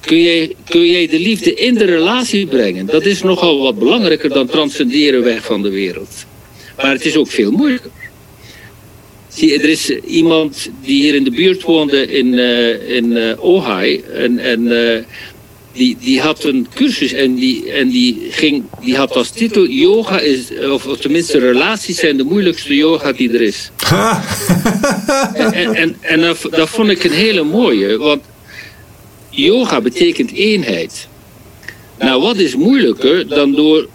Kun 0.00 0.22
jij, 0.22 0.54
kun 0.68 0.86
jij 0.86 1.06
de 1.06 1.18
liefde 1.18 1.54
in 1.54 1.74
de 1.74 1.84
relatie 1.84 2.46
brengen? 2.46 2.86
Dat 2.86 3.06
is 3.06 3.22
nogal 3.22 3.62
wat 3.62 3.78
belangrijker 3.78 4.28
dan 4.28 4.46
transcenderen 4.46 5.24
weg 5.24 5.44
van 5.44 5.62
de 5.62 5.70
wereld. 5.70 6.26
Maar 6.76 6.92
het 6.92 7.04
is 7.04 7.16
ook 7.16 7.30
veel 7.30 7.50
moeilijker. 7.50 7.90
Zie, 9.28 9.58
er 9.58 9.68
is 9.68 9.90
iemand 9.90 10.70
die 10.82 11.02
hier 11.02 11.14
in 11.14 11.24
de 11.24 11.30
buurt 11.30 11.62
woonde 11.62 12.06
in, 12.06 12.26
uh, 12.26 12.96
in 12.96 13.10
uh, 13.10 13.44
Ohio. 13.44 14.00
En, 14.02 14.38
en 14.38 14.60
uh, 14.60 14.98
die, 15.72 15.96
die 16.00 16.20
had 16.20 16.44
een 16.44 16.66
cursus 16.74 17.12
en, 17.12 17.34
die, 17.34 17.72
en 17.72 17.88
die, 17.88 18.26
ging, 18.30 18.64
die 18.80 18.96
had 18.96 19.16
als 19.16 19.30
titel 19.30 19.66
yoga 19.66 20.20
is, 20.20 20.50
of, 20.70 20.86
of 20.86 20.98
tenminste 20.98 21.38
relaties 21.38 21.98
zijn 21.98 22.16
de 22.16 22.24
moeilijkste 22.24 22.76
yoga 22.76 23.12
die 23.12 23.32
er 23.32 23.40
is. 23.40 23.70
en 25.34 25.52
en, 25.52 25.74
en, 25.74 25.96
en 26.00 26.20
dat, 26.20 26.46
dat 26.50 26.68
vond 26.68 26.90
ik 26.90 27.04
een 27.04 27.12
hele 27.12 27.42
mooie, 27.42 27.98
want 27.98 28.22
yoga 29.30 29.80
betekent 29.80 30.32
eenheid. 30.32 31.08
Nou, 31.98 32.22
wat 32.22 32.36
is 32.36 32.54
moeilijker 32.54 33.28
dan 33.28 33.52
door 33.52 33.88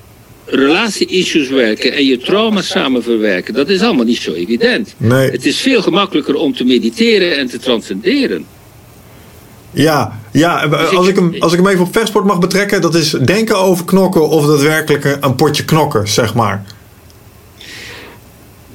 relatie-issues 0.46 1.50
werken 1.50 1.94
en 1.94 2.06
je 2.06 2.18
trauma 2.18 2.62
samen 2.62 3.04
verwerken? 3.04 3.54
Dat 3.54 3.70
is 3.70 3.82
allemaal 3.82 4.06
niet 4.06 4.22
zo 4.22 4.34
evident. 4.34 4.94
Nee. 4.98 5.30
Het 5.32 5.46
is 5.46 5.58
veel 5.58 5.82
gemakkelijker 5.82 6.36
om 6.36 6.56
te 6.56 6.64
mediteren 6.64 7.38
en 7.38 7.48
te 7.48 7.60
transcenderen. 7.60 8.46
Ja, 9.72 10.20
ja 10.38 10.66
als, 10.94 11.08
ik 11.08 11.16
hem, 11.16 11.36
als 11.40 11.54
ik 11.54 11.60
hem 11.60 11.68
even 11.68 11.86
op 11.86 11.94
vechtsport 11.94 12.26
mag 12.26 12.40
betrekken, 12.40 12.82
dat 12.82 12.96
is 12.96 13.10
denken 13.10 13.58
over 13.58 13.86
knokken 13.86 14.30
of 14.30 14.46
daadwerkelijk 14.46 15.18
een 15.22 15.36
potje 15.36 15.66
knokken, 15.66 16.08
zeg 16.08 16.34
maar. 16.34 16.66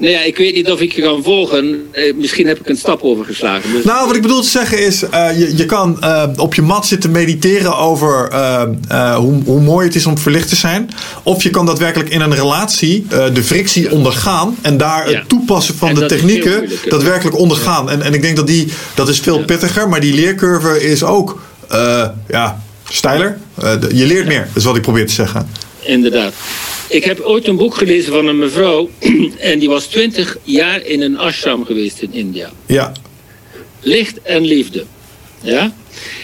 Nou 0.03 0.15
ja, 0.15 0.23
ik 0.23 0.37
weet 0.37 0.55
niet 0.55 0.71
of 0.71 0.81
ik 0.81 0.93
je 0.93 1.03
kan 1.03 1.23
volgen. 1.23 1.89
Eh, 1.91 2.15
misschien 2.15 2.47
heb 2.47 2.61
ik 2.61 2.69
een 2.69 2.77
stap 2.77 3.03
overgeslagen. 3.03 3.73
Dus... 3.73 3.85
Nou, 3.85 4.07
wat 4.07 4.17
ik 4.17 4.23
bedoel 4.23 4.41
te 4.41 4.49
zeggen 4.49 4.87
is, 4.87 5.03
uh, 5.03 5.39
je, 5.39 5.57
je 5.57 5.67
kan 5.67 5.99
uh, 6.01 6.25
op 6.37 6.55
je 6.55 6.63
mat 6.63 6.87
zitten 6.87 7.11
mediteren 7.11 7.77
over 7.77 8.29
uh, 8.33 9.17
hoe, 9.17 9.43
hoe 9.45 9.61
mooi 9.61 9.87
het 9.87 9.95
is 9.95 10.07
om 10.07 10.19
verlicht 10.19 10.49
te 10.49 10.57
zijn. 10.57 10.91
Of 11.23 11.43
je 11.43 11.51
kan 11.51 11.67
daadwerkelijk 11.67 12.11
in 12.11 12.21
een 12.21 12.35
relatie 12.35 13.07
de 13.33 13.43
frictie 13.43 13.91
ondergaan 13.91 14.57
en 14.63 14.77
daar 14.77 15.11
ja. 15.11 15.19
het 15.19 15.29
toepassen 15.29 15.75
van 15.75 15.89
En 15.89 15.95
de 15.95 16.07
technieken 16.07 16.71
daadwerkelijk 16.89 17.39
ondergaan. 17.39 17.91
En, 17.91 18.03
en 18.03 18.15
ik 18.15 18.23
denk 18.23 18.37
dat 18.37 18.47
die, 18.47 18.73
dat 18.95 19.09
is 19.09 19.21
veel 19.21 19.45
pittiger, 19.45 19.89
maar 19.89 20.01
die 20.01 20.15
leercurve 20.15 20.83
is 20.83 21.05
ook, 21.05 21.41
ja, 22.29 22.63
steiler. 22.89 23.39
De, 23.55 23.89
je 23.93 24.07
leert 24.07 24.27
meer, 24.27 24.49
is 24.55 24.65
wat 24.65 24.77
ik 24.77 24.83
probeer 24.83 25.07
te 25.07 25.13
zeggen. 25.13 25.49
Inderdaad. 25.81 26.35
Ik 26.89 27.05
heb 27.05 27.21
ooit 27.21 27.49
een 27.49 27.57
boek 27.57 27.75
gelezen 27.75 28.13
van 28.13 28.27
een 28.27 28.39
mevrouw. 28.39 28.91
En 29.39 29.59
die 29.59 29.69
was 29.69 29.85
twintig 29.87 30.37
jaar 30.43 30.87
in 30.87 31.01
een 31.03 31.19
ashram 31.19 31.65
geweest 31.65 32.01
in 32.03 32.13
India. 32.13 32.51
Ja, 32.67 32.93
Licht 33.81 34.23
en 34.23 34.43
liefde. 34.45 34.85
Ja? 35.43 35.73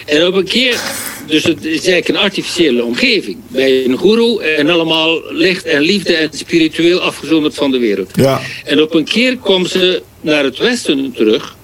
En 0.07 0.27
op 0.27 0.35
een 0.35 0.45
keer, 0.45 0.81
dus 1.27 1.45
het 1.45 1.65
is 1.65 1.71
eigenlijk 1.71 2.09
een 2.09 2.17
artificiële 2.17 2.85
omgeving. 2.85 3.37
Bij 3.49 3.85
een 3.85 3.99
guru 3.99 4.39
en 4.39 4.71
allemaal 4.71 5.21
licht 5.33 5.65
en 5.65 5.81
liefde 5.81 6.15
en 6.15 6.29
spiritueel 6.33 7.01
afgezonderd 7.01 7.55
van 7.55 7.71
de 7.71 7.79
wereld. 7.79 8.11
ja, 8.15 8.41
En 8.65 8.83
op 8.83 8.95
een 8.95 9.05
keer 9.05 9.37
kwam 9.37 9.67
ze 9.67 10.03
naar 10.21 10.45
het 10.45 10.59
westen 10.59 11.13
terug. 11.13 11.57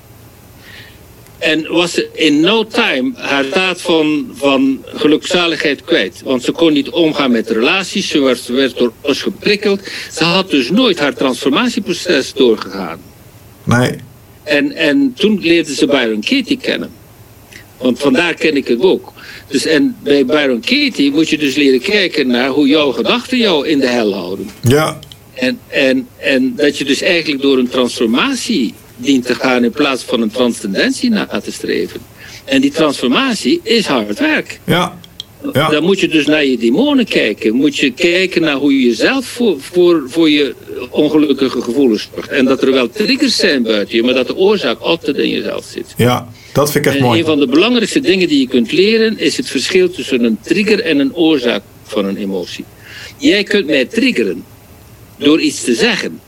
En 1.44 1.66
was 1.68 1.92
ze 1.92 2.08
in 2.12 2.40
no 2.40 2.66
time 2.66 3.12
haar 3.14 3.44
staat 3.44 3.80
van, 3.80 4.30
van 4.34 4.84
gelukzaligheid 4.84 5.84
kwijt. 5.84 6.22
Want 6.24 6.42
ze 6.42 6.52
kon 6.52 6.72
niet 6.72 6.90
omgaan 6.90 7.30
met 7.30 7.50
relaties. 7.50 8.08
Ze 8.08 8.20
werd, 8.20 8.46
werd 8.46 8.78
door 8.78 8.92
alles 9.00 9.22
geprikkeld. 9.22 9.80
Ze 10.12 10.24
had 10.24 10.50
dus 10.50 10.70
nooit 10.70 10.98
haar 10.98 11.14
transformatieproces 11.14 12.32
doorgegaan. 12.32 13.00
nee, 13.64 13.90
En, 14.42 14.72
en 14.72 15.12
toen 15.16 15.38
leerde 15.40 15.74
ze 15.74 15.86
Byron 15.86 16.20
Katie 16.20 16.58
kennen. 16.58 16.90
Want 17.78 17.98
vandaar 17.98 18.34
ken 18.34 18.56
ik 18.56 18.68
het 18.68 18.80
ook. 18.80 19.12
Dus 19.48 19.66
en 19.66 19.96
bij 20.02 20.24
Byron 20.26 20.60
Katie 20.60 21.10
moet 21.10 21.28
je 21.28 21.38
dus 21.38 21.54
leren 21.54 21.80
kijken 21.80 22.26
naar 22.26 22.48
hoe 22.48 22.66
jouw 22.66 22.92
gedachten 22.92 23.38
jou 23.38 23.68
in 23.68 23.78
de 23.78 23.88
hel 23.88 24.14
houden. 24.14 24.50
ja, 24.60 24.98
En, 25.34 25.58
en, 25.68 26.08
en 26.16 26.54
dat 26.56 26.78
je 26.78 26.84
dus 26.84 27.00
eigenlijk 27.02 27.42
door 27.42 27.58
een 27.58 27.68
transformatie 27.68 28.74
dient 28.96 29.26
te 29.26 29.34
gaan 29.34 29.64
in 29.64 29.70
plaats 29.70 30.02
van 30.02 30.20
een 30.22 30.30
transcendentie 30.30 31.10
na 31.10 31.26
te 31.44 31.52
streven. 31.52 32.00
En 32.44 32.60
die 32.60 32.70
transformatie 32.70 33.60
is 33.62 33.86
hard 33.86 34.18
werk. 34.18 34.60
ja, 34.64 34.98
ja. 35.52 35.68
Dan 35.70 35.82
moet 35.84 36.00
je 36.00 36.08
dus 36.08 36.26
naar 36.26 36.44
je 36.44 36.58
demonen 36.58 37.04
kijken. 37.04 37.54
Moet 37.54 37.76
je 37.76 37.90
kijken 37.90 38.42
naar 38.42 38.54
hoe 38.56 38.80
je 38.80 38.86
jezelf 38.86 39.26
voor, 39.26 39.60
voor, 39.60 40.02
voor 40.06 40.30
je 40.30 40.54
ongelukkige 40.90 41.60
gevoelens 41.62 42.08
zorgt. 42.14 42.28
En 42.28 42.44
dat 42.44 42.62
er 42.62 42.72
wel 42.72 42.90
triggers 42.90 43.36
zijn 43.36 43.62
buiten 43.62 43.96
je, 43.96 44.02
maar 44.02 44.14
dat 44.14 44.26
de 44.26 44.36
oorzaak 44.36 44.80
altijd 44.80 45.16
in 45.16 45.28
jezelf 45.28 45.64
zit. 45.64 45.94
ja. 45.96 46.28
Dat 46.52 46.70
vind 46.72 46.86
ik 46.86 46.92
echt 46.92 47.00
En 47.00 47.06
mooi. 47.06 47.20
een 47.20 47.26
van 47.26 47.38
de 47.38 47.46
belangrijkste 47.46 48.00
dingen 48.00 48.28
die 48.28 48.40
je 48.40 48.48
kunt 48.48 48.72
leren 48.72 49.18
is 49.18 49.36
het 49.36 49.48
verschil 49.48 49.90
tussen 49.90 50.24
een 50.24 50.38
trigger 50.42 50.80
en 50.80 50.98
een 50.98 51.14
oorzaak 51.14 51.62
van 51.84 52.04
een 52.04 52.16
emotie. 52.16 52.64
Jij 53.18 53.42
kunt 53.42 53.66
mij 53.66 53.84
triggeren 53.84 54.44
door 55.18 55.40
iets 55.40 55.64
te 55.64 55.74
zeggen. 55.74 56.20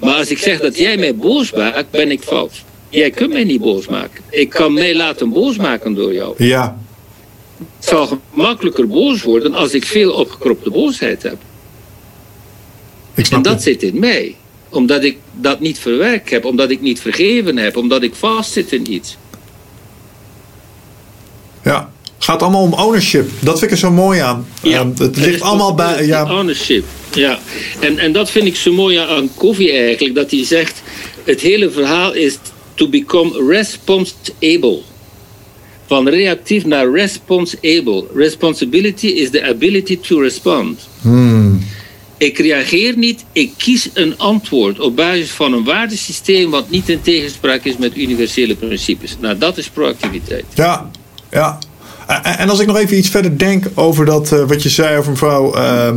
Maar 0.00 0.14
als 0.14 0.30
ik 0.30 0.38
zeg 0.38 0.60
dat 0.60 0.78
jij 0.78 0.96
mij 0.96 1.14
boos 1.14 1.52
maakt, 1.52 1.90
ben 1.90 2.10
ik 2.10 2.22
fout. 2.22 2.64
Jij 2.88 3.10
kunt 3.10 3.32
mij 3.32 3.44
niet 3.44 3.60
boos 3.60 3.86
maken. 3.86 4.22
Ik 4.30 4.48
kan 4.48 4.72
mij 4.72 4.94
laten 4.94 5.30
boos 5.30 5.56
maken 5.56 5.94
door 5.94 6.12
jou. 6.14 6.34
Ja, 6.44 6.78
Het 7.76 7.88
zal 7.88 8.20
gemakkelijker 8.32 8.86
boos 8.88 9.22
worden 9.22 9.54
als 9.54 9.72
ik 9.72 9.84
veel 9.84 10.12
opgekropte 10.12 10.70
boosheid 10.70 11.22
heb. 11.22 11.36
En 13.14 13.42
dat 13.42 13.52
het. 13.52 13.62
zit 13.62 13.82
in 13.82 13.98
mij. 13.98 14.36
Omdat 14.68 15.04
ik 15.04 15.18
dat 15.32 15.60
niet 15.60 15.78
verwerkt 15.78 16.30
heb, 16.30 16.44
omdat 16.44 16.70
ik 16.70 16.80
niet 16.80 17.00
vergeven 17.00 17.56
heb, 17.56 17.76
omdat 17.76 18.02
ik 18.02 18.14
vastzit 18.14 18.72
in 18.72 18.92
iets. 18.92 19.16
Ja, 21.64 21.92
het 22.20 22.28
gaat 22.28 22.42
allemaal 22.42 22.62
om 22.62 22.72
ownership. 22.72 23.30
Dat 23.38 23.58
vind 23.58 23.70
ik 23.70 23.76
er 23.76 23.82
zo 23.82 23.90
mooi 23.90 24.20
aan. 24.20 24.46
Ehm, 24.62 24.90
het 24.98 25.16
ligt 25.16 25.40
allemaal 25.40 25.74
bij. 25.74 26.06
Ja, 26.06 26.38
Ownership. 26.38 26.84
Ja, 27.14 27.38
en, 27.80 27.98
en 27.98 28.12
dat 28.12 28.30
vind 28.30 28.46
ik 28.46 28.56
zo 28.56 28.72
mooi 28.72 28.96
aan 28.96 29.30
Kofi 29.34 29.70
eigenlijk. 29.70 30.14
Dat 30.14 30.30
hij 30.30 30.44
zegt, 30.44 30.82
het 31.24 31.40
hele 31.40 31.70
verhaal 31.70 32.12
is 32.14 32.38
to 32.74 32.88
become 32.88 33.46
responsible. 33.48 34.78
Van 35.86 36.08
reactief 36.08 36.64
naar 36.64 36.90
responsible. 36.90 38.04
Responsibility 38.14 39.06
is 39.06 39.30
the 39.30 39.44
ability 39.44 39.98
to 39.98 40.20
respond. 40.20 40.88
Hmm. 41.00 41.66
Ik 42.16 42.38
reageer 42.38 42.96
niet, 42.96 43.24
ik 43.32 43.52
kies 43.56 43.88
een 43.94 44.18
antwoord 44.18 44.80
op 44.80 44.96
basis 44.96 45.30
van 45.30 45.52
een 45.52 45.64
waardesysteem 45.64 46.50
wat 46.50 46.70
niet 46.70 46.88
in 46.88 47.00
tegenspraak 47.00 47.64
is 47.64 47.76
met 47.76 47.96
universele 47.96 48.54
principes. 48.54 49.16
Nou, 49.20 49.38
dat 49.38 49.58
is 49.58 49.68
proactiviteit. 49.68 50.44
ja, 50.54 50.90
ja. 51.30 51.58
En- 52.22 52.38
En 52.38 52.48
als 52.50 52.60
ik 52.60 52.66
nog 52.66 52.76
even 52.76 52.96
iets 52.98 53.08
verder 53.08 53.38
denk 53.38 53.64
over 53.74 54.04
dat, 54.04 54.32
eh, 54.32 54.42
wat 54.46 54.62
je 54.62 54.68
zei 54.68 54.98
over 54.98 55.10
mevrouw. 55.10 55.54
eh, 55.54 55.90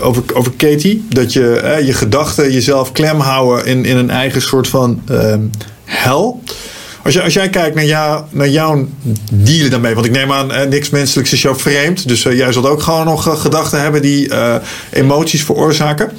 over, 0.00 0.22
over 0.34 0.52
Katie. 0.56 1.04
Dat 1.08 1.32
je 1.32 1.56
eh, 1.56 1.86
je 1.86 1.92
gedachten 1.92 2.52
jezelf 2.52 2.92
klem 2.92 3.20
houden 3.20 3.66
in, 3.66 3.84
in 3.84 3.96
een 3.96 4.10
eigen 4.10 4.42
soort 4.42 4.68
van 4.68 5.02
ehm, 5.08 5.40
hel. 5.84 6.42
Als, 7.04 7.14
je, 7.14 7.22
als 7.22 7.32
jij 7.34 7.48
kijkt 7.50 7.74
naar, 7.74 7.84
jou, 7.84 8.24
naar 8.30 8.48
jouw 8.48 8.86
dealen 9.32 9.70
daarmee. 9.70 9.94
Want 9.94 10.06
ik 10.06 10.12
neem 10.12 10.32
aan, 10.32 10.52
eh, 10.52 10.68
niks 10.68 10.90
menselijks 10.90 11.32
is 11.32 11.42
jou 11.42 11.56
vreemd. 11.58 12.08
Dus 12.08 12.24
eh, 12.24 12.36
jij 12.36 12.52
zult 12.52 12.66
ook 12.66 12.82
gewoon 12.82 13.04
nog 13.04 13.28
eh, 13.28 13.36
gedachten 13.40 13.80
hebben 13.80 14.02
die 14.02 14.28
eh, 14.28 14.54
emoties 14.90 15.44
veroorzaken. 15.44 16.10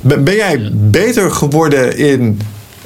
Ben, 0.00 0.24
ben 0.24 0.34
jij 0.34 0.70
beter 0.74 1.30
geworden 1.30 1.96
in 1.98 2.40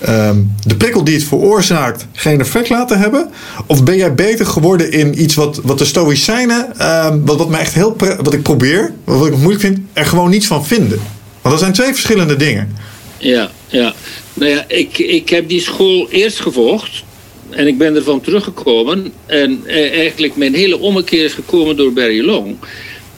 ehm, 0.05 0.37
de 0.67 0.77
prikkel 0.77 1.05
die 1.05 1.15
het 1.15 1.25
veroorzaakt 1.25 2.07
geen 2.13 2.41
effect 2.41 2.69
laten 2.69 2.99
hebben? 2.99 3.31
Of 3.67 3.85
ben 3.85 3.97
jij 3.97 4.15
beter 4.15 4.47
geworden 4.47 4.93
in 4.93 5.23
iets 5.23 5.35
wat, 5.35 5.61
wat 5.63 5.79
de 5.79 5.85
Stoïcijnen, 5.85 6.79
ehm, 6.79 7.21
wat, 7.25 7.37
wat, 7.39 7.49
mij 7.49 7.61
echt 7.61 7.75
heel 7.75 7.97
wat 8.23 8.33
ik 8.33 8.43
probeer, 8.43 8.95
wat 9.05 9.27
ik 9.27 9.37
moeilijk 9.37 9.61
vind, 9.61 9.79
er 9.93 10.07
gewoon 10.07 10.31
niets 10.31 10.47
van 10.47 10.67
vinden? 10.67 11.01
Want 11.43 11.55
dat 11.55 11.59
zijn 11.59 11.73
twee 11.73 11.93
verschillende 11.93 12.37
dingen. 12.37 12.77
Ja, 13.19 13.51
ja. 13.67 13.95
Nou 14.35 14.51
ja, 14.51 14.65
ik, 14.69 14.99
ik 14.99 15.29
heb 15.29 15.49
die 15.49 15.61
school 15.61 16.09
eerst 16.11 16.41
gevolgd. 16.41 17.05
En 17.51 17.67
ik 17.67 17.79
ben 17.79 17.97
ervan 17.97 18.21
teruggekomen. 18.21 19.13
En 19.27 19.61
eh, 19.67 19.99
eigenlijk 19.99 20.37
mijn 20.37 20.55
hele 20.55 20.79
ommekeer 20.79 21.25
is 21.25 21.33
gekomen 21.33 21.77
door 21.77 21.93
Barry 21.93 22.25
Long. 22.25 22.57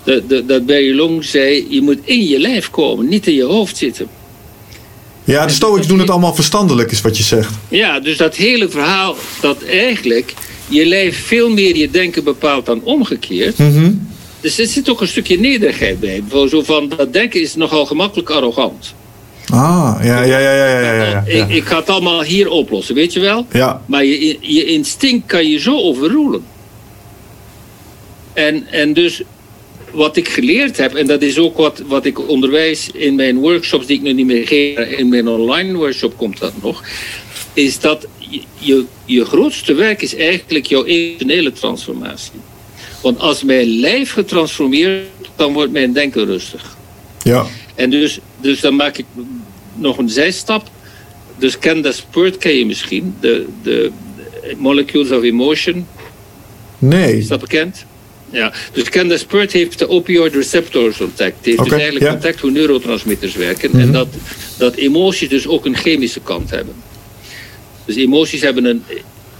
dat, 0.05 0.29
dat, 0.29 0.49
dat 0.49 0.67
Barry 0.67 0.97
Long 0.97 1.25
zei, 1.25 1.67
je 1.69 1.81
moet 1.81 1.99
in 2.05 2.27
je 2.27 2.39
lijf 2.39 2.71
komen, 2.71 3.09
niet 3.09 3.27
in 3.27 3.35
je 3.35 3.45
hoofd 3.45 3.77
zitten. 3.77 4.09
Ja, 5.27 5.47
de 5.47 5.53
Stoics 5.53 5.86
doen 5.86 5.98
het 5.98 6.11
allemaal 6.11 6.35
verstandelijk, 6.35 6.90
is 6.90 7.01
wat 7.01 7.16
je 7.16 7.23
zegt. 7.23 7.53
Ja, 7.69 8.01
dus 8.01 8.16
dat 8.16 8.35
hele 8.35 8.69
verhaal 8.69 9.16
dat 9.40 9.62
eigenlijk 9.62 10.35
je 10.69 10.86
lijf 10.86 11.27
veel 11.27 11.51
meer 11.51 11.77
je 11.77 11.90
denken 11.90 12.24
bepaalt 12.24 12.66
dan 12.66 12.81
omgekeerd. 12.82 13.59
Mhm. 13.59 13.93
Dus 14.40 14.59
er 14.59 14.66
zit 14.66 14.90
ook 14.90 15.01
een 15.01 15.09
stukje 15.09 15.39
nederigheid 15.40 16.01
bij. 16.01 16.23
Zo 16.48 16.62
van, 16.62 16.93
dat 16.97 17.12
denken 17.12 17.40
is 17.40 17.55
nogal 17.55 17.86
gemakkelijk 17.86 18.31
arrogant. 18.31 18.94
Ah, 19.48 20.01
ja, 20.03 20.23
ja, 20.23 20.39
ja, 20.39 20.53
ja, 20.53 20.81
ja, 20.81 20.93
ja, 20.93 21.05
ja. 21.05 21.24
Ik, 21.27 21.48
ik 21.48 21.65
ga 21.65 21.77
het 21.77 21.90
allemaal 21.90 22.23
hier 22.23 22.48
oplossen, 22.48 22.94
weet 22.94 23.12
je 23.12 23.20
wel? 23.20 23.47
Ja, 23.53 23.82
Maar 23.86 24.05
je, 24.05 24.39
je 24.40 24.65
instinct 24.65 25.27
kan 25.27 25.48
je 25.48 25.59
zo 25.59 25.81
overroelen. 25.81 26.44
En, 28.32 28.66
en 28.70 28.93
dus 28.93 29.23
wat 29.97 30.16
ik 30.16 30.28
geleerd 30.28 30.77
heb, 30.77 30.94
en 30.94 31.06
dat 31.06 31.23
is 31.23 31.39
ook 31.39 31.56
wat, 31.56 31.82
wat 31.86 32.05
ik 32.05 32.28
onderwijs 32.28 32.90
in 32.93 33.14
mijn 33.14 33.39
workshops 33.39 33.86
die 33.86 33.97
ik 33.97 34.02
nu 34.02 34.12
niet 34.12 34.27
meer 34.27 34.47
geef, 34.47 34.78
in 34.78 35.09
mijn 35.09 35.28
online 35.28 35.77
workshop 35.77 36.16
komt 36.16 36.39
dat 36.39 36.52
nog, 36.62 36.82
is 37.52 37.81
dat 37.81 38.06
je, 38.59 38.85
je, 39.05 39.24
grootste 39.24 39.74
werk 39.74 40.02
is 40.02 40.14
eigenlijk 40.14 40.66
jouw 40.66 40.85
emotionele 40.85 41.52
transformatie. 41.52 42.40
Want 43.02 43.18
als 43.18 43.43
mijn 43.43 43.66
lijf 43.66 44.12
getransformeerd, 44.12 45.06
dan 45.36 45.52
wordt 45.52 45.73
mijn 45.73 45.93
denken 45.93 46.24
rustig. 46.24 46.77
ja. 47.23 47.47
En 47.74 47.90
dus, 47.90 48.18
dus 48.40 48.60
dan 48.60 48.77
maak 48.77 48.98
ik 48.98 49.05
nog 49.74 49.98
een 49.98 50.09
zijstap. 50.09 50.70
Dus 51.39 51.59
Candace 51.59 52.02
Pert 52.10 52.39
ken 52.39 52.55
je 52.55 52.66
misschien, 52.66 53.14
de, 53.20 53.47
de 53.62 53.90
Molecules 54.56 55.10
of 55.10 55.23
Emotion. 55.23 55.86
Nee. 56.78 57.18
Is 57.18 57.28
dat 57.28 57.40
bekend? 57.40 57.85
Ja, 58.31 58.53
dus 58.73 58.89
Candace 58.89 59.27
Pert 59.27 59.53
heeft 59.53 59.78
de 59.78 59.89
opioid 59.89 60.35
receptors 60.35 61.01
ontdekt. 61.01 61.36
Die 61.40 61.53
heeft 61.53 61.69
dus 61.69 61.78
eigenlijk 61.78 62.05
ja. 62.05 62.12
ontdekt 62.12 62.40
hoe 62.40 62.51
neurotransmitters 62.51 63.35
werken. 63.35 63.70
Mhm. 63.70 63.81
En 63.81 63.93
dat, 63.93 64.09
dat 64.57 64.74
emoties 64.74 65.28
dus 65.28 65.47
ook 65.47 65.65
een 65.65 65.77
chemische 65.77 66.20
kant 66.20 66.51
hebben. 66.51 66.74
Dus 67.85 67.97
emoties 67.97 68.40
hebben 68.40 68.65
een 68.65 68.82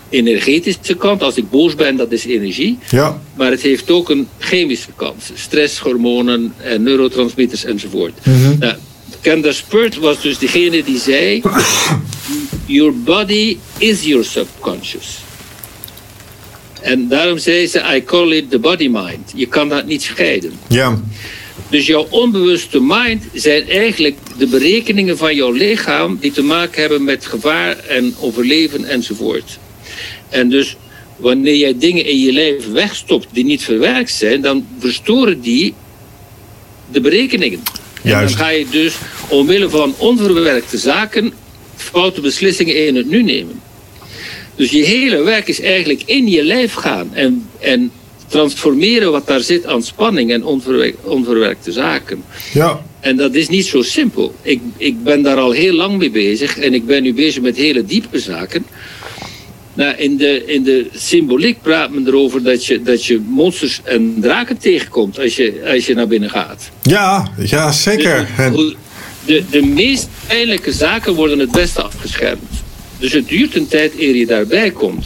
energetische 0.09 0.95
kant. 0.97 1.23
Als 1.23 1.37
ik 1.37 1.51
boos 1.51 1.75
ben, 1.75 1.97
dat 1.97 2.13
is 2.13 2.25
energie. 2.25 2.79
Ja, 2.91 3.21
Maar 3.35 3.51
het 3.51 3.63
heeft 3.63 3.91
ook 3.91 4.11
een 4.11 4.29
chemische 4.39 4.91
kant. 4.97 5.31
Stresshormonen 5.35 6.55
en 6.63 6.83
neurotransmitters 6.83 7.65
enzovoort. 7.65 8.13
Mhm. 8.27 8.59
Nou, 8.59 8.75
Candace 9.23 9.63
Pert 9.69 9.97
was 9.97 10.21
dus 10.21 10.39
degene 10.39 10.85
die 10.85 10.99
zei... 10.99 11.43
Your 12.67 12.93
body 13.05 13.59
is 13.79 14.03
your 14.03 14.25
subconscious. 14.25 15.26
En 16.87 17.09
daarom 17.09 17.39
zei 17.39 17.67
ze, 17.67 17.83
I 17.95 18.05
call 18.05 18.33
it 18.33 18.51
the 18.51 18.59
body 18.59 18.89
mind. 18.89 19.33
Je 19.35 19.47
kan 19.47 19.69
dat 19.69 19.87
niet 19.87 20.03
scheiden. 20.03 20.53
ja. 20.69 21.01
Dus 21.71 21.87
jouw 21.87 22.07
onbewuste 22.11 22.81
mind 22.81 23.23
zijn 23.33 23.69
eigenlijk 23.69 24.17
de 24.39 24.47
berekeningen 24.47 25.17
van 25.17 25.35
jouw 25.35 25.53
lichaam 25.53 26.19
die 26.21 26.33
te 26.33 26.43
maken 26.43 26.81
hebben 26.81 27.05
met 27.05 27.27
gevaar 27.27 27.79
en 27.79 28.15
overleven 28.21 28.85
enzovoort. 28.85 29.59
En 30.29 30.49
dus 30.49 30.77
wanneer 31.17 31.57
jij 31.57 31.79
dingen 31.79 32.05
in 32.05 32.21
je 32.21 32.33
lijf 32.33 32.71
wegstopt 32.73 33.27
die 33.33 33.45
niet 33.45 33.63
verwerkt 33.63 34.11
zijn, 34.11 34.41
dan 34.41 34.67
verstoren 34.79 35.41
die 35.41 35.75
de 36.91 37.01
berekeningen. 37.01 37.61
En 38.03 38.11
Juist. 38.11 38.37
dan 38.37 38.45
ga 38.47 38.51
je 38.51 38.67
dus 38.71 38.97
omwille 39.29 39.69
van 39.71 39.95
onverwerkte 39.97 40.79
zaken 40.79 41.33
foute 41.77 42.21
beslissingen 42.21 42.87
in 42.87 42.97
het 42.97 43.07
nu 43.07 43.23
nemen. 43.23 43.61
Dus 44.57 44.71
je 44.71 44.85
hele 44.85 45.23
werk 45.23 45.49
is 45.49 45.61
eigenlijk 45.61 46.03
in 46.05 46.29
je 46.29 46.43
lijf 46.45 46.73
gaan 46.73 47.11
en, 47.13 47.49
en 47.61 47.91
transformeren 48.29 49.13
wat 49.13 49.27
daar 49.27 49.41
zit 49.41 49.67
aan 49.67 49.83
spanning 49.83 50.33
en 50.33 50.45
onverwerk- 50.45 50.97
onverwerkte 51.03 51.73
zaken. 51.73 52.25
Ja, 52.53 52.83
En 53.01 53.17
dat 53.17 53.35
is 53.35 53.49
niet 53.49 53.67
zo 53.67 53.83
simpel. 53.83 54.35
Ik, 54.43 54.61
ik 54.77 55.03
ben 55.03 55.23
daar 55.23 55.37
al 55.37 55.51
heel 55.51 55.73
lang 55.75 55.99
mee 55.99 56.11
bezig 56.11 56.59
en 56.59 56.75
ik 56.75 56.87
ben 56.87 57.03
nu 57.03 57.15
bezig 57.15 57.43
met 57.43 57.57
hele 57.57 57.85
diepe 57.85 58.19
zaken. 58.19 58.67
Nou, 59.75 59.97
in, 59.97 60.17
de, 60.17 60.43
in 60.47 60.63
de 60.63 60.87
symboliek 60.95 61.63
praat 61.63 61.91
men 61.91 62.07
erover 62.07 62.43
dat 62.43 62.67
je, 62.67 62.83
dat 62.83 63.05
je 63.05 63.21
monsters 63.29 63.81
en 63.85 64.17
draken 64.21 64.59
tegenkomt 64.59 65.19
als 65.19 65.37
je, 65.37 65.63
als 65.75 65.87
je 65.87 65.95
naar 65.95 66.07
binnen 66.07 66.31
gaat. 66.31 66.71
ja, 66.83 67.33
ja 67.39 67.73
zeker. 67.73 68.19
Dus 68.37 68.45
En- 68.47 68.53
hoe- 68.53 68.75
de, 69.27 69.43
de 69.51 69.63
meest 69.63 70.09
pijnlijke 70.27 70.73
zaken 70.73 71.15
worden 71.15 71.39
het 71.39 71.51
beste 71.51 71.83
afgeschermd. 71.83 72.41
Dus 72.99 73.13
het 73.13 73.29
duurt 73.29 73.57
een 73.57 73.69
tijd 73.69 73.93
eer 73.99 74.17
je 74.17 74.27
daarbij 74.27 74.71
komt. 74.71 75.05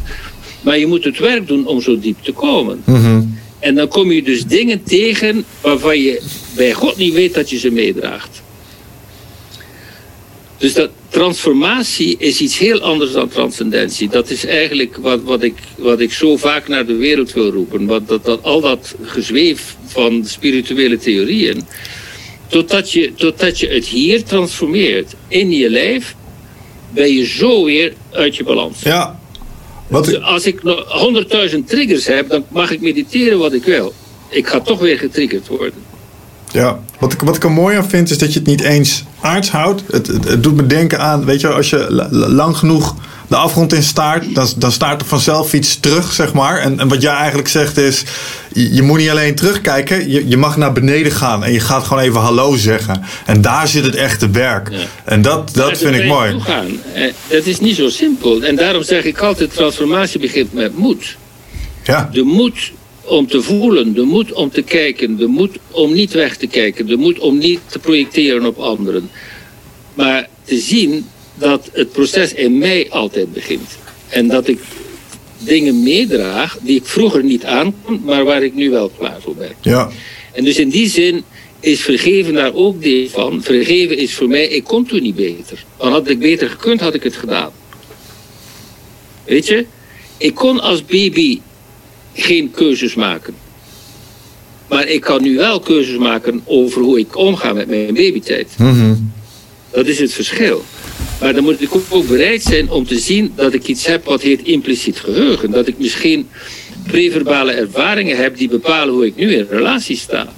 Maar 0.60 0.78
je 0.78 0.86
moet 0.86 1.04
het 1.04 1.18
werk 1.18 1.46
doen 1.46 1.66
om 1.66 1.80
zo 1.80 1.98
diep 1.98 2.22
te 2.22 2.32
komen. 2.32 2.82
Mhm. 2.84 3.22
En 3.58 3.74
dan 3.74 3.88
kom 3.88 4.12
je 4.12 4.22
dus 4.22 4.44
dingen 4.44 4.82
tegen 4.82 5.44
waarvan 5.60 6.00
je 6.00 6.22
bij 6.54 6.72
God 6.72 6.96
niet 6.96 7.12
weet 7.12 7.34
dat 7.34 7.50
je 7.50 7.58
ze 7.58 7.70
meedraagt. 7.70 8.42
Dus 10.58 10.74
dat 10.74 10.90
transformatie 11.08 12.16
is 12.18 12.40
iets 12.40 12.58
heel 12.58 12.80
anders 12.80 13.12
dan 13.12 13.28
transcendentie. 13.28 14.08
Dat 14.08 14.30
is 14.30 14.44
eigenlijk 14.46 14.96
wat, 14.96 15.22
wat, 15.22 15.42
ik, 15.42 15.54
wat 15.76 16.00
ik 16.00 16.12
zo 16.12 16.36
vaak 16.36 16.68
naar 16.68 16.86
de 16.86 16.96
wereld 16.96 17.32
wil 17.32 17.50
roepen. 17.50 17.86
Wat, 17.86 18.08
dat, 18.08 18.24
dat, 18.24 18.42
al 18.42 18.60
dat 18.60 18.94
gezweef 19.02 19.76
van 19.86 20.24
spirituele 20.24 20.98
theorieën. 20.98 21.62
Totdat 22.46 22.92
je, 22.92 23.12
totdat 23.14 23.58
je 23.58 23.68
het 23.68 23.86
hier 23.86 24.24
transformeert 24.24 25.14
in 25.28 25.50
je 25.50 25.70
lijf, 25.70 26.14
ben 26.90 27.12
je 27.12 27.26
zo 27.26 27.64
weer 27.64 27.92
uit 28.10 28.36
je 28.36 28.44
balans. 28.44 28.82
Ja. 28.82 29.20
Wat 29.88 30.08
ik, 30.08 30.22
Als 30.22 30.46
ik 30.46 30.62
nog 30.62 30.84
100.000 31.50 31.58
triggers 31.66 32.06
heb, 32.06 32.28
dan 32.28 32.44
mag 32.48 32.70
ik 32.70 32.80
mediteren 32.80 33.38
wat 33.38 33.52
ik 33.52 33.64
wil. 33.64 33.92
Ik 34.28 34.46
ga 34.46 34.60
toch 34.60 34.78
weer 34.78 34.98
getriggerd 34.98 35.48
worden. 35.48 35.89
Ja. 36.52 36.78
Wat, 36.98 37.12
ik, 37.12 37.20
wat 37.20 37.36
ik 37.36 37.44
er 37.44 37.50
mooi 37.50 37.76
aan 37.76 37.88
vind, 37.88 38.10
is 38.10 38.18
dat 38.18 38.32
je 38.32 38.38
het 38.38 38.48
niet 38.48 38.60
eens 38.60 39.04
aards 39.20 39.50
houdt. 39.50 39.82
Het, 39.90 40.06
het, 40.06 40.28
het 40.28 40.42
doet 40.42 40.56
me 40.56 40.66
denken 40.66 41.00
aan, 41.00 41.24
weet 41.24 41.40
je, 41.40 41.48
als 41.48 41.70
je 41.70 41.86
la- 41.88 42.08
la- 42.10 42.28
lang 42.28 42.56
genoeg 42.56 42.94
de 43.28 43.36
afgrond 43.36 43.72
in 43.72 43.82
staart, 43.82 44.34
dan, 44.34 44.46
dan 44.56 44.72
staart 44.72 45.00
er 45.00 45.06
vanzelf 45.06 45.52
iets 45.52 45.80
terug, 45.80 46.12
zeg 46.12 46.32
maar. 46.32 46.58
En, 46.58 46.80
en 46.80 46.88
wat 46.88 47.02
jij 47.02 47.12
eigenlijk 47.14 47.48
zegt 47.48 47.76
is, 47.76 48.04
je, 48.52 48.74
je 48.74 48.82
moet 48.82 48.98
niet 48.98 49.10
alleen 49.10 49.34
terugkijken, 49.34 50.10
je, 50.10 50.28
je 50.28 50.36
mag 50.36 50.56
naar 50.56 50.72
beneden 50.72 51.12
gaan 51.12 51.44
en 51.44 51.52
je 51.52 51.60
gaat 51.60 51.84
gewoon 51.84 52.02
even 52.02 52.20
hallo 52.20 52.56
zeggen. 52.56 53.02
En 53.26 53.40
daar 53.40 53.68
zit 53.68 53.84
het 53.84 53.94
echte 53.94 54.30
werk. 54.30 54.68
Ja. 54.70 54.78
En 55.04 55.22
dat, 55.22 55.54
dat 55.54 55.78
vind 55.78 55.96
ik 55.96 56.06
mooi. 56.06 56.36
Eh, 56.94 57.02
Het 57.26 57.46
is 57.46 57.60
niet 57.60 57.76
zo 57.76 57.88
simpel. 57.88 58.42
En 58.42 58.56
daarom 58.56 58.82
zeg 58.82 59.04
ik 59.04 59.18
altijd, 59.18 59.54
transformatie 59.54 60.20
begint 60.20 60.52
met 60.52 60.76
moed. 60.76 61.16
Ja, 61.82 62.08
De 62.12 62.22
moed 62.22 62.72
om 63.10 63.26
te 63.26 63.42
voelen, 63.42 63.94
de 63.94 64.02
moed 64.02 64.32
om 64.32 64.50
te 64.50 64.62
kijken, 64.62 65.16
de 65.16 65.26
moed 65.26 65.56
om 65.70 65.92
niet 65.92 66.12
weg 66.12 66.36
te 66.36 66.46
kijken, 66.46 66.86
de 66.86 66.96
moed 66.96 67.18
om 67.18 67.38
niet 67.38 67.60
te 67.66 67.78
projecteren 67.78 68.46
op 68.46 68.58
anderen. 68.58 69.10
Maar 69.94 70.28
te 70.44 70.58
zien 70.58 71.06
dat 71.34 71.70
het 71.72 71.92
proces 71.92 72.34
in 72.34 72.58
mij 72.58 72.86
altijd 72.90 73.32
begint. 73.32 73.78
En 74.08 74.28
dat 74.28 74.48
ik 74.48 74.58
dingen 75.38 75.82
meedraag 75.82 76.58
die 76.60 76.76
ik 76.76 76.86
vroeger 76.86 77.24
niet 77.24 77.44
aankon, 77.44 78.00
maar 78.04 78.24
waar 78.24 78.42
ik 78.42 78.54
nu 78.54 78.70
wel 78.70 78.90
klaar 78.98 79.20
voor 79.20 79.34
ben. 79.34 79.52
ja, 79.60 79.90
En 80.32 80.44
dus 80.44 80.58
in 80.58 80.68
die 80.68 80.88
zin 80.88 81.24
is 81.60 81.80
vergeven 81.80 82.34
daar 82.34 82.54
ook 82.54 82.82
deel 82.82 83.08
van. 83.08 83.42
Vergeven 83.42 83.96
is 83.96 84.14
voor 84.14 84.28
mij, 84.28 84.46
ik 84.46 84.64
kon 84.64 84.86
toen 84.86 85.02
niet 85.02 85.14
beter. 85.14 85.64
Dan 85.78 85.92
had 85.92 86.08
ik 86.08 86.18
beter 86.18 86.48
gekund, 86.48 86.80
had 86.80 86.94
ik 86.94 87.02
het 87.02 87.16
gedaan. 87.16 87.52
Weet 89.24 89.46
je, 89.46 89.66
ik 90.16 90.34
kon 90.34 90.60
als 90.60 90.84
baby 90.84 91.40
geen 92.14 92.50
keuzes 92.50 92.94
maken. 92.94 93.34
Maar 94.68 94.88
ik 94.88 95.00
kan 95.00 95.22
nu 95.22 95.36
wel 95.36 95.60
keuzes 95.60 95.96
maken 95.96 96.42
over 96.44 96.82
hoe 96.82 96.98
ik 96.98 97.16
omga 97.16 97.52
met 97.52 97.68
mijn 97.68 97.94
babytijd. 97.94 98.48
Mhm. 98.58 98.94
Dat 99.70 99.86
is 99.86 99.98
het 99.98 100.12
verschil. 100.12 100.64
Maar 101.20 101.34
dan 101.34 101.42
moet 101.42 101.62
ik 101.62 101.70
ook 101.88 102.06
bereid 102.06 102.42
zijn 102.42 102.70
om 102.70 102.86
te 102.86 102.98
zien 102.98 103.32
dat 103.36 103.54
ik 103.54 103.66
iets 103.66 103.86
heb 103.86 104.04
wat 104.04 104.22
heet 104.22 104.42
impliciet 104.42 105.00
geheugen. 105.00 105.50
Dat 105.50 105.66
ik 105.66 105.78
misschien 105.78 106.28
preverbale 106.86 107.52
ervaringen 107.52 108.16
heb 108.16 108.36
die 108.36 108.48
bepalen 108.48 108.94
hoe 108.94 109.06
ik 109.06 109.16
nu 109.16 109.34
in 109.34 109.46
relatie 109.50 109.96
sta. 109.96 110.32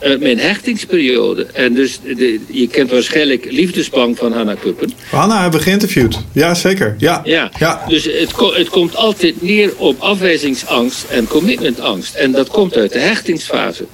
Eh, 0.00 0.18
mijn 0.18 0.38
hechtingsperiode. 0.38 1.46
En 1.52 1.74
dus, 1.74 1.98
de, 2.16 2.40
je 2.50 2.68
kent 2.68 2.90
waarschijnlijk 2.90 3.46
Liefdesbang 3.50 4.16
van 4.18 4.32
Hannah 4.32 4.60
Kuppen. 4.60 4.92
Hanna 5.10 5.42
hebben 5.42 5.58
we 5.60 5.66
geïnterviewd. 5.66 6.18
Ja, 6.32 6.54
zeker. 6.54 6.94
Ja, 6.98 7.20
Ja, 7.24 7.50
ja. 7.58 7.84
dus 7.88 8.04
het, 8.04 8.32
ko- 8.32 8.52
het 8.54 8.68
komt 8.68 8.96
altijd 8.96 9.42
neer 9.42 9.72
op 9.76 10.00
afwijzingsangst 10.00 11.04
en 11.10 11.26
commitmentangst. 11.26 12.14
En 12.14 12.32
dat 12.32 12.48
komt 12.48 12.76
uit 12.76 12.92
de 12.92 12.98
hechtingsfase. 12.98 13.84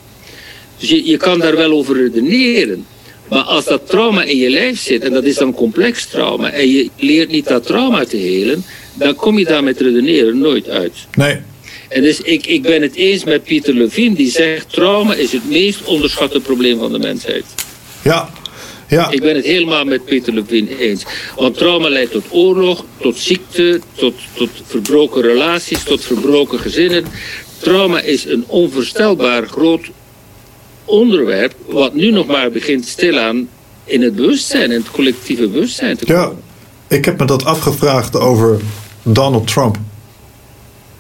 Dus 0.79 0.89
je, 0.89 1.05
je 1.05 1.17
kan 1.17 1.39
daar 1.39 1.57
wel 1.57 1.71
over 1.73 1.97
redeneren. 1.97 2.87
Maar 3.29 3.43
als 3.43 3.65
dat 3.65 3.89
trauma 3.89 4.23
in 4.23 4.37
je 4.37 4.51
lijf 4.51 4.81
zit, 4.81 5.03
en 5.05 5.13
dat 5.13 5.25
is 5.25 5.37
dan 5.37 5.55
complex 5.55 6.07
trauma, 6.07 6.51
en 6.51 6.69
je 6.71 6.91
leert 6.99 7.31
niet 7.31 7.49
dat 7.49 7.67
trauma 7.67 8.05
te 8.05 8.17
helen, 8.17 8.65
dan 8.95 9.15
kom 9.15 9.39
je 9.39 9.45
daar 9.45 9.65
met 9.65 9.81
redeneren 9.81 10.39
nooit 10.39 10.69
uit. 10.69 10.93
Nee, 11.15 11.37
En 11.95 12.03
dus 12.03 12.21
ik, 12.21 12.47
ik 12.47 12.63
ben 12.63 12.83
het 12.83 12.95
eens 12.95 13.25
met 13.25 13.45
Pieter 13.45 13.75
Levine, 13.75 14.15
die 14.15 14.31
zegt 14.31 14.73
trauma 14.73 15.15
is 15.15 15.33
het 15.33 15.51
meest 15.51 15.85
onderschatte 15.85 16.41
probleem 16.41 16.79
van 16.79 16.93
de 16.93 16.99
mensheid. 16.99 17.45
ja, 18.03 18.31
ja. 18.89 19.11
Ik 19.11 19.21
ben 19.21 19.35
het 19.35 19.45
helemaal 19.45 19.85
met 19.85 20.05
Peter 20.05 20.33
Levine 20.33 20.79
eens. 20.79 21.05
Want 21.37 21.57
trauma 21.57 21.89
leidt 21.89 22.13
tot 22.13 22.25
oorlog, 22.31 22.85
tot 23.01 23.19
ziekte, 23.19 23.81
tot, 23.95 24.15
tot 24.33 24.49
verbroken 24.67 25.23
relaties, 25.23 25.83
tot 25.83 26.05
verbroken 26.05 26.59
gezinnen. 26.59 27.05
trauma 27.59 28.01
is 28.01 28.25
een 28.25 28.45
onvoorstelbaar 28.47 29.47
groot 29.47 29.91
onderwerp, 30.85 31.55
wat 31.67 31.95
nu 31.95 32.11
nog 32.11 32.27
maar 32.27 32.51
begint 32.51 32.87
stilaan 32.87 33.49
in 33.85 34.03
het 34.03 34.15
bewustzijn, 34.15 34.71
in 34.71 34.79
het 34.79 34.91
collectieve 34.91 35.49
bewustzijn 35.49 35.97
te 35.97 36.05
komen. 36.05 36.23
Ja, 36.23 36.33
ik 36.97 37.05
heb 37.05 37.19
me 37.19 37.25
dat 37.25 37.45
afgevraagd 37.45 38.17
over 38.17 38.61
Donald 39.03 39.47
Trump. 39.47 39.79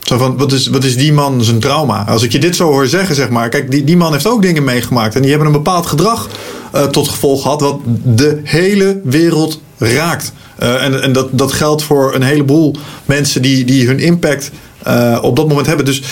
Zo 0.04 0.18
van, 0.18 0.36
wat 0.36 0.52
is, 0.52 0.66
wat 0.66 0.84
is 0.84 0.96
die 0.96 1.12
man 1.12 1.44
zijn 1.44 1.60
trauma? 1.60 2.04
Als 2.06 2.22
ik 2.22 2.32
je 2.32 2.38
dit 2.38 2.56
zo 2.56 2.70
hoor 2.70 2.86
zeggen, 2.86 3.14
zeg 3.14 3.28
maar. 3.28 3.48
Kijk, 3.48 3.70
die, 3.70 3.84
die 3.84 3.96
man 3.96 4.12
heeft 4.12 4.26
ook 4.26 4.42
dingen 4.42 4.64
meegemaakt. 4.64 5.14
En 5.14 5.20
die 5.20 5.30
hebben 5.30 5.48
een 5.48 5.54
bepaald 5.54 5.86
gedrag 5.86 6.28
uh, 6.74 6.82
tot 6.82 7.08
gevolg 7.08 7.42
gehad. 7.42 7.60
wat 7.60 7.78
de 8.02 8.40
hele 8.42 9.00
wereld 9.04 9.60
raakt. 9.78 10.32
Uh, 10.62 10.82
en 10.82 11.02
en 11.02 11.12
dat, 11.12 11.28
dat 11.30 11.52
geldt 11.52 11.82
voor 11.82 12.14
een 12.14 12.22
heleboel 12.22 12.76
mensen 13.04 13.42
die, 13.42 13.64
die 13.64 13.86
hun 13.86 13.98
impact 13.98 14.50
uh, 14.86 15.18
op 15.22 15.36
dat 15.36 15.48
moment 15.48 15.66
hebben. 15.66 15.84
Dus 15.84 16.02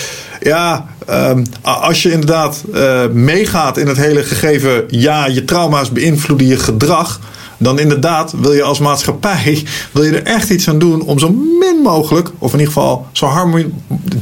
ja, 0.41 0.85
um, 1.09 1.45
als 1.61 2.03
je 2.03 2.11
inderdaad 2.11 2.63
meegaat 3.11 3.77
in 3.77 3.87
het 3.87 3.97
hele 3.97 4.23
gegeven. 4.23 4.83
ja, 4.87 5.27
je 5.27 5.45
trauma's 5.45 5.91
beïnvloeden 5.91 6.47
je 6.47 6.57
gedrag 6.57 7.19
dan 7.63 7.79
inderdaad 7.79 8.33
wil 8.37 8.53
je 8.53 8.63
als 8.63 8.79
maatschappij 8.79 9.63
wil 9.91 10.03
je 10.03 10.11
er 10.11 10.23
echt 10.23 10.49
iets 10.49 10.69
aan 10.69 10.79
doen 10.79 11.01
om 11.01 11.19
zo 11.19 11.29
min 11.29 11.81
mogelijk, 11.83 12.29
of 12.37 12.53
in 12.53 12.59
ieder 12.59 12.73
geval 12.73 13.07
zo 13.11 13.25
harmonie. 13.25 13.73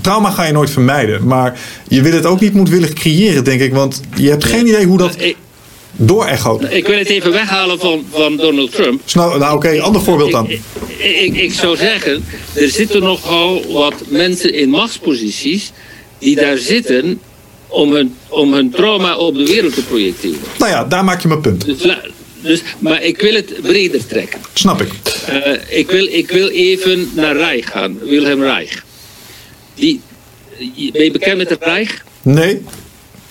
Trauma 0.01 0.29
ga 0.29 0.43
je 0.43 0.53
nooit 0.53 0.69
vermijden, 0.69 1.27
maar 1.27 1.59
je 1.87 2.01
wil 2.01 2.13
het 2.13 2.25
ook 2.25 2.39
niet 2.39 2.53
moedwillig 2.53 2.93
creëren, 2.93 3.43
denk 3.43 3.61
ik, 3.61 3.73
want 3.73 4.01
je 4.15 4.29
hebt 4.29 4.45
geen 4.45 4.67
idee 4.67 4.85
hoe 4.85 4.97
dat. 4.97 5.15
Door 5.95 6.25
echo. 6.25 6.61
Ik 6.69 6.87
wil 6.87 6.97
het 6.97 7.07
even 7.07 7.31
weghalen 7.31 7.79
van, 7.79 8.05
van 8.11 8.37
Donald 8.37 8.71
Trump. 8.71 9.01
Nou, 9.13 9.39
nou 9.39 9.55
oké, 9.55 9.67
okay, 9.67 9.79
ander 9.79 10.01
voorbeeld 10.01 10.31
dan. 10.31 10.49
Ik, 10.49 10.61
ik, 10.97 11.35
ik, 11.35 11.53
zou 11.53 11.77
zeggen, 11.77 12.23
er 12.53 12.69
zitten 12.69 13.01
nogal 13.01 13.71
wat 13.71 13.93
mensen 14.07 14.53
in 14.53 14.69
machtsposities 14.69 15.71
die 16.19 16.35
daar 16.35 16.57
zitten 16.57 17.19
om 17.67 17.93
hun, 17.93 18.15
om 18.27 18.53
hun 18.53 18.69
trauma 18.69 19.15
op 19.15 19.35
de 19.35 19.45
wereld 19.45 19.73
te 19.73 19.83
projecteren. 19.83 20.39
Nou 20.57 20.71
ja, 20.71 20.85
daar 20.85 21.03
maak 21.03 21.21
je 21.21 21.27
mijn 21.27 21.41
punt. 21.41 21.65
Dus, 21.65 21.97
dus, 22.41 22.61
maar 22.79 23.03
ik 23.03 23.21
wil 23.21 23.33
het 23.33 23.61
breder 23.61 24.07
trekken. 24.07 24.39
Snap 24.53 24.81
ik. 24.81 24.91
Uh, 25.29 25.77
ik, 25.79 25.91
wil, 25.91 26.05
ik 26.05 26.31
wil 26.31 26.47
even 26.47 27.09
naar 27.13 27.35
Reich 27.35 27.71
gaan, 27.71 27.99
Wilhelm 27.99 28.41
Reich. 28.41 28.83
Die, 29.75 30.01
ben 30.91 31.03
je 31.03 31.11
bekend 31.11 31.37
met 31.37 31.49
het 31.49 31.63
Reich? 31.63 32.03
Nee. 32.21 32.61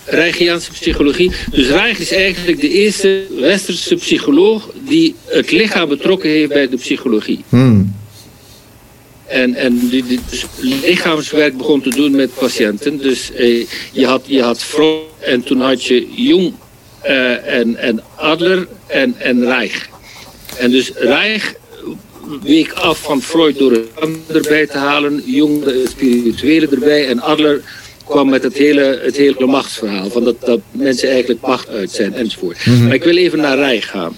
Reichiaanse 0.04 0.70
psychologie. 0.70 1.30
Dus 1.50 1.68
Reich 1.68 1.98
is 1.98 2.12
eigenlijk 2.12 2.60
de 2.60 2.70
eerste 2.70 3.26
westerse 3.40 3.94
psycholoog 3.94 4.70
die 4.88 5.14
het 5.24 5.50
lichaam 5.50 5.88
betrokken 5.88 6.30
heeft 6.30 6.48
bij 6.48 6.68
de 6.68 6.76
psychologie. 6.76 7.44
Hmm. 7.48 7.94
En, 9.26 9.54
en 9.54 9.88
die, 9.88 10.04
die 10.06 10.20
dus 10.30 10.44
lichaamswerk 10.60 11.56
begon 11.56 11.80
te 11.80 11.90
doen 11.90 12.10
met 12.10 12.34
patiënten. 12.34 12.98
Dus 12.98 13.32
eh, 13.32 13.66
je, 13.92 14.06
had, 14.06 14.22
je 14.26 14.42
had 14.42 14.62
Freud 14.62 15.02
en 15.18 15.42
toen 15.42 15.60
had 15.60 15.84
je 15.84 16.06
Jung 16.14 16.52
uh, 17.04 17.46
en, 17.58 17.76
en 17.76 18.02
Adler 18.16 18.68
en, 18.86 19.14
en 19.18 19.44
Reich. 19.44 19.88
En 20.58 20.70
dus 20.70 20.92
Reich 20.94 21.54
week 22.42 22.72
af 22.72 22.98
van 22.98 23.22
Freud 23.22 23.58
door 23.58 23.72
het 23.72 23.86
erbij 24.28 24.66
te 24.66 24.78
halen, 24.78 25.22
Jung 25.24 25.64
de 25.64 25.84
spirituele 25.88 26.68
erbij 26.68 27.08
en 27.08 27.20
Adler 27.20 27.62
kwam 28.04 28.28
met 28.28 28.42
het 28.42 28.56
hele, 28.56 29.00
het 29.02 29.16
hele 29.16 29.46
machtsverhaal. 29.46 30.10
Van 30.10 30.24
dat, 30.24 30.40
dat 30.40 30.60
mensen 30.70 31.08
eigenlijk 31.08 31.40
macht 31.40 31.68
uit 31.68 31.90
zijn 31.90 32.14
enzovoort. 32.14 32.66
Mhm. 32.66 32.84
Maar 32.84 32.94
ik 32.94 33.04
wil 33.04 33.16
even 33.16 33.38
naar 33.38 33.56
Reich 33.56 33.88
gaan. 33.88 34.16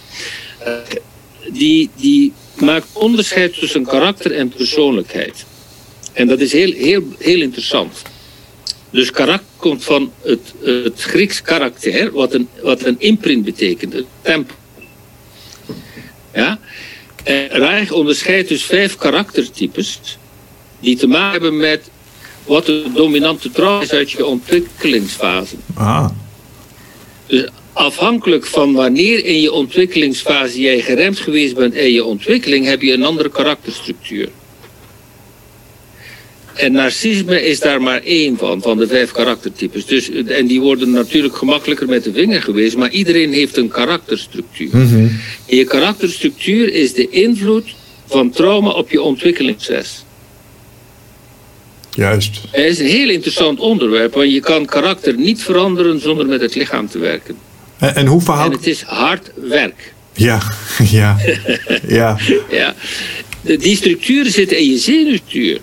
Uh, 0.67 0.73
die, 1.53 1.91
die 1.97 2.33
maakt 2.55 2.87
onderscheid 2.93 3.59
tussen 3.59 3.85
karakter 3.85 4.33
en 4.33 4.49
persoonlijkheid. 4.49 5.45
En 6.13 6.27
dat 6.27 6.41
is 6.41 6.53
heel, 6.53 6.73
heel, 6.73 7.03
heel 7.19 7.41
interessant. 7.41 8.03
Dus 8.93 9.11
karakter 9.11 9.47
komt 9.57 9.85
van 9.85 10.13
het, 10.23 10.53
het 10.63 11.03
Grieks 11.03 11.43
karakter, 11.43 12.13
wat 12.13 12.35
een, 12.35 12.49
wat 12.63 12.85
een 12.85 12.97
imprint 12.99 13.45
betekent, 13.45 13.95
een 13.95 14.07
tempo. 14.23 14.55
Ja? 16.35 16.59
En 17.25 17.49
Reich 17.49 17.91
onderscheidt 17.91 18.49
dus 18.49 18.63
vijf 18.63 18.97
karaktertypes 18.97 20.01
die 20.81 20.97
te 20.97 21.07
maken 21.07 21.33
hebben 21.33 21.57
met 21.57 21.91
wat 22.45 22.67
de 22.67 22.85
dominante 22.95 23.51
trouw 23.51 23.81
is 23.81 23.93
uit 23.93 24.11
je 24.11 24.27
ontwikkelingsfase. 24.27 25.57
Ah. 25.75 26.09
Dus 27.27 27.49
afhankelijk 27.73 28.47
van 28.47 28.73
wanneer 28.73 29.25
in 29.25 29.41
je 29.41 29.53
ontwikkelingsfase 29.53 30.61
jij 30.61 30.81
geremd 30.81 31.19
geweest 31.19 31.55
bent 31.55 31.75
in 31.75 31.93
je 31.93 32.05
ontwikkeling, 32.05 32.67
heb 32.67 32.83
je 32.83 32.93
een 32.93 33.05
andere 33.05 33.31
karakterstructuur. 33.31 34.29
En 36.55 36.73
narcisme 36.73 37.43
is 37.43 37.61
daar 37.61 37.83
maar 37.83 38.03
één 38.03 38.37
van, 38.37 38.63
van 38.63 38.79
de 38.79 38.87
vijf 38.87 39.13
karaktertypes. 39.13 39.87
Dus, 39.87 40.11
en 40.11 40.47
die 40.47 40.61
worden 40.61 40.91
natuurlijk 40.91 41.37
gemakkelijker 41.37 41.89
met 41.89 42.05
de 42.05 42.13
vinger 42.13 42.43
geweest, 42.43 42.77
maar 42.77 42.91
iedereen 42.91 43.33
heeft 43.33 43.57
een 43.57 43.69
karakterstructuur. 43.69 44.71
Mm 44.73 44.89
-hmm. 44.89 45.21
En 45.47 45.57
je 45.57 45.65
karakterstructuur 45.65 46.73
is 46.73 46.95
de 46.95 47.09
invloed 47.09 47.75
van 48.07 48.31
trauma 48.31 48.71
op 48.71 48.91
je 48.91 49.03
ontwikkelingsproces. 49.03 50.05
Juist. 51.91 52.41
Het 52.51 52.65
is 52.65 52.79
een 52.79 52.87
heel 52.87 53.09
interessant 53.09 53.59
onderwerp, 53.59 54.15
want 54.15 54.33
je 54.33 54.41
kan 54.41 54.67
karakter 54.67 55.15
niet 55.17 55.43
veranderen 55.43 56.01
zonder 56.01 56.27
met 56.27 56.41
het 56.41 56.55
lichaam 56.55 56.89
te 56.89 56.99
werken. 56.99 57.37
En, 57.79 57.95
en 57.95 58.07
hoe 58.07 58.21
verhoudt... 58.21 58.53
En 58.53 58.59
het 58.59 58.67
is 58.67 58.83
hard 58.83 59.31
werk. 59.35 59.93
Ja, 60.13 60.43
ja, 60.91 61.17
ja. 61.89 62.19
ja. 62.51 62.75
Die 63.43 63.77
structuren 63.77 64.33
zitten 64.33 64.59
in 64.59 64.71
je 64.71 64.79
zenuwstructuur. 64.79 65.61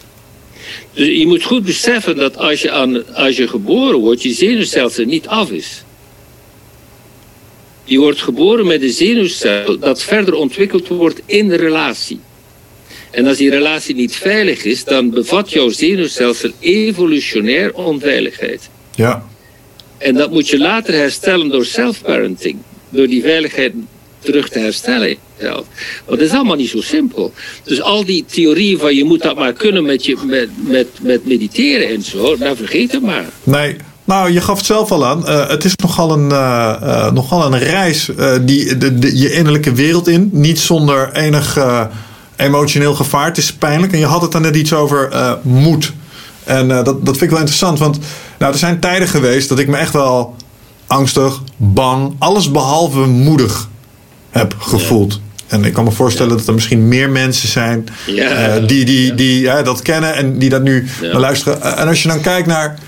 Dus 0.99 1.17
je 1.17 1.27
moet 1.27 1.43
goed 1.43 1.63
beseffen 1.63 2.15
dat 2.15 2.37
als 2.37 2.61
je, 2.61 2.71
aan, 2.71 3.15
als 3.15 3.37
je 3.37 3.47
geboren 3.47 3.99
wordt, 3.99 4.23
je 4.23 4.33
zenuwstelsel 4.33 5.05
niet 5.05 5.27
af 5.27 5.51
is. 5.51 5.83
Je 7.83 7.99
wordt 7.99 8.21
geboren 8.21 8.67
met 8.67 8.81
een 8.81 8.89
zenuwstelsel 8.89 9.79
dat 9.79 10.03
verder 10.03 10.33
ontwikkeld 10.33 10.87
wordt 10.87 11.21
in 11.25 11.47
de 11.47 11.55
relatie. 11.55 12.19
En 13.11 13.27
als 13.27 13.37
die 13.37 13.49
relatie 13.49 13.95
niet 13.95 14.15
veilig 14.15 14.63
is, 14.63 14.83
dan 14.83 15.09
bevat 15.09 15.51
jouw 15.51 15.69
zenuwstelsel 15.69 16.51
evolutionaer 16.59 17.73
onveiligheid. 17.73 18.69
Ja. 18.95 19.27
En 19.97 20.15
dat 20.15 20.31
moet 20.31 20.49
je 20.49 20.57
later 20.57 20.93
herstellen 20.93 21.49
door 21.49 21.65
self-parenting. 21.65 22.57
Door 22.89 23.07
die 23.07 23.21
veiligheid 23.21 23.73
terug 24.19 24.49
te 24.49 24.59
herstellen. 24.59 25.15
Want 25.39 25.65
dat 26.05 26.19
is 26.19 26.31
allemaal 26.31 26.55
niet 26.55 26.69
zo 26.69 26.81
simpel. 26.81 27.33
Dus 27.63 27.81
al 27.81 28.05
die 28.05 28.25
theorieën 28.27 28.79
van 28.79 28.95
je 28.95 29.03
moet 29.03 29.21
dat 29.21 29.35
maar 29.35 29.53
kunnen 29.53 29.85
met, 29.85 30.05
je, 30.05 30.17
met, 30.25 30.49
met, 30.55 30.87
met 31.01 31.25
mediteren 31.25 31.89
en 31.89 32.01
zo, 32.01 32.35
nou 32.35 32.55
vergeet 32.55 32.91
het 32.91 33.01
maar. 33.01 33.25
Nee, 33.43 33.75
nou, 34.03 34.31
je 34.31 34.41
gaf 34.41 34.57
het 34.57 34.65
zelf 34.65 34.91
al 34.91 35.05
aan. 35.05 35.23
Uh, 35.27 35.47
het 35.47 35.63
is 35.63 35.75
nogal 35.75 36.11
een, 36.11 36.29
uh, 36.29 36.75
uh, 36.83 37.11
nogal 37.11 37.45
een 37.45 37.59
reis 37.59 38.09
die 38.41 38.77
de, 38.77 38.99
de, 38.99 39.17
je 39.17 39.33
innerlijke 39.33 39.73
wereld 39.73 40.07
in. 40.07 40.29
Niet 40.31 40.59
zonder 40.59 41.11
enig 41.13 41.57
emotioneel 42.35 42.93
gevaar. 42.93 43.25
Het 43.25 43.37
is 43.37 43.53
pijnlijk. 43.53 43.93
En 43.93 43.99
je 43.99 44.05
had 44.05 44.21
het 44.21 44.33
er 44.33 44.41
net 44.41 44.55
iets 44.55 44.73
over 44.73 45.09
moed. 45.41 45.93
En 46.43 46.67
dat, 46.67 46.85
dat 46.85 47.17
vind 47.17 47.21
ik 47.21 47.29
wel 47.29 47.39
interessant. 47.39 47.79
Want 47.79 47.99
nou, 48.39 48.53
er 48.53 48.59
zijn 48.59 48.79
tijden 48.79 49.07
geweest 49.07 49.49
dat 49.49 49.59
ik 49.59 49.67
me 49.67 49.77
echt 49.77 49.93
wel 49.93 50.35
angstig, 50.87 51.41
bang, 51.57 52.15
alles 52.19 52.51
behalve 52.51 52.99
moedig 52.99 53.69
heb 54.29 54.55
gevoeld. 54.59 55.19
En 55.47 55.63
ik 55.63 55.73
kan 55.73 55.83
me 55.83 55.91
voorstellen 55.91 56.31
ja. 56.31 56.37
dat 56.37 56.47
er 56.47 56.53
misschien 56.53 56.87
meer 56.87 57.09
mensen 57.09 57.49
zijn 57.49 57.87
ja. 58.05 58.57
uh, 58.57 58.67
die, 58.67 58.85
die, 58.85 59.15
die 59.15 59.39
ja, 59.39 59.61
dat 59.61 59.81
kennen 59.81 60.15
en 60.15 60.37
die 60.37 60.49
dat 60.49 60.63
nu 60.63 60.87
naar 61.01 61.19
luisteren. 61.19 61.77
En 61.77 61.87
als 61.87 62.01
je 62.01 62.07
dan 62.07 62.21
kijkt 62.21 62.47
naar 62.47 62.79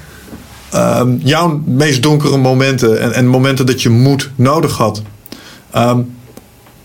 um, 0.76 1.20
jouw 1.24 1.62
meest 1.66 2.04
donkere 2.04 2.38
momenten 2.38 3.02
en, 3.02 3.14
en 3.14 3.28
momenten 3.28 3.66
dat 3.66 3.82
je 3.82 3.90
moed 3.90 4.30
nodig 4.36 4.78
had. 4.78 5.02
Um, 5.76 6.16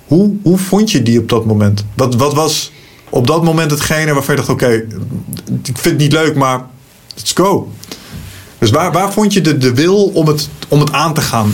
hoe, 0.06 0.34
hoe 0.42 0.58
vond 0.58 0.90
je 0.90 1.02
die 1.02 1.20
op 1.20 1.28
dat 1.28 1.44
moment? 1.44 1.84
Wat, 1.94 2.14
wat 2.14 2.34
was 2.34 2.72
op 3.08 3.26
dat 3.26 3.44
moment 3.44 3.70
hetgene 3.70 4.14
waarvan 4.14 4.34
je 4.34 4.40
dacht: 4.40 4.52
oké, 4.52 4.64
okay, 4.64 4.76
ik 5.62 5.78
vind 5.78 5.84
het 5.84 5.98
niet 5.98 6.12
leuk, 6.12 6.34
maar 6.34 6.66
let's 7.14 7.32
go. 7.32 7.72
Dus 8.58 8.70
waar, 8.70 8.92
waar 8.92 9.12
vond 9.12 9.32
je 9.32 9.40
de, 9.40 9.58
de 9.58 9.74
wil 9.74 10.04
om 10.04 10.26
het, 10.26 10.48
om 10.68 10.80
het 10.80 10.92
aan 10.92 11.14
te 11.14 11.20
gaan? 11.20 11.52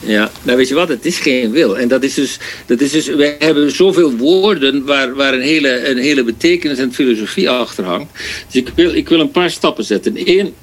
Ja, 0.00 0.30
nou 0.42 0.56
weet 0.56 0.68
je 0.68 0.74
wat, 0.74 0.88
het 0.88 1.06
is 1.06 1.18
geen 1.18 1.50
wil. 1.50 1.78
En 1.78 1.88
dat 1.88 2.02
is 2.02 2.14
dus, 2.14 2.38
dat 2.66 2.80
is 2.80 2.90
dus 2.90 3.06
we 3.06 3.36
hebben 3.38 3.70
zoveel 3.70 4.16
woorden 4.16 4.84
waar, 4.84 5.14
waar 5.14 5.34
een, 5.34 5.40
hele, 5.40 5.88
een 5.88 5.98
hele 5.98 6.24
betekenis 6.24 6.78
en 6.78 6.92
filosofie 6.92 7.50
achter 7.50 7.84
hangt. 7.84 8.12
Dus 8.46 8.62
ik 8.62 8.70
wil, 8.74 8.94
ik 8.94 9.08
wil 9.08 9.20
een 9.20 9.30
paar 9.30 9.50
stappen 9.50 9.84
zetten. 9.84 10.28
Eén 10.28 10.54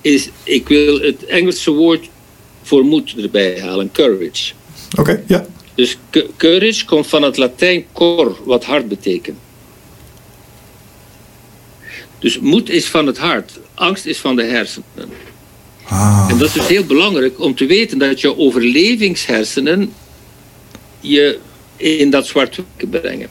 is, 0.00 0.28
ik 0.42 0.68
wil 0.68 1.00
het 1.00 1.24
Engelse 1.24 1.70
woord 1.70 2.08
voor 2.62 2.84
moed 2.84 3.14
erbij 3.16 3.60
halen, 3.60 3.92
courage. 3.92 4.52
Oké, 4.90 5.00
okay, 5.00 5.22
ja. 5.26 5.46
Dus 5.74 5.96
courage 6.36 6.84
komt 6.84 7.06
van 7.06 7.22
het 7.22 7.36
Latijn 7.36 7.84
cor, 7.92 8.36
wat 8.44 8.64
hart 8.64 8.88
betekent. 8.88 9.38
Dus 12.18 12.38
moed 12.38 12.70
is 12.70 12.86
van 12.86 13.06
het 13.06 13.18
hart, 13.18 13.58
angst 13.74 14.06
is 14.06 14.18
van 14.18 14.36
de 14.36 14.42
hersenen. 14.42 15.10
Ah. 15.90 16.28
En 16.30 16.38
dat 16.38 16.48
is 16.48 16.52
dus 16.52 16.66
heel 16.66 16.84
belangrijk 16.84 17.40
om 17.40 17.54
te 17.54 17.66
weten 17.66 17.98
dat 17.98 18.20
je 18.20 18.36
overlevingshersenen 18.36 19.92
je 21.00 21.38
in 21.76 22.10
dat 22.10 22.26
zwart 22.26 22.58
brengen. 22.90 23.28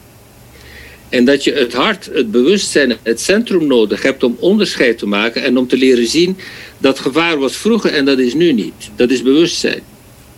En 1.09 1.25
dat 1.25 1.43
je 1.43 1.53
het 1.53 1.73
hart, 1.73 2.09
het 2.13 2.31
bewustzijn, 2.31 2.97
het 3.03 3.21
centrum 3.21 3.67
nodig 3.67 4.01
hebt 4.01 4.23
om 4.23 4.37
onderscheid 4.39 4.97
te 4.97 5.05
maken 5.05 5.43
en 5.43 5.57
om 5.57 5.67
te 5.67 5.77
leren 5.77 6.07
zien 6.07 6.37
dat 6.77 6.99
gevaar 6.99 7.37
was 7.37 7.55
vroeger 7.55 7.93
en 7.93 8.05
dat 8.05 8.19
is 8.19 8.33
nu 8.33 8.53
niet. 8.53 8.89
Dat 8.95 9.09
is 9.09 9.21
bewustzijn. 9.21 9.81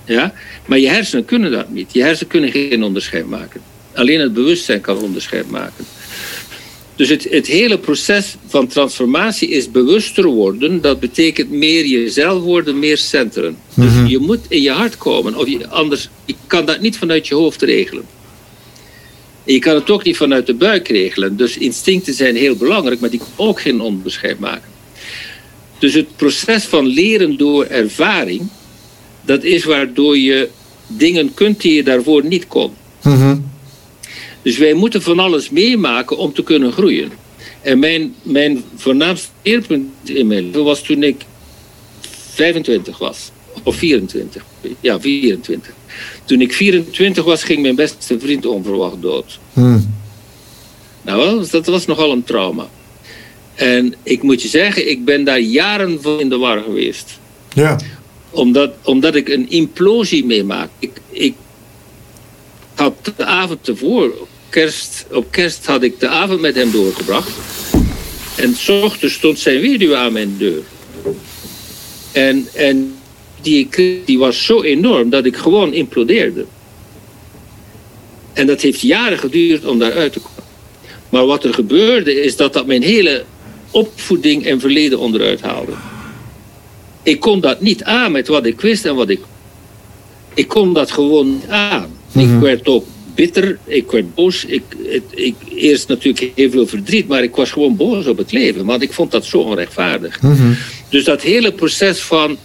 Ja? 0.05 0.33
Maar 0.65 0.79
je 0.79 0.89
hersenen 0.89 1.25
kunnen 1.25 1.51
dat 1.51 1.69
niet. 1.69 1.93
Je 1.93 2.03
hersenen 2.03 2.29
kunnen 2.29 2.51
geen 2.51 2.83
onderscheid 2.83 3.29
maken. 3.29 3.61
Alleen 3.93 4.19
het 4.19 4.33
bewustzijn 4.33 4.81
kan 4.81 4.97
onderscheid 4.97 5.49
maken. 5.49 5.85
Dus 6.95 7.09
het, 7.09 7.27
het 7.29 7.47
hele 7.47 7.77
proces 7.77 8.35
van 8.47 8.67
transformatie 8.67 9.49
is 9.49 9.71
bewuster 9.71 10.25
worden. 10.25 10.81
Dat 10.81 10.99
betekent 10.99 11.49
meer 11.49 11.85
jezelf 11.85 12.43
worden, 12.43 12.79
meer 12.79 12.97
centrum. 12.97 13.57
Dus 13.73 13.91
je 14.07 14.19
moet 14.19 14.39
in 14.47 14.61
je 14.61 14.71
hart 14.71 14.97
komen. 14.97 15.35
Of 15.35 15.47
je, 15.47 15.67
anders, 15.67 16.09
je 16.25 16.35
kan 16.47 16.65
dat 16.65 16.81
niet 16.81 16.97
vanuit 16.97 17.27
je 17.27 17.35
hoofd 17.35 17.61
regelen. 17.61 18.03
En 19.45 19.53
je 19.53 19.59
kan 19.59 19.75
het 19.75 19.89
ook 19.89 20.03
niet 20.03 20.17
vanuit 20.17 20.45
de 20.45 20.53
buik 20.53 20.87
regelen. 20.87 21.37
Dus 21.37 21.57
instincten 21.57 22.13
zijn 22.13 22.35
heel 22.35 22.55
belangrijk, 22.55 22.99
maar 22.99 23.09
die 23.09 23.19
kunnen 23.19 23.49
ook 23.49 23.61
geen 23.61 23.81
onderscheid 23.81 24.39
maken. 24.39 24.69
Dus 25.79 25.93
het 25.93 26.15
proces 26.15 26.63
van 26.63 26.85
leren 26.85 27.37
door 27.37 27.65
ervaring, 27.65 28.41
dat 29.25 29.43
is 29.43 29.63
waardoor 29.63 30.17
je 30.17 30.49
dingen 30.87 31.33
kunt 31.33 31.61
die 31.61 31.73
je 31.73 31.83
daarvoor 31.83 32.25
niet 32.25 32.47
kon. 32.47 32.71
Dus 34.41 34.57
wij 34.57 34.73
moeten 34.73 35.01
van 35.01 35.19
alles 35.19 35.49
meemaken 35.49 36.17
om 36.17 36.33
te 36.33 36.43
kunnen 36.43 36.71
groeien. 36.71 37.11
En 37.61 37.79
mijn, 37.79 38.15
mijn 38.21 38.63
voornaamste 38.75 39.29
leerpunt 39.43 39.89
in 40.03 40.27
mijn 40.27 40.45
leven 40.45 40.63
was 40.63 40.81
toen 40.81 41.03
ik 41.03 41.25
25 42.33 42.97
was. 42.97 43.31
Of 43.63 43.75
24. 43.75 44.43
Ja, 44.79 44.99
24. 44.99 45.73
Toen 46.25 46.41
ik 46.41 46.53
24 46.53 47.23
was, 47.23 47.43
ging 47.43 47.61
mijn 47.61 47.75
beste 47.75 48.19
vriend 48.19 48.45
onverwacht 48.45 49.01
dood. 49.01 49.39
Hmm. 49.53 49.93
Nou, 51.01 51.45
dat 51.51 51.65
was 51.65 51.85
nogal 51.85 52.11
een 52.11 52.23
trauma. 52.23 52.69
En 53.55 53.95
ik 54.03 54.23
moet 54.23 54.41
je 54.41 54.47
zeggen, 54.47 54.89
ik 54.89 55.05
ben 55.05 55.23
daar 55.23 55.39
jaren 55.39 56.01
van 56.01 56.19
in 56.19 56.29
de 56.29 56.37
war 56.37 56.61
geweest. 56.61 57.19
Ja. 57.53 57.79
Omdat, 58.29 58.73
omdat 58.83 59.15
ik 59.15 59.29
een 59.29 59.49
implosie 59.49 60.25
meemaak. 60.25 60.69
Ik, 60.79 61.01
ik 61.09 61.33
had 62.75 63.11
de 63.15 63.25
avond 63.25 63.63
tevoren, 63.63 64.27
kerst, 64.51 65.05
op 65.11 65.31
kerst 65.31 65.65
had 65.65 65.83
ik 65.83 65.99
de 65.99 66.07
avond 66.07 66.41
met 66.41 66.55
hem 66.55 66.71
doorgebracht. 66.71 67.31
En 68.35 68.55
s 68.55 68.69
ochtends 68.69 69.15
stond 69.15 69.39
zijn 69.39 69.61
weduwe 69.61 69.95
aan 69.95 70.13
mijn 70.13 70.35
deur. 70.37 70.63
En, 72.11 72.47
en 72.53 72.95
die, 73.41 73.69
die 74.05 74.19
was 74.19 74.45
zo 74.45 74.61
enorm 74.61 75.09
dat 75.09 75.25
ik 75.25 75.35
gewoon 75.35 75.73
implodeerde. 75.73 76.45
En 78.33 78.47
dat 78.47 78.61
heeft 78.61 78.81
jaren 78.81 79.17
geduurd 79.17 79.65
om 79.65 79.79
daaruit 79.79 80.13
te 80.13 80.19
komen. 80.19 80.43
Maar 81.09 81.25
wat 81.25 81.43
er 81.43 81.53
gebeurde 81.53 82.23
is 82.23 82.35
dat 82.35 82.53
dat 82.53 82.65
mijn 82.65 82.83
hele 82.83 83.23
opvoeding 83.71 84.45
en 84.45 84.59
verleden 84.59 84.99
onderuit 84.99 85.41
haalde. 85.41 85.71
Ik 87.03 87.19
kon 87.19 87.39
dat 87.39 87.61
niet 87.61 87.83
aan 87.83 88.11
met 88.11 88.27
wat 88.27 88.45
ik 88.45 88.61
wist 88.61 88.85
en 88.85 88.95
wat 88.95 89.09
ik. 89.09 89.19
Ik 90.33 90.47
kon 90.47 90.73
dat 90.73 90.91
gewoon 90.91 91.41
aan. 91.47 91.89
Ik 92.11 92.25
mhm. 92.25 92.39
werd 92.39 92.67
ook 92.67 92.85
bitter, 93.21 93.57
ik 93.65 93.91
werd 93.91 94.15
boos. 94.15 94.45
Ik, 94.45 94.63
ik, 95.09 95.35
eerst 95.55 95.87
natuurlijk 95.87 96.31
heel 96.35 96.49
veel 96.49 96.67
verdriet, 96.67 97.07
maar 97.07 97.23
ik 97.23 97.35
was 97.35 97.51
gewoon 97.51 97.75
boos 97.75 98.05
op 98.05 98.17
het 98.17 98.31
leven. 98.31 98.65
Want 98.65 98.81
ik 98.81 98.93
vond 98.93 99.11
dat 99.11 99.25
zo 99.25 99.37
onrechtvaardig. 99.37 100.21
Mhm. 100.21 100.53
Dus 100.89 101.03
dat 101.03 101.21
hele 101.21 101.51
proces 101.51 101.99
van 101.99 102.37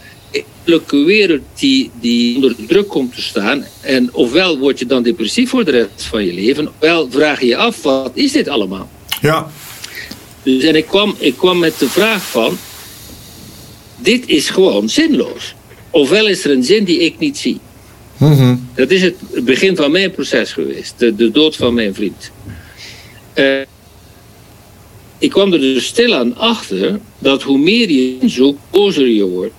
wereld 0.90 1.40
die, 1.54 1.90
die 2.00 2.34
onder 2.34 2.54
druk 2.66 2.88
komt 2.88 3.14
te 3.14 3.22
staan. 3.22 3.64
En 3.80 4.14
ofwel 4.14 4.58
word 4.58 4.78
je 4.78 4.86
dan 4.86 5.02
depressief 5.02 5.50
voor 5.50 5.64
de 5.64 5.70
rest 5.70 6.02
van 6.02 6.24
je 6.24 6.32
leven, 6.32 6.68
ofwel 6.68 7.10
vraag 7.10 7.40
je 7.40 7.46
je 7.46 7.56
af, 7.56 7.82
wat 7.82 8.10
is 8.14 8.32
dit 8.32 8.48
allemaal? 8.48 8.90
Ja. 9.20 9.50
Dus 10.42 10.62
en 10.62 10.76
ik 10.76 10.86
kwam, 10.86 11.14
ik 11.18 11.36
kwam 11.36 11.58
met 11.58 11.78
de 11.78 11.88
vraag 11.88 12.30
van, 12.30 12.58
dit 13.96 14.28
is 14.28 14.50
gewoon 14.50 14.88
zinloos. 14.88 15.54
Ofwel 15.90 16.26
is 16.26 16.44
er 16.44 16.50
een 16.50 16.64
zin 16.64 16.84
die 16.84 16.98
ik 16.98 17.18
niet 17.18 17.38
zie. 17.38 17.60
Mhm. 18.16 18.56
Dat 18.74 18.90
is 18.90 19.02
het 19.02 19.44
begin 19.44 19.76
van 19.76 19.90
mijn 19.90 20.10
proces 20.10 20.52
geweest. 20.52 20.98
De, 20.98 21.14
de 21.14 21.30
dood 21.30 21.56
van 21.56 21.74
mijn 21.74 21.94
vriend. 21.94 22.30
Uh, 23.34 23.60
ik 25.18 25.30
kwam 25.30 25.52
er 25.52 25.60
dus 25.60 25.86
stilaan 25.86 26.36
achter 26.36 27.00
dat 27.18 27.42
hoe 27.42 27.58
meer 27.58 27.90
je 27.90 28.18
inzoekt, 28.20 28.58
bozer 28.70 29.08
je 29.08 29.24
wordt. 29.24 29.54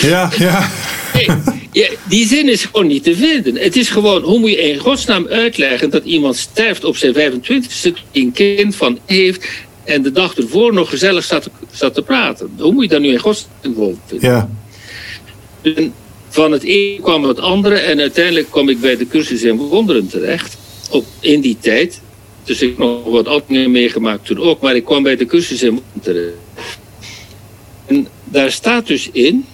ja, 0.02 0.30
ja. 0.38 0.70
die 2.08 2.26
zin 2.26 2.48
is 2.48 2.64
gewoon 2.64 2.86
niet 2.86 3.04
te 3.04 3.16
vinden. 3.16 3.56
Het 3.56 3.76
is 3.76 3.90
gewoon, 3.90 4.22
hoe 4.22 4.38
moet 4.38 4.50
je 4.50 4.70
in 4.70 4.78
godsnaam 4.78 5.26
uitleggen 5.26 5.90
dat 5.90 6.04
iemand 6.04 6.36
sterft 6.36 6.84
op 6.84 6.96
zijn 6.96 7.14
25ste, 7.14 7.92
een 8.12 8.32
kind 8.32 8.76
van 8.76 8.98
heeft 9.06 9.48
en 9.84 10.02
de 10.02 10.12
dag 10.12 10.36
ervoor 10.36 10.72
nog 10.72 10.90
gezellig 10.90 11.24
zat, 11.24 11.50
zat 11.70 11.94
te 11.94 12.02
praten. 12.02 12.50
Hoe 12.58 12.72
moet 12.72 12.82
je 12.82 12.88
daar 12.88 13.00
nu 13.00 13.08
in 13.08 13.18
godsnaam 13.18 13.74
vinden? 14.06 14.30
Ja. 14.30 14.50
En 15.62 15.92
van 16.32 16.52
het 16.52 16.62
een 16.64 17.00
kwam 17.02 17.24
het 17.24 17.40
andere 17.40 17.74
en 17.74 18.00
uiteindelijk 18.00 18.50
kwam 18.50 18.68
ik 18.68 18.80
bij 18.80 18.96
de 18.96 19.06
cursus 19.06 19.42
in 19.42 19.56
wonderen 19.56 20.08
terecht. 20.08 20.56
Op, 20.90 21.04
in 21.20 21.40
die 21.40 21.56
tijd. 21.60 22.00
Dus 22.44 22.62
ik 22.62 22.68
heb 22.68 22.78
nog 22.78 23.04
wat 23.04 23.26
andere 23.26 23.68
meegemaakt 23.68 24.26
toen 24.26 24.38
ook, 24.38 24.60
maar 24.60 24.76
ik 24.76 24.84
kwam 24.84 25.02
bij 25.02 25.16
de 25.16 25.26
cursus 25.26 25.62
in 25.62 25.70
wonderen 25.70 26.02
terecht. 26.02 26.78
En 27.86 28.06
daar 28.24 28.50
staat 28.50 28.86
dus 28.86 29.08
in, 29.12 29.44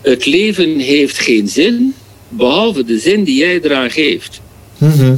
het 0.00 0.26
leven 0.26 0.78
heeft 0.78 1.18
geen 1.18 1.48
zin, 1.48 1.94
behalve 2.28 2.84
de 2.84 2.98
zin 2.98 3.24
die 3.24 3.36
jij 3.36 3.60
eraan 3.60 3.90
geeft. 3.90 4.40
Mhm. 4.78 5.16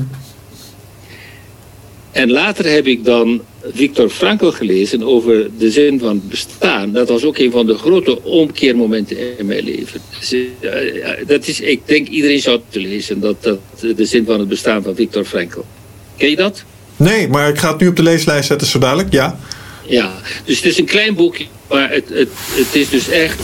En 2.13 2.31
later 2.31 2.71
heb 2.71 2.87
ik 2.87 3.05
dan 3.05 3.41
Victor 3.73 4.09
Frankl 4.09 4.51
gelezen 4.51 5.03
over 5.03 5.51
de 5.59 5.71
zin 5.71 5.99
van 5.99 6.23
bestaan. 6.29 6.93
Dat 6.93 7.09
was 7.09 7.25
ook 7.25 7.39
een 7.39 7.51
van 7.51 7.67
de 7.67 7.75
grote 7.75 8.23
omkeermomenten 8.23 9.39
in 9.39 9.47
mijn 9.47 9.65
leven. 9.65 10.01
Dus, 10.19 10.33
eh, 10.33 10.71
dat 11.27 11.47
is, 11.47 11.61
ik 11.61 11.81
denk 11.85 12.09
iedereen 12.09 12.41
zou 12.41 12.61
het 12.71 12.83
lezen, 12.83 13.21
dat, 13.21 13.43
dat, 13.43 13.59
de 13.97 14.05
zin 14.05 14.25
van 14.25 14.39
het 14.39 14.49
bestaan 14.49 14.83
van 14.83 14.95
Victor 14.95 15.25
Frankl. 15.25 15.61
Ken 16.17 16.31
je 16.31 16.37
dat? 16.37 16.65
Nee, 16.97 17.29
maar 17.29 17.49
ik 17.49 17.59
ga 17.59 17.71
het 17.71 17.81
nu 17.81 17.89
op 17.89 17.97
de 17.97 18.03
leeslijst 18.03 18.49
zetten 18.49 18.67
zo 18.67 18.79
dadelijk, 18.79 19.13
ja. 19.13 19.39
Ja, 19.87 20.15
dus 20.45 20.57
het 20.57 20.65
is 20.65 20.79
een 20.79 20.85
klein 20.85 21.15
boekje, 21.15 21.47
maar 21.69 21.91
het, 21.91 22.09
het, 22.09 22.29
het 22.33 22.75
is 22.75 22.89
dus 22.89 23.09
echt 23.09 23.41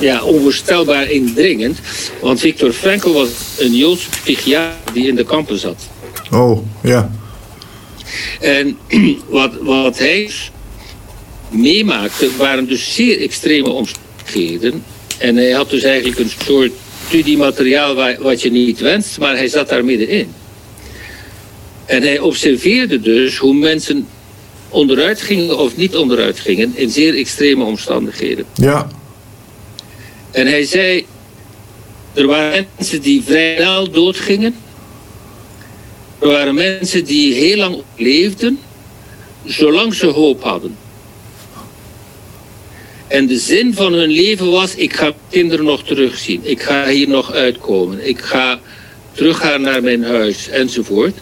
ja, 0.00 0.22
onvoorstelbaar 0.22 1.10
indringend. 1.10 1.78
Want 2.20 2.40
Victor 2.40 2.72
Frankl 2.72 3.12
was 3.12 3.28
een 3.58 3.74
Joodse 3.74 4.08
psychiater 4.08 4.92
die 4.92 5.06
in 5.06 5.14
de 5.14 5.24
kampen 5.24 5.58
zat. 5.58 5.88
Oh, 6.30 6.58
ja. 6.82 7.10
En 8.40 8.78
wat, 9.28 9.52
wat 9.60 9.98
hij 9.98 10.30
meemaakte 11.48 12.30
waren 12.36 12.68
dus 12.68 12.94
zeer 12.94 13.20
extreme 13.20 13.68
omstandigheden. 13.68 14.84
En 15.18 15.36
hij 15.36 15.50
had 15.50 15.70
dus 15.70 15.82
eigenlijk 15.82 16.18
een 16.18 16.32
soort 16.44 16.72
studiemateriaal 17.06 17.94
wat 18.18 18.42
je 18.42 18.50
niet 18.50 18.80
wenst, 18.80 19.18
maar 19.18 19.36
hij 19.36 19.48
zat 19.48 19.68
daar 19.68 19.84
middenin. 19.84 20.32
En 21.84 22.02
hij 22.02 22.18
observeerde 22.18 23.00
dus 23.00 23.36
hoe 23.36 23.54
mensen 23.54 24.06
onderuit 24.68 25.20
gingen 25.20 25.58
of 25.58 25.76
niet 25.76 25.96
onderuit 25.96 26.40
gingen 26.40 26.72
in 26.74 26.90
zeer 26.90 27.14
extreme 27.16 27.64
omstandigheden. 27.64 28.44
Ja. 28.54 28.88
En 30.30 30.46
hij 30.46 30.64
zei, 30.64 31.06
er 32.14 32.26
waren 32.26 32.66
mensen 32.76 33.00
die 33.00 33.22
vrij 33.22 33.54
snel 33.56 33.90
doodgingen. 33.90 34.54
Er 36.18 36.28
waren 36.28 36.54
mensen 36.54 37.04
die 37.04 37.34
heel 37.34 37.56
lang 37.56 37.82
leefden, 37.96 38.58
zolang 39.44 39.94
ze 39.94 40.06
hoop 40.06 40.42
hadden. 40.42 40.76
En 43.06 43.26
de 43.26 43.38
zin 43.38 43.74
van 43.74 43.92
hun 43.92 44.10
leven 44.10 44.50
was, 44.50 44.74
ik 44.74 44.92
ga 44.92 45.12
kinderen 45.30 45.64
nog 45.64 45.84
terugzien. 45.84 46.40
Ik 46.42 46.62
ga 46.62 46.88
hier 46.88 47.08
nog 47.08 47.32
uitkomen. 47.32 48.08
Ik 48.08 48.18
ga 48.18 48.60
teruggaan 49.12 49.60
naar 49.60 49.82
mijn 49.82 50.04
huis 50.04 50.48
enzovoort. 50.48 51.18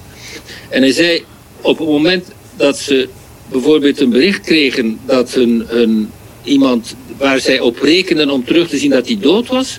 En 0.69 0.83
hij 0.83 0.93
zei, 0.93 1.25
op 1.61 1.79
het 1.79 1.89
moment 1.89 2.27
dat 2.57 2.79
ze 2.79 3.09
bijvoorbeeld 3.51 4.01
een 4.01 4.11
bericht 4.11 4.41
kregen 4.41 5.01
dat 5.07 5.35
een, 5.35 6.11
iemand 6.45 6.95
waar 7.19 7.41
zij 7.41 7.61
op 7.61 7.79
rekenden 7.81 8.31
om 8.31 8.45
terug 8.45 8.69
te 8.69 8.79
zien 8.79 8.91
dat 8.91 9.07
hij 9.07 9.19
dood 9.21 9.47
was. 9.47 9.79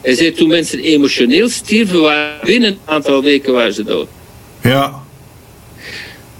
Hij 0.00 0.14
zei 0.14 0.32
toen 0.32 0.48
mensen 0.48 0.78
emotioneel 0.78 1.48
stierven, 1.48 2.00
waren 2.00 2.46
binnen 2.46 2.70
een 2.70 2.78
aantal 2.84 3.22
weken 3.22 3.52
waren 3.52 3.74
ze 3.74 3.84
dood. 3.84 4.08
Ja. 4.64 5.02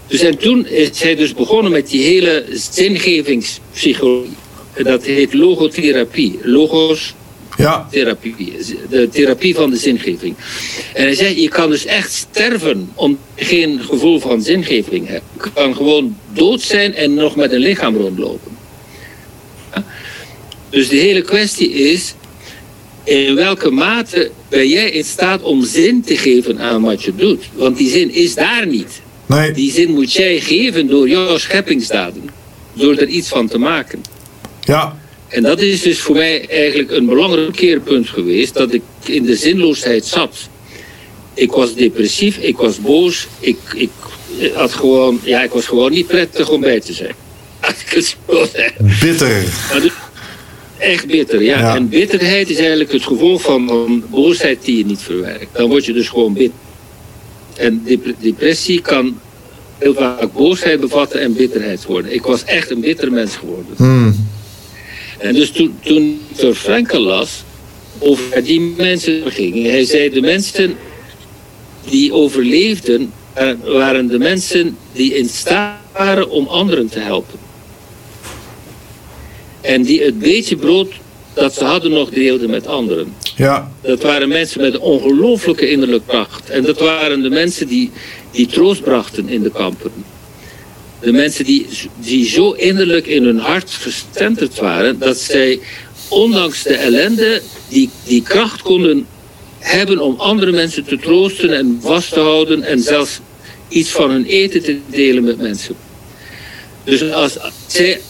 Dus 0.07 0.21
en 0.21 0.39
toen 0.39 0.67
is 0.67 1.01
hij 1.03 1.15
dus 1.15 1.35
begonnen 1.35 1.73
met 1.73 1.89
die 1.89 2.03
hele 2.03 2.45
zingevingspsychologie. 2.51 4.37
Dat 4.83 5.05
heet 5.05 5.35
logotherapie. 5.35 6.39
Logos 6.43 7.15
ja. 7.57 7.89
therapie. 7.91 8.53
De 8.89 9.09
therapie 9.09 9.55
van 9.55 9.71
de 9.71 9.77
zingeving. 9.77 10.35
En 10.95 11.03
hij 11.03 11.15
zei, 11.15 11.41
je 11.41 11.49
kan 11.49 11.71
dus 11.71 11.85
echt 11.85 12.13
sterven 12.13 12.91
om 12.95 13.19
geen 13.37 13.81
gevoel 13.81 14.21
van 14.21 14.43
zingeving 14.43 15.09
hebben. 15.09 15.29
Je 15.43 15.51
kan 15.55 15.77
gewoon 15.77 16.17
dood 16.33 16.61
zijn 16.61 16.95
en 16.95 17.15
nog 17.15 17.37
met 17.37 17.53
een 17.53 17.59
lichaam 17.59 17.97
rondlopen. 17.97 18.53
Dus 20.71 20.89
de 20.89 20.97
hele 20.97 21.23
kwestie 21.23 21.71
is, 21.73 22.15
in 23.05 23.35
welke 23.35 23.71
mate 23.71 24.31
ben 24.49 24.69
jij 24.69 24.91
in 24.91 25.05
staat 25.05 25.43
om 25.43 25.65
zin 25.65 26.03
te 26.03 26.17
geven 26.17 26.61
aan 26.61 26.83
wat 26.83 27.03
je 27.03 27.15
doet? 27.17 27.45
Want 27.53 27.77
die 27.77 27.91
zin 27.91 28.15
is 28.15 28.35
daar 28.35 28.67
niet. 28.67 29.01
Nee. 29.27 29.53
Die 29.53 29.73
zin 29.73 29.91
moet 29.91 30.13
jij 30.13 30.41
geven 30.41 30.87
door 30.87 31.09
jouw 31.09 31.39
scheppingsdaden. 31.39 32.31
Door 32.73 32.97
er 32.97 33.09
iets 33.09 33.29
van 33.29 33.49
te 33.49 33.59
maken. 33.59 34.03
Ja. 34.61 34.97
En 35.29 35.43
dat 35.43 35.61
is 35.61 35.83
dus 35.83 36.01
voor 36.01 36.15
mij 36.15 36.49
eigenlijk 36.49 36.91
een 36.91 37.07
belangrijk 37.07 37.53
keerpunt 37.53 38.09
geweest. 38.09 38.55
Dat 38.55 38.73
ik 38.73 38.83
in 39.05 39.23
de 39.23 39.37
zinloosheid 39.37 40.05
zat. 40.05 40.49
Ik 41.35 41.51
was 41.51 41.75
depressief, 41.75 42.37
ik 42.37 42.57
was 42.57 42.81
boos. 42.81 43.27
Ik, 43.41 43.59
ik, 43.75 43.91
had 44.55 44.73
gewoon, 44.73 45.21
ja, 45.23 45.43
ik 45.43 45.51
was 45.51 45.67
gewoon 45.67 45.91
niet 45.91 46.07
prettig 46.07 46.49
om 46.49 46.61
bij 46.61 46.81
te 46.81 46.93
zijn. 46.93 47.15
Bitter. 49.01 49.45
Echt 50.79 51.07
bitter, 51.07 51.43
ja. 51.43 51.59
Ja. 51.59 51.75
En 51.75 51.89
bitterheid 51.89 52.51
is 52.51 52.59
eigenlijk 52.59 52.93
het 52.93 53.03
gevolg 53.03 53.43
van 53.43 53.71
een 53.71 54.05
boosheid 54.11 54.65
die 54.65 54.77
je 54.79 54.85
niet 54.85 55.03
verwerkt. 55.03 55.57
Dan 55.57 55.69
word 55.69 55.85
je 55.85 55.93
dus 55.93 56.09
gewoon 56.09 56.33
bitter. 56.33 56.59
En 57.57 57.83
dep- 57.85 58.15
depressie 58.19 58.81
kan 58.81 59.21
heel 59.79 59.95
vaak 59.95 60.33
boosheid 60.33 60.81
bevatten 60.81 61.21
en 61.21 61.35
bitterheid 61.35 61.85
worden. 61.85 62.15
Ik 62.15 62.23
was 62.23 62.45
echt 62.45 62.71
een 62.71 62.81
bitter 62.81 63.13
mens 63.13 63.37
geworden. 63.37 63.75
Hmm. 63.77 64.27
En 65.19 65.35
dus 65.35 65.51
toen, 65.51 65.79
toen 65.83 66.21
ik 66.31 66.39
door 66.41 66.55
Frankel 66.55 67.01
las 67.01 67.43
over 67.99 68.45
die 68.45 68.61
mensen 68.77 69.23
gingen, 69.27 69.71
hij 69.71 69.85
zei 69.85 70.11
de 70.11 70.21
mensen 70.21 70.75
die 71.89 72.13
overleefden 72.13 73.13
eh, 73.33 73.51
waren 73.65 74.07
de 74.07 74.19
mensen 74.19 74.77
die 74.93 75.15
in 75.15 75.29
staat 75.29 75.79
waren 75.93 76.31
om 76.31 76.47
anderen 76.47 76.89
te 76.89 76.99
helpen. 76.99 77.39
En 79.65 79.83
die 79.83 80.03
het 80.03 80.19
beetje 80.19 80.57
brood 80.57 80.93
dat 81.35 81.55
ze 81.55 81.65
hadden 81.65 81.91
nog 81.91 82.11
deelden 82.11 82.51
met 82.51 82.67
anderen. 82.67 83.15
Ja. 83.37 83.73
Dat 83.81 84.03
waren 84.03 84.29
mensen 84.29 84.61
met 84.61 84.75
een 84.75 84.81
ongelooflijke 84.81 85.71
innerlijke 85.71 86.07
kracht. 86.07 86.51
En 86.51 86.63
dat 86.63 86.81
waren 86.81 87.23
de 87.23 87.31
mensen 87.31 87.69
die, 87.69 87.91
die 88.31 88.47
troost 88.47 88.83
brachten 88.83 89.29
in 89.29 89.43
de 89.43 89.51
kampen. 89.51 89.93
De 91.01 91.13
mensen 91.13 91.45
die, 91.45 91.67
die 92.01 92.27
zo 92.27 92.51
innerlijk 92.51 93.07
in 93.07 93.25
hun 93.25 93.39
hart 93.39 93.71
gestenterd 93.71 94.59
waren, 94.59 94.99
dat 94.99 95.19
zij 95.19 95.61
ondanks 96.09 96.63
de 96.63 96.75
ellende 96.75 97.43
die, 97.69 97.91
die 98.05 98.23
kracht 98.23 98.63
konden 98.63 99.07
hebben 99.59 99.99
om 99.99 100.15
andere 100.19 100.53
mensen 100.53 100.85
te 100.85 100.99
troosten 100.99 101.53
en 101.53 101.79
vast 101.83 102.13
te 102.13 102.21
houden 102.21 102.63
en 102.63 102.81
zelfs 102.81 103.21
iets 103.69 103.91
van 103.91 104.11
hun 104.11 104.25
eten 104.25 104.63
te 104.63 104.79
delen 104.91 105.25
met 105.25 105.39
mensen. 105.39 105.75
Dus 106.85 107.11
als, 107.13 107.37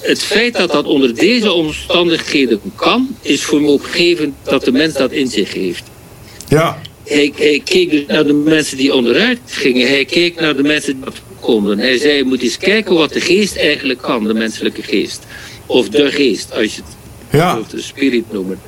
het 0.01 0.23
feit 0.23 0.57
dat 0.57 0.73
dat 0.73 0.87
onder 0.87 1.15
deze 1.15 1.53
omstandigheden 1.53 2.61
kan, 2.77 3.17
is 3.23 3.43
voor 3.43 3.61
me 3.61 3.69
opgevend 3.69 4.35
dat 4.43 4.65
de 4.65 4.73
mens 4.73 4.95
dat 4.95 5.13
in 5.13 5.29
zich 5.29 5.53
heeft. 5.53 5.83
Ja. 6.49 6.81
Hij, 7.05 7.33
hij 7.37 7.61
keek 7.65 7.91
dus 7.91 8.05
naar 8.07 8.27
de 8.27 8.33
mensen 8.33 8.77
die 8.77 8.95
onderuit 8.95 9.39
gingen. 9.47 9.89
Hij 9.89 10.05
keek 10.05 10.41
naar 10.41 10.57
de 10.57 10.63
mensen 10.63 11.01
die 11.01 11.13
konden. 11.41 11.79
Hij 11.79 11.99
zei, 11.99 12.17
je 12.17 12.25
moet 12.25 12.43
eens 12.43 12.59
kijken 12.59 12.95
wat 12.95 13.13
de 13.13 13.21
geest 13.21 13.57
eigenlijk 13.57 14.03
kan, 14.03 14.25
de 14.25 14.35
menselijke 14.35 14.83
geest. 14.83 15.23
Of 15.67 15.89
de 15.89 16.11
geest, 16.11 16.53
als 16.53 16.75
je 16.75 16.83
het 16.83 16.97
Ja. 17.33 17.61
de 17.71 17.81
spirit 17.81 18.33
noemen. 18.33 18.61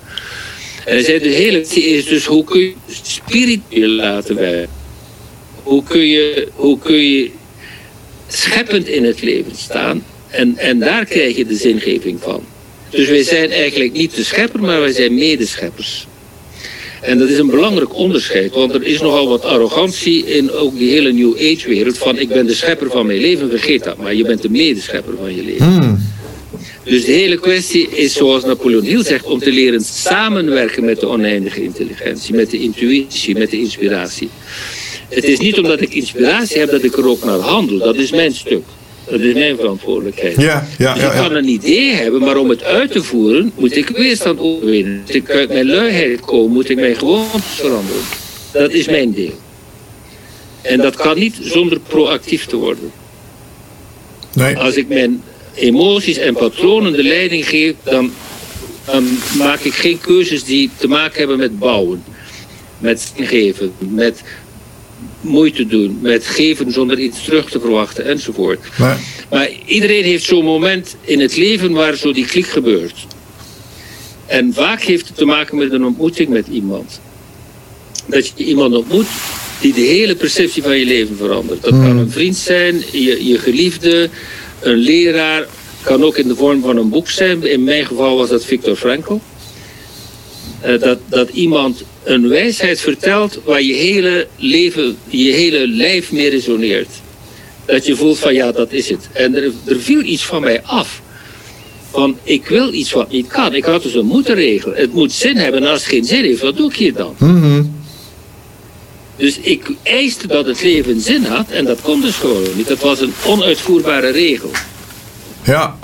En 0.85 0.95
hij 0.95 1.05
zei, 1.05 1.19
de 1.19 1.29
hele 1.29 1.61
kwestie 1.61 1.85
is 1.85 2.05
dus, 2.05 2.25
hoe 2.27 2.45
kun 2.45 2.61
je 2.61 2.75
spirit 3.03 3.61
laten 3.71 4.35
werken? 4.35 4.75
Hoe 5.63 5.83
kun 5.83 6.07
je, 6.07 6.49
hoe 6.55 6.79
kun 6.79 6.95
je 6.95 7.31
scheppend 8.29 8.89
in 8.89 9.05
het 9.05 9.23
leven 9.23 9.57
staan? 9.57 10.05
En, 10.31 10.57
en 10.57 10.79
daar 10.79 11.05
krijg 11.05 11.37
je 11.37 11.47
de 11.47 11.57
zingeving 11.57 12.21
van. 12.21 12.45
Dus 12.91 13.09
wij 13.09 13.23
zijn 13.23 13.51
eigenlijk 13.51 13.93
niet 13.93 14.15
de 14.15 14.25
schepper, 14.25 14.61
maar 14.61 14.81
wij 14.81 14.93
zijn 14.93 15.15
medescheppers. 15.15 16.07
En 17.01 17.19
dat 17.19 17.29
is 17.29 17.39
een 17.39 17.51
belangrijk 17.51 17.95
onderscheid, 17.95 18.53
want 18.53 18.75
er 18.75 18.83
is 18.83 19.01
nogal 19.01 19.29
wat 19.29 19.45
arrogantie 19.45 20.27
in 20.27 20.51
ook 20.51 20.79
die 20.79 20.91
hele 20.91 21.13
New 21.13 21.35
Age 21.35 21.69
wereld 21.69 21.99
van 21.99 22.19
ik 22.19 22.29
ben 22.29 22.47
de 22.47 22.55
schepper 22.55 22.91
van 22.91 23.07
mijn 23.07 23.19
leven, 23.19 23.51
vergeet 23.51 23.85
dat, 23.85 23.97
maar 23.97 24.15
je 24.15 24.25
bent 24.25 24.43
de 24.43 24.51
medeschepper 24.51 25.15
van 25.21 25.35
je 25.35 25.43
leven. 25.43 25.67
Hmm. 25.67 25.99
Dus 26.83 27.05
de 27.05 27.13
hele 27.13 27.39
kwestie 27.39 27.89
is 27.91 28.13
zoals 28.13 28.45
Napoleon 28.45 28.85
Hill 28.85 29.03
zegt, 29.05 29.25
om 29.25 29.39
te 29.39 29.53
leren 29.53 29.81
samenwerken 29.81 30.85
met 30.85 31.01
de 31.01 31.07
oneindige 31.07 31.63
intelligentie, 31.63 32.35
met 32.35 32.51
de 32.51 32.59
intuïtie, 32.59 33.39
met 33.39 33.51
de 33.51 33.59
inspiratie. 33.59 34.29
Het 35.09 35.25
is 35.25 35.39
niet 35.39 35.59
omdat 35.59 35.81
ik 35.81 35.95
inspiratie 35.95 36.59
heb 36.59 36.71
dat 36.71 36.83
ik 36.83 36.97
er 36.97 37.09
ook 37.09 37.25
naar 37.25 37.39
handel, 37.39 37.79
dat 37.79 37.97
is 37.97 38.11
mijn 38.11 38.35
stuk. 38.35 38.65
Dat 39.11 39.21
is 39.21 39.35
mijn 39.35 39.57
verantwoordelijkheid. 39.57 40.41
Ja, 40.41 40.67
ja, 40.79 40.93
Dus 40.93 41.03
ja, 41.03 41.09
ik 41.09 41.15
ja. 41.15 41.23
kan 41.23 41.35
een 41.35 41.49
idee 41.49 41.93
hebben, 41.93 42.21
maar 42.21 42.37
om 42.37 42.49
het 42.49 42.65
uit 42.65 42.93
te 42.93 43.03
voeren 43.03 43.53
moet 43.57 43.77
ik 43.77 43.89
weerstand 43.89 44.39
overwinnen. 44.41 45.01
Moet 45.01 45.15
ik 45.15 45.31
uit 45.31 45.49
mijn 45.49 45.67
luiheid 45.67 46.21
komen, 46.21 46.53
moet 46.53 46.69
ik 46.69 46.77
mijn 46.77 46.97
gewoontes 46.97 47.43
veranderen. 47.55 48.03
Dat 48.53 48.71
is 48.71 48.87
mijn 48.87 49.13
deel. 49.13 49.39
En 50.63 50.81
dat 50.81 50.97
kan 50.97 51.19
niet 51.19 51.39
zonder 51.41 51.81
proactief 51.81 52.47
te 52.47 52.57
worden. 52.57 52.91
Nee. 54.33 54.59
Als 54.59 54.75
ik 54.75 54.89
mijn 54.89 55.23
emoties 55.55 56.17
en 56.17 56.35
patronen 56.35 56.93
de 56.93 57.03
leiding 57.03 57.49
geef, 57.49 57.75
dan, 57.83 58.13
dan 58.85 59.19
maak 59.39 59.61
ik 59.61 59.75
geen 59.75 60.01
keuzes 60.01 60.45
die 60.45 60.71
te 60.77 60.89
maken 60.89 61.19
hebben 61.19 61.39
met 61.39 61.59
bouwen. 61.59 62.05
Met 62.79 63.13
geven, 63.17 63.73
met 63.79 64.23
moeite 65.27 65.67
doen, 65.67 65.99
met 66.01 66.27
geven 66.27 66.73
zonder 66.73 66.99
iets 66.99 67.25
terug 67.25 67.51
te 67.51 67.61
verwachten 67.61 68.05
enzovoort. 68.05 68.61
Nee. 68.79 68.95
Maar 69.31 69.51
iedereen 69.67 70.05
heeft 70.05 70.25
zo'n 70.25 70.45
moment 70.45 70.97
in 71.01 71.21
het 71.21 71.37
leven 71.37 71.73
waar 71.73 71.95
zo 71.95 72.13
die 72.13 72.27
klik 72.27 72.47
gebeurt. 72.47 73.07
En 74.27 74.53
vaak 74.55 74.83
heeft 74.83 75.07
het 75.07 75.17
te 75.17 75.25
maken 75.25 75.57
met 75.57 75.73
een 75.73 75.85
ontmoeting 75.85 76.29
met 76.29 76.47
iemand. 76.47 77.01
Dat 78.07 78.33
je 78.35 78.45
iemand 78.45 78.75
ontmoet 78.75 79.07
die 79.61 79.73
de 79.73 79.81
hele 79.81 80.17
perceptie 80.17 80.63
van 80.63 80.79
je 80.79 80.85
leven 80.85 81.17
verandert. 81.17 81.63
Dat 81.63 81.71
kan 81.71 81.97
een 81.97 82.11
vriend 82.11 82.37
zijn, 82.37 82.83
je, 82.93 83.27
je 83.27 83.39
geliefde, 83.39 84.11
een 84.61 84.77
leraar. 84.77 85.47
Kan 85.83 86.05
ook 86.05 86.17
in 86.17 86.29
de 86.29 86.37
vorm 86.37 86.63
van 86.63 86.77
een 86.77 86.89
boek 86.89 87.09
zijn. 87.09 87.43
In 87.43 87.65
mijn 87.65 87.87
geval 87.87 88.17
was 88.17 88.29
dat 88.29 88.45
Viktor 88.45 88.77
Frankl. 88.77 89.21
Eh, 90.61 90.81
dat, 90.81 90.99
dat 91.09 91.29
iemand 91.29 91.83
een 92.07 92.29
wijsheid 92.29 92.81
vertelt 92.81 93.41
waar 93.45 93.63
je 93.63 93.75
hele 93.75 94.27
leven, 94.37 94.97
je 95.09 95.33
hele 95.33 95.69
lijf 95.69 96.13
mee 96.13 96.31
resoneert. 96.31 96.89
Dat 97.65 97.87
je 97.87 97.97
voelt 97.97 98.19
van 98.19 98.35
ja, 98.35 98.53
dat 98.53 98.73
is 98.73 98.89
het. 98.89 99.09
En 99.13 99.35
er, 99.35 99.53
er 99.65 99.81
viel 99.81 100.03
iets 100.03 100.25
van 100.25 100.41
mij 100.41 100.63
af. 100.63 101.01
Van 101.91 102.19
ik 102.23 102.47
wil 102.47 102.73
iets 102.73 102.93
wat 102.93 103.11
niet 103.11 103.27
kan. 103.27 103.55
Ik 103.55 103.65
had 103.65 103.83
dus 103.83 103.95
een 103.95 104.07
moeten-regel. 104.07 104.73
Het 104.75 104.93
moet 104.93 105.13
zin 105.13 105.37
hebben 105.37 105.63
en 105.63 105.71
als 105.71 105.81
het 105.81 105.89
geen 105.89 106.05
zin 106.05 106.25
heeft, 106.25 106.41
wat 106.41 106.57
doe 106.57 106.71
ik 106.71 106.77
hier 106.77 106.95
dan? 106.95 107.15
Mhm. 107.19 107.63
Dus 109.17 109.39
ik 109.39 109.71
eiste 109.83 110.27
dat 110.27 110.47
het 110.47 110.63
leven 110.63 111.01
zin 111.01 111.25
had 111.25 111.51
en 111.51 111.65
dat 111.65 111.81
kon 111.81 112.01
dus 112.01 112.15
gewoon 112.15 112.43
niet. 112.57 112.69
Dat 112.69 112.81
was 112.81 113.01
een 113.01 113.13
onuitvoerbare 113.25 114.11
regel. 114.11 114.51
Ja. 115.45 115.79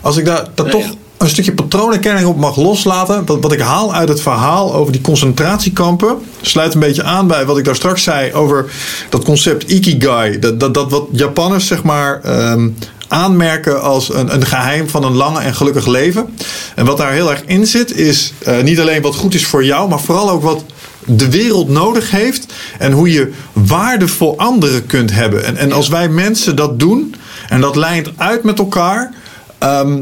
Als 0.00 0.16
ik 0.16 0.24
daar, 0.24 0.44
daar 0.54 0.66
Nou 0.66 0.70
toch 0.70 0.82
ja. 0.82 1.07
Een 1.18 1.28
stukje 1.28 1.52
patroonherkenning 1.52 2.26
op 2.26 2.36
mag 2.36 2.56
loslaten. 2.56 3.26
Wat, 3.26 3.40
wat 3.40 3.52
ik 3.52 3.60
haal 3.60 3.94
uit 3.94 4.08
het 4.08 4.20
verhaal 4.20 4.74
over 4.74 4.92
die 4.92 5.00
concentratiekampen. 5.00 6.16
Sluit 6.40 6.74
een 6.74 6.80
beetje 6.80 7.02
aan 7.02 7.26
bij 7.26 7.46
wat 7.46 7.58
ik 7.58 7.64
daar 7.64 7.76
straks 7.76 8.02
zei 8.02 8.32
over 8.32 8.70
dat 9.08 9.24
concept 9.24 9.70
Ikigai. 9.70 10.38
Dat, 10.38 10.60
dat, 10.60 10.74
dat 10.74 10.90
wat 10.90 11.06
Japanners 11.12 11.66
zeg 11.66 11.82
maar 11.82 12.20
ehm, 12.22 12.68
aanmerken 13.08 13.82
als 13.82 14.14
een, 14.14 14.34
een 14.34 14.46
geheim 14.46 14.88
van 14.88 15.04
een 15.04 15.16
lange 15.16 15.40
en 15.40 15.54
gelukkig 15.54 15.86
leven. 15.86 16.34
En 16.74 16.84
wat 16.84 16.96
daar 16.96 17.12
heel 17.12 17.30
erg 17.30 17.42
in 17.46 17.66
zit 17.66 17.96
is 17.96 18.32
eh, 18.38 18.62
niet 18.62 18.80
alleen 18.80 19.02
wat 19.02 19.14
goed 19.14 19.34
is 19.34 19.46
voor 19.46 19.64
jou. 19.64 19.88
Maar 19.88 20.00
vooral 20.00 20.30
ook 20.30 20.42
wat 20.42 20.64
de 21.04 21.30
wereld 21.30 21.68
nodig 21.68 22.10
heeft. 22.10 22.46
En 22.78 22.92
hoe 22.92 23.12
je 23.12 23.32
waarde 23.52 24.08
voor 24.08 24.36
anderen 24.36 24.86
kunt 24.86 25.12
hebben. 25.12 25.44
En, 25.44 25.56
en 25.56 25.72
als 25.72 25.88
wij 25.88 26.08
mensen 26.08 26.56
dat 26.56 26.78
doen. 26.78 27.14
En 27.48 27.60
dat 27.60 27.76
lijnt 27.76 28.10
uit 28.16 28.42
met 28.42 28.58
elkaar. 28.58 29.12
ehm, 29.58 30.00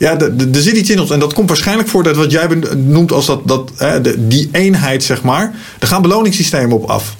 ja, 0.00 0.18
er 0.18 0.62
zit 0.62 0.76
iets 0.76 0.90
in 0.90 1.00
ons. 1.00 1.10
En 1.10 1.18
dat 1.20 1.32
komt 1.32 1.48
waarschijnlijk 1.48 1.88
voort 1.88 2.06
uit 2.06 2.16
wat 2.16 2.30
jij 2.30 2.46
noemt 2.76 3.12
als 3.12 3.26
dat, 3.26 3.48
dat, 3.48 3.70
hè, 3.76 4.00
de- 4.00 4.26
die 4.26 4.48
eenheid, 4.52 5.04
zeg 5.04 5.22
maar. 5.22 5.54
Er 5.80 5.86
gaan 5.86 6.02
beloningssystemen 6.02 6.76
op 6.76 6.88
af. 6.90 7.16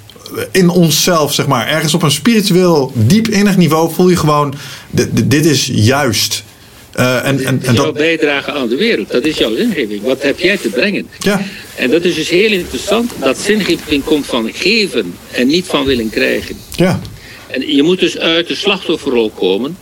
In 0.52 0.68
onszelf, 0.68 1.34
zeg 1.34 1.46
maar. 1.46 1.68
Ergens 1.68 1.94
op 1.94 2.02
een 2.02 2.10
spiritueel, 2.10 2.92
diep 2.94 3.28
innig 3.28 3.56
niveau 3.56 3.92
voel 3.92 4.08
je 4.08 4.16
gewoon... 4.16 4.54
dit- 4.90 5.46
is 5.46 5.70
juist. 5.72 6.44
Eh, 6.92 7.16
en, 7.26 7.44
en, 7.44 7.60
en 7.64 7.74
jouw 7.74 7.84
dat, 7.84 7.94
bijdrage 7.94 8.52
aan 8.52 8.68
de 8.68 8.76
wereld, 8.76 9.10
dat 9.10 9.24
is 9.24 9.36
jouw 9.38 9.56
zingeving. 9.56 10.02
Wat 10.02 10.22
heb 10.22 10.38
jij 10.38 10.56
te 10.56 10.68
brengen? 10.68 11.06
ja, 11.18 11.40
En 11.76 11.90
dat 11.90 12.04
is 12.04 12.14
dus 12.14 12.28
heel 12.28 12.50
interessant. 12.52 13.12
Dat 13.20 13.38
zingeving 13.38 14.04
komt 14.04 14.26
van 14.26 14.50
geven 14.52 15.14
en 15.30 15.46
niet 15.46 15.66
van 15.66 15.84
willen 15.84 16.10
krijgen. 16.10 16.56
ja, 16.76 17.00
En 17.46 17.74
je 17.74 17.82
moet 17.82 18.00
dus 18.00 18.18
uit 18.18 18.48
de 18.48 18.54
slachtofferrol 18.54 19.30
komen 19.30 19.76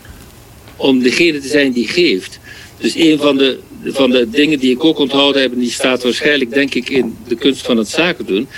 om 0.77 1.03
degene 1.03 1.41
te 1.41 1.49
zijn 1.49 1.73
die 1.73 1.89
geeft. 1.89 2.39
Dus 2.79 2.95
een 2.95 3.19
van 3.19 3.37
de, 3.37 3.59
van 3.85 4.11
de 4.11 4.31
dingen 4.31 4.59
die 4.59 4.71
ik 4.71 4.85
ook 4.85 4.99
onthouden 4.99 5.43
heb, 5.43 5.53
en 5.53 5.59
die 5.59 5.71
staat 5.71 6.03
waarschijnlijk 6.03 6.53
denk 6.53 6.75
ik 6.75 6.89
in 6.89 7.17
de 7.29 7.35
kunst 7.35 7.67
van 7.67 7.77
het 7.77 7.89
zaken 7.89 8.27
doen, 8.27 8.49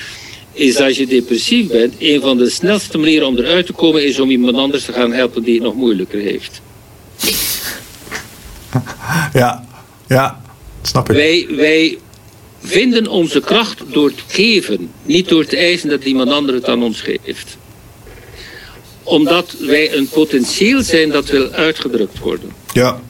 is 0.53 0.77
als 0.77 0.97
je 0.97 1.07
depressief 1.07 1.69
bent, 1.69 1.95
een 1.99 2.21
van 2.21 2.37
de 2.37 2.51
snelste 2.51 2.99
manieren 2.99 3.27
om 3.27 3.39
eruit 3.39 3.67
te 3.67 3.73
komen 3.73 4.05
is 4.05 4.21
om 4.21 4.31
iemand 4.31 4.57
anders 4.57 4.85
te 4.85 4.93
gaan 4.93 5.13
helpen 5.13 5.43
die 5.43 5.55
het 5.55 5.63
nog 5.63 5.75
moeilijker 5.75 6.21
heeft. 6.21 6.61
ja, 9.33 9.67
ja. 10.07 10.43
Snap 10.83 11.11
ik. 11.11 11.17
Wij, 11.17 11.47
wij, 11.57 11.99
vinden 12.63 13.07
onze 13.07 13.41
kracht 13.41 13.83
door 13.87 14.09
het 14.09 14.23
geven, 14.27 14.91
niet 15.03 15.29
door 15.29 15.45
te 15.45 15.57
eisen 15.57 15.89
dat 15.89 16.05
iemand 16.05 16.31
anders 16.31 16.59
het 16.59 16.69
aan 16.69 16.83
ons 16.83 17.01
geeft. 17.01 17.57
Omdat 19.03 19.55
wij 19.59 19.97
een 19.97 20.09
potentieel 20.09 20.83
zijn 20.83 21.11
dat 21.11 21.29
wil 21.29 21.51
uitgedrukt 21.51 22.19
worden. 22.19 22.53
Ja. 22.73 23.01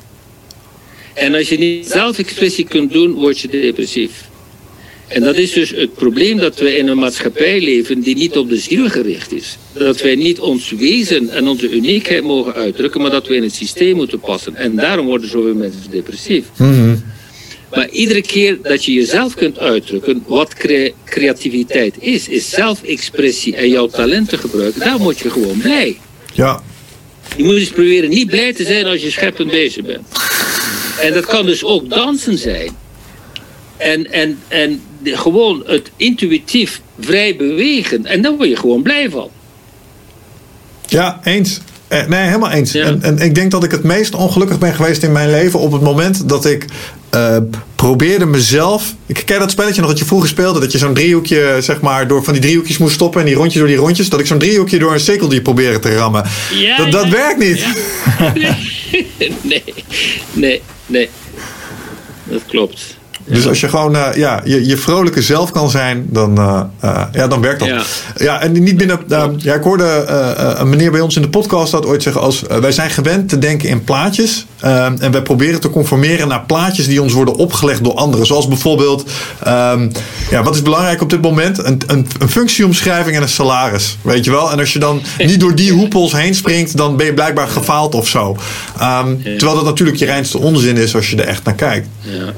En 1.21 1.35
als 1.35 1.49
je 1.49 1.59
niet 1.59 1.87
zelfexpressie 1.87 2.65
kunt 2.65 2.93
doen, 2.93 3.13
word 3.13 3.39
je 3.39 3.49
depressief. 3.49 4.29
En 5.09 5.23
dat 5.23 5.37
is 5.37 5.53
dus 5.53 5.71
het 5.71 5.95
probleem 5.95 6.39
dat 6.39 6.59
we 6.59 6.77
in 6.77 6.89
een 6.89 6.99
maatschappij 6.99 7.61
leven 7.61 8.01
die 8.01 8.17
niet 8.17 8.37
op 8.37 8.49
de 8.49 8.57
ziel 8.59 8.89
gericht 8.89 9.33
is. 9.33 9.59
Dat 9.73 10.01
wij 10.01 10.15
niet 10.15 10.39
ons 10.39 10.71
wezen 10.71 11.31
en 11.31 11.49
onze 11.49 11.71
uniekheid 11.71 12.23
mogen 12.23 12.55
uitdrukken, 12.55 13.01
maar 13.01 13.11
dat 13.11 13.27
we 13.27 13.35
in 13.35 13.43
het 13.43 13.55
systeem 13.55 13.97
moeten 13.97 14.21
passen. 14.21 14.57
En 14.57 14.77
daarom 14.77 15.07
worden 15.07 15.31
zoveel 15.31 15.55
mensen 15.55 15.91
depressief. 15.91 16.45
Maar 17.71 17.89
iedere 17.91 18.23
keer 18.23 18.59
dat 18.63 18.85
je 18.85 18.93
jezelf 18.93 19.35
kunt 19.35 19.59
uitdrukken, 19.59 20.23
wat 20.27 20.55
cre- 20.55 20.93
creativiteit 21.05 21.95
is, 21.99 22.29
is 22.29 22.51
zelfexpressie 22.51 23.57
en 23.57 23.69
jouw 23.69 23.87
talenten 23.87 24.39
gebruiken, 24.39 24.81
daar 24.81 24.99
word 24.99 25.19
je 25.19 25.31
gewoon 25.31 25.59
blij. 25.59 25.97
Ja. 26.35 26.63
Je 27.37 27.45
moet 27.45 27.55
eens 27.55 27.69
proberen 27.69 28.11
niet 28.11 28.27
blij 28.27 28.53
te 28.53 28.65
zijn 28.65 28.87
als 28.87 29.03
je 29.03 29.11
scheppend 29.11 29.51
bezig 29.51 29.85
bent. 29.85 30.07
En 31.01 31.13
dat 31.13 31.27
kan 31.27 31.47
dus 31.47 31.65
ook 31.65 31.91
dansen 31.91 32.39
zijn. 32.39 32.77
En, 33.77 34.13
en, 34.13 34.39
en 34.49 34.81
gewoon 35.05 35.63
het 35.67 35.91
intuïtief 35.97 36.81
vrij 37.01 37.37
bewegen. 37.37 38.07
En 38.07 38.23
daar 38.23 38.37
word 38.37 38.49
je 38.49 38.57
gewoon 38.57 38.83
blij 38.83 39.11
van. 39.11 39.29
Ja, 40.87 41.21
eens. 41.25 41.61
Eh, 41.89 42.07
Nee, 42.07 42.27
helemaal 42.27 42.51
eens. 42.51 42.73
Ja. 42.73 42.85
En, 42.85 43.03
en 43.03 43.19
ik 43.19 43.35
denk 43.35 43.51
dat 43.51 43.65
ik 43.65 43.71
het 43.71 43.83
meest 43.83 44.15
ongelukkig 44.15 44.59
ben 44.59 44.75
geweest 44.75 45.03
in 45.03 45.13
mijn 45.13 45.31
leven 45.31 45.59
op 45.59 45.73
het 45.73 45.83
moment 45.83 46.29
dat 46.29 46.47
ik 46.47 46.65
eh, 47.11 47.37
probeerde 47.75 48.27
mezelf. 48.27 48.95
Ik 49.07 49.23
ken 49.27 49.39
dat 49.39 49.51
spelletje 49.51 49.81
nog 49.81 49.91
dat 49.91 49.99
je 49.99 50.05
vroeger 50.05 50.29
speelde, 50.29 50.61
dat 50.61 50.73
je 50.73 50.79
zo'n 50.79 50.95
driehoekje, 50.95 51.57
zeg 51.61 51.81
maar, 51.81 52.09
door 52.09 52.25
van 52.25 52.33
die 52.33 52.43
driehoekjes 52.43 52.79
moest 52.79 52.95
stoppen 52.95 53.21
en 53.21 53.27
die 53.27 53.35
rondjes 53.35 53.59
door 53.59 53.69
die 53.69 53.77
rondjes. 53.77 54.09
Dat 54.09 54.21
ik 54.21 54.27
zo'n 54.27 54.39
driehoekje 54.39 54.79
door 54.79 54.93
een 54.93 55.01
cirkeltje 55.01 55.43
probeerde 55.43 55.79
te 55.79 55.97
rammen. 55.97 56.25
Ja, 56.53 56.77
dat 56.77 56.93
dat 56.93 57.09
werkt 57.09 57.39
niet. 57.39 57.65
nee, 59.19 59.35
nee, 59.43 59.63
nee. 60.33 60.63
Dat 62.25 62.47
klopt. 62.47 63.00
Dus 63.31 63.48
als 63.48 63.61
je 63.61 63.69
gewoon 63.69 63.97
eh, 63.97 64.16
ja, 64.16 64.40
je, 64.44 64.66
je 64.66 64.77
vrolijke 64.77 65.23
zelf 65.23 65.51
kan 65.51 65.70
zijn, 65.70 66.07
dan, 66.09 66.39
eh, 66.39 66.61
eh, 66.81 67.02
ja, 67.12 67.27
dan 67.28 67.40
werkt 67.40 67.59
dat. 67.61 67.69
Ja, 67.69 67.82
Ja. 68.16 68.40
en 68.40 68.52
niet 68.52 68.77
binnen. 68.77 69.01
ja, 69.36 69.55
ik 69.55 69.62
hoorde 69.62 70.05
een 70.59 70.69
meneer 70.69 70.90
bij 70.90 71.01
ons 71.01 71.16
in 71.16 71.23
de 71.23 71.28
podcast 71.28 71.73
dat 71.73 71.86
ooit 71.86 72.02
zeggen: 72.02 72.23
als, 72.23 72.43
wij 72.61 72.73
zijn 72.73 72.90
gewend 72.90 73.28
te 73.28 73.39
denken 73.39 73.69
in 73.69 73.85
plaatjes. 73.85 74.47
en 74.61 75.11
wij 75.11 75.23
proberen 75.23 75.61
te 75.61 75.70
conformeren 75.70 76.28
naar 76.28 76.44
plaatjes 76.44 76.86
die 76.86 77.02
ons 77.02 77.12
worden 77.12 77.35
opgelegd 77.35 77.85
door 77.85 77.94
anderen. 77.94 78.27
Zoals 78.27 78.48
bijvoorbeeld: 78.48 79.11
ehm, 79.43 79.89
ja, 80.31 80.43
wat 80.43 80.55
is 80.55 80.62
belangrijk 80.62 81.01
op 81.02 81.11
dit 81.11 81.23
moment? 81.23 81.65
Een, 81.65 81.81
een, 81.86 82.07
een 82.19 82.28
functieomschrijving 82.31 83.16
en 83.16 83.23
een 83.23 83.28
salaris. 83.28 83.98
Weet 84.02 84.24
je 84.24 84.31
wel? 84.31 84.51
En 84.52 84.59
als 84.59 84.73
je 84.73 84.78
dan 84.78 85.02
niet 85.19 85.40
door 85.40 85.55
die 85.55 85.73
hoepels 85.73 86.12
heen 86.12 86.35
springt, 86.35 86.77
dan 86.77 86.97
ben 86.97 87.07
je 87.07 87.15
blijkbaar 87.15 87.48
gefaald 87.48 87.94
of 87.94 88.09
zo. 88.09 88.36
Ehm, 88.78 89.16
Terwijl 89.23 89.55
dat 89.55 89.65
natuurlijk 89.65 89.98
je 89.98 90.05
reinste 90.05 90.39
onzin 90.39 90.77
is 90.77 90.94
als 90.94 91.11
je 91.11 91.16
er 91.16 91.27
echt 91.27 91.44
naar 91.44 91.55
kijkt. 91.55 91.89
Ja. 92.01 92.32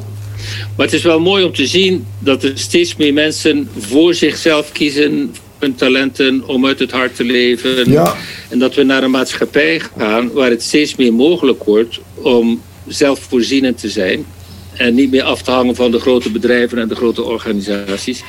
Maar 0.76 0.86
het 0.86 0.94
is 0.94 1.02
wel 1.02 1.20
mooi 1.20 1.44
om 1.44 1.52
te 1.52 1.66
zien 1.66 2.06
dat 2.18 2.42
er 2.42 2.52
steeds 2.54 2.96
meer 2.96 3.12
mensen 3.12 3.68
voor 3.78 4.14
zichzelf 4.14 4.72
kiezen, 4.72 5.34
hun 5.58 5.74
talenten, 5.74 6.42
om 6.46 6.66
uit 6.66 6.78
het 6.78 6.90
hart 6.90 7.16
te 7.16 7.24
leven. 7.24 7.90
Ja. 7.90 8.16
En 8.48 8.58
dat 8.58 8.74
we 8.74 8.82
naar 8.82 9.02
een 9.02 9.10
maatschappij 9.10 9.80
gaan 9.96 10.32
waar 10.32 10.50
het 10.50 10.62
steeds 10.62 10.96
meer 10.96 11.14
mogelijk 11.14 11.64
wordt 11.64 12.00
om 12.14 12.62
zelfvoorzienend 12.86 13.78
te 13.78 13.88
zijn. 13.88 14.24
En 14.72 14.94
niet 14.94 15.10
meer 15.10 15.22
af 15.22 15.42
te 15.42 15.50
hangen 15.50 15.74
van 15.74 15.90
de 15.90 16.00
grote 16.00 16.30
bedrijven 16.30 16.78
en 16.78 16.88
de 16.88 16.94
grote 16.94 17.22
organisaties. 17.22 18.22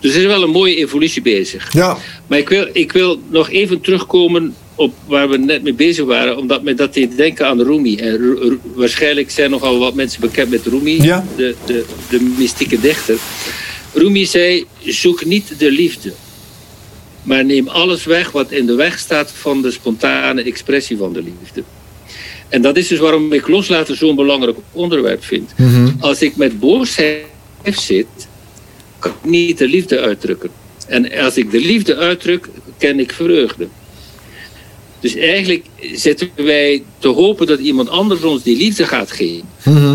Dus 0.00 0.14
er 0.14 0.20
is 0.20 0.26
wel 0.26 0.42
een 0.42 0.50
mooie 0.50 0.76
evolutie 0.76 1.22
bezig. 1.22 1.72
Ja, 1.72 1.98
Maar 2.26 2.38
ik 2.38 2.48
wil, 2.48 2.68
ik 2.72 2.92
wil 2.92 3.20
nog 3.28 3.50
even 3.50 3.80
terugkomen 3.80 4.54
op 4.80 4.94
waar 5.06 5.28
we 5.28 5.38
net 5.38 5.62
mee 5.62 5.74
bezig 5.74 6.04
waren, 6.04 6.36
omdat 6.36 6.62
me 6.62 6.74
dat 6.74 6.94
deed 6.94 7.16
denken 7.16 7.46
aan 7.46 7.62
Rumi. 7.62 7.96
En 7.96 8.16
Ru- 8.16 8.58
waarschijnlijk 8.74 9.30
zijn 9.30 9.50
nogal 9.50 9.78
wat 9.78 9.94
mensen 9.94 10.20
bekend 10.20 10.50
met 10.50 10.66
Rumi, 10.66 11.02
Ja. 11.02 11.26
de, 11.36 11.54
de, 11.66 11.84
de 12.10 12.20
mystieke 12.38 12.80
dichter. 12.80 13.16
Rumi 13.94 14.26
zei: 14.26 14.64
zoek 14.84 15.24
niet 15.24 15.58
de 15.58 15.70
liefde, 15.70 16.12
maar 17.22 17.44
neem 17.44 17.68
alles 17.68 18.04
weg 18.04 18.30
wat 18.30 18.50
in 18.50 18.66
de 18.66 18.74
weg 18.74 18.98
staat 18.98 19.30
van 19.32 19.62
de 19.62 19.70
spontane 19.70 20.42
expressie 20.42 20.96
van 20.96 21.12
de 21.12 21.22
liefde. 21.22 21.62
En 22.48 22.62
dat 22.62 22.76
is 22.76 22.88
dus 22.88 22.98
waarom 22.98 23.32
ik 23.32 23.48
loslaten 23.48 23.96
zo'n 23.96 24.16
belangrijk 24.16 24.56
onderwerp 24.72 25.24
vind. 25.24 25.50
Als 26.00 26.22
ik 26.22 26.36
met 26.36 26.60
boosheid 26.60 27.24
zit, 27.64 28.06
kan 28.98 29.12
ik 29.22 29.30
niet 29.30 29.58
de 29.58 29.66
liefde 29.68 30.00
uitdrukken. 30.00 30.50
En 30.88 31.12
als 31.18 31.36
ik 31.36 31.50
de 31.50 31.60
liefde 31.60 31.96
uitdruk, 31.96 32.48
ken 32.78 33.00
ik 33.00 33.12
vreugde. 33.12 33.68
Dus 35.00 35.14
eigenlijk 35.16 35.64
zitten 35.92 36.30
wij 36.34 36.82
te 36.98 37.08
hopen 37.08 37.46
dat 37.46 37.58
iemand 37.58 37.88
anders 37.88 38.22
ons 38.22 38.42
die 38.42 38.56
liefde 38.56 38.86
gaat 38.86 39.10
geven. 39.10 39.48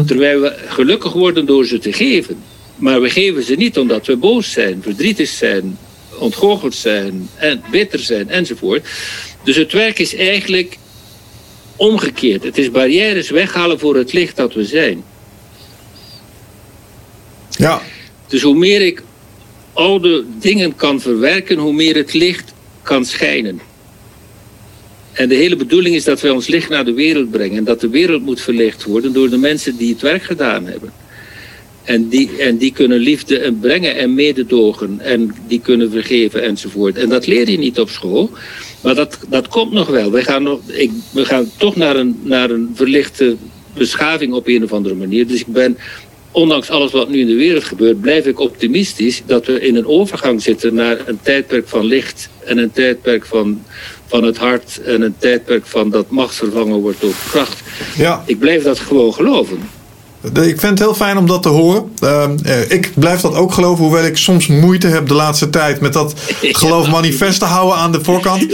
Terwijl 0.06 0.42
we 0.42 0.56
gelukkig 0.68 1.14
worden 1.14 1.46
door 1.46 1.66
ze 1.66 1.78
te 1.80 1.94
geven. 1.94 2.38
Maar 2.76 3.02
we 3.02 3.10
geven 3.10 3.44
ze 3.44 3.56
niet 3.56 3.78
omdat 3.78 4.06
we 4.06 4.16
boos 4.16 4.52
zijn, 4.52 4.82
verdrietig 4.82 5.28
zijn, 5.30 5.78
ontgoocheld 6.20 6.76
zijn, 6.76 7.30
en 7.36 7.64
bitter 7.72 8.00
zijn 8.00 8.30
enzovoort. 8.30 8.88
Dus 9.44 9.56
het 9.56 9.72
werk 9.72 10.00
is 10.00 10.16
eigenlijk 10.16 10.78
omgekeerd. 11.76 12.44
Het 12.44 12.58
is 12.58 12.72
barrières 12.72 13.30
weghalen 13.30 13.80
voor 13.80 13.96
het 13.96 14.14
licht 14.14 14.36
dat 14.36 14.54
we 14.54 14.66
zijn. 14.66 15.04
ja, 17.50 17.82
Dus 18.28 18.42
hoe 18.42 18.56
meer 18.56 18.82
ik 18.82 19.04
oude 19.74 20.26
dingen 20.40 20.76
kan 20.76 21.02
verwerken, 21.02 21.58
hoe 21.58 21.74
meer 21.74 21.96
het 21.96 22.14
licht 22.14 22.54
kan 22.84 23.06
schijnen. 23.06 23.62
En 25.16 25.30
de 25.30 25.36
hele 25.36 25.56
bedoeling 25.56 25.96
is 25.96 26.04
dat 26.04 26.22
wij 26.22 26.32
ons 26.32 26.48
licht 26.48 26.70
naar 26.70 26.86
de 26.86 26.94
wereld 26.94 27.32
brengen. 27.32 27.58
En 27.58 27.64
dat 27.64 27.82
de 27.82 27.90
wereld 27.90 28.22
moet 28.22 28.42
verlicht 28.42 28.84
worden 28.84 29.14
door 29.14 29.30
de 29.30 29.38
mensen 29.38 29.78
die 29.78 29.94
het 29.94 30.02
werk 30.02 30.24
gedaan 30.24 30.66
hebben. 30.66 30.92
En 31.84 32.08
die, 32.08 32.30
en 32.38 32.58
die 32.58 32.72
kunnen 32.72 33.00
liefde 33.00 33.40
en 33.40 33.60
brengen 33.60 33.96
en 33.96 34.14
mededogen. 34.14 35.00
En 35.00 35.36
die 35.48 35.60
kunnen 35.60 35.92
vergeven 35.92 36.44
enzovoort. 36.44 36.98
En 36.98 37.10
dat 37.10 37.28
leer 37.28 37.50
je 37.50 37.58
niet 37.58 37.80
op 37.80 37.90
school. 37.90 38.30
Maar 38.82 38.96
dat, 38.96 39.20
dat 39.30 39.48
komt 39.48 39.72
nog 39.72 39.88
wel. 39.88 40.12
We 40.12 40.24
gaan, 40.24 40.44
nog, 40.44 40.60
ik, 40.68 40.92
we 41.12 41.26
gaan 41.26 41.52
toch 41.58 41.76
naar 41.76 41.96
een, 41.96 42.20
naar 42.24 42.50
een 42.50 42.72
verlichte 42.74 43.36
beschaving 43.74 44.34
op 44.34 44.48
een 44.48 44.64
of 44.64 44.74
andere 44.74 44.96
manier. 44.96 45.28
Dus 45.28 45.40
ik 45.40 45.48
ben 45.48 45.78
ondanks 46.32 46.70
alles 46.70 46.92
wat 46.92 47.10
nu 47.10 47.20
in 47.20 47.28
de 47.28 47.36
wereld 47.36 47.64
gebeurt, 47.64 48.02
blijf 48.02 48.26
ik 48.26 48.40
optimistisch 48.40 49.22
dat 49.26 49.46
we 49.46 49.60
in 49.60 49.76
een 49.76 49.88
overgang 49.88 50.42
zitten 50.42 50.74
naar 50.74 50.98
een 51.06 51.20
tijdperk 51.22 51.68
van 51.68 51.86
licht 51.86 52.30
en 52.46 52.58
een 52.58 52.72
tijdperk 52.72 53.26
van, 53.26 53.62
van 54.16 54.24
het 54.24 54.38
hart 54.38 54.82
en 54.82 55.02
een 55.02 55.16
tijdperk 55.18 55.66
van 55.66 55.90
dat 55.90 56.06
macht 56.10 56.36
vervangen 56.36 56.82
wordt 56.82 57.02
door 57.02 57.14
kracht. 57.30 57.62
ja. 57.96 58.24
Ik 58.26 58.40
blijf 58.40 58.64
dat 58.64 58.80
gewoon 58.80 59.14
geloven. 59.14 59.58
Ik 60.34 60.60
vind 60.60 60.62
het 60.62 60.80
heel 60.80 60.94
fijn 60.94 61.18
om 61.18 61.28
dat 61.28 61.42
te 61.44 61.50
horen. 61.50 61.92
Ehm, 62.00 62.38
eh, 62.44 62.72
ik 62.72 62.92
blijf 62.96 63.22
dat 63.22 63.36
ook 63.36 63.54
geloven, 63.54 63.84
hoewel 63.84 64.06
ik 64.06 64.18
soms 64.18 64.48
moeite 64.48 64.88
heb 64.88 65.08
de 65.08 65.14
laatste 65.14 65.50
tijd 65.50 65.82
met 65.82 65.94
dat 65.94 66.14
geloof 66.42 66.90
manifest 66.90 67.40
te 67.40 67.46
houden 67.46 67.78
aan 67.78 67.92
de 67.92 68.04
voorkant. 68.04 68.42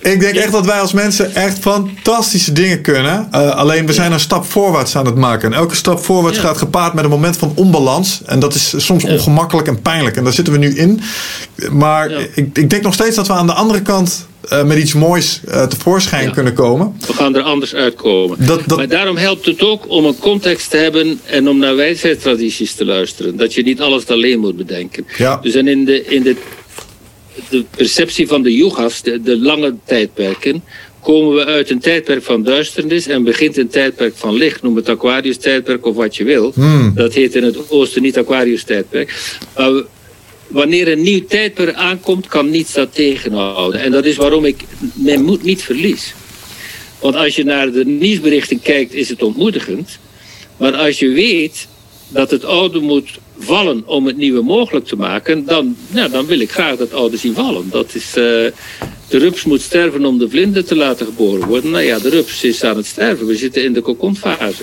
Ik 0.00 0.20
denk 0.20 0.34
echt 0.34 0.52
dat 0.52 0.66
wij 0.66 0.80
als 0.80 0.92
mensen 0.92 1.34
echt 1.34 1.58
fantastische 1.58 2.52
dingen 2.52 2.80
kunnen. 2.80 3.28
Eh, 3.30 3.50
alleen 3.50 3.86
we 3.86 3.92
zijn 3.92 4.12
een 4.12 4.20
stap 4.20 4.50
voorwaarts 4.50 4.96
aan 4.96 5.06
het 5.06 5.14
maken. 5.14 5.52
En 5.52 5.58
elke 5.58 5.74
stap 5.74 6.04
voorwaarts 6.04 6.38
gaat 6.38 6.58
gepaard 6.58 6.94
met 6.94 7.04
een 7.04 7.10
moment 7.10 7.36
van 7.36 7.52
onbalans. 7.54 8.20
En 8.26 8.38
dat 8.38 8.54
is 8.54 8.74
soms 8.76 9.04
ongemakkelijk 9.04 9.68
en 9.68 9.82
pijnlijk. 9.82 10.16
En 10.16 10.24
daar 10.24 10.32
zitten 10.32 10.52
we 10.52 10.58
nu 10.58 10.76
in. 10.76 11.00
Maar 11.70 12.10
ik, 12.10 12.48
ik 12.52 12.70
denk 12.70 12.82
nog 12.82 12.94
steeds 12.94 13.16
dat 13.16 13.26
we 13.26 13.32
aan 13.32 13.46
de 13.46 13.52
andere 13.52 13.82
kant 13.82 14.26
eh, 14.48 14.64
met 14.64 14.78
iets 14.78 14.92
moois 14.94 15.40
eh, 15.48 15.66
tevoorschijn 15.66 16.24
Ja. 16.24 16.30
kunnen 16.30 16.52
komen. 16.54 16.96
We 17.06 17.12
gaan 17.12 17.36
er 17.36 17.42
anders 17.42 17.74
uitkomen. 17.74 18.46
Dat- 18.46 18.62
dat- 18.66 18.78
Maar 18.78 18.88
daarom 18.88 19.16
helpt 19.16 19.46
het 19.46 19.62
ook 19.62 19.88
om 19.90 20.04
een 20.04 20.18
context 20.18 20.70
te 20.70 20.76
hebben 20.76 21.20
en 21.24 21.48
om 21.48 21.58
naar 21.58 21.76
wijsheidstradities 21.76 22.72
te 22.74 22.84
luisteren. 22.84 23.36
Dat 23.36 23.54
je 23.54 23.62
niet 23.62 23.80
alles 23.80 24.06
alleen 24.06 24.38
moet 24.38 24.56
bedenken. 24.56 25.06
Ja. 25.16 25.36
Dus 25.42 25.54
en 25.54 25.68
in 25.68 25.84
de, 25.84 26.04
in 26.04 26.22
de, 26.22 26.36
de 27.48 27.64
perceptie 27.76 28.26
van 28.28 28.42
de 28.42 28.54
yugas, 28.56 29.02
de, 29.02 29.22
de 29.22 29.38
lange 29.38 29.74
tijdperken, 29.84 30.64
komen 31.02 31.34
we 31.34 31.44
uit 31.44 31.70
een 31.70 31.78
tijdperk 31.80 32.22
van 32.22 32.42
duisternis 32.42 33.06
en 33.06 33.24
begint 33.24 33.56
een 33.56 33.68
tijdperk 33.68 34.12
van 34.16 34.34
licht. 34.34 34.62
Noem 34.62 34.76
het 34.76 34.88
Aquarius-tijdperk 34.88 35.86
of 35.86 35.94
wat 35.94 36.16
je 36.16 36.24
wil. 36.24 36.52
Dat 36.94 37.12
heet 37.14 37.34
in 37.34 37.42
het 37.44 37.70
oosten 37.70 38.02
niet 38.02 38.18
Aquarius-tijdperk. 38.18 39.36
Maar 39.56 39.74
we- 39.74 39.84
wanneer 40.48 40.88
een 40.92 41.02
nieuw 41.02 41.24
tijdperk 41.28 41.74
aankomt, 41.74 42.26
kan 42.26 42.50
niets 42.50 42.72
dat 42.72 42.94
tegenhouden. 42.94 43.80
En 43.80 43.90
dat 43.90 44.04
is 44.04 44.16
waarom 44.16 44.44
ik 44.44 44.60
mijn 44.94 45.24
moed 45.24 45.42
niet 45.42 45.62
verlies. 45.62 46.14
Want 47.00 47.14
als 47.16 47.36
je 47.36 47.44
naar 47.44 47.72
de 47.72 47.84
nieuwsberichten 47.84 48.60
kijkt, 48.62 48.94
is 48.94 49.08
het 49.08 49.22
ontmoedigend. 49.22 49.98
Maar 50.56 50.74
als 50.74 50.98
je 50.98 51.08
weet 51.08 51.66
dat 52.08 52.30
het 52.30 52.44
oude 52.44 52.80
moet 52.80 53.08
vallen 53.38 53.82
om 53.86 54.06
het 54.06 54.16
nieuwe 54.16 54.42
mogelijk 54.42 54.86
te 54.86 54.96
maken, 54.96 55.44
dan, 55.44 55.76
nou, 55.88 56.10
dan 56.10 56.26
wil 56.26 56.40
ik 56.40 56.50
graag 56.50 56.76
dat 56.76 56.92
oude 56.92 57.16
zien 57.16 57.34
vallen. 57.34 57.68
Dat 57.70 57.94
is, 57.94 58.06
eh, 58.08 58.14
de 59.08 59.18
rups 59.18 59.44
moet 59.44 59.60
sterven 59.60 60.04
om 60.04 60.18
de 60.18 60.28
vlinder 60.30 60.64
te 60.64 60.76
laten 60.76 61.06
geboren 61.06 61.48
worden. 61.48 61.70
Nou 61.70 61.84
ja, 61.84 61.98
de 61.98 62.08
rups 62.08 62.44
is 62.44 62.64
aan 62.64 62.76
het 62.76 62.86
sterven. 62.86 63.26
We 63.26 63.36
zitten 63.36 63.64
in 63.64 63.72
de 63.72 63.80
kokonfase. 63.80 64.62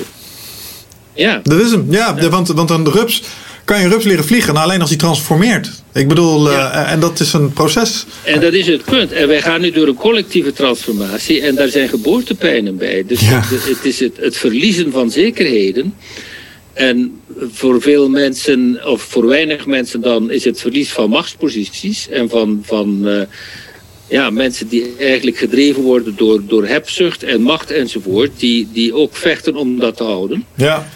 Ja, 1.16 1.40
Dat 1.44 1.60
is 1.62 1.72
hem. 1.72 1.88
Ja, 1.90 2.14
de- 2.14 2.30
want, 2.30 2.48
want 2.48 2.70
een 2.70 2.92
rups 2.92 3.22
kan 3.66 3.82
je 3.82 3.88
rups 3.88 4.06
leren 4.06 4.26
vliegen, 4.26 4.54
nou 4.54 4.66
alleen 4.66 4.80
als 4.82 4.90
hij 4.90 5.00
transformeert. 5.00 5.70
Ik 5.94 6.08
bedoel, 6.08 6.50
uh, 6.52 6.92
en 6.92 7.00
dat 7.00 7.20
is 7.20 7.34
een 7.34 7.54
proces. 7.54 8.06
En 8.24 8.40
dat 8.40 8.54
is 8.54 8.68
het 8.68 8.84
punt. 8.84 9.12
En 9.12 9.28
wij 9.28 9.42
gaan 9.42 9.62
nu 9.62 9.72
door 9.72 9.88
een 9.88 9.96
collectieve 9.96 10.54
transformatie 10.54 11.42
en 11.42 11.56
daar 11.56 11.68
zijn 11.68 11.90
geboortepijnen 11.90 12.78
bij. 12.78 13.04
Dus 13.08 13.20
Ja. 13.20 13.42
het, 13.44 13.66
het 13.66 13.86
is 13.86 14.00
het, 14.00 14.18
het 14.18 14.38
verliezen 14.38 14.92
van 14.92 15.12
zekerheden. 15.12 15.94
En 16.74 17.20
voor 17.52 17.82
veel 17.82 18.10
mensen, 18.10 18.80
of 18.86 19.02
voor 19.02 19.26
weinig 19.26 19.66
mensen 19.66 20.02
dan, 20.02 20.32
is 20.32 20.44
het 20.44 20.62
verlies 20.62 20.92
van 20.92 21.10
machtsposities 21.10 22.10
en 22.10 22.30
van, 22.30 22.62
van 22.66 23.08
eh, 23.08 23.22
ja, 24.08 24.30
mensen 24.30 24.68
die 24.68 24.94
eigenlijk 25.00 25.38
gedreven 25.38 25.82
worden 25.82 26.14
door, 26.16 26.42
door 26.48 26.68
hebzucht 26.68 27.24
en 27.24 27.42
macht 27.42 27.72
enzovoort, 27.72 28.32
die, 28.40 28.68
die 28.74 28.94
ook 28.96 29.16
vechten 29.16 29.56
om 29.56 29.80
dat 29.80 29.98
te 29.98 30.04
houden. 30.04 30.46
Ja, 30.56 30.88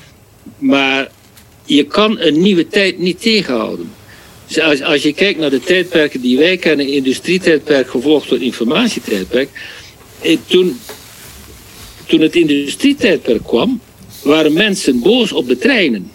Maar 0.58 1.08
je 1.68 1.84
kan 1.84 2.20
een 2.20 2.42
nieuwe 2.42 2.68
tijd 2.68 3.00
niet 3.00 3.22
tegenhouden. 3.22 3.92
Dus 4.48 4.60
als, 4.60 4.82
als 4.82 5.04
je 5.04 5.14
kijkt 5.14 5.40
naar 5.40 5.50
de 5.50 5.60
tijdperken 5.60 6.22
die 6.22 6.38
wij 6.38 6.58
kennen, 6.58 6.88
industrietijdperk 6.88 7.90
gevolgd 7.90 8.30
door 8.30 8.42
informatietijdperk. 8.42 9.50
eh, 10.22 10.38
Toen, 10.48 10.80
toen 12.06 12.22
het 12.22 12.36
industrietijdperk 12.36 13.44
kwam, 13.44 13.82
waren 14.24 14.54
mensen 14.54 15.00
boos 15.00 15.32
op 15.32 15.48
de 15.48 15.58
treinen. 15.58 16.12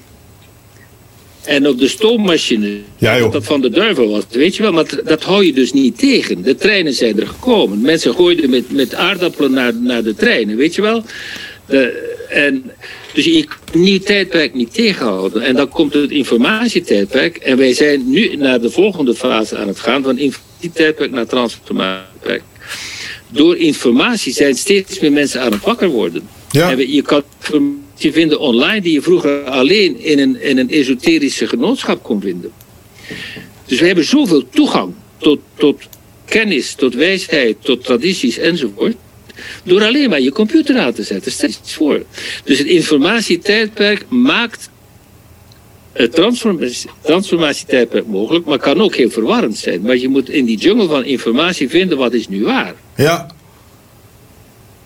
En 1.45 1.69
op 1.69 1.79
de 1.79 1.89
stoommachine. 1.89 2.77
Ja, 2.99 3.19
dat 3.19 3.33
dat 3.33 3.45
van 3.45 3.61
de 3.61 3.70
duivel 3.70 4.09
was. 4.11 4.23
Weet 4.31 4.57
je 4.57 4.62
wel, 4.62 4.73
maar 4.73 4.89
dat- 4.97 5.07
dat 5.09 5.23
hou 5.23 5.45
je 5.47 5.53
dus 5.53 5.73
niet 5.73 5.99
tegen. 5.99 6.43
De 6.43 6.55
treinen 6.55 6.95
zijn 6.95 7.20
er 7.20 7.27
gekomen. 7.27 7.81
Mensen 7.81 8.15
gooiden 8.15 8.51
met, 8.51 8.73
met 8.73 8.95
aardappelen 8.95 9.51
naar, 9.53 9.74
naar 9.74 10.03
de 10.03 10.15
treinen, 10.15 10.57
weet 10.57 10.74
je 10.74 10.83
wel. 10.83 11.05
De, 11.66 12.15
en, 12.29 12.70
dus 13.12 13.24
je 13.24 13.44
kan 13.44 13.59
een 13.72 13.80
nieuw 13.80 13.98
tijdperk 13.98 14.55
niet 14.55 14.74
tegenhouden. 14.74 15.43
En 15.43 15.55
dan 15.55 15.68
komt 15.68 15.93
het 15.93 16.10
informatietijdperk. 16.10 17.36
En 17.36 17.56
wij 17.56 17.74
zijn 17.74 18.10
nu 18.10 18.36
naar 18.36 18.60
de 18.60 18.70
volgende 18.70 19.14
fase 19.14 19.56
aan 19.56 19.68
het 19.68 19.80
gaan. 19.80 20.02
Van 20.02 20.18
informatietijdperk 20.18 21.10
naar 21.10 21.26
transformatietijdperk. 21.26 22.43
Door 23.28 23.56
informatie 23.56 24.32
zijn 24.32 24.55
steeds 24.55 25.01
meer 25.01 25.12
mensen 25.12 25.40
aan 25.40 25.52
het 25.52 25.62
wakker 25.62 25.89
worden. 25.89 26.28
Ja. 26.51 26.70
En 26.70 26.93
je 26.93 27.02
kan 27.02 27.22
informatie 27.39 28.12
vinden 28.12 28.40
online 28.40 28.80
die 28.80 28.93
je 28.93 29.02
vroeger 29.02 29.44
alleen 29.44 30.01
in 30.01 30.18
een, 30.18 30.43
in 30.43 30.59
een 30.59 30.70
esoterische 30.70 31.47
genootschap 31.47 32.02
kon 32.02 32.20
vinden. 32.20 32.52
Dus 33.66 33.80
we 33.80 33.86
hebben 33.86 34.05
zoveel 34.05 34.48
toegang 34.48 34.94
tot, 35.18 35.39
tot 35.55 35.82
kennis, 36.24 36.74
tot 36.74 36.94
wijsheid, 36.94 37.56
tot 37.60 37.84
tradities 37.84 38.39
enzovoort. 38.39 38.94
Door 39.64 39.82
alleen 39.82 40.10
maar 40.10 40.20
je 40.20 40.32
computer 40.32 40.78
aan 40.78 40.93
te 40.93 41.02
zetten. 41.02 41.32
Stel 41.32 41.48
je 41.48 41.55
eens 41.62 41.74
voor. 41.74 42.02
Dus 42.44 42.59
het 42.59 42.66
informatietijdperk 42.66 44.05
maakt 44.09 44.70
het 45.93 46.12
transformatie- 46.12 46.90
transformatietijdperk 47.02 48.06
mogelijk, 48.06 48.44
maar 48.44 48.59
kan 48.59 48.81
ook 48.81 48.94
heel 48.94 49.10
verwarrend 49.10 49.59
zijn. 49.59 49.81
Maar 49.81 49.97
je 49.97 50.09
moet 50.09 50.28
in 50.31 50.44
die 50.44 50.56
jungle 50.59 50.86
van 50.89 51.05
informatie 51.05 51.69
vinden 51.69 51.98
wat 51.98 52.12
is 52.12 52.28
nu 52.28 52.44
waar. 52.44 52.74
ja, 52.97 53.27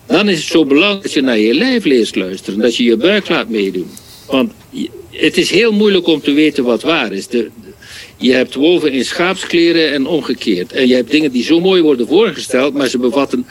Dan 0.05 0.29
is 0.29 0.37
het 0.37 0.47
zo 0.47 0.65
belangrijk 0.65 1.03
dat 1.03 1.13
je 1.13 1.21
naar 1.21 1.37
je 1.39 1.53
lijf 1.53 1.83
leest 1.85 2.15
luisteren. 2.15 2.59
Dat 2.59 2.75
je 2.75 2.83
je 2.83 2.97
buik 2.97 3.29
laat 3.29 3.49
meedoen. 3.49 3.89
Want 4.25 4.51
het 5.11 5.37
is 5.37 5.49
heel 5.49 5.71
moeilijk 5.71 6.07
om 6.07 6.21
te 6.21 6.31
weten 6.31 6.63
wat 6.63 6.81
waar 6.81 7.11
is. 7.11 7.27
De- 7.27 7.49
je 8.17 8.33
hebt 8.33 8.55
wolven 8.55 8.91
in 8.91 9.05
schaapskleren 9.05 9.91
en 9.93 10.05
omgekeerd. 10.07 10.71
En 10.71 10.87
je 10.87 10.95
hebt 10.95 11.11
dingen 11.11 11.31
die 11.31 11.43
zo 11.43 11.59
mooi 11.59 11.81
worden 11.81 12.07
voorgesteld, 12.07 12.73
maar 12.73 12.87
ze 12.87 12.97
bevatten 12.97 13.45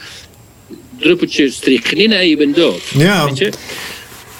druppeltjes 0.99 1.55
strychnine 1.55 2.15
en 2.15 2.29
je 2.29 2.37
bent 2.37 2.55
dood. 2.55 2.81
Ja. 2.93 3.25
Weet 3.25 3.37
je? 3.37 3.51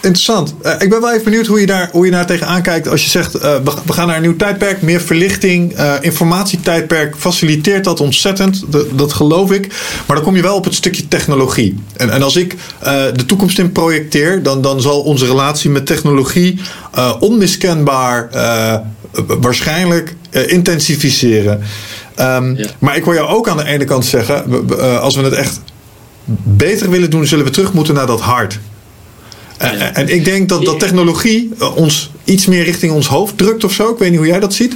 interessant. 0.08 0.56
Eh, 0.62 0.74
ik 0.80 0.90
ben 0.90 1.02
wel 1.02 1.12
even 1.12 1.24
benieuwd 1.24 1.46
hoe 1.46 1.60
je 1.60 1.66
daar, 1.66 1.90
hoe 1.92 2.06
je 2.06 2.12
daar 2.12 2.26
tegenaan 2.26 2.62
kijkt. 2.62 2.88
Als 2.88 3.04
je 3.04 3.10
zegt, 3.10 3.36
eh, 3.36 3.56
we, 3.64 3.72
we 3.86 3.94
gaan 3.94 4.08
naar 4.08 4.16
een 4.16 4.22
nieuw 4.22 4.36
tijdperk, 4.36 4.82
meer 4.82 5.02
verlichting, 5.02 5.74
eh, 5.74 5.94
informatietijdperk 6.02 7.16
faciliteert 7.18 7.84
dat 7.84 8.00
ontzettend. 8.00 8.64
Dat, 8.68 8.86
dat 8.98 9.14
geloof 9.14 9.52
ik. 9.52 9.68
Maar 10.06 10.16
dan 10.16 10.26
kom 10.26 10.36
je 10.36 10.42
wel 10.42 10.56
op 10.56 10.64
het 10.64 10.76
stukje 10.76 11.08
technologie. 11.08 11.80
En, 11.98 12.10
en 12.10 12.22
als 12.22 12.36
ik 12.36 12.56
de 13.14 13.26
toekomst 13.26 13.60
in 13.60 13.72
projecteer, 13.72 14.44
dan, 14.44 14.62
dan 14.62 14.82
zal 14.82 15.02
onze 15.02 15.26
relatie 15.26 15.70
met 15.70 15.86
technologie 15.86 16.60
onmiskenbaar 17.20 18.30
waarschijnlijk 19.28 20.16
intensificeren. 20.32 21.62
Ehm, 22.16 22.56
Ja. 22.56 22.68
Maar 22.80 22.96
ik 22.96 23.04
hoor 23.04 23.14
jou 23.14 23.28
ook 23.28 23.50
aan 23.50 23.58
de 23.58 23.66
ene 23.66 23.86
kant 23.86 24.06
zeggen, 24.06 24.68
als 25.00 25.16
we 25.16 25.22
het 25.22 25.34
echt 25.34 25.60
beter 26.44 26.90
willen 26.90 27.10
doen, 27.10 27.26
zullen 27.28 27.46
we 27.46 27.52
terug 27.52 27.74
moeten 27.74 27.94
naar 27.94 28.08
dat 28.08 28.22
hart. 28.22 28.60
En- 29.58 29.78
Ja. 29.78 29.94
En 29.94 30.08
ik 30.10 30.26
denk 30.26 30.50
dat, 30.50 30.66
dat 30.66 30.80
technologie 30.80 31.50
eh, 31.60 31.76
ons 31.78 32.10
iets 32.24 32.46
meer 32.46 32.64
richting 32.64 32.92
ons 32.92 33.08
hoofd 33.08 33.38
drukt 33.38 33.64
of 33.64 33.74
zo. 33.74 33.90
Ik 33.92 33.98
weet 33.98 34.10
niet 34.10 34.18
hoe 34.18 34.28
jij 34.28 34.40
dat 34.40 34.54
ziet. 34.54 34.74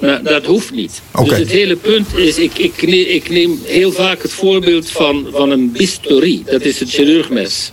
Ja, 0.00 0.18
dat 0.18 0.44
hoeft 0.44 0.72
niet. 0.72 1.00
Dus 1.24 1.38
het 1.38 1.50
hele 1.50 1.76
punt 1.76 2.06
is, 2.16 2.38
ik, 2.38 2.58
ik, 2.58 2.82
neem, 2.86 3.06
ik 3.06 3.30
neem 3.30 3.60
heel 3.64 3.92
vaak 3.92 4.22
het 4.22 4.32
voorbeeld 4.32 4.90
van, 4.90 5.26
van 5.32 5.50
een 5.50 5.72
bistouri. 5.72 6.42
Dat 6.46 6.62
is 6.62 6.80
het 6.80 6.90
chirurgmes. 6.90 7.72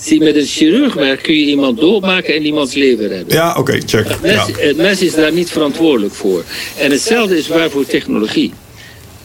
Zie, 0.00 0.20
met 0.20 0.36
een 0.36 0.44
chirurgmes 0.46 1.20
kun 1.20 1.34
je 1.34 1.46
iemand 1.46 1.80
doodmaken 1.80 2.34
en 2.34 2.44
iemands 2.46 2.74
leven 2.74 3.08
redden. 3.08 3.34
Ja, 3.36 3.54
oké, 3.58 3.78
check. 3.86 4.08
Het 4.08 4.22
mes, 4.22 4.32
Ja. 4.34 4.46
het 4.56 4.76
mes 4.76 5.00
is 5.02 5.14
daar 5.14 5.32
niet 5.32 5.50
verantwoordelijk 5.50 6.14
voor. 6.14 6.44
En 6.78 6.90
hetzelfde 6.90 7.38
is 7.38 7.48
waar 7.48 7.70
voor 7.70 7.86
technologie. 7.86 8.52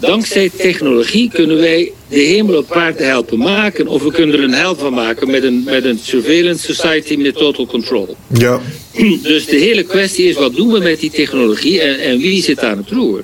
Dankzij 0.02 0.50
technologie 0.58 1.30
kunnen 1.34 1.58
wij 1.58 1.92
de 2.10 2.20
hemel 2.20 2.58
op 2.58 2.72
aarde 2.72 3.04
helpen 3.04 3.38
maken. 3.38 3.88
Of 3.88 4.04
we 4.04 4.12
kunnen 4.12 4.36
er 4.36 4.44
een 4.44 4.54
hel 4.54 4.76
van 4.76 4.94
maken 4.94 5.32
met 5.32 5.44
een, 5.44 5.64
met 5.64 5.86
een 5.86 6.00
surveillance 6.04 6.74
society 6.74 7.16
met 7.16 7.36
total 7.36 7.66
control. 7.66 8.16
ja. 8.28 8.62
Dus 9.24 9.46
de 9.46 9.56
hele 9.56 9.84
kwestie 9.84 10.26
is, 10.26 10.36
wat 10.36 10.56
doen 10.56 10.72
we 10.72 10.80
met 10.80 11.00
die 11.00 11.12
technologie 11.12 11.82
en, 11.82 12.00
en 12.00 12.18
wie 12.18 12.44
zit 12.44 12.64
aan 12.64 12.78
het 12.78 12.90
roer? 12.90 13.24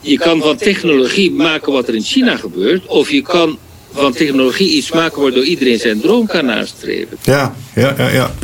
Je 0.00 0.18
kan 0.18 0.40
van 0.40 0.56
technologie 0.56 1.30
maken 1.30 1.72
wat 1.72 1.88
er 1.88 1.94
in 1.94 2.02
China 2.02 2.36
gebeurt, 2.36 2.86
of 2.86 3.10
je 3.10 3.22
kan 3.22 3.58
van 3.92 4.12
technologie 4.12 4.70
iets 4.70 4.92
maken 4.92 5.22
waardoor 5.22 5.44
iedereen 5.44 5.78
zijn 5.78 6.00
droom 6.00 6.26
kan 6.26 6.44
nastreven. 6.44 7.16
Ja, 7.22 7.56
ja, 7.74 7.94
ja, 7.98 8.08
ja. 8.08 8.34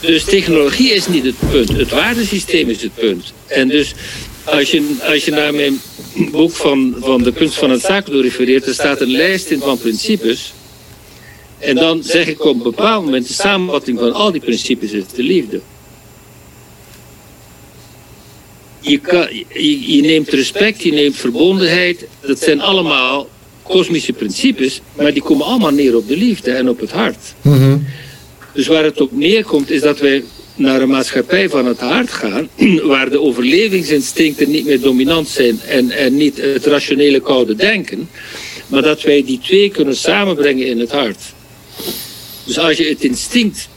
Dus 0.00 0.24
technologie 0.24 0.92
is 0.92 1.08
niet 1.08 1.24
het 1.24 1.34
punt, 1.50 1.76
het 1.76 1.90
waardesysteem 1.90 2.68
is 2.68 2.82
het 2.82 2.94
punt. 2.94 3.32
En 3.46 3.68
dus 3.68 3.94
als 4.44 4.70
je, 4.70 4.96
als 5.08 5.24
je 5.24 5.30
naar 5.30 5.54
mijn 5.54 5.80
boek 6.14 6.50
van, 6.50 6.94
van 6.98 7.22
de 7.22 7.32
kunst 7.32 7.54
van 7.54 7.70
het 7.70 7.80
zaken 7.80 8.12
door 8.12 8.22
refereert, 8.22 8.66
er 8.66 8.74
staat 8.74 9.00
een 9.00 9.10
lijst 9.10 9.50
in 9.50 9.60
van 9.60 9.78
principes. 9.78 10.52
En 11.58 11.74
dan 11.74 12.02
zeg 12.02 12.26
ik 12.26 12.44
op 12.44 12.54
een 12.54 12.62
bepaald 12.62 13.04
moment, 13.04 13.28
de 13.28 13.32
samenvatting 13.34 13.98
van 13.98 14.12
al 14.12 14.32
die 14.32 14.40
principes 14.40 14.92
is 14.92 15.02
de 15.14 15.22
liefde. 15.22 15.60
Je, 18.80 18.98
kan, 18.98 19.26
je, 19.48 19.94
je 19.94 20.02
neemt 20.02 20.28
respect, 20.28 20.82
je 20.82 20.92
neemt 20.92 21.16
verbondenheid. 21.16 22.06
Dat 22.20 22.38
zijn 22.38 22.60
allemaal 22.60 23.28
kosmische 23.62 24.12
principes, 24.12 24.80
maar 24.96 25.12
die 25.12 25.22
komen 25.22 25.46
allemaal 25.46 25.70
neer 25.70 25.96
op 25.96 26.08
de 26.08 26.16
liefde 26.16 26.50
en 26.50 26.68
op 26.68 26.80
het 26.80 26.90
hart. 26.90 27.34
Mhm. 27.42 27.78
Dus 28.52 28.66
waar 28.66 28.84
het 28.84 29.00
op 29.00 29.12
neerkomt 29.12 29.70
is 29.70 29.80
dat 29.80 29.98
wij 29.98 30.24
naar 30.62 30.82
een 30.82 30.88
maatschappij 30.88 31.48
van 31.48 31.66
het 31.66 31.78
hart 31.78 32.10
gaan, 32.10 32.48
waar 32.92 33.10
de 33.10 33.20
overlevingsinstincten 33.20 34.50
niet 34.50 34.64
meer 34.64 34.80
dominant 34.80 35.28
zijn 35.28 35.60
en, 35.60 35.90
en 35.90 36.16
niet 36.16 36.36
het 36.36 36.66
rationele 36.66 37.20
koude 37.20 37.54
denken, 37.54 38.08
maar 38.66 38.82
dat 38.82 39.02
wij 39.02 39.24
die 39.24 39.38
twee 39.38 39.70
kunnen 39.70 39.96
samenbrengen 39.96 40.66
in 40.66 40.78
het 40.78 40.90
hart. 40.90 41.20
Dus 42.44 42.58
als 42.58 42.76
je 42.76 42.84
het 42.84 43.04
instinct 43.04 43.68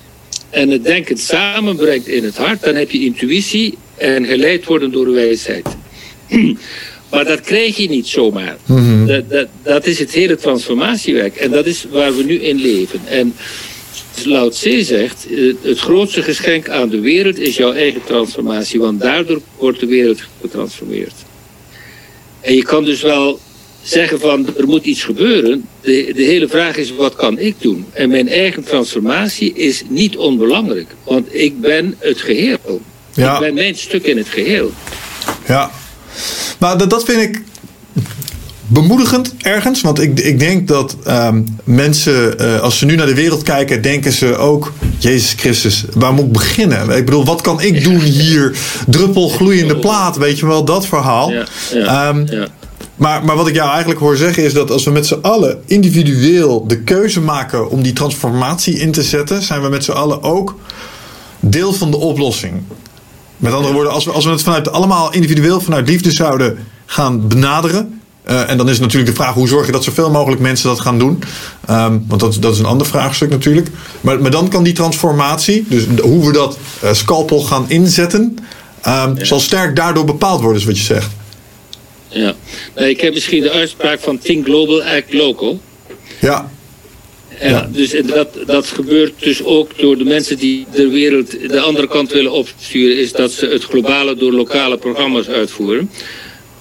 en 0.50 0.70
het 0.70 0.84
denken 0.84 1.18
samenbrengt 1.18 2.08
in 2.08 2.24
het 2.24 2.38
hart, 2.38 2.64
dan 2.64 2.76
heb 2.76 2.92
je 2.92 3.00
intuïtie 3.00 3.78
en 3.98 4.26
geleid 4.26 4.66
worden 4.66 4.92
door 4.92 5.12
wijsheid. 5.12 5.68
Maar 7.10 7.26
dat 7.26 7.42
krijg 7.42 7.78
je 7.78 7.90
niet 7.90 8.08
zomaar. 8.08 8.58
Dat, 9.06 9.30
dat, 9.30 9.48
dat 9.64 9.86
is 9.86 10.00
het 10.00 10.12
hele 10.12 10.36
transformatiewerk. 10.36 11.36
En 11.36 11.52
dat 11.52 11.66
is 11.66 11.86
waar 11.92 12.16
we 12.16 12.24
nu 12.24 12.40
in 12.42 12.56
leven. 12.56 13.00
En 13.08 13.36
Lao 14.24 14.50
Tse 14.50 14.84
zegt, 14.84 15.28
het 15.62 15.80
grootste 15.80 16.24
geschenk 16.24 16.70
aan 16.70 16.90
de 16.90 17.00
wereld 17.00 17.40
is 17.40 17.56
jouw 17.56 17.74
eigen 17.74 18.02
transformatie. 18.04 18.80
Want 18.80 19.02
daardoor 19.02 19.42
wordt 19.58 19.80
de 19.80 19.86
wereld 19.86 20.20
getransformeerd. 20.42 21.14
En 22.42 22.56
je 22.56 22.64
kan 22.64 22.84
dus 22.84 23.02
wel 23.02 23.40
zeggen 23.82 24.20
van, 24.20 24.48
er 24.58 24.68
moet 24.68 24.86
iets 24.86 25.04
gebeuren. 25.04 25.68
De, 25.82 26.12
de 26.16 26.24
hele 26.24 26.48
vraag 26.48 26.78
is, 26.78 26.92
wat 26.92 27.16
kan 27.16 27.40
ik 27.40 27.56
doen? 27.60 27.86
En 27.92 28.10
mijn 28.10 28.30
eigen 28.30 28.64
transformatie 28.64 29.54
is 29.54 29.84
niet 29.88 30.18
onbelangrijk. 30.18 30.88
Want 31.04 31.36
ik 31.36 31.62
ben 31.62 31.96
het 32.00 32.22
geheel. 32.22 32.82
Ja. 33.14 33.34
Ik 33.34 33.40
ben 33.40 33.54
mijn 33.54 33.76
stuk 33.76 34.06
in 34.06 34.18
het 34.18 34.28
geheel. 34.28 34.72
Ja. 35.48 35.72
Maar 36.60 36.78
dat, 36.78 36.90
dat 36.90 37.06
vind 37.06 37.22
ik 37.22 37.42
bemoedigend 38.68 39.34
ergens. 39.38 39.82
Want 39.82 40.00
ik, 40.02 40.20
ik 40.20 40.40
denk 40.40 40.68
dat 40.68 40.96
ehm, 41.04 41.42
mensen, 41.64 42.40
eh, 42.40 42.60
als 42.60 42.78
ze 42.78 42.86
nu 42.86 42.96
naar 42.96 43.06
de 43.06 43.14
wereld 43.14 43.44
kijken, 43.44 43.82
denken 43.82 44.12
ze 44.12 44.36
ook: 44.36 44.74
Jezus 44.98 45.34
Christus, 45.38 45.86
waar 45.94 46.14
moet 46.14 46.26
ik 46.26 46.32
beginnen? 46.32 46.90
Ik 46.90 47.06
bedoel, 47.06 47.26
wat 47.26 47.42
kan 47.42 47.62
ik 47.62 47.84
doen 47.84 48.00
hier? 48.00 48.58
Druppel 48.88 49.30
gloeiende 49.30 49.78
plaat, 49.78 50.18
weet 50.18 50.40
je 50.40 50.46
wel, 50.46 50.66
dat 50.66 50.86
verhaal. 50.86 51.32
Ja, 51.32 51.46
ja, 51.74 52.10
Ehm, 52.10 52.26
ja. 52.36 52.48
maar, 52.96 53.26
maar 53.26 53.36
wat 53.36 53.48
ik 53.48 53.56
jou 53.56 53.70
eigenlijk 53.70 54.00
hoor 54.00 54.16
zeggen 54.18 54.44
is 54.44 54.54
dat 54.54 54.72
als 54.72 54.84
we 54.84 54.92
met 54.92 55.06
z'n 55.06 55.20
allen 55.22 55.58
individueel 55.66 56.68
de 56.68 56.82
keuze 56.82 57.22
maken 57.22 57.70
om 57.70 57.82
die 57.82 57.94
transformatie 57.94 58.80
in 58.80 58.92
te 58.92 59.04
zetten, 59.04 59.42
zijn 59.42 59.62
we 59.62 59.70
met 59.70 59.84
z'n 59.84 59.92
allen 59.92 60.24
ook 60.24 60.56
deel 61.40 61.74
van 61.74 61.92
de 61.92 61.98
oplossing. 61.98 62.54
Met 63.38 63.54
andere 63.54 63.74
woorden, 63.74 63.92
als 63.92 64.06
we, 64.06 64.12
als 64.12 64.26
we 64.26 64.32
het 64.32 64.42
vanuit 64.44 64.72
allemaal 64.72 65.14
individueel 65.14 65.62
vanuit 65.62 65.88
liefde 65.88 66.12
zouden 66.12 66.58
gaan 66.86 67.28
benaderen. 67.28 67.95
Eh, 68.26 68.50
en 68.50 68.58
dan 68.58 68.70
is 68.70 68.80
natuurlijk 68.80 69.10
de 69.10 69.24
vraag 69.24 69.34
hoe 69.34 69.48
zorg 69.48 69.66
je 69.66 69.72
dat 69.72 69.84
zoveel 69.84 70.12
mogelijk 70.12 70.42
mensen 70.42 70.68
dat 70.68 70.80
gaan 70.80 71.00
doen. 71.00 71.24
Ehm, 71.68 71.98
want 72.08 72.22
dat, 72.22 72.38
dat 72.40 72.54
is 72.54 72.60
een 72.60 72.66
ander 72.66 72.88
vraagstuk 72.88 73.30
natuurlijk. 73.30 73.68
Maar, 74.02 74.22
maar 74.22 74.32
dan 74.32 74.50
kan 74.50 74.64
die 74.64 74.74
transformatie, 74.74 75.66
dus 75.68 75.84
hoe 76.02 76.26
we 76.26 76.32
dat 76.32 76.58
eh, 76.82 76.94
scalpel 76.94 77.40
gaan 77.40 77.66
inzetten, 77.68 78.38
ehm, 78.82 79.26
zal 79.26 79.40
sterk 79.40 79.76
daardoor 79.76 80.06
bepaald 80.06 80.42
worden, 80.42 80.60
is 80.60 80.68
wat 80.68 80.78
je 80.78 80.84
zegt. 80.84 81.12
Ja. 82.08 82.34
Nou, 82.76 82.88
ik 82.88 83.02
heb 83.02 83.14
misschien 83.14 83.42
de 83.42 83.52
uitspraak 83.52 84.00
van 84.00 84.18
Think 84.18 84.46
Global, 84.46 84.84
Act 84.84 85.14
Local. 85.14 85.60
Ja, 86.20 86.50
Ja, 87.40 87.50
Ja. 87.50 87.70
Dus 87.72 87.96
dat, 88.06 88.28
dat 88.46 88.68
gebeurt 88.68 89.14
dus 89.20 89.44
ook 89.44 89.80
door 89.80 89.98
de 89.98 90.04
mensen 90.04 90.38
die 90.38 90.66
de 90.74 90.90
wereld 90.90 91.32
de 91.50 91.60
andere 91.60 91.88
kant 91.88 92.12
willen 92.12 92.32
opsturen, 92.32 92.98
is 92.98 93.12
dat 93.12 93.32
ze 93.32 93.46
het 93.46 93.64
globale 93.64 94.16
door 94.16 94.32
lokale 94.32 94.78
programma's 94.78 95.28
uitvoeren. 95.28 95.90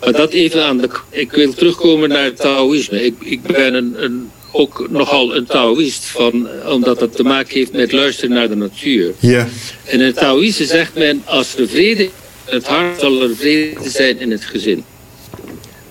Maar 0.04 0.12
dat 0.12 0.32
even 0.32 0.64
aan 0.64 0.78
de. 0.78 0.88
Ik 1.10 1.32
wil 1.32 1.54
terugkomen 1.54 2.08
naar 2.08 2.24
het 2.24 2.36
Taoïsme. 2.36 3.04
Ik, 3.04 3.14
ik 3.18 3.42
ben 3.42 3.74
een, 3.74 3.94
een, 4.04 4.30
ook 4.52 4.86
nogal 4.90 5.36
een 5.36 5.44
Taoïst, 5.44 6.04
van, 6.04 6.48
omdat 6.66 6.98
dat 6.98 7.16
te 7.16 7.22
maken 7.22 7.54
heeft 7.54 7.72
met 7.72 7.92
luisteren 7.92 8.34
naar 8.34 8.48
de 8.48 8.56
natuur. 8.56 9.12
ja, 9.18 9.48
En 9.84 10.00
in 10.00 10.06
het 10.06 10.16
Taoïsme 10.16 10.66
zegt 10.66 10.94
men: 10.94 11.22
als 11.24 11.56
er 11.56 11.68
vrede 11.68 12.02
in 12.02 12.10
het 12.44 12.66
hart, 12.66 13.00
zal 13.00 13.22
er 13.22 13.36
vrede 13.36 13.90
zijn 13.90 14.18
in 14.20 14.30
het 14.30 14.44
gezin. 14.44 14.84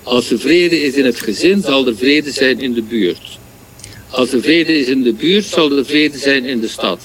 Als 0.03 0.31
er 0.31 0.39
vrede 0.39 0.81
is 0.81 0.93
in 0.93 1.05
het 1.05 1.19
gezin, 1.19 1.61
zal 1.61 1.87
er 1.87 1.95
vrede 1.95 2.31
zijn 2.31 2.59
in 2.61 2.73
de 2.73 2.81
buurt. 2.81 3.39
Als 4.09 4.33
er 4.33 4.41
vrede 4.41 4.79
is 4.79 4.87
in 4.87 5.03
de 5.03 5.13
buurt, 5.13 5.45
zal 5.45 5.77
er 5.77 5.85
vrede 5.85 6.17
zijn 6.17 6.45
in 6.45 6.59
de 6.59 6.67
stad. 6.67 7.01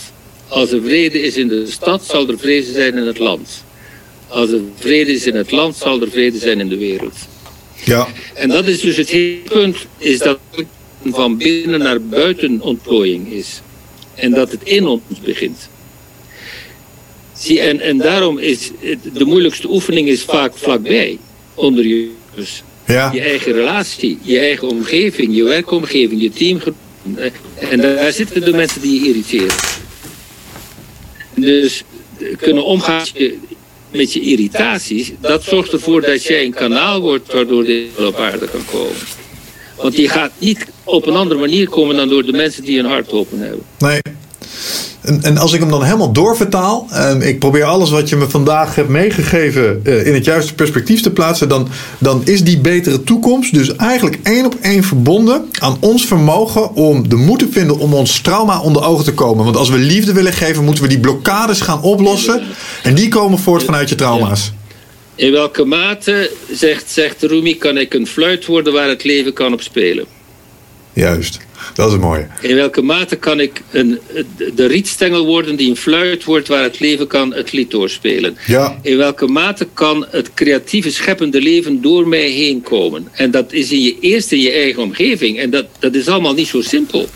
Als 0.49 0.73
er 0.73 0.83
vrede 0.83 1.23
is 1.23 1.37
in 1.37 1.49
de 1.49 1.67
stad, 1.67 2.05
zal 2.05 2.29
er 2.29 2.39
vrede 2.39 2.73
zijn 2.73 2.97
in 2.97 3.07
het 3.07 3.19
land. 3.19 3.65
Als 4.29 4.51
er 4.51 4.61
vrede 4.79 5.13
is 5.13 5.27
in 5.27 5.35
het 5.35 5.51
land, 5.51 5.77
zal 5.77 6.01
er 6.01 6.11
vrede 6.11 6.39
zijn 6.39 6.61
in 6.61 6.69
de 6.69 6.79
wereld. 6.79 7.15
ja, 7.85 8.09
En 8.35 8.49
dat 8.49 8.67
is 8.67 8.81
dus 8.81 8.97
het 8.97 9.09
hele 9.09 9.37
punt, 9.37 9.77
is 9.99 10.19
dat 10.19 10.39
het 10.51 10.67
van 11.05 11.37
binnen 11.37 11.79
naar 11.79 12.03
buiten 12.03 12.61
ontplooiing 12.61 13.33
is. 13.33 13.61
En 14.15 14.31
dat 14.31 14.51
het 14.51 14.63
in 14.63 14.87
ons 14.87 15.03
begint. 15.25 15.69
Zie, 17.39 17.61
en, 17.61 17.81
en 17.81 17.99
daarom 17.99 18.39
is 18.39 18.71
het, 18.79 18.99
de 19.13 19.25
moeilijkste 19.25 19.69
oefening 19.71 20.09
is 20.09 20.23
vaak 20.23 20.57
vlakbij, 20.57 21.19
onder 21.55 21.87
je 21.87 22.11
dus 22.35 22.63
ja, 22.87 23.13
je 23.13 23.21
eigen 23.21 23.53
relatie, 23.53 24.19
je 24.23 24.39
eigen 24.39 24.69
omgeving, 24.69 25.37
je 25.37 25.43
werkomgeving, 25.43 26.23
je 26.23 26.31
team. 26.31 26.61
En 27.55 27.81
daar 27.81 28.13
zitten 28.13 28.45
de 28.45 28.53
mensen 28.53 28.81
die 28.81 29.01
je 29.01 29.09
irriteren. 29.09 29.57
Dus 31.35 31.83
kunnen 32.37 32.65
omgaan 32.65 33.07
met 33.91 34.13
je 34.13 34.21
irritaties, 34.21 35.13
dat 35.21 35.43
zorgt 35.43 35.73
ervoor 35.73 36.01
dat 36.01 36.23
jij 36.23 36.45
een 36.45 36.55
kanaal 36.55 37.01
wordt 37.01 37.33
waardoor 37.33 37.65
dit 37.65 37.87
op 37.97 38.17
aarde 38.17 38.49
kan 38.49 38.65
komen. 38.71 38.97
Want 39.77 39.97
die 39.97 40.09
gaat 40.09 40.33
niet 40.39 40.67
op 40.85 41.07
een 41.07 41.17
andere 41.17 41.41
manier 41.41 41.69
komen 41.69 41.97
dan 41.97 42.09
door 42.09 42.25
de 42.25 42.33
mensen 42.33 42.65
die 42.65 42.79
een 42.79 42.87
hart 42.87 43.13
open 43.13 43.39
hebben. 43.39 43.63
nee. 43.79 44.01
En, 45.09 45.23
en 45.23 45.39
als 45.39 45.53
ik 45.53 45.61
hem 45.61 45.71
dan 45.71 45.83
helemaal 45.83 46.13
doorvertaal, 46.13 46.87
en 46.91 47.23
ik 47.23 47.39
probeer 47.39 47.65
alles 47.65 47.91
wat 47.91 48.09
je 48.09 48.17
me 48.17 48.29
vandaag 48.29 48.75
hebt 48.75 48.89
meegegeven 48.89 49.81
eh, 49.85 50.07
in 50.07 50.15
het 50.15 50.25
juiste 50.25 50.55
perspectief 50.55 51.01
te 51.01 51.11
plaatsen, 51.11 51.49
dan, 51.49 51.69
dan 51.99 52.23
is 52.25 52.45
die 52.45 52.59
betere 52.59 53.03
toekomst 53.03 53.55
dus 53.55 53.77
eigenlijk 53.77 54.19
één 54.23 54.47
op 54.47 54.55
één 54.61 54.85
verbonden 54.85 55.49
aan 55.61 55.77
ons 55.81 56.07
vermogen 56.07 56.75
om 56.75 57.09
de 57.09 57.17
moed 57.17 57.39
te 57.39 57.49
vinden 57.51 57.79
om 57.79 57.95
ons 57.95 58.21
trauma 58.21 58.61
onder 58.61 58.85
ogen 58.85 59.05
te 59.05 59.15
komen. 59.15 59.45
Want 59.45 59.57
als 59.57 59.69
we 59.69 59.79
liefde 59.79 60.13
willen 60.13 60.33
geven, 60.33 60.65
moeten 60.65 60.83
we 60.83 60.89
die 60.89 61.01
blokkades 61.01 61.61
gaan 61.61 61.83
oplossen. 61.83 62.43
En 62.83 62.95
die 62.95 63.09
komen 63.09 63.39
voort 63.39 63.63
vanuit 63.63 63.89
je 63.89 63.95
trauma's. 63.95 64.53
In 65.15 65.33
welke 65.33 65.65
mate, 65.65 66.31
zegt, 66.53 66.91
zegt 66.91 67.23
Rumi, 67.23 67.57
kan 67.57 67.77
ik 67.77 67.95
een 67.95 68.07
fluit 68.07 68.47
worden 68.47 68.73
waar 68.73 68.89
het 68.89 69.05
leven 69.05 69.33
kan 69.33 69.53
op 69.53 69.63
spelen? 69.63 70.07
Juist, 70.93 71.39
dat 71.75 71.89
is 71.89 71.95
een 71.95 72.01
mooie. 72.01 72.27
In 72.41 72.55
welke 72.55 72.83
mate 72.83 73.17
kan 73.17 73.41
ik 73.41 73.63
een, 73.71 73.99
de 74.55 74.67
rietstengel 74.67 75.27
worden 75.27 75.57
die 75.57 75.71
een 75.71 75.77
fluit 75.77 76.25
wordt 76.25 76.49
waar 76.49 76.63
het 76.63 76.81
leven 76.81 77.07
kan 77.07 77.35
het 77.35 77.53
lied 77.53 77.71
doorspelen? 77.71 78.37
Ja, 78.47 78.79
In 78.83 78.97
welke 78.97 79.27
mate 79.27 79.69
kan 79.73 80.07
het 80.11 80.35
creatieve 80.35 80.91
scheppende 80.91 81.41
leven 81.41 81.83
door 81.83 82.09
mij 82.09 82.29
heen 82.29 82.63
komen? 82.63 83.09
En 83.13 83.31
dat 83.31 83.53
is 83.53 83.73
in 83.73 83.83
je, 83.83 83.97
eerst 84.01 84.33
in 84.33 84.41
je 84.41 84.51
eigen 84.51 84.83
omgeving. 84.83 85.39
En 85.39 85.51
dat, 85.51 85.67
dat 85.79 85.95
is 85.95 86.09
allemaal 86.09 86.35
niet 86.35 86.49
zo 86.49 86.61
simpel. 86.61 87.09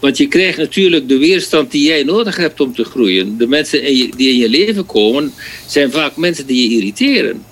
Want 0.00 0.16
je 0.16 0.26
krijgt 0.26 0.58
natuurlijk 0.58 1.08
de 1.08 1.18
weerstand 1.18 1.70
die 1.70 1.86
jij 1.86 2.02
nodig 2.02 2.36
hebt 2.36 2.60
om 2.60 2.74
te 2.74 2.84
groeien. 2.84 3.38
De 3.38 3.46
mensen 3.46 3.84
die 4.16 4.30
in 4.30 4.36
je 4.36 4.48
leven 4.48 4.86
komen, 4.86 5.32
zijn 5.66 5.90
vaak 5.90 6.16
mensen 6.16 6.46
die 6.46 6.68
je 6.68 6.76
irriteren. 6.76 7.44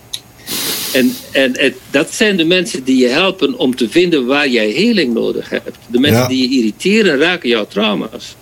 En, 0.93 1.15
en 1.33 1.51
het, 1.59 1.75
dat 1.91 2.15
zijn 2.15 2.37
de 2.37 2.45
mensen 2.45 2.85
die 2.85 2.97
je 2.97 3.09
helpen 3.09 3.59
om 3.59 3.77
te 3.77 3.89
vinden 3.89 4.27
waar 4.27 4.49
jij 4.49 4.69
heling 4.69 5.15
nodig 5.15 5.49
hebt. 5.51 5.77
De 5.87 5.99
mensen 5.99 6.21
Ja. 6.23 6.29
die 6.29 6.51
je 6.51 6.57
irriteren, 6.57 7.19
raken 7.19 7.49
jouw 7.49 7.67
trauma's. 7.67 8.37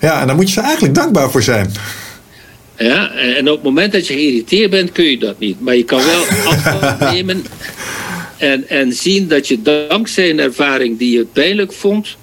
ja, 0.00 0.20
en 0.20 0.26
daar 0.26 0.36
moet 0.36 0.46
je 0.48 0.52
ze 0.52 0.60
eigenlijk 0.60 0.94
dankbaar 0.94 1.30
voor 1.30 1.42
zijn. 1.42 1.72
Ja, 2.78 3.10
en 3.10 3.48
op 3.48 3.54
het 3.54 3.62
moment 3.64 3.92
dat 3.92 4.06
je 4.06 4.14
geïrriteerd 4.14 4.70
bent, 4.70 4.92
kun 4.92 5.04
je 5.04 5.18
dat 5.18 5.38
niet. 5.38 5.60
Maar 5.60 5.76
je 5.76 5.84
kan 5.84 6.00
wel 6.04 6.22
afstand 6.52 7.00
nemen 7.00 7.44
en, 8.36 8.68
en 8.68 8.92
zien 8.92 9.28
dat 9.28 9.48
je 9.48 9.62
dankzij 9.62 10.30
een 10.30 10.40
ervaring 10.40 10.98
die 10.98 11.16
je 11.18 11.24
pijnlijk 11.32 11.72
vond, 11.72 12.16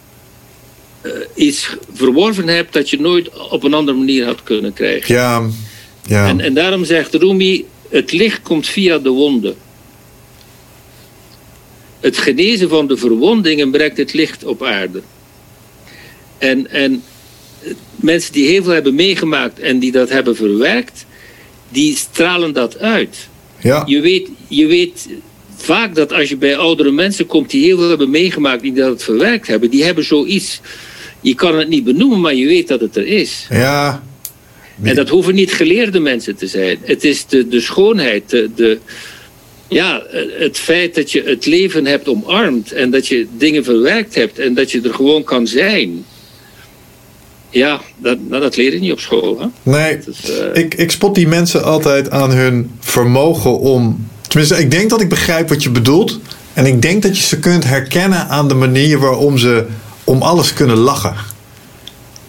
eh, 1.02 1.12
iets 1.36 1.70
verworven 1.94 2.48
hebt 2.48 2.74
dat 2.74 2.90
je 2.90 3.00
nooit 3.00 3.30
op 3.50 3.64
een 3.64 3.74
andere 3.74 3.98
manier 3.98 4.26
had 4.26 4.44
kunnen 4.44 4.74
krijgen. 4.74 5.16
Ja, 5.16 5.42
ja. 6.06 6.28
En, 6.28 6.40
en 6.40 6.54
daarom 6.54 6.86
zegt 6.86 7.14
Rumi, 7.14 7.66
het 7.94 8.12
licht 8.12 8.42
komt 8.42 8.68
via 8.68 8.98
de 8.98 9.10
wonden. 9.10 9.56
Het 12.00 12.18
genezen 12.18 12.70
van 12.70 12.88
de 12.88 12.98
verwondingen 12.98 13.72
brengt 13.72 13.98
het 13.98 14.14
licht 14.14 14.44
op 14.44 14.64
aarde. 14.64 15.02
En, 16.38 16.70
en 16.70 17.04
mensen 17.96 18.34
die 18.34 18.48
heel 18.48 18.64
veel 18.64 18.72
hebben 18.72 18.96
meegemaakt 18.96 19.60
en 19.60 19.80
die 19.80 19.92
dat 19.92 20.10
hebben 20.10 20.36
verwerkt, 20.36 21.06
die 21.70 21.96
stralen 21.96 22.54
dat 22.54 22.80
uit. 22.80 23.28
ja. 23.62 23.84
Je 23.86 24.00
weet, 24.00 24.30
je 24.48 24.66
weet 24.66 25.08
vaak 25.56 25.96
dat 25.96 26.14
als 26.14 26.30
je 26.30 26.38
bij 26.38 26.58
oudere 26.58 26.92
mensen 26.92 27.26
komt 27.26 27.50
die 27.50 27.64
heel 27.64 27.78
veel 27.78 27.90
hebben 27.90 28.10
meegemaakt, 28.10 28.62
die 28.62 28.74
dat 28.74 29.04
verwerkt 29.04 29.48
hebben, 29.48 29.70
die 29.70 29.84
hebben 29.84 30.04
zoiets. 30.04 30.62
Je 31.22 31.36
kan 31.36 31.58
het 31.58 31.70
niet 31.70 31.84
benoemen, 31.84 32.22
maar 32.22 32.36
je 32.36 32.48
weet 32.48 32.68
dat 32.68 32.80
het 32.80 32.96
er 32.96 33.08
is. 33.08 33.48
Ja, 33.50 34.04
En 34.82 34.96
dat 34.96 35.10
hoeven 35.10 35.36
niet 35.36 35.54
geleerde 35.54 36.00
mensen 36.00 36.36
te 36.36 36.48
zijn. 36.48 36.78
Het 36.82 37.04
is 37.04 37.26
de, 37.26 37.48
de 37.48 37.62
schoonheid, 37.62 38.30
de, 38.30 38.50
de, 38.56 38.78
ja, 39.68 40.04
het 40.38 40.58
feit 40.58 40.96
dat 40.96 41.12
je 41.12 41.24
het 41.26 41.46
leven 41.46 41.86
hebt 41.86 42.08
omarmd 42.08 42.72
en 42.72 42.92
dat 42.92 43.08
je 43.08 43.28
dingen 43.38 43.64
verwerkt 43.64 44.16
hebt 44.16 44.40
en 44.40 44.54
dat 44.54 44.72
je 44.72 44.82
er 44.82 44.94
gewoon 44.94 45.24
kan 45.24 45.48
zijn. 45.48 46.06
Ja, 47.50 47.82
dat, 47.98 48.18
nou, 48.28 48.42
dat 48.42 48.56
leer 48.56 48.74
je 48.74 48.80
niet 48.80 48.92
op 48.92 49.00
school. 49.00 49.40
Hè? 49.40 49.72
nee. 49.72 49.98
Is, 49.98 50.30
eh, 50.30 50.64
Ik, 50.64 50.74
ik 50.74 50.92
spot 50.92 51.16
die 51.16 51.28
mensen 51.28 51.64
altijd 51.64 52.10
aan 52.10 52.32
hun 52.32 52.72
vermogen 52.80 53.60
om. 53.60 54.08
Tenminste, 54.28 54.60
ik 54.60 54.72
denk 54.72 54.90
dat 54.90 55.02
ik 55.02 55.10
begrijp 55.10 55.50
wat 55.50 55.64
je 55.64 55.70
bedoelt. 55.70 56.20
En 56.54 56.66
ik 56.66 56.82
denk 56.82 57.02
dat 57.02 57.18
je 57.18 57.24
ze 57.24 57.40
kunt 57.40 57.64
herkennen 57.64 58.28
aan 58.28 58.48
de 58.48 58.54
manier 58.54 59.00
waarom 59.00 59.38
ze 59.38 59.66
om 60.04 60.22
alles 60.22 60.54
kunnen 60.54 60.78
lachen. 60.78 61.16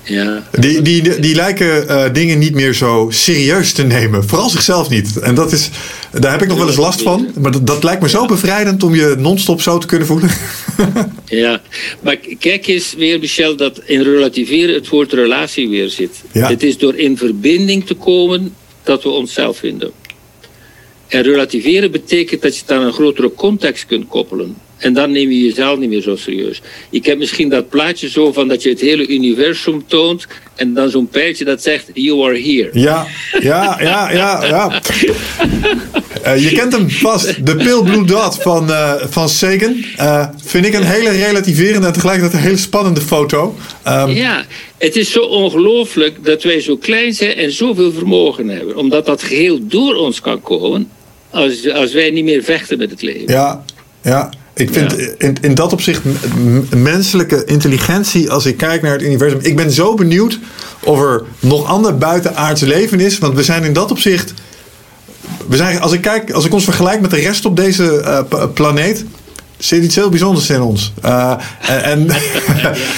Ja. 0.05 0.49
Die, 0.51 0.83
die, 0.83 1.21
die, 1.21 1.35
lijken 1.35 1.89
eh, 1.89 2.13
dingen 2.13 2.39
niet 2.39 2.55
meer 2.55 2.75
zo 2.75 3.07
serieus 3.11 3.73
te 3.73 3.83
nemen. 3.83 4.25
Vooral 4.29 4.49
zichzelf 4.49 4.89
niet. 4.89 5.19
En 5.19 5.35
dat 5.35 5.53
is, 5.53 5.71
daar 6.11 6.33
heb 6.33 6.43
ik 6.43 6.49
nog 6.49 6.59
wel 6.59 6.67
eens 6.67 6.77
last 6.77 7.03
van. 7.03 7.29
Maar 7.41 7.53
dat, 7.53 7.67
dat 7.67 7.83
lijkt 7.83 8.03
me 8.03 8.09
zo 8.09 8.27
bevrijdend 8.27 8.83
om 8.83 8.95
je 8.95 9.15
non-stop 9.19 9.61
zo 9.61 9.79
te 9.79 9.87
kunnen 9.87 10.07
voelen. 10.07 10.31
Ja, 11.25 11.63
maar 12.01 12.17
kijk 12.39 12.67
eens 12.67 12.95
weer, 12.97 13.19
Michel, 13.19 13.57
dat 13.57 13.81
in 13.85 14.01
relativeren 14.03 14.75
het 14.75 14.89
woord 14.89 15.13
relatie 15.13 15.69
weer 15.69 15.89
zit. 15.89 16.23
Ja. 16.33 16.49
Het 16.49 16.63
is 16.63 16.79
door 16.79 16.95
in 16.95 17.17
verbinding 17.17 17.87
te 17.87 17.95
komen 17.95 18.55
dat 18.83 19.03
we 19.03 19.09
onszelf 19.09 19.57
vinden. 19.57 19.93
En 21.09 21.23
relativeren 21.23 21.91
betekent 21.91 22.43
dat 22.43 22.55
je 22.55 22.61
het 22.61 22.71
aan 22.71 22.83
een 22.83 22.93
grotere 22.93 23.33
context 23.35 23.87
kunt 23.87 24.09
koppelen. 24.09 24.57
En 24.85 24.93
dan 24.93 25.11
neem 25.11 25.31
je 25.31 25.43
jezelf 25.43 25.79
niet 25.79 25.89
meer 25.89 26.03
zo 26.03 26.17
serieus. 26.17 26.61
Ik 26.91 27.07
heb 27.07 27.19
misschien 27.19 27.49
dat 27.49 27.69
plaatje 27.69 28.09
zo 28.09 28.33
van 28.33 28.49
dat 28.49 28.63
je 28.63 28.69
het 28.69 28.81
hele 28.81 29.07
universum 29.07 29.85
toont. 29.87 30.27
En 30.55 30.75
dan 30.75 30.91
zo'n 30.91 31.09
pijltje 31.09 31.45
dat 31.45 31.63
zegt, 31.63 31.91
you 31.95 32.25
are 32.25 32.41
here. 32.41 32.69
Ja, 32.73 33.07
ja, 33.41 33.77
ja, 33.81 34.11
ja, 34.13 34.45
ja. 34.45 34.71
Eh, 36.23 36.43
je 36.43 36.53
kent 36.57 36.73
hem 36.73 36.91
vast. 36.91 37.47
De 37.47 37.57
Pale 37.57 37.83
Blue 37.83 38.05
Dot 38.05 38.43
van, 38.43 38.71
eh, 38.71 38.95
van 39.09 39.29
Sagan. 39.29 39.85
Eh, 39.97 40.29
vind 40.45 40.67
ik 40.67 40.75
een 40.75 40.85
hele 40.85 41.11
relativerende 41.11 41.87
en 41.87 41.93
tegelijkertijd 41.93 42.33
een 42.33 42.49
hele 42.49 42.57
spannende 42.57 43.01
foto. 43.01 43.57
Ehm, 43.83 44.11
Ja, 44.11 44.45
het 44.79 44.97
is 44.97 45.11
zo 45.13 45.21
ongelooflijk 45.21 46.25
dat 46.25 46.43
wij 46.43 46.61
zo 46.61 46.77
klein 46.77 47.13
zijn 47.13 47.35
en 47.35 47.53
zoveel 47.53 47.93
vermogen 47.93 48.49
hebben. 48.49 48.77
Omdat 48.77 49.07
dat 49.07 49.23
geheel 49.23 49.59
door 49.63 49.95
ons 49.95 50.21
kan 50.21 50.43
komen 50.43 50.89
als, 51.31 51.71
als 51.71 51.93
wij 51.93 52.11
niet 52.11 52.25
meer 52.25 52.43
vechten 52.43 52.79
met 52.79 52.91
het 52.91 53.03
leven. 53.03 53.33
ja, 53.33 53.65
ja. 54.03 54.31
Ik 54.57 54.69
vind 54.73 54.91
Ja. 54.97 55.07
in, 55.19 55.37
in 55.41 55.55
dat 55.55 55.73
opzicht 55.73 56.01
menselijke 56.77 57.43
intelligentie, 57.45 58.31
als 58.31 58.47
ik 58.47 58.57
kijk 58.57 58.83
naar 58.83 58.93
het 58.93 59.03
universum. 59.03 59.39
Ik 59.43 59.57
ben 59.57 59.71
zo 59.73 59.95
benieuwd 59.95 60.39
of 60.81 61.01
er 61.01 61.23
nog 61.41 61.67
ander 61.67 61.99
buitenaards 61.99 62.61
leven 62.61 63.01
is. 63.01 63.19
Want 63.19 63.35
we 63.35 63.43
zijn 63.43 63.65
in 63.65 63.73
dat 63.73 63.91
opzicht. 63.91 64.35
We 65.49 65.57
zijn, 65.57 65.81
als, 65.81 65.93
ik 65.93 66.01
kijk, 66.01 66.31
als 66.31 66.45
ik 66.45 66.53
ons 66.55 66.65
vergelijk 66.65 67.01
met 67.01 67.11
de 67.11 67.17
rest 67.21 67.45
op 67.45 67.57
deze 67.57 68.01
eh, 68.01 68.21
p- 68.29 68.51
planeet. 68.55 69.05
Zit 69.59 69.83
iets 69.85 69.95
heel 69.95 70.09
bijzonders 70.09 70.51
in 70.51 70.61
ons. 70.61 70.93
Eh, 71.03 71.35
en 71.61 71.83
en 71.83 72.07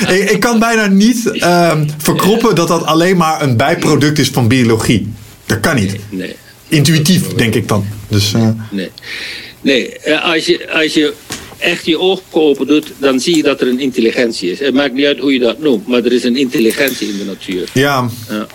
ik, 0.20 0.30
ik 0.30 0.40
kan 0.40 0.58
bijna 0.58 0.86
niet 0.86 1.30
ehm, 1.30 1.88
verkroppen 1.98 2.54
dat 2.54 2.68
dat 2.68 2.84
alleen 2.84 3.16
maar 3.16 3.42
een 3.42 3.56
bijproduct 3.56 4.18
is 4.18 4.28
van 4.28 4.48
biologie. 4.48 5.12
Dat 5.46 5.60
kan 5.60 5.74
niet. 5.76 5.96
Nee. 6.08 6.36
Intuïtief, 6.68 7.26
denk 7.34 7.54
ik 7.54 7.68
dan. 7.68 7.86
Dus, 8.08 8.32
eh, 8.34 8.48
Nee, 8.70 8.90
nee 9.60 9.98
eh, 9.98 10.24
als, 10.32 10.46
je, 10.46 10.70
als 10.72 10.94
je 10.94 11.12
echt 11.58 11.86
je 11.86 11.98
ogen 11.98 12.22
open 12.32 12.66
doet, 12.66 12.92
dan 12.98 13.20
zie 13.20 13.36
je 13.36 13.42
dat 13.42 13.60
er 13.60 13.68
een 13.68 13.80
intelligentie 13.80 14.50
is. 14.50 14.58
Het 14.58 14.74
maakt 14.74 14.92
niet 14.94 15.04
uit 15.06 15.18
hoe 15.18 15.32
je 15.32 15.38
dat 15.38 15.58
noemt, 15.58 15.86
maar 15.86 16.04
er 16.04 16.12
is 16.12 16.24
een 16.24 16.36
intelligentie 16.36 17.08
in 17.08 17.18
de 17.18 17.24
natuur. 17.24 17.68
ja, 17.72 18.08
Ja. 18.28 18.46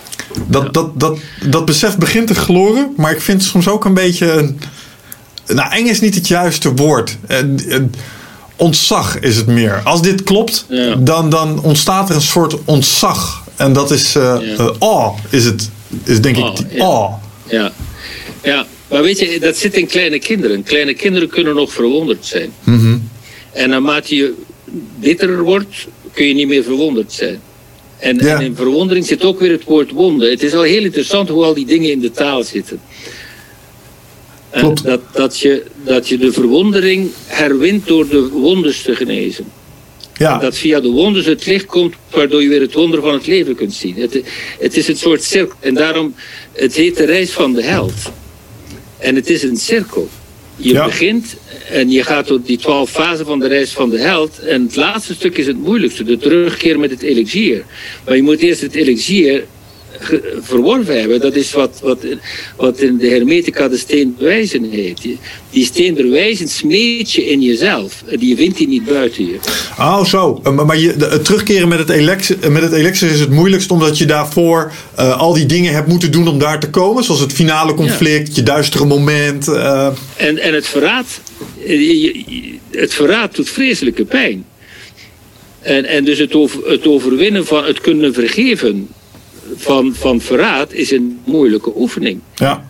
Dat, 0.47 0.73
dat, 0.73 0.99
dat, 0.99 1.17
dat 1.49 1.65
besef 1.65 1.97
begint 1.97 2.27
te 2.27 2.35
gloren, 2.35 2.93
maar 2.97 3.11
ik 3.11 3.21
vind 3.21 3.41
het 3.41 3.49
soms 3.51 3.67
ook 3.67 3.85
een 3.85 3.93
beetje. 3.93 4.31
Een, 4.31 4.59
nou, 5.47 5.71
eng 5.73 5.85
is 5.87 5.99
niet 6.01 6.15
het 6.15 6.27
juiste 6.27 6.73
woord. 6.75 7.17
Een 7.27 7.93
ontzag 8.55 9.19
is 9.19 9.35
het 9.35 9.47
meer. 9.47 9.81
Als 9.83 10.01
dit 10.01 10.23
klopt, 10.23 10.65
Ja. 10.69 10.95
dan, 10.95 11.29
dan 11.29 11.61
ontstaat 11.63 12.09
er 12.09 12.15
een 12.15 12.21
soort 12.21 12.55
ontzag. 12.65 13.43
En 13.55 13.73
dat 13.73 13.91
is. 13.91 14.13
Ja. 14.13 14.41
awe 14.79 15.11
is 15.29 15.45
het. 15.45 15.69
Is 16.03 16.21
denk 16.21 16.37
Awe, 16.37 16.49
ik. 16.49 16.55
die 16.55 16.77
ja. 16.77 16.83
awe. 16.85 17.13
Ja. 17.49 17.71
ja, 18.43 18.65
maar 18.91 19.01
weet 19.01 19.19
je, 19.19 19.39
dat 19.39 19.57
zit 19.57 19.77
in 19.77 19.87
kleine 19.87 20.19
kinderen. 20.19 20.63
Kleine 20.63 20.93
kinderen 20.93 21.29
kunnen 21.29 21.55
nog 21.55 21.73
verwonderd 21.73 22.25
zijn. 22.25 22.51
Mhm. 22.63 22.97
En 23.51 23.69
naarmate 23.69 24.15
je 24.15 24.33
bitterer 24.99 25.43
wordt, 25.43 25.87
kun 26.13 26.27
je 26.27 26.33
niet 26.33 26.47
meer 26.47 26.63
verwonderd 26.63 27.13
zijn. 27.13 27.41
En, 27.99 28.17
Ja. 28.17 28.35
en 28.35 28.45
in 28.45 28.55
verwondering 28.55 29.05
zit 29.05 29.23
ook 29.23 29.39
weer 29.39 29.51
het 29.51 29.63
woord 29.63 29.91
wonde. 29.91 30.29
Het 30.29 30.43
is 30.43 30.53
al 30.53 30.61
heel 30.61 30.83
interessant 30.83 31.29
hoe 31.29 31.43
al 31.43 31.53
die 31.53 31.65
dingen 31.65 31.91
in 31.91 31.99
de 31.99 32.11
taal 32.11 32.43
zitten. 32.43 32.81
En. 34.49 34.75
Dat, 34.83 35.01
dat, 35.13 35.39
je, 35.39 35.63
dat 35.83 36.07
je 36.07 36.17
de 36.17 36.31
verwondering 36.31 37.09
herwint 37.25 37.87
door 37.87 38.07
de 38.09 38.29
wonders 38.29 38.81
te 38.81 38.95
genezen. 38.95 39.45
Ja, 40.13 40.37
Dat 40.37 40.57
via 40.57 40.79
de 40.79 40.89
wonders 40.89 41.25
het 41.25 41.45
licht 41.45 41.65
komt, 41.65 41.95
waardoor 42.09 42.41
je 42.41 42.49
weer 42.49 42.61
het 42.61 42.73
wonder 42.73 43.01
van 43.01 43.13
het 43.13 43.27
leven 43.27 43.55
kunt 43.55 43.73
zien. 43.73 43.95
Het, 43.95 44.21
het 44.59 44.77
is 44.77 44.87
een 44.87 44.97
soort 44.97 45.23
cirkel. 45.23 45.55
En 45.59 45.73
daarom, 45.73 46.15
het 46.51 46.75
heet 46.75 46.97
de 46.97 47.05
reis 47.05 47.31
van 47.31 47.53
de 47.53 47.63
held. 47.63 47.93
En 49.01 49.15
het 49.15 49.29
is 49.29 49.43
een 49.43 49.57
cirkel. 49.57 50.09
Je 50.55 50.73
Ja. 50.73 50.85
begint 50.85 51.35
en 51.69 51.89
je 51.89 52.03
gaat 52.03 52.27
door 52.27 52.41
die 52.45 52.57
twaalf 52.57 52.89
fasen 52.89 53.25
van 53.25 53.39
de 53.39 53.47
reis 53.47 53.71
van 53.71 53.89
de 53.89 53.99
held. 53.99 54.39
En 54.39 54.63
het 54.63 54.75
laatste 54.75 55.13
stuk 55.13 55.37
is 55.37 55.47
het 55.47 55.57
moeilijkste, 55.57 56.03
de 56.03 56.17
terugkeer 56.17 56.79
met 56.79 56.89
het 56.89 57.01
elixier. 57.01 57.63
Maar 58.05 58.15
je 58.15 58.21
moet 58.23 58.39
eerst 58.39 58.61
het 58.61 58.75
elixier 58.75 59.45
verworven 60.41 60.99
hebben. 60.99 61.19
Dat 61.21 61.35
is 61.35 61.51
wat, 61.51 61.79
wat, 61.83 62.05
wat 62.55 62.79
in 62.79 62.97
de 62.97 63.07
hermetica 63.09 63.67
de 63.67 63.77
steen 63.77 64.15
bewijzen 64.17 64.63
heet. 64.69 65.01
Die- 65.01 65.65
steen 65.65 65.93
bewijzen 65.93 66.47
smeet 66.47 67.11
je 67.11 67.25
in 67.25 67.41
jezelf. 67.41 68.03
Die 68.19 68.35
vindt 68.35 68.57
die 68.57 68.67
niet 68.67 68.85
buiten 68.85 69.25
je. 69.25 69.35
oh 69.79 70.05
zo. 70.05 70.39
Eh, 70.43 70.65
Maar, 70.65 70.77
je, 70.79 70.93
het 70.97 71.25
terugkeren 71.25 71.67
met 71.67 71.79
het, 71.79 71.89
elixir, 71.89 72.51
met 72.51 72.61
het 72.61 72.71
elixir 72.73 73.11
is 73.11 73.19
het 73.19 73.29
moeilijkst 73.29 73.71
omdat 73.71 73.97
je 73.97 74.05
daarvoor 74.05 74.71
eh, 74.95 75.19
al 75.19 75.33
die 75.33 75.45
dingen 75.45 75.73
hebt 75.73 75.87
moeten 75.87 76.11
doen 76.11 76.27
om 76.27 76.39
daar 76.39 76.59
te 76.59 76.69
komen. 76.69 77.03
Zoals 77.03 77.19
het 77.21 77.33
finale 77.33 77.73
conflict, 77.73 78.35
je 78.35 78.43
duistere 78.43 78.85
moment. 78.85 79.47
eh, 79.47 79.87
En, 80.15 80.37
en 80.37 80.53
het 80.53 80.67
verraad, 80.67 81.21
eh, 81.65 82.13
het 82.71 82.93
verraad 82.93 83.35
doet 83.35 83.49
vreselijke 83.49 84.05
pijn. 84.05 84.45
En, 85.61 85.85
en 85.85 86.03
dus 86.03 86.17
het, 86.19 86.33
over, 86.33 86.69
het 86.69 86.87
overwinnen 86.87 87.45
van 87.45 87.63
het 87.65 87.81
kunnen 87.81 88.13
vergeven 88.13 88.87
van, 89.55 89.93
van 89.93 90.21
verraad 90.21 90.73
is 90.73 90.91
een 90.91 91.19
moeilijke 91.23 91.71
oefening. 91.75 92.19
ja. 92.35 92.69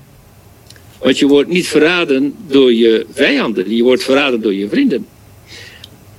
Want 1.02 1.20
je 1.20 1.28
wordt 1.28 1.50
niet 1.50 1.68
verraden 1.68 2.36
door 2.48 2.74
je 2.74 3.06
vijanden, 3.14 3.76
je 3.76 3.84
wordt 3.84 4.04
verraden 4.04 4.42
door 4.42 4.54
je 4.54 4.70
vrienden. 4.70 5.08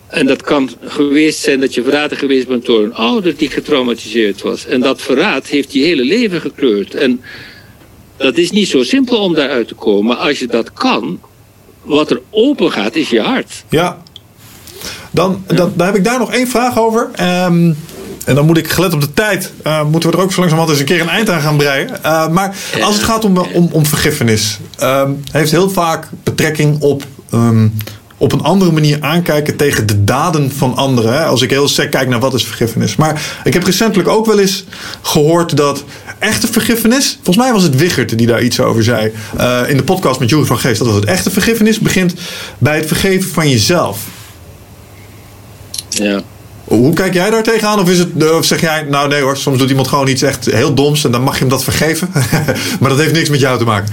En 0.06 0.26
dat 0.26 0.42
kan 0.42 0.70
geweest 0.84 1.38
zijn 1.38 1.60
dat 1.60 1.74
je 1.74 1.82
verraden 1.82 2.18
geweest 2.18 2.48
bent 2.48 2.66
door 2.66 2.82
een 2.82 2.94
ouder 2.94 3.36
die 3.36 3.50
getraumatiseerd 3.50 4.42
was. 4.42 4.66
En 4.66 4.80
dat 4.80 5.02
verraad 5.02 5.46
heeft 5.46 5.72
je 5.72 5.82
hele 5.82 6.04
leven 6.04 6.40
gekleurd. 6.40 6.94
En 6.94 7.20
dat 8.16 8.36
is 8.36 8.50
niet 8.50 8.68
zo 8.68 8.82
simpel 8.82 9.18
om 9.18 9.34
daaruit 9.34 9.68
te 9.68 9.74
komen. 9.74 10.04
Maar 10.04 10.16
als 10.16 10.38
je 10.38 10.46
dat 10.46 10.72
kan, 10.72 11.20
wat 11.82 12.10
er 12.10 12.20
open 12.30 12.72
gaat, 12.72 12.96
is 12.96 13.10
je 13.10 13.20
hart. 13.20 13.64
Ja. 13.68 14.02
Dan, 15.10 15.44
dan, 15.46 15.72
dan 15.76 15.86
heb 15.86 15.96
ik 15.96 16.04
daar 16.04 16.18
nog 16.18 16.32
één 16.32 16.48
vraag 16.48 16.78
over. 16.78 17.10
Ehm, 17.14 17.72
en 18.24 18.34
dan 18.34 18.46
moet 18.46 18.58
ik, 18.58 18.68
gelet 18.68 18.94
op 18.94 19.00
de 19.00 19.12
tijd, 19.12 19.52
eh, 19.62 19.84
moeten 19.84 20.10
we 20.10 20.16
er 20.16 20.22
ook 20.22 20.32
zo 20.32 20.40
langzamerhand 20.40 20.70
eens 20.70 20.90
een 20.90 20.96
keer 20.96 21.00
een 21.00 21.08
eind 21.08 21.30
aan 21.30 21.40
gaan 21.40 21.56
breien. 21.56 22.04
Eh, 22.04 22.28
maar 22.28 22.56
als 22.80 22.94
het 22.94 23.04
gaat 23.04 23.24
om, 23.24 23.38
om, 23.38 23.68
om 23.72 23.86
vergiffenis, 23.86 24.58
ehm, 24.78 25.10
heeft 25.30 25.50
heel 25.50 25.70
vaak 25.70 26.08
betrekking 26.22 26.80
op, 26.80 27.04
ehm, 27.30 27.68
op 28.16 28.32
een 28.32 28.42
andere 28.42 28.72
manier 28.72 28.98
aankijken 29.00 29.56
tegen 29.56 29.86
de 29.86 30.04
daden 30.04 30.52
van 30.52 30.76
anderen. 30.76 31.12
Hè? 31.12 31.24
Als 31.24 31.42
ik 31.42 31.50
heel 31.50 31.68
sec 31.68 31.90
kijk 31.90 32.08
naar 32.08 32.20
wat 32.20 32.34
is 32.34 32.44
vergiffenis. 32.44 32.96
Maar 32.96 33.22
ik 33.44 33.52
heb 33.52 33.64
recentelijk 33.64 34.08
ook 34.08 34.26
wel 34.26 34.38
eens 34.38 34.64
gehoord 35.02 35.56
dat 35.56 35.84
echte 36.18 36.46
vergiffenis, 36.46 37.14
volgens 37.14 37.44
mij 37.44 37.52
was 37.52 37.62
het 37.62 37.76
Wichert 37.76 38.18
die 38.18 38.26
daar 38.26 38.42
iets 38.42 38.60
over 38.60 38.84
zei 38.84 39.12
eh, 39.36 39.60
in 39.68 39.76
de 39.76 39.82
podcast 39.82 40.20
met 40.20 40.28
Jury 40.28 40.44
van 40.44 40.58
Geest, 40.58 40.78
dat 40.78 40.86
was 40.86 40.96
het 40.96 41.04
echte 41.04 41.30
vergiffenis 41.30 41.78
begint 41.78 42.14
bij 42.58 42.76
het 42.76 42.86
vergeven 42.86 43.30
van 43.30 43.48
jezelf. 43.48 43.98
Ja. 45.88 46.22
Hoe 46.64 46.92
kijk 46.94 47.14
jij 47.14 47.30
daar 47.30 47.42
tegenaan? 47.42 47.80
Of, 47.80 47.90
is 47.90 47.98
het, 47.98 48.08
eh, 48.18 48.36
of 48.36 48.44
zeg 48.44 48.60
jij, 48.60 48.82
nou 48.82 49.08
nee 49.08 49.20
hoor, 49.20 49.36
soms 49.36 49.58
doet 49.58 49.68
iemand 49.68 49.88
gewoon 49.88 50.08
iets 50.08 50.22
echt 50.22 50.44
heel 50.44 50.74
doms 50.74 51.04
en 51.04 51.10
dan 51.10 51.22
mag 51.22 51.34
je 51.34 51.40
hem 51.40 51.48
dat 51.48 51.64
vergeven. 51.64 52.10
maar 52.80 52.90
dat 52.90 52.98
heeft 52.98 53.12
niks 53.12 53.28
met 53.28 53.40
jou 53.40 53.58
te 53.58 53.64
maken. 53.64 53.92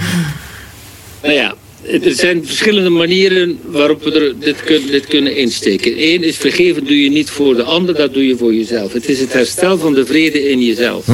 Nou 1.22 1.34
ja, 1.34 1.54
er 1.84 2.14
zijn 2.14 2.46
verschillende 2.46 2.90
manieren 2.90 3.60
waarop 3.66 4.04
we 4.04 4.12
er 4.12 4.34
dit, 4.40 4.64
kun- 4.64 4.88
dit 4.88 5.06
kunnen 5.06 5.36
insteken. 5.36 5.94
Eén 5.98 6.24
is 6.24 6.38
vergeven 6.38 6.86
doe 6.86 7.04
je 7.04 7.10
niet 7.10 7.30
voor 7.30 7.56
de 7.56 7.64
ander, 7.64 7.96
dat 7.96 8.14
doe 8.14 8.28
je 8.28 8.38
voor 8.38 8.54
jezelf. 8.54 8.94
Het 8.94 9.10
is 9.10 9.20
het 9.20 9.34
herstel 9.34 9.78
van 9.78 9.94
de 9.94 10.06
vrede 10.06 10.50
in 10.50 10.62
jezelf. 10.66 11.08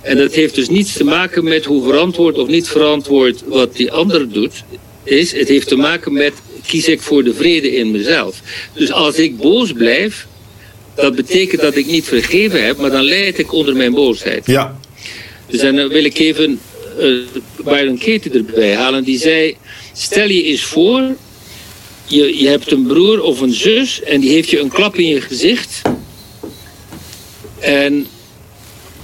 En 0.00 0.16
dat 0.16 0.34
heeft 0.34 0.54
dus 0.54 0.68
niets 0.68 0.92
te 0.92 1.04
maken 1.04 1.44
met 1.44 1.64
hoe 1.64 1.82
verantwoord 1.84 2.38
of 2.38 2.48
niet 2.48 2.68
verantwoord 2.68 3.42
wat 3.46 3.76
die 3.76 3.92
ander 3.92 4.32
doet. 4.32 4.52
Is, 5.04 5.32
het 5.32 5.48
heeft 5.48 5.68
te 5.68 5.76
maken 5.76 6.12
met 6.12 6.32
kies 6.66 6.88
ik 6.88 7.00
voor 7.00 7.24
de 7.24 7.34
vrede 7.34 7.76
in 7.76 7.90
mezelf. 7.90 8.40
Dus 8.72 8.92
als 8.92 9.16
ik 9.16 9.36
boos 9.36 9.72
blijf, 9.72 10.26
dat 10.94 11.14
betekent 11.14 11.60
dat 11.60 11.76
ik 11.76 11.86
niet 11.86 12.04
vergeven 12.04 12.64
heb, 12.64 12.76
maar 12.76 12.90
dan 12.90 13.04
leid 13.04 13.38
ik 13.38 13.52
onder 13.52 13.76
mijn 13.76 13.92
boosheid. 13.92 14.46
Ja, 14.46 14.78
Dus 15.46 15.60
en 15.60 15.76
dan 15.76 15.88
wil 15.88 16.04
ik 16.04 16.18
even 16.18 16.60
uh, 17.00 17.18
Byron 17.64 17.98
Katie 17.98 18.30
erbij 18.30 18.74
halen. 18.74 19.04
Die 19.04 19.18
zei, 19.18 19.56
stel 19.92 20.28
je 20.28 20.42
eens 20.42 20.62
voor, 20.62 21.02
je, 22.06 22.38
je 22.38 22.48
hebt 22.48 22.72
een 22.72 22.86
broer 22.86 23.22
of 23.22 23.40
een 23.40 23.52
zus 23.52 24.02
en 24.02 24.20
die 24.20 24.30
heeft 24.30 24.50
je 24.50 24.60
een 24.60 24.68
klap 24.68 24.96
in 24.96 25.06
je 25.06 25.20
gezicht. 25.20 25.82
En 27.58 28.06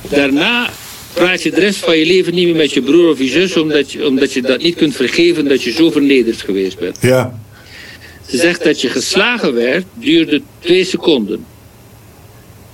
daarna 0.08 0.70
praat 1.12 1.42
je 1.42 1.50
de 1.50 1.60
rest 1.60 1.78
van 1.78 1.98
je 1.98 2.06
leven 2.06 2.34
niet 2.34 2.46
meer 2.46 2.56
met 2.56 2.72
je 2.72 2.82
broer 2.82 3.10
of 3.10 3.18
je 3.18 3.28
zus, 3.28 3.56
omdat 3.56 3.92
je, 3.92 4.06
omdat 4.06 4.32
je 4.32 4.42
dat 4.42 4.62
niet 4.62 4.74
kunt 4.74 4.96
vergeven 4.96 5.48
dat 5.48 5.62
je 5.62 5.72
zo 5.72 5.90
vernederd 5.90 6.40
geweest 6.40 6.78
bent. 6.78 6.98
ja, 7.00 7.41
zegt 8.38 8.64
dat 8.64 8.80
je 8.80 8.88
geslagen 8.88 9.54
werd, 9.54 9.84
duurde 9.94 10.42
twee 10.58 10.84
seconden. 10.84 11.44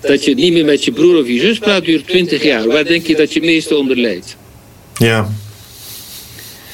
Dat 0.00 0.24
je 0.24 0.34
niet 0.34 0.52
meer 0.52 0.64
met 0.64 0.84
je 0.84 0.92
broer 0.92 1.20
of 1.20 1.26
je 1.26 1.40
zus 1.40 1.58
praat, 1.58 1.84
duurt 1.84 2.06
twintig 2.06 2.42
jaar. 2.42 2.66
Waar 2.66 2.84
denk 2.84 3.06
je 3.06 3.16
dat 3.16 3.32
je 3.32 3.40
het 3.40 3.48
meeste 3.48 3.76
onder 3.76 3.96
lijdt? 3.96 4.36
ja. 4.96 5.30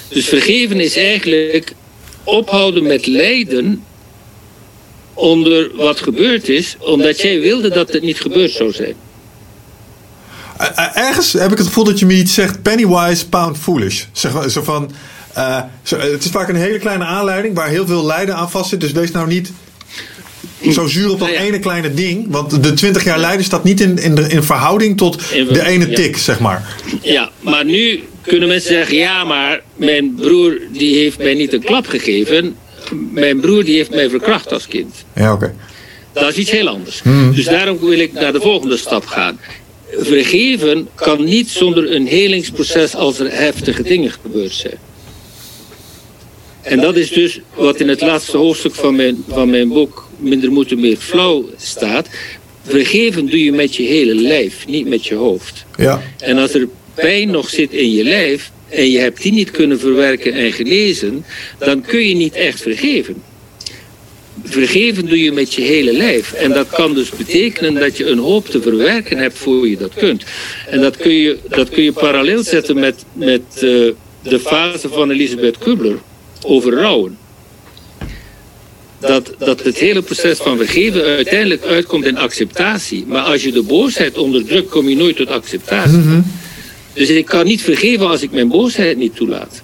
Dus 0.08 0.28
vergeven 0.28 0.80
is 0.80 0.96
eigenlijk 0.96 1.72
ophouden 2.24 2.82
met 2.82 3.06
lijden 3.06 3.84
onder 5.14 5.70
wat 5.76 6.00
gebeurd 6.00 6.48
is, 6.48 6.76
omdat 6.78 7.20
jij 7.20 7.40
wilde 7.40 7.70
dat 7.70 7.92
het 7.92 8.02
niet 8.02 8.20
gebeurd 8.20 8.50
zou 8.50 8.72
zijn. 8.72 8.94
Eh, 10.56 10.68
eh, 10.74 10.96
Ergens 10.96 11.32
heb 11.32 11.52
ik 11.52 11.58
het 11.58 11.66
gevoel 11.66 11.84
dat 11.84 11.98
je 11.98 12.06
me 12.06 12.14
iets 12.14 12.34
zegt, 12.34 12.62
pennywise, 12.62 13.28
pound 13.28 13.58
foolish. 13.58 14.04
Zeg, 14.12 14.50
zo 14.50 14.62
van, 14.62 14.90
eh, 15.34 15.62
zo, 15.82 15.98
het 15.98 16.24
is 16.24 16.30
vaak 16.30 16.48
een 16.48 16.56
hele 16.56 16.78
kleine 16.78 17.04
aanleiding 17.04 17.54
waar 17.54 17.68
heel 17.68 17.86
veel 17.86 18.04
lijden 18.04 18.34
aan 18.34 18.50
vastzit. 18.50 18.80
Dus 18.80 18.92
wees 18.92 19.10
nou 19.10 19.26
niet 19.28 19.52
zo 20.72 20.86
zuur 20.86 21.10
op 21.10 21.18
dat 21.18 21.28
Nou 21.28 21.40
ja. 21.40 21.46
ene 21.46 21.58
kleine 21.58 21.94
ding. 21.94 22.26
Want 22.28 22.62
de 22.62 22.72
20 22.72 23.04
jaar 23.04 23.18
lijden 23.18 23.44
staat 23.44 23.64
niet 23.64 23.80
in, 23.80 23.98
in, 23.98 24.14
de, 24.14 24.28
in 24.28 24.42
verhouding 24.42 24.96
tot 24.96 25.18
de 25.30 25.66
ene 25.66 25.88
ja. 25.88 25.94
tik, 25.94 26.16
zeg 26.16 26.40
maar. 26.40 26.76
Ja, 27.02 27.30
maar 27.40 27.64
nu 27.64 28.02
kunnen 28.22 28.48
mensen 28.48 28.74
zeggen, 28.74 28.96
ja, 28.96 29.24
maar 29.24 29.62
mijn 29.76 30.14
broer 30.14 30.58
die 30.72 30.96
heeft 30.96 31.18
mij 31.18 31.34
niet 31.34 31.52
een 31.52 31.64
klap 31.64 31.86
gegeven. 31.86 32.56
Mijn 33.10 33.40
broer 33.40 33.64
die 33.64 33.76
heeft 33.76 33.90
mij 33.90 34.08
verkracht 34.10 34.52
als 34.52 34.68
kind. 34.68 34.94
Ja, 35.14 35.32
oké. 35.32 35.54
Dat 36.12 36.28
is 36.28 36.36
iets 36.36 36.50
heel 36.50 36.68
anders. 36.68 37.02
Dus 37.34 37.44
daarom 37.44 37.78
wil 37.80 37.98
ik 37.98 38.12
naar 38.12 38.32
de 38.32 38.40
volgende 38.40 38.76
stap 38.76 39.06
gaan. 39.06 39.40
Vergeven 39.98 40.88
kan 40.94 41.24
niet 41.24 41.48
zonder 41.50 41.94
een 41.94 42.06
helingsproces 42.06 42.94
als 42.94 43.18
er 43.18 43.32
heftige 43.32 43.82
dingen 43.82 44.10
gebeurd 44.10 44.52
zijn. 44.52 44.78
En 46.64 46.80
dat 46.80 46.96
is 46.96 47.10
dus 47.10 47.40
wat 47.54 47.80
in 47.80 47.88
het 47.88 48.00
laatste 48.00 48.36
hoofdstuk 48.36 48.74
van 48.74 48.96
mijn, 48.96 49.24
van 49.28 49.50
mijn 49.50 49.68
boek 49.68 50.04
Minder 50.18 50.52
moeten, 50.52 50.80
meer 50.80 50.96
flauw 50.96 51.48
staat. 51.56 52.08
Vergeven 52.62 53.26
doe 53.26 53.44
je 53.44 53.52
met 53.52 53.76
je 53.76 53.82
hele 53.82 54.14
lijf, 54.14 54.66
niet 54.66 54.88
met 54.88 55.06
je 55.06 55.14
hoofd. 55.14 55.64
Ja. 55.76 56.02
En 56.18 56.38
als 56.38 56.54
er 56.54 56.68
pijn 56.94 57.30
nog 57.30 57.48
zit 57.48 57.72
in 57.72 57.92
je 57.92 58.04
lijf 58.04 58.50
en 58.68 58.90
je 58.90 58.98
hebt 58.98 59.22
die 59.22 59.32
niet 59.32 59.50
kunnen 59.50 59.78
verwerken 59.78 60.32
en 60.32 60.52
genezen, 60.52 61.24
dan 61.58 61.80
kun 61.80 62.08
je 62.08 62.14
niet 62.14 62.34
echt 62.34 62.60
vergeven. 62.60 63.22
Vergeven 64.44 65.06
doe 65.06 65.22
je 65.22 65.32
met 65.32 65.54
je 65.54 65.62
hele 65.62 65.92
lijf. 65.92 66.32
En 66.32 66.50
dat 66.50 66.68
kan 66.68 66.94
dus 66.94 67.10
betekenen 67.10 67.74
dat 67.74 67.96
je 67.96 68.06
een 68.06 68.18
hoop 68.18 68.48
te 68.48 68.62
verwerken 68.62 69.18
hebt 69.18 69.38
voor 69.38 69.68
je 69.68 69.76
dat 69.76 69.94
kunt. 69.94 70.24
En 70.68 70.80
dat 70.80 70.96
kun 70.96 71.14
je, 71.14 71.38
dat 71.48 71.68
kun 71.68 71.82
je 71.82 71.92
parallel 71.92 72.42
zetten 72.42 72.78
met, 72.78 73.04
met 73.12 73.42
uh, 73.54 73.90
de 74.22 74.40
fase 74.40 74.88
van 74.88 75.10
Elisabeth 75.10 75.58
Kubler 75.58 75.98
over 76.44 76.72
rouwen. 76.74 77.18
Dat, 78.98 79.32
dat 79.38 79.62
het 79.62 79.78
hele 79.78 80.02
proces 80.02 80.38
van 80.38 80.56
vergeven 80.56 81.02
uiteindelijk 81.04 81.64
uitkomt 81.64 82.04
in 82.04 82.18
acceptatie. 82.18 83.04
Maar 83.06 83.22
als 83.22 83.42
je 83.42 83.52
de 83.52 83.62
boosheid 83.62 84.18
onderdrukt, 84.18 84.70
kom 84.70 84.88
je 84.88 84.96
nooit 84.96 85.16
tot 85.16 85.28
acceptatie. 85.28 85.98
Mhm. 85.98 86.20
Dus 86.92 87.08
ik 87.08 87.24
kan 87.24 87.44
niet 87.46 87.62
vergeven 87.62 88.08
als 88.08 88.22
ik 88.22 88.32
mijn 88.32 88.48
boosheid 88.48 88.96
niet 88.96 89.16
toelaat. 89.16 89.62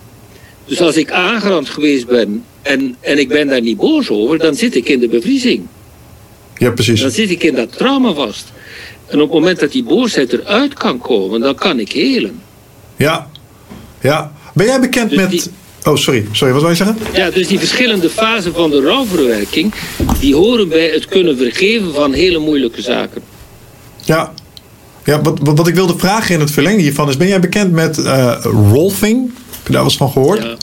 Dus 0.67 0.81
als 0.81 0.97
ik 0.97 1.11
aangerand 1.11 1.69
geweest 1.69 2.07
ben 2.07 2.45
en, 2.63 2.97
en 3.01 3.19
ik 3.19 3.29
ben 3.29 3.49
daar 3.49 3.61
niet 3.61 3.77
boos 3.77 4.09
over, 4.11 4.39
dan 4.39 4.55
zit 4.55 4.75
ik 4.75 4.89
in 4.89 5.01
de 5.01 5.09
bevriezing. 5.09 5.67
Ja, 6.57 6.71
precies. 6.71 7.01
Dan 7.01 7.11
zit 7.11 7.31
ik 7.31 7.43
in 7.43 7.55
dat 7.55 7.77
trauma 7.77 8.13
vast. 8.13 8.53
En 9.07 9.21
op 9.21 9.31
het 9.31 9.39
moment 9.41 9.61
dat 9.61 9.73
die 9.73 9.83
boosheid 9.83 10.33
eruit 10.33 10.75
kan 10.75 10.99
komen, 10.99 11.41
dan 11.41 11.55
kan 11.55 11.79
ik 11.81 11.93
helen. 11.93 12.41
Ja. 12.97 13.31
Ja. 14.01 14.33
Ben 14.55 14.67
jij 14.67 14.81
bekend 14.81 15.11
Dus 15.11 15.19
met... 15.19 15.31
die- 15.31 15.43
Oh, 15.85 15.97
sorry. 15.97 16.27
Sorry, 16.33 16.53
wat 16.53 16.63
wil 16.63 16.71
je 16.71 16.77
zeggen? 16.77 16.97
Ja, 17.15 17.31
dus 17.31 17.47
die 17.47 17.59
verschillende 17.59 18.11
fasen 18.11 18.55
van 18.55 18.71
de 18.71 18.81
rouwverwerking, 18.81 19.75
die 20.21 20.35
horen 20.35 20.69
bij 20.69 20.89
het 20.89 21.07
kunnen 21.07 21.37
vergeven 21.37 21.95
van 21.95 22.13
hele 22.13 22.39
moeilijke 22.39 22.83
zaken. 22.83 23.23
Ja. 24.05 24.33
Ja, 25.05 25.21
wat, 25.23 25.39
wat, 25.43 25.57
wat 25.57 25.69
ik 25.69 25.75
wilde 25.75 25.95
vragen 25.99 26.35
in 26.35 26.41
het 26.41 26.51
verlengde 26.51 26.83
hiervan 26.83 27.09
is... 27.09 27.17
Ben 27.17 27.29
jij 27.29 27.41
bekend 27.41 27.73
met 27.73 27.99
eh 27.99 28.37
rolfing? 28.43 29.23
Heb 29.51 29.67
je 29.67 29.73
daar 29.73 29.83
wel 29.83 29.85
eens 29.85 29.97
van 29.97 30.11
gehoord? 30.11 30.43
Ja. 30.43 30.55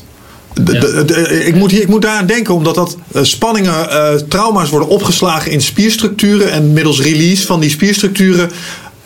De- 0.64 0.78
de- 0.78 1.06
de- 1.06 1.46
ik, 1.46 1.56
moet 1.56 1.72
hier, 1.72 1.82
ik 1.82 1.88
moet 1.88 2.02
daaraan 2.02 2.26
denken, 2.26 2.54
omdat 2.54 2.76
dat 2.76 2.98
eh, 3.14 3.24
spanningen, 3.24 3.90
eh, 3.90 4.14
trauma's 4.16 4.70
worden 4.70 4.90
opgeslagen 4.90 5.52
in 5.52 5.62
spierstructuren. 5.62 6.52
En 6.52 6.74
middels 6.74 7.02
release 7.02 7.46
van 7.46 7.60
die 7.60 7.70
spierstructuren 7.70 8.50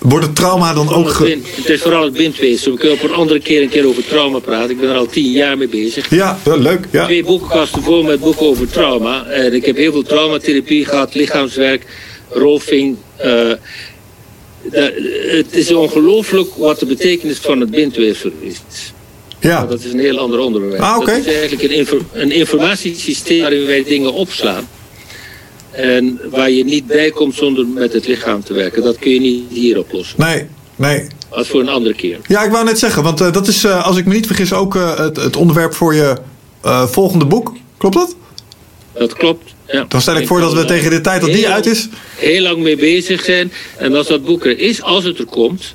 wordt 0.02 0.26
het 0.26 0.36
trauma 0.36 0.74
dan 0.74 0.90
ook. 0.94 1.06
Het, 1.06 1.14
Ge- 1.16 1.24
bin- 1.24 1.44
het 1.56 1.70
is 1.70 1.82
vooral 1.82 2.04
het 2.04 2.14
bindweefsel. 2.14 2.72
We 2.72 2.78
kunnen 2.78 2.98
op 2.98 3.04
een 3.04 3.14
andere 3.16 3.40
keer 3.40 3.62
een 3.62 3.70
keer 3.70 3.88
over 3.88 4.06
trauma 4.08 4.40
praten. 4.40 4.70
Ik 4.70 4.80
ben 4.80 4.90
er 4.90 4.96
al 4.98 5.06
tien 5.06 5.32
jaar 5.32 5.58
mee 5.58 5.68
bezig. 5.68 6.10
ja, 6.10 6.40
leuk. 6.44 6.88
Ja. 6.92 7.06
Twee 7.06 7.24
boekenkasten 7.24 7.84
vol 7.84 8.04
met 8.04 8.20
boeken 8.20 8.46
over 8.46 8.70
trauma. 8.70 9.26
En 9.26 9.54
ik 9.54 9.66
heb 9.66 9.76
heel 9.76 9.92
veel 9.92 10.04
traumatherapie 10.04 10.86
gehad, 10.86 11.14
lichaamswerk, 11.14 11.86
rolfing. 12.30 12.98
eh, 13.18 13.52
het 15.28 15.46
is 15.50 15.74
ongelooflijk 15.74 16.50
wat 16.58 16.80
de 16.80 16.86
betekenis 16.86 17.38
van 17.38 17.60
het 17.60 17.72
bindweefsel 17.72 18.32
is. 18.40 18.58
ja. 19.40 19.66
Dat 19.66 19.84
is 19.84 19.92
een 19.94 20.00
heel 20.00 20.18
ander 20.18 20.40
onderwerp. 20.40 20.82
Ah. 20.82 21.06
Dat 21.06 21.18
is 21.18 21.26
eigenlijk 21.26 21.64
een, 21.92 22.02
een 22.14 22.32
informatiesysteem 22.32 23.42
waarin 23.42 23.66
wij 23.66 23.84
dingen 23.84 24.14
opslaan. 24.14 24.68
En 25.72 26.20
waar 26.30 26.52
je 26.52 26.64
niet 26.64 26.88
bij 26.88 27.12
komt 27.12 27.36
zonder 27.36 27.68
met 27.68 27.94
het 27.94 28.08
lichaam 28.08 28.44
te 28.44 28.54
werken. 28.54 28.84
Dat 28.84 28.98
kun 28.98 29.12
je 29.12 29.20
niet 29.20 29.44
hier 29.50 29.80
oplossen. 29.80 30.20
Nee, 30.20 30.46
nee. 30.76 31.08
Dat 31.30 31.40
is 31.40 31.48
voor 31.48 31.60
een 31.60 31.70
andere 31.70 31.96
keer. 31.96 32.18
Ja, 32.28 32.44
ik 32.44 32.52
wou 32.52 32.66
net 32.66 32.80
zeggen, 32.80 33.04
want 33.04 33.22
eh, 33.22 33.34
dat 33.34 33.48
is, 33.48 33.64
eh, 33.64 33.86
als 33.86 33.98
ik 33.98 34.06
me 34.06 34.14
niet 34.14 34.26
vergis, 34.26 34.54
ook 34.54 34.76
eh, 34.76 34.98
het, 34.98 35.18
het 35.18 35.36
onderwerp 35.36 35.74
voor 35.74 35.94
je 35.94 36.18
volgende 36.86 37.26
boek. 37.26 37.54
Klopt 37.78 37.96
dat? 37.96 38.16
Dat 38.94 39.14
klopt. 39.14 39.54
Ja. 39.68 39.86
Dan 39.88 40.02
stel 40.02 40.16
ik 40.16 40.28
voor 40.28 40.40
dat 40.40 40.54
we 40.54 40.66
tegen 40.66 40.90
de 40.90 41.02
tijd 41.02 41.22
dat 41.22 41.34
die 41.34 41.50
uit 41.50 41.66
is. 41.66 41.88
Heel 42.16 42.42
lang 42.42 42.58
mee 42.58 42.76
bezig 42.76 43.24
zijn. 43.24 43.52
En 43.78 43.96
als 43.96 44.08
dat 44.08 44.26
boek 44.26 44.46
er 44.46 44.60
is, 44.60 44.82
als 44.82 45.04
het 45.04 45.20
er 45.20 45.26
komt, 45.26 45.74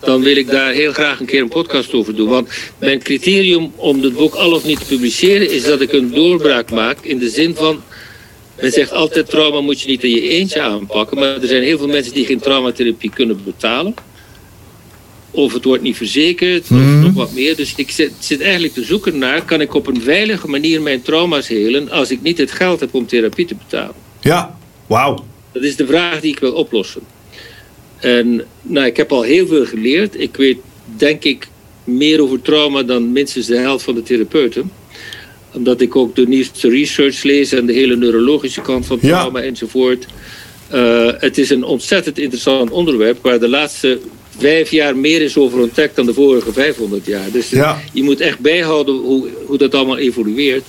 dan 0.00 0.22
wil 0.22 0.36
ik 0.36 0.50
daar 0.50 0.72
heel 0.72 0.92
graag 0.92 1.20
een 1.20 1.26
keer 1.26 1.42
een 1.42 1.48
podcast 1.48 1.92
over 1.92 2.16
doen. 2.16 2.28
Want 2.28 2.48
mijn 2.78 3.02
criterium 3.02 3.72
om 3.76 4.02
het 4.02 4.14
boek 4.14 4.34
al 4.34 4.52
of 4.52 4.64
niet 4.64 4.78
te 4.78 4.86
publiceren 4.86 5.50
is 5.50 5.64
dat 5.64 5.80
ik 5.80 5.92
een 5.92 6.10
doorbraak 6.14 6.70
maak 6.70 6.98
in 7.00 7.18
de 7.18 7.28
zin 7.28 7.54
van. 7.54 7.82
Men 8.62 8.72
zegt 8.72 8.92
altijd 8.92 9.30
trauma 9.30 9.60
moet 9.60 9.80
je 9.80 9.88
niet 9.88 10.04
in 10.04 10.10
je 10.10 10.28
eentje 10.28 10.60
aanpakken. 10.60 11.18
Maar 11.18 11.40
er 11.40 11.46
zijn 11.46 11.62
heel 11.62 11.78
veel 11.78 11.86
mensen 11.86 12.14
die 12.14 12.26
geen 12.26 12.40
traumatherapie 12.40 13.10
kunnen 13.10 13.40
betalen. 13.44 13.94
Of 15.30 15.52
het 15.52 15.64
wordt 15.64 15.82
niet 15.82 15.96
verzekerd, 15.96 16.62
of 16.62 16.78
nog 16.78 17.12
wat 17.12 17.32
meer. 17.32 17.56
Dus 17.56 17.74
ik 17.76 17.90
zit, 17.90 18.12
zit 18.18 18.40
eigenlijk 18.40 18.72
te 18.72 18.84
zoeken 18.84 19.18
naar... 19.18 19.44
kan 19.44 19.60
ik 19.60 19.74
op 19.74 19.86
een 19.86 20.02
veilige 20.02 20.48
manier 20.48 20.82
mijn 20.82 21.02
trauma's 21.02 21.48
helen... 21.48 21.90
als 21.90 22.10
ik 22.10 22.22
niet 22.22 22.38
het 22.38 22.52
geld 22.52 22.80
heb 22.80 22.94
om 22.94 23.06
therapie 23.06 23.46
te 23.46 23.54
betalen. 23.54 23.94
Ja, 24.20 24.58
wauw. 24.86 25.24
Dat 25.52 25.62
is 25.62 25.76
de 25.76 25.86
vraag 25.86 26.20
die 26.20 26.32
ik 26.32 26.38
wil 26.38 26.52
oplossen. 26.52 27.02
En 28.00 28.44
nou, 28.62 28.86
ik 28.86 28.96
heb 28.96 29.12
al 29.12 29.22
heel 29.22 29.46
veel 29.46 29.66
geleerd. 29.66 30.20
Ik 30.20 30.36
weet, 30.36 30.58
denk 30.96 31.24
ik, 31.24 31.48
meer 31.84 32.22
over 32.22 32.42
trauma 32.42 32.82
dan 32.82 33.12
minstens 33.12 33.46
de 33.46 33.56
helft 33.56 33.84
van 33.84 33.94
de 33.94 34.02
therapeuten. 34.02 34.70
Omdat 35.52 35.80
ik 35.80 35.96
ook 35.96 36.14
de 36.16 36.26
nieuwste 36.28 36.68
research 36.68 37.22
lees 37.22 37.52
en 37.52 37.66
de 37.66 37.72
hele 37.72 37.96
neurologische 37.96 38.60
kant 38.60 38.86
van 38.86 38.98
Ja. 39.00 39.08
trauma 39.08 39.40
enzovoort. 39.42 40.06
Eh, 40.68 41.06
het 41.18 41.38
is 41.38 41.50
een 41.50 41.64
ontzettend 41.64 42.18
interessant 42.18 42.70
onderwerp 42.70 43.18
waar 43.22 43.38
de 43.40 43.48
laatste 43.48 44.00
vijf 44.38 44.70
jaar 44.70 44.96
meer 44.96 45.22
is 45.22 45.36
over 45.36 45.60
ontdekt 45.60 45.96
dan 45.96 46.06
de 46.06 46.14
vorige 46.14 46.52
500 46.52 47.06
jaar. 47.06 47.30
Dus 47.32 47.50
Ja. 47.50 47.80
je 47.92 48.02
moet 48.02 48.20
echt 48.20 48.38
bijhouden 48.38 48.94
hoe, 48.94 49.28
hoe 49.46 49.58
dat 49.58 49.74
allemaal 49.74 49.98
evolueert. 49.98 50.64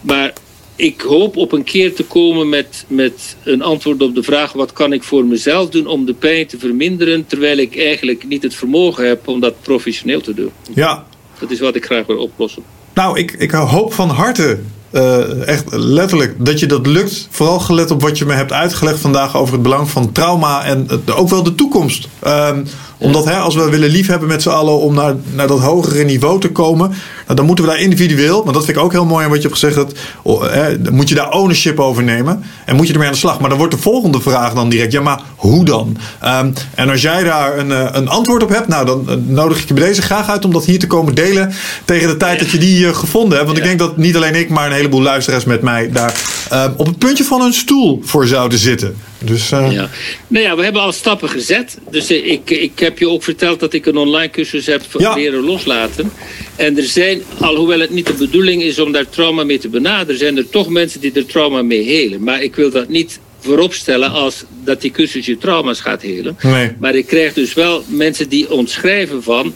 Maar 0.00 0.32
ik 0.76 1.00
hoop 1.00 1.36
op 1.36 1.52
een 1.52 1.64
keer 1.64 1.94
te 1.94 2.04
komen 2.04 2.48
met, 2.48 2.84
met 2.88 3.36
een 3.44 3.62
antwoord 3.62 4.02
op 4.02 4.14
de 4.14 4.22
vraag: 4.22 4.52
wat 4.52 4.72
kan 4.72 4.92
ik 4.92 5.02
voor 5.02 5.24
mezelf 5.24 5.68
doen 5.70 5.86
om 5.86 6.04
de 6.04 6.14
pijn 6.14 6.46
te 6.46 6.58
verminderen, 6.58 7.26
terwijl 7.26 7.56
ik 7.58 7.78
eigenlijk 7.78 8.24
niet 8.28 8.42
het 8.42 8.54
vermogen 8.54 9.06
heb 9.08 9.28
om 9.28 9.40
dat 9.40 9.62
professioneel 9.62 10.20
te 10.20 10.34
doen. 10.34 10.50
Ja. 10.74 11.06
Dat 11.38 11.50
is 11.50 11.60
wat 11.60 11.74
ik 11.76 11.84
graag 11.84 12.06
wil 12.06 12.18
oplossen. 12.18 12.62
Nou, 12.94 13.18
ik, 13.18 13.32
ik 13.32 13.50
hoop 13.50 13.92
van 13.92 14.10
harte, 14.10 14.58
eh, 14.90 15.48
echt 15.48 15.64
letterlijk, 15.74 16.34
dat 16.38 16.60
je 16.60 16.66
dat 16.66 16.86
lukt. 16.86 17.28
Vooral 17.30 17.60
gelet 17.60 17.90
op 17.90 18.02
wat 18.02 18.18
je 18.18 18.24
me 18.24 18.32
hebt 18.32 18.52
uitgelegd 18.52 19.00
vandaag 19.00 19.36
over 19.36 19.52
het 19.54 19.62
belang 19.62 19.90
van 19.90 20.12
trauma 20.12 20.64
en 20.64 20.88
ook 21.14 21.28
wel 21.28 21.42
de 21.42 21.54
toekomst. 21.54 22.08
Ehm, 22.18 22.64
omdat 23.00 23.24
hè, 23.24 23.36
als 23.36 23.54
we 23.54 23.70
willen 23.70 23.88
liefhebben 23.88 24.28
met 24.28 24.42
z'n 24.42 24.48
allen 24.48 24.78
om 24.78 24.94
naar, 24.94 25.14
naar 25.34 25.46
dat 25.46 25.60
hogere 25.60 26.04
niveau 26.04 26.40
te 26.40 26.50
komen, 26.50 26.88
nou, 27.24 27.36
dan 27.36 27.44
moeten 27.44 27.64
we 27.64 27.70
daar 27.70 27.80
individueel, 27.80 28.42
want 28.42 28.54
dat 28.54 28.64
vind 28.64 28.76
ik 28.76 28.82
ook 28.82 28.92
heel 28.92 29.04
mooi 29.04 29.24
aan 29.24 29.30
wat 29.30 29.42
je 29.42 29.48
hebt 29.48 29.60
gezegd, 29.60 29.74
dat, 29.74 29.92
oh, 30.22 30.42
hè, 30.42 30.90
moet 30.90 31.08
je 31.08 31.14
daar 31.14 31.30
ownership 31.30 31.80
over 31.80 32.02
nemen 32.02 32.44
en 32.66 32.76
moet 32.76 32.86
je 32.86 32.92
ermee 32.92 33.08
aan 33.08 33.14
de 33.14 33.18
slag. 33.18 33.40
Maar 33.40 33.48
dan 33.48 33.58
wordt 33.58 33.74
de 33.74 33.80
volgende 33.80 34.20
vraag 34.20 34.54
dan 34.54 34.68
direct, 34.68 34.92
ja 34.92 35.00
maar 35.00 35.20
hoe 35.36 35.64
dan? 35.64 35.96
Ehm, 36.20 36.52
en 36.74 36.90
als 36.90 37.02
jij 37.02 37.24
daar 37.24 37.58
een, 37.58 37.72
eh, 37.72 37.88
een 37.92 38.08
antwoord 38.08 38.42
op 38.42 38.48
hebt, 38.48 38.68
nou 38.68 38.86
dan 38.86 39.08
eh, 39.08 39.14
nodig 39.26 39.60
ik 39.60 39.68
je 39.68 39.74
bij 39.74 39.86
deze 39.86 40.02
graag 40.02 40.28
uit 40.28 40.44
om 40.44 40.52
dat 40.52 40.64
hier 40.64 40.78
te 40.78 40.86
komen 40.86 41.14
delen 41.14 41.52
tegen 41.84 42.08
de 42.08 42.16
tijd 42.16 42.38
dat 42.38 42.50
je 42.50 42.58
die 42.58 42.86
eh, 42.86 42.94
gevonden 42.94 43.32
hebt. 43.32 43.46
Want 43.46 43.58
ik 43.58 43.64
denk 43.64 43.78
dat 43.78 43.96
niet 43.96 44.16
alleen 44.16 44.34
ik, 44.34 44.48
maar 44.48 44.66
een 44.66 44.76
heleboel 44.76 45.02
luisteraars 45.02 45.44
met 45.44 45.62
mij 45.62 45.90
daar 45.92 46.20
eh, 46.50 46.64
op 46.76 46.86
het 46.86 46.98
puntje 46.98 47.24
van 47.24 47.40
hun 47.40 47.52
stoel 47.52 48.00
voor 48.04 48.26
zouden 48.26 48.58
zitten. 48.58 48.96
Dus 49.18 49.48
Ja. 49.48 49.88
Nou 50.26 50.44
ja, 50.44 50.56
we 50.56 50.62
hebben 50.62 50.82
al 50.82 50.92
stappen 50.92 51.28
gezet. 51.28 51.78
Dus 51.90 52.10
ik, 52.10 52.50
ik 52.50 52.78
heb 52.78 52.89
je 52.98 53.08
ook 53.08 53.22
verteld 53.22 53.60
dat 53.60 53.72
ik 53.72 53.86
een 53.86 53.96
online 53.96 54.30
cursus 54.30 54.66
heb 54.66 54.82
van 54.88 55.00
Ja. 55.00 55.14
leren 55.14 55.40
loslaten. 55.44 56.12
En 56.56 56.76
er 56.76 56.82
zijn, 56.82 57.22
alhoewel 57.38 57.80
het 57.80 57.90
niet 57.90 58.06
de 58.06 58.12
bedoeling 58.12 58.62
is 58.62 58.78
om 58.78 58.92
daar 58.92 59.08
trauma 59.08 59.44
mee 59.44 59.58
te 59.58 59.68
benaderen, 59.68 60.18
zijn 60.18 60.36
er 60.36 60.50
toch 60.50 60.68
mensen 60.68 61.00
die 61.00 61.12
er 61.12 61.26
trauma 61.26 61.62
mee 61.62 61.82
helen. 61.82 62.22
Maar 62.22 62.42
ik 62.42 62.54
wil 62.56 62.70
dat 62.70 62.88
niet 62.88 63.20
vooropstellen 63.40 64.10
als 64.10 64.44
dat 64.64 64.80
die 64.80 64.90
cursus 64.90 65.26
je 65.26 65.38
trauma's 65.38 65.80
gaat 65.80 66.02
helen. 66.02 66.36
nee. 66.42 66.70
Maar 66.78 66.94
ik 66.94 67.06
krijg 67.06 67.32
dus 67.34 67.54
wel 67.54 67.84
mensen 67.86 68.28
die 68.28 68.50
ontschrijven 68.50 69.22
van... 69.22 69.54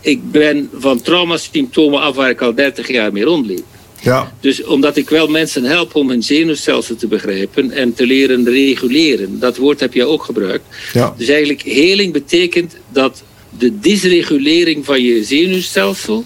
ik 0.00 0.30
ben 0.30 0.70
van 0.78 1.00
traumasymptomen 1.02 2.00
af 2.00 2.14
waar 2.16 2.30
ik 2.30 2.40
al 2.40 2.54
30 2.54 2.88
jaar 2.88 3.12
mee 3.12 3.24
rondliep. 3.24 3.64
Ja, 4.02 4.32
Dus 4.40 4.64
omdat 4.64 4.96
ik 4.96 5.08
wel 5.08 5.28
mensen 5.28 5.64
help 5.64 5.94
om 5.94 6.08
hun 6.08 6.22
zenuwstelsel 6.22 6.96
te 6.96 7.06
begrijpen 7.06 7.70
en 7.70 7.94
te 7.94 8.06
leren 8.06 8.44
reguleren. 8.48 9.38
Dat 9.38 9.56
woord 9.56 9.80
heb 9.80 9.94
je 9.94 10.04
ook 10.04 10.22
gebruikt. 10.22 10.64
ja, 10.92 11.14
Dus 11.16 11.28
eigenlijk 11.28 11.62
heling 11.62 12.12
betekent 12.12 12.76
dat 12.92 13.22
de 13.58 13.78
dysregulering 13.78 14.84
van 14.84 15.02
je 15.02 15.24
zenuwstelsel 15.24 16.24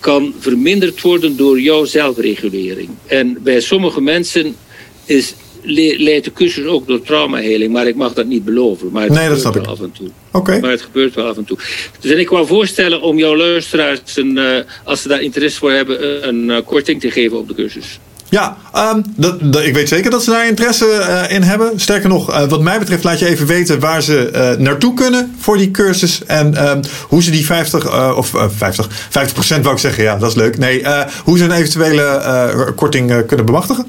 kan 0.00 0.34
verminderd 0.38 1.00
worden 1.00 1.36
door 1.36 1.60
jouw 1.60 1.84
zelfregulering. 1.84 2.88
En 3.06 3.38
bij 3.42 3.60
sommige 3.60 4.00
mensen 4.00 4.56
is, 5.04 5.34
leidt 5.62 6.24
de 6.24 6.32
cursus 6.32 6.64
ook 6.66 6.86
door 6.86 7.02
traumaheling, 7.02 7.72
maar 7.72 7.86
ik 7.86 7.96
mag 7.96 8.12
dat 8.12 8.26
niet 8.26 8.44
beloven. 8.44 8.88
Maar 8.92 9.02
het 9.02 9.12
Nee, 9.12 9.28
dat 9.28 9.36
gebeurt 9.36 9.40
snap 9.40 9.54
wel 9.54 9.62
ik. 9.74 9.80
af 9.80 9.80
en 9.80 9.92
toe. 9.92 10.08
oké. 10.32 10.60
Maar 10.60 10.70
het 10.70 10.82
gebeurt 10.82 11.14
wel 11.14 11.26
af 11.26 11.36
en 11.36 11.44
toe. 11.44 11.58
Dus 12.00 12.10
en 12.10 12.18
ik 12.18 12.28
wou 12.28 12.46
voorstellen 12.46 13.02
om 13.02 13.18
jouw 13.18 13.36
luisteraars, 13.36 14.16
een, 14.16 14.38
eh, 14.38 14.58
als 14.84 15.02
ze 15.02 15.08
daar 15.08 15.20
interesse 15.20 15.58
voor 15.58 15.72
hebben, 15.72 16.28
een, 16.28 16.50
eh, 16.50 16.56
korting 16.64 17.00
te 17.00 17.10
geven 17.10 17.38
op 17.38 17.48
de 17.48 17.54
cursus. 17.54 17.98
Ja, 18.30 18.56
um, 18.94 19.02
dat, 19.16 19.52
dat, 19.52 19.64
ik 19.64 19.74
weet 19.74 19.88
zeker 19.88 20.10
dat 20.10 20.24
ze 20.24 20.30
daar 20.30 20.46
interesse 20.48 20.84
uh, 21.28 21.36
in 21.36 21.42
hebben. 21.42 21.80
Sterker 21.80 22.08
nog, 22.08 22.30
uh, 22.30 22.48
wat 22.48 22.60
mij 22.60 22.78
betreft 22.78 23.04
laat 23.04 23.18
je 23.18 23.26
even 23.26 23.46
weten 23.46 23.80
waar 23.80 24.02
ze 24.02 24.30
uh, 24.34 24.64
naartoe 24.64 24.94
kunnen 24.94 25.34
voor 25.38 25.56
die 25.56 25.70
cursus. 25.70 26.24
En 26.26 26.68
um, 26.70 26.80
hoe 27.08 27.22
ze 27.22 27.30
die 27.30 27.44
50, 27.46 28.16
of 28.16 28.32
50, 28.56 28.88
50 29.08 29.34
procent 29.34 29.62
wou 29.62 29.74
ik 29.74 29.80
zeggen. 29.80 30.02
Ja, 30.02 30.16
dat 30.16 30.30
is 30.30 30.36
leuk. 30.36 30.58
Nee, 30.58 30.84
hoe 31.24 31.38
ze 31.38 31.44
een 31.44 31.50
eventuele 31.50 32.72
korting 32.76 33.26
kunnen 33.26 33.46
bemachtigen. 33.46 33.86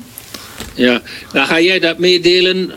Ja, 0.79 1.01
nou 1.33 1.47
ga 1.47 1.61
jij 1.61 1.79
dat 1.79 1.97
meedelen. 1.97 2.71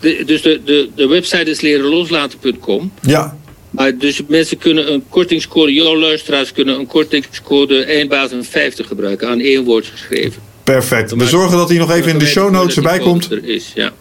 De, 0.00 0.22
dus 0.26 0.42
de, 0.42 0.60
de, 0.64 0.88
de 0.94 1.06
website 1.06 1.50
is 1.50 1.60
lerenloslaten.com. 1.60 2.92
Ja. 3.00 3.36
Maar 3.70 3.98
dus 3.98 4.20
mensen 4.26 4.58
kunnen 4.58 4.92
een 4.92 5.04
kortingscode, 5.08 5.72
jouw 5.72 5.96
luisteraars 5.96 6.52
kunnen 6.52 6.78
een 6.78 6.86
kortingscode 6.86 7.84
eindbaas 7.84 8.30
50 8.40 8.86
gebruiken, 8.86 9.28
aan 9.28 9.40
één 9.40 9.64
woord 9.64 9.86
geschreven. 9.86 10.42
Perfect. 10.64 11.14
We 11.14 11.26
zorgen 11.26 11.56
dat 11.56 11.68
hij 11.68 11.78
nog 11.78 11.90
even 11.92 12.10
in 12.10 12.18
de 12.18 12.26
show 12.26 12.50
notes 12.50 12.76
erbij 12.76 12.98
komt. 12.98 13.30
Er 13.30 13.44
is, 13.44 13.72
ja. 13.74 13.92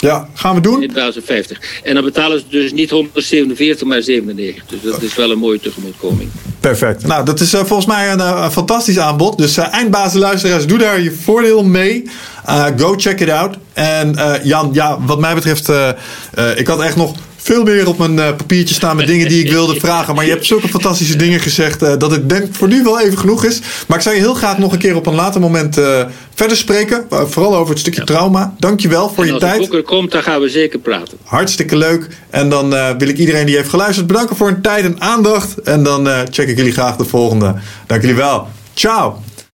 Ja, 0.00 0.28
gaan 0.34 0.54
we 0.54 0.60
doen. 0.60 0.92
50. 1.24 1.60
En 1.82 1.94
dan 1.94 2.04
betalen 2.04 2.38
ze 2.38 2.44
dus 2.48 2.72
niet 2.72 2.90
147, 2.90 3.86
maar 3.86 4.02
97. 4.02 4.64
Dus 4.66 4.92
dat 4.92 5.02
is 5.02 5.14
wel 5.14 5.30
een 5.30 5.38
mooie 5.38 5.60
tegemoetkoming. 5.60 6.30
Perfect. 6.60 7.06
Nou, 7.06 7.24
dat 7.24 7.40
is 7.40 7.54
uh, 7.54 7.60
volgens 7.64 7.86
mij 7.86 8.12
een, 8.12 8.18
uh, 8.18 8.50
fantastisch 8.50 8.98
aanbod. 8.98 9.38
Dus 9.38 9.58
uh, 9.58 9.72
eindbazenluisteraars, 9.72 10.66
doe 10.66 10.78
daar 10.78 11.00
je 11.00 11.12
voordeel 11.12 11.64
mee. 11.64 12.04
Go 12.76 12.94
check 12.96 13.20
it 13.20 13.30
out. 13.30 13.56
En 13.72 14.16
Jan, 14.42 14.70
ja, 14.72 14.98
wat 15.00 15.18
mij 15.18 15.34
betreft, 15.34 15.72
ik 16.56 16.66
had 16.66 16.80
echt 16.80 16.96
nog 16.96 17.14
veel 17.46 17.64
meer 17.64 17.88
op 17.88 17.98
mijn 17.98 18.36
papiertje 18.36 18.74
staan 18.74 18.96
met 18.96 19.06
dingen 19.06 19.28
die 19.28 19.44
ik 19.44 19.50
wilde 19.50 19.80
vragen. 19.86 20.14
Maar 20.14 20.24
je 20.24 20.30
hebt 20.30 20.46
zulke 20.46 20.68
fantastische 20.68 21.16
dingen 21.16 21.40
gezegd 21.40 21.82
uh, 21.82 21.92
dat 21.98 22.12
ik 22.12 22.28
denk 22.28 22.54
voor 22.54 22.68
nu 22.68 22.82
wel 22.82 23.00
even 23.00 23.18
genoeg 23.18 23.44
is. 23.44 23.60
Maar 23.86 23.96
ik 23.96 24.02
zou 24.02 24.14
je 24.14 24.20
heel 24.20 24.34
graag 24.34 24.58
nog 24.58 24.72
een 24.72 24.78
keer 24.78 24.96
op 24.96 25.06
een 25.06 25.14
later 25.14 25.40
moment 25.40 25.78
uh, 25.78 26.04
verder 26.34 26.56
spreken. 26.56 27.06
vooral 27.08 27.56
over 27.56 27.70
het 27.70 27.78
stukje 27.78 28.00
ja. 28.00 28.06
trauma. 28.06 28.54
Dankjewel 28.58 29.08
voor 29.08 29.18
en 29.18 29.26
je 29.26 29.32
als 29.32 29.42
tijd. 29.42 29.58
Als 29.58 29.68
er 29.68 29.82
komt, 29.82 30.12
dan 30.12 30.22
gaan 30.22 30.40
we 30.40 30.48
zeker 30.48 30.78
praten. 30.78 31.18
Hartstikke 31.22 31.76
leuk. 31.76 32.08
En 32.30 32.48
dan 32.48 32.70
wil 32.98 33.08
ik 33.08 33.18
iedereen 33.18 33.46
die 33.46 33.56
heeft 33.56 33.68
geluisterd 33.68 34.06
bedanken 34.06 34.36
voor 34.36 34.46
hun 34.46 34.62
tijd 34.62 34.84
en 34.84 35.00
aandacht. 35.00 35.60
En 35.60 35.82
dan 35.82 36.08
check 36.30 36.48
ik 36.48 36.56
jullie 36.56 36.72
graag 36.72 36.96
de 36.96 37.04
volgende. 37.04 37.54
Dank 37.86 38.00
jullie 38.00 38.16
wel. 38.16 38.48
Ciao. 38.74 39.18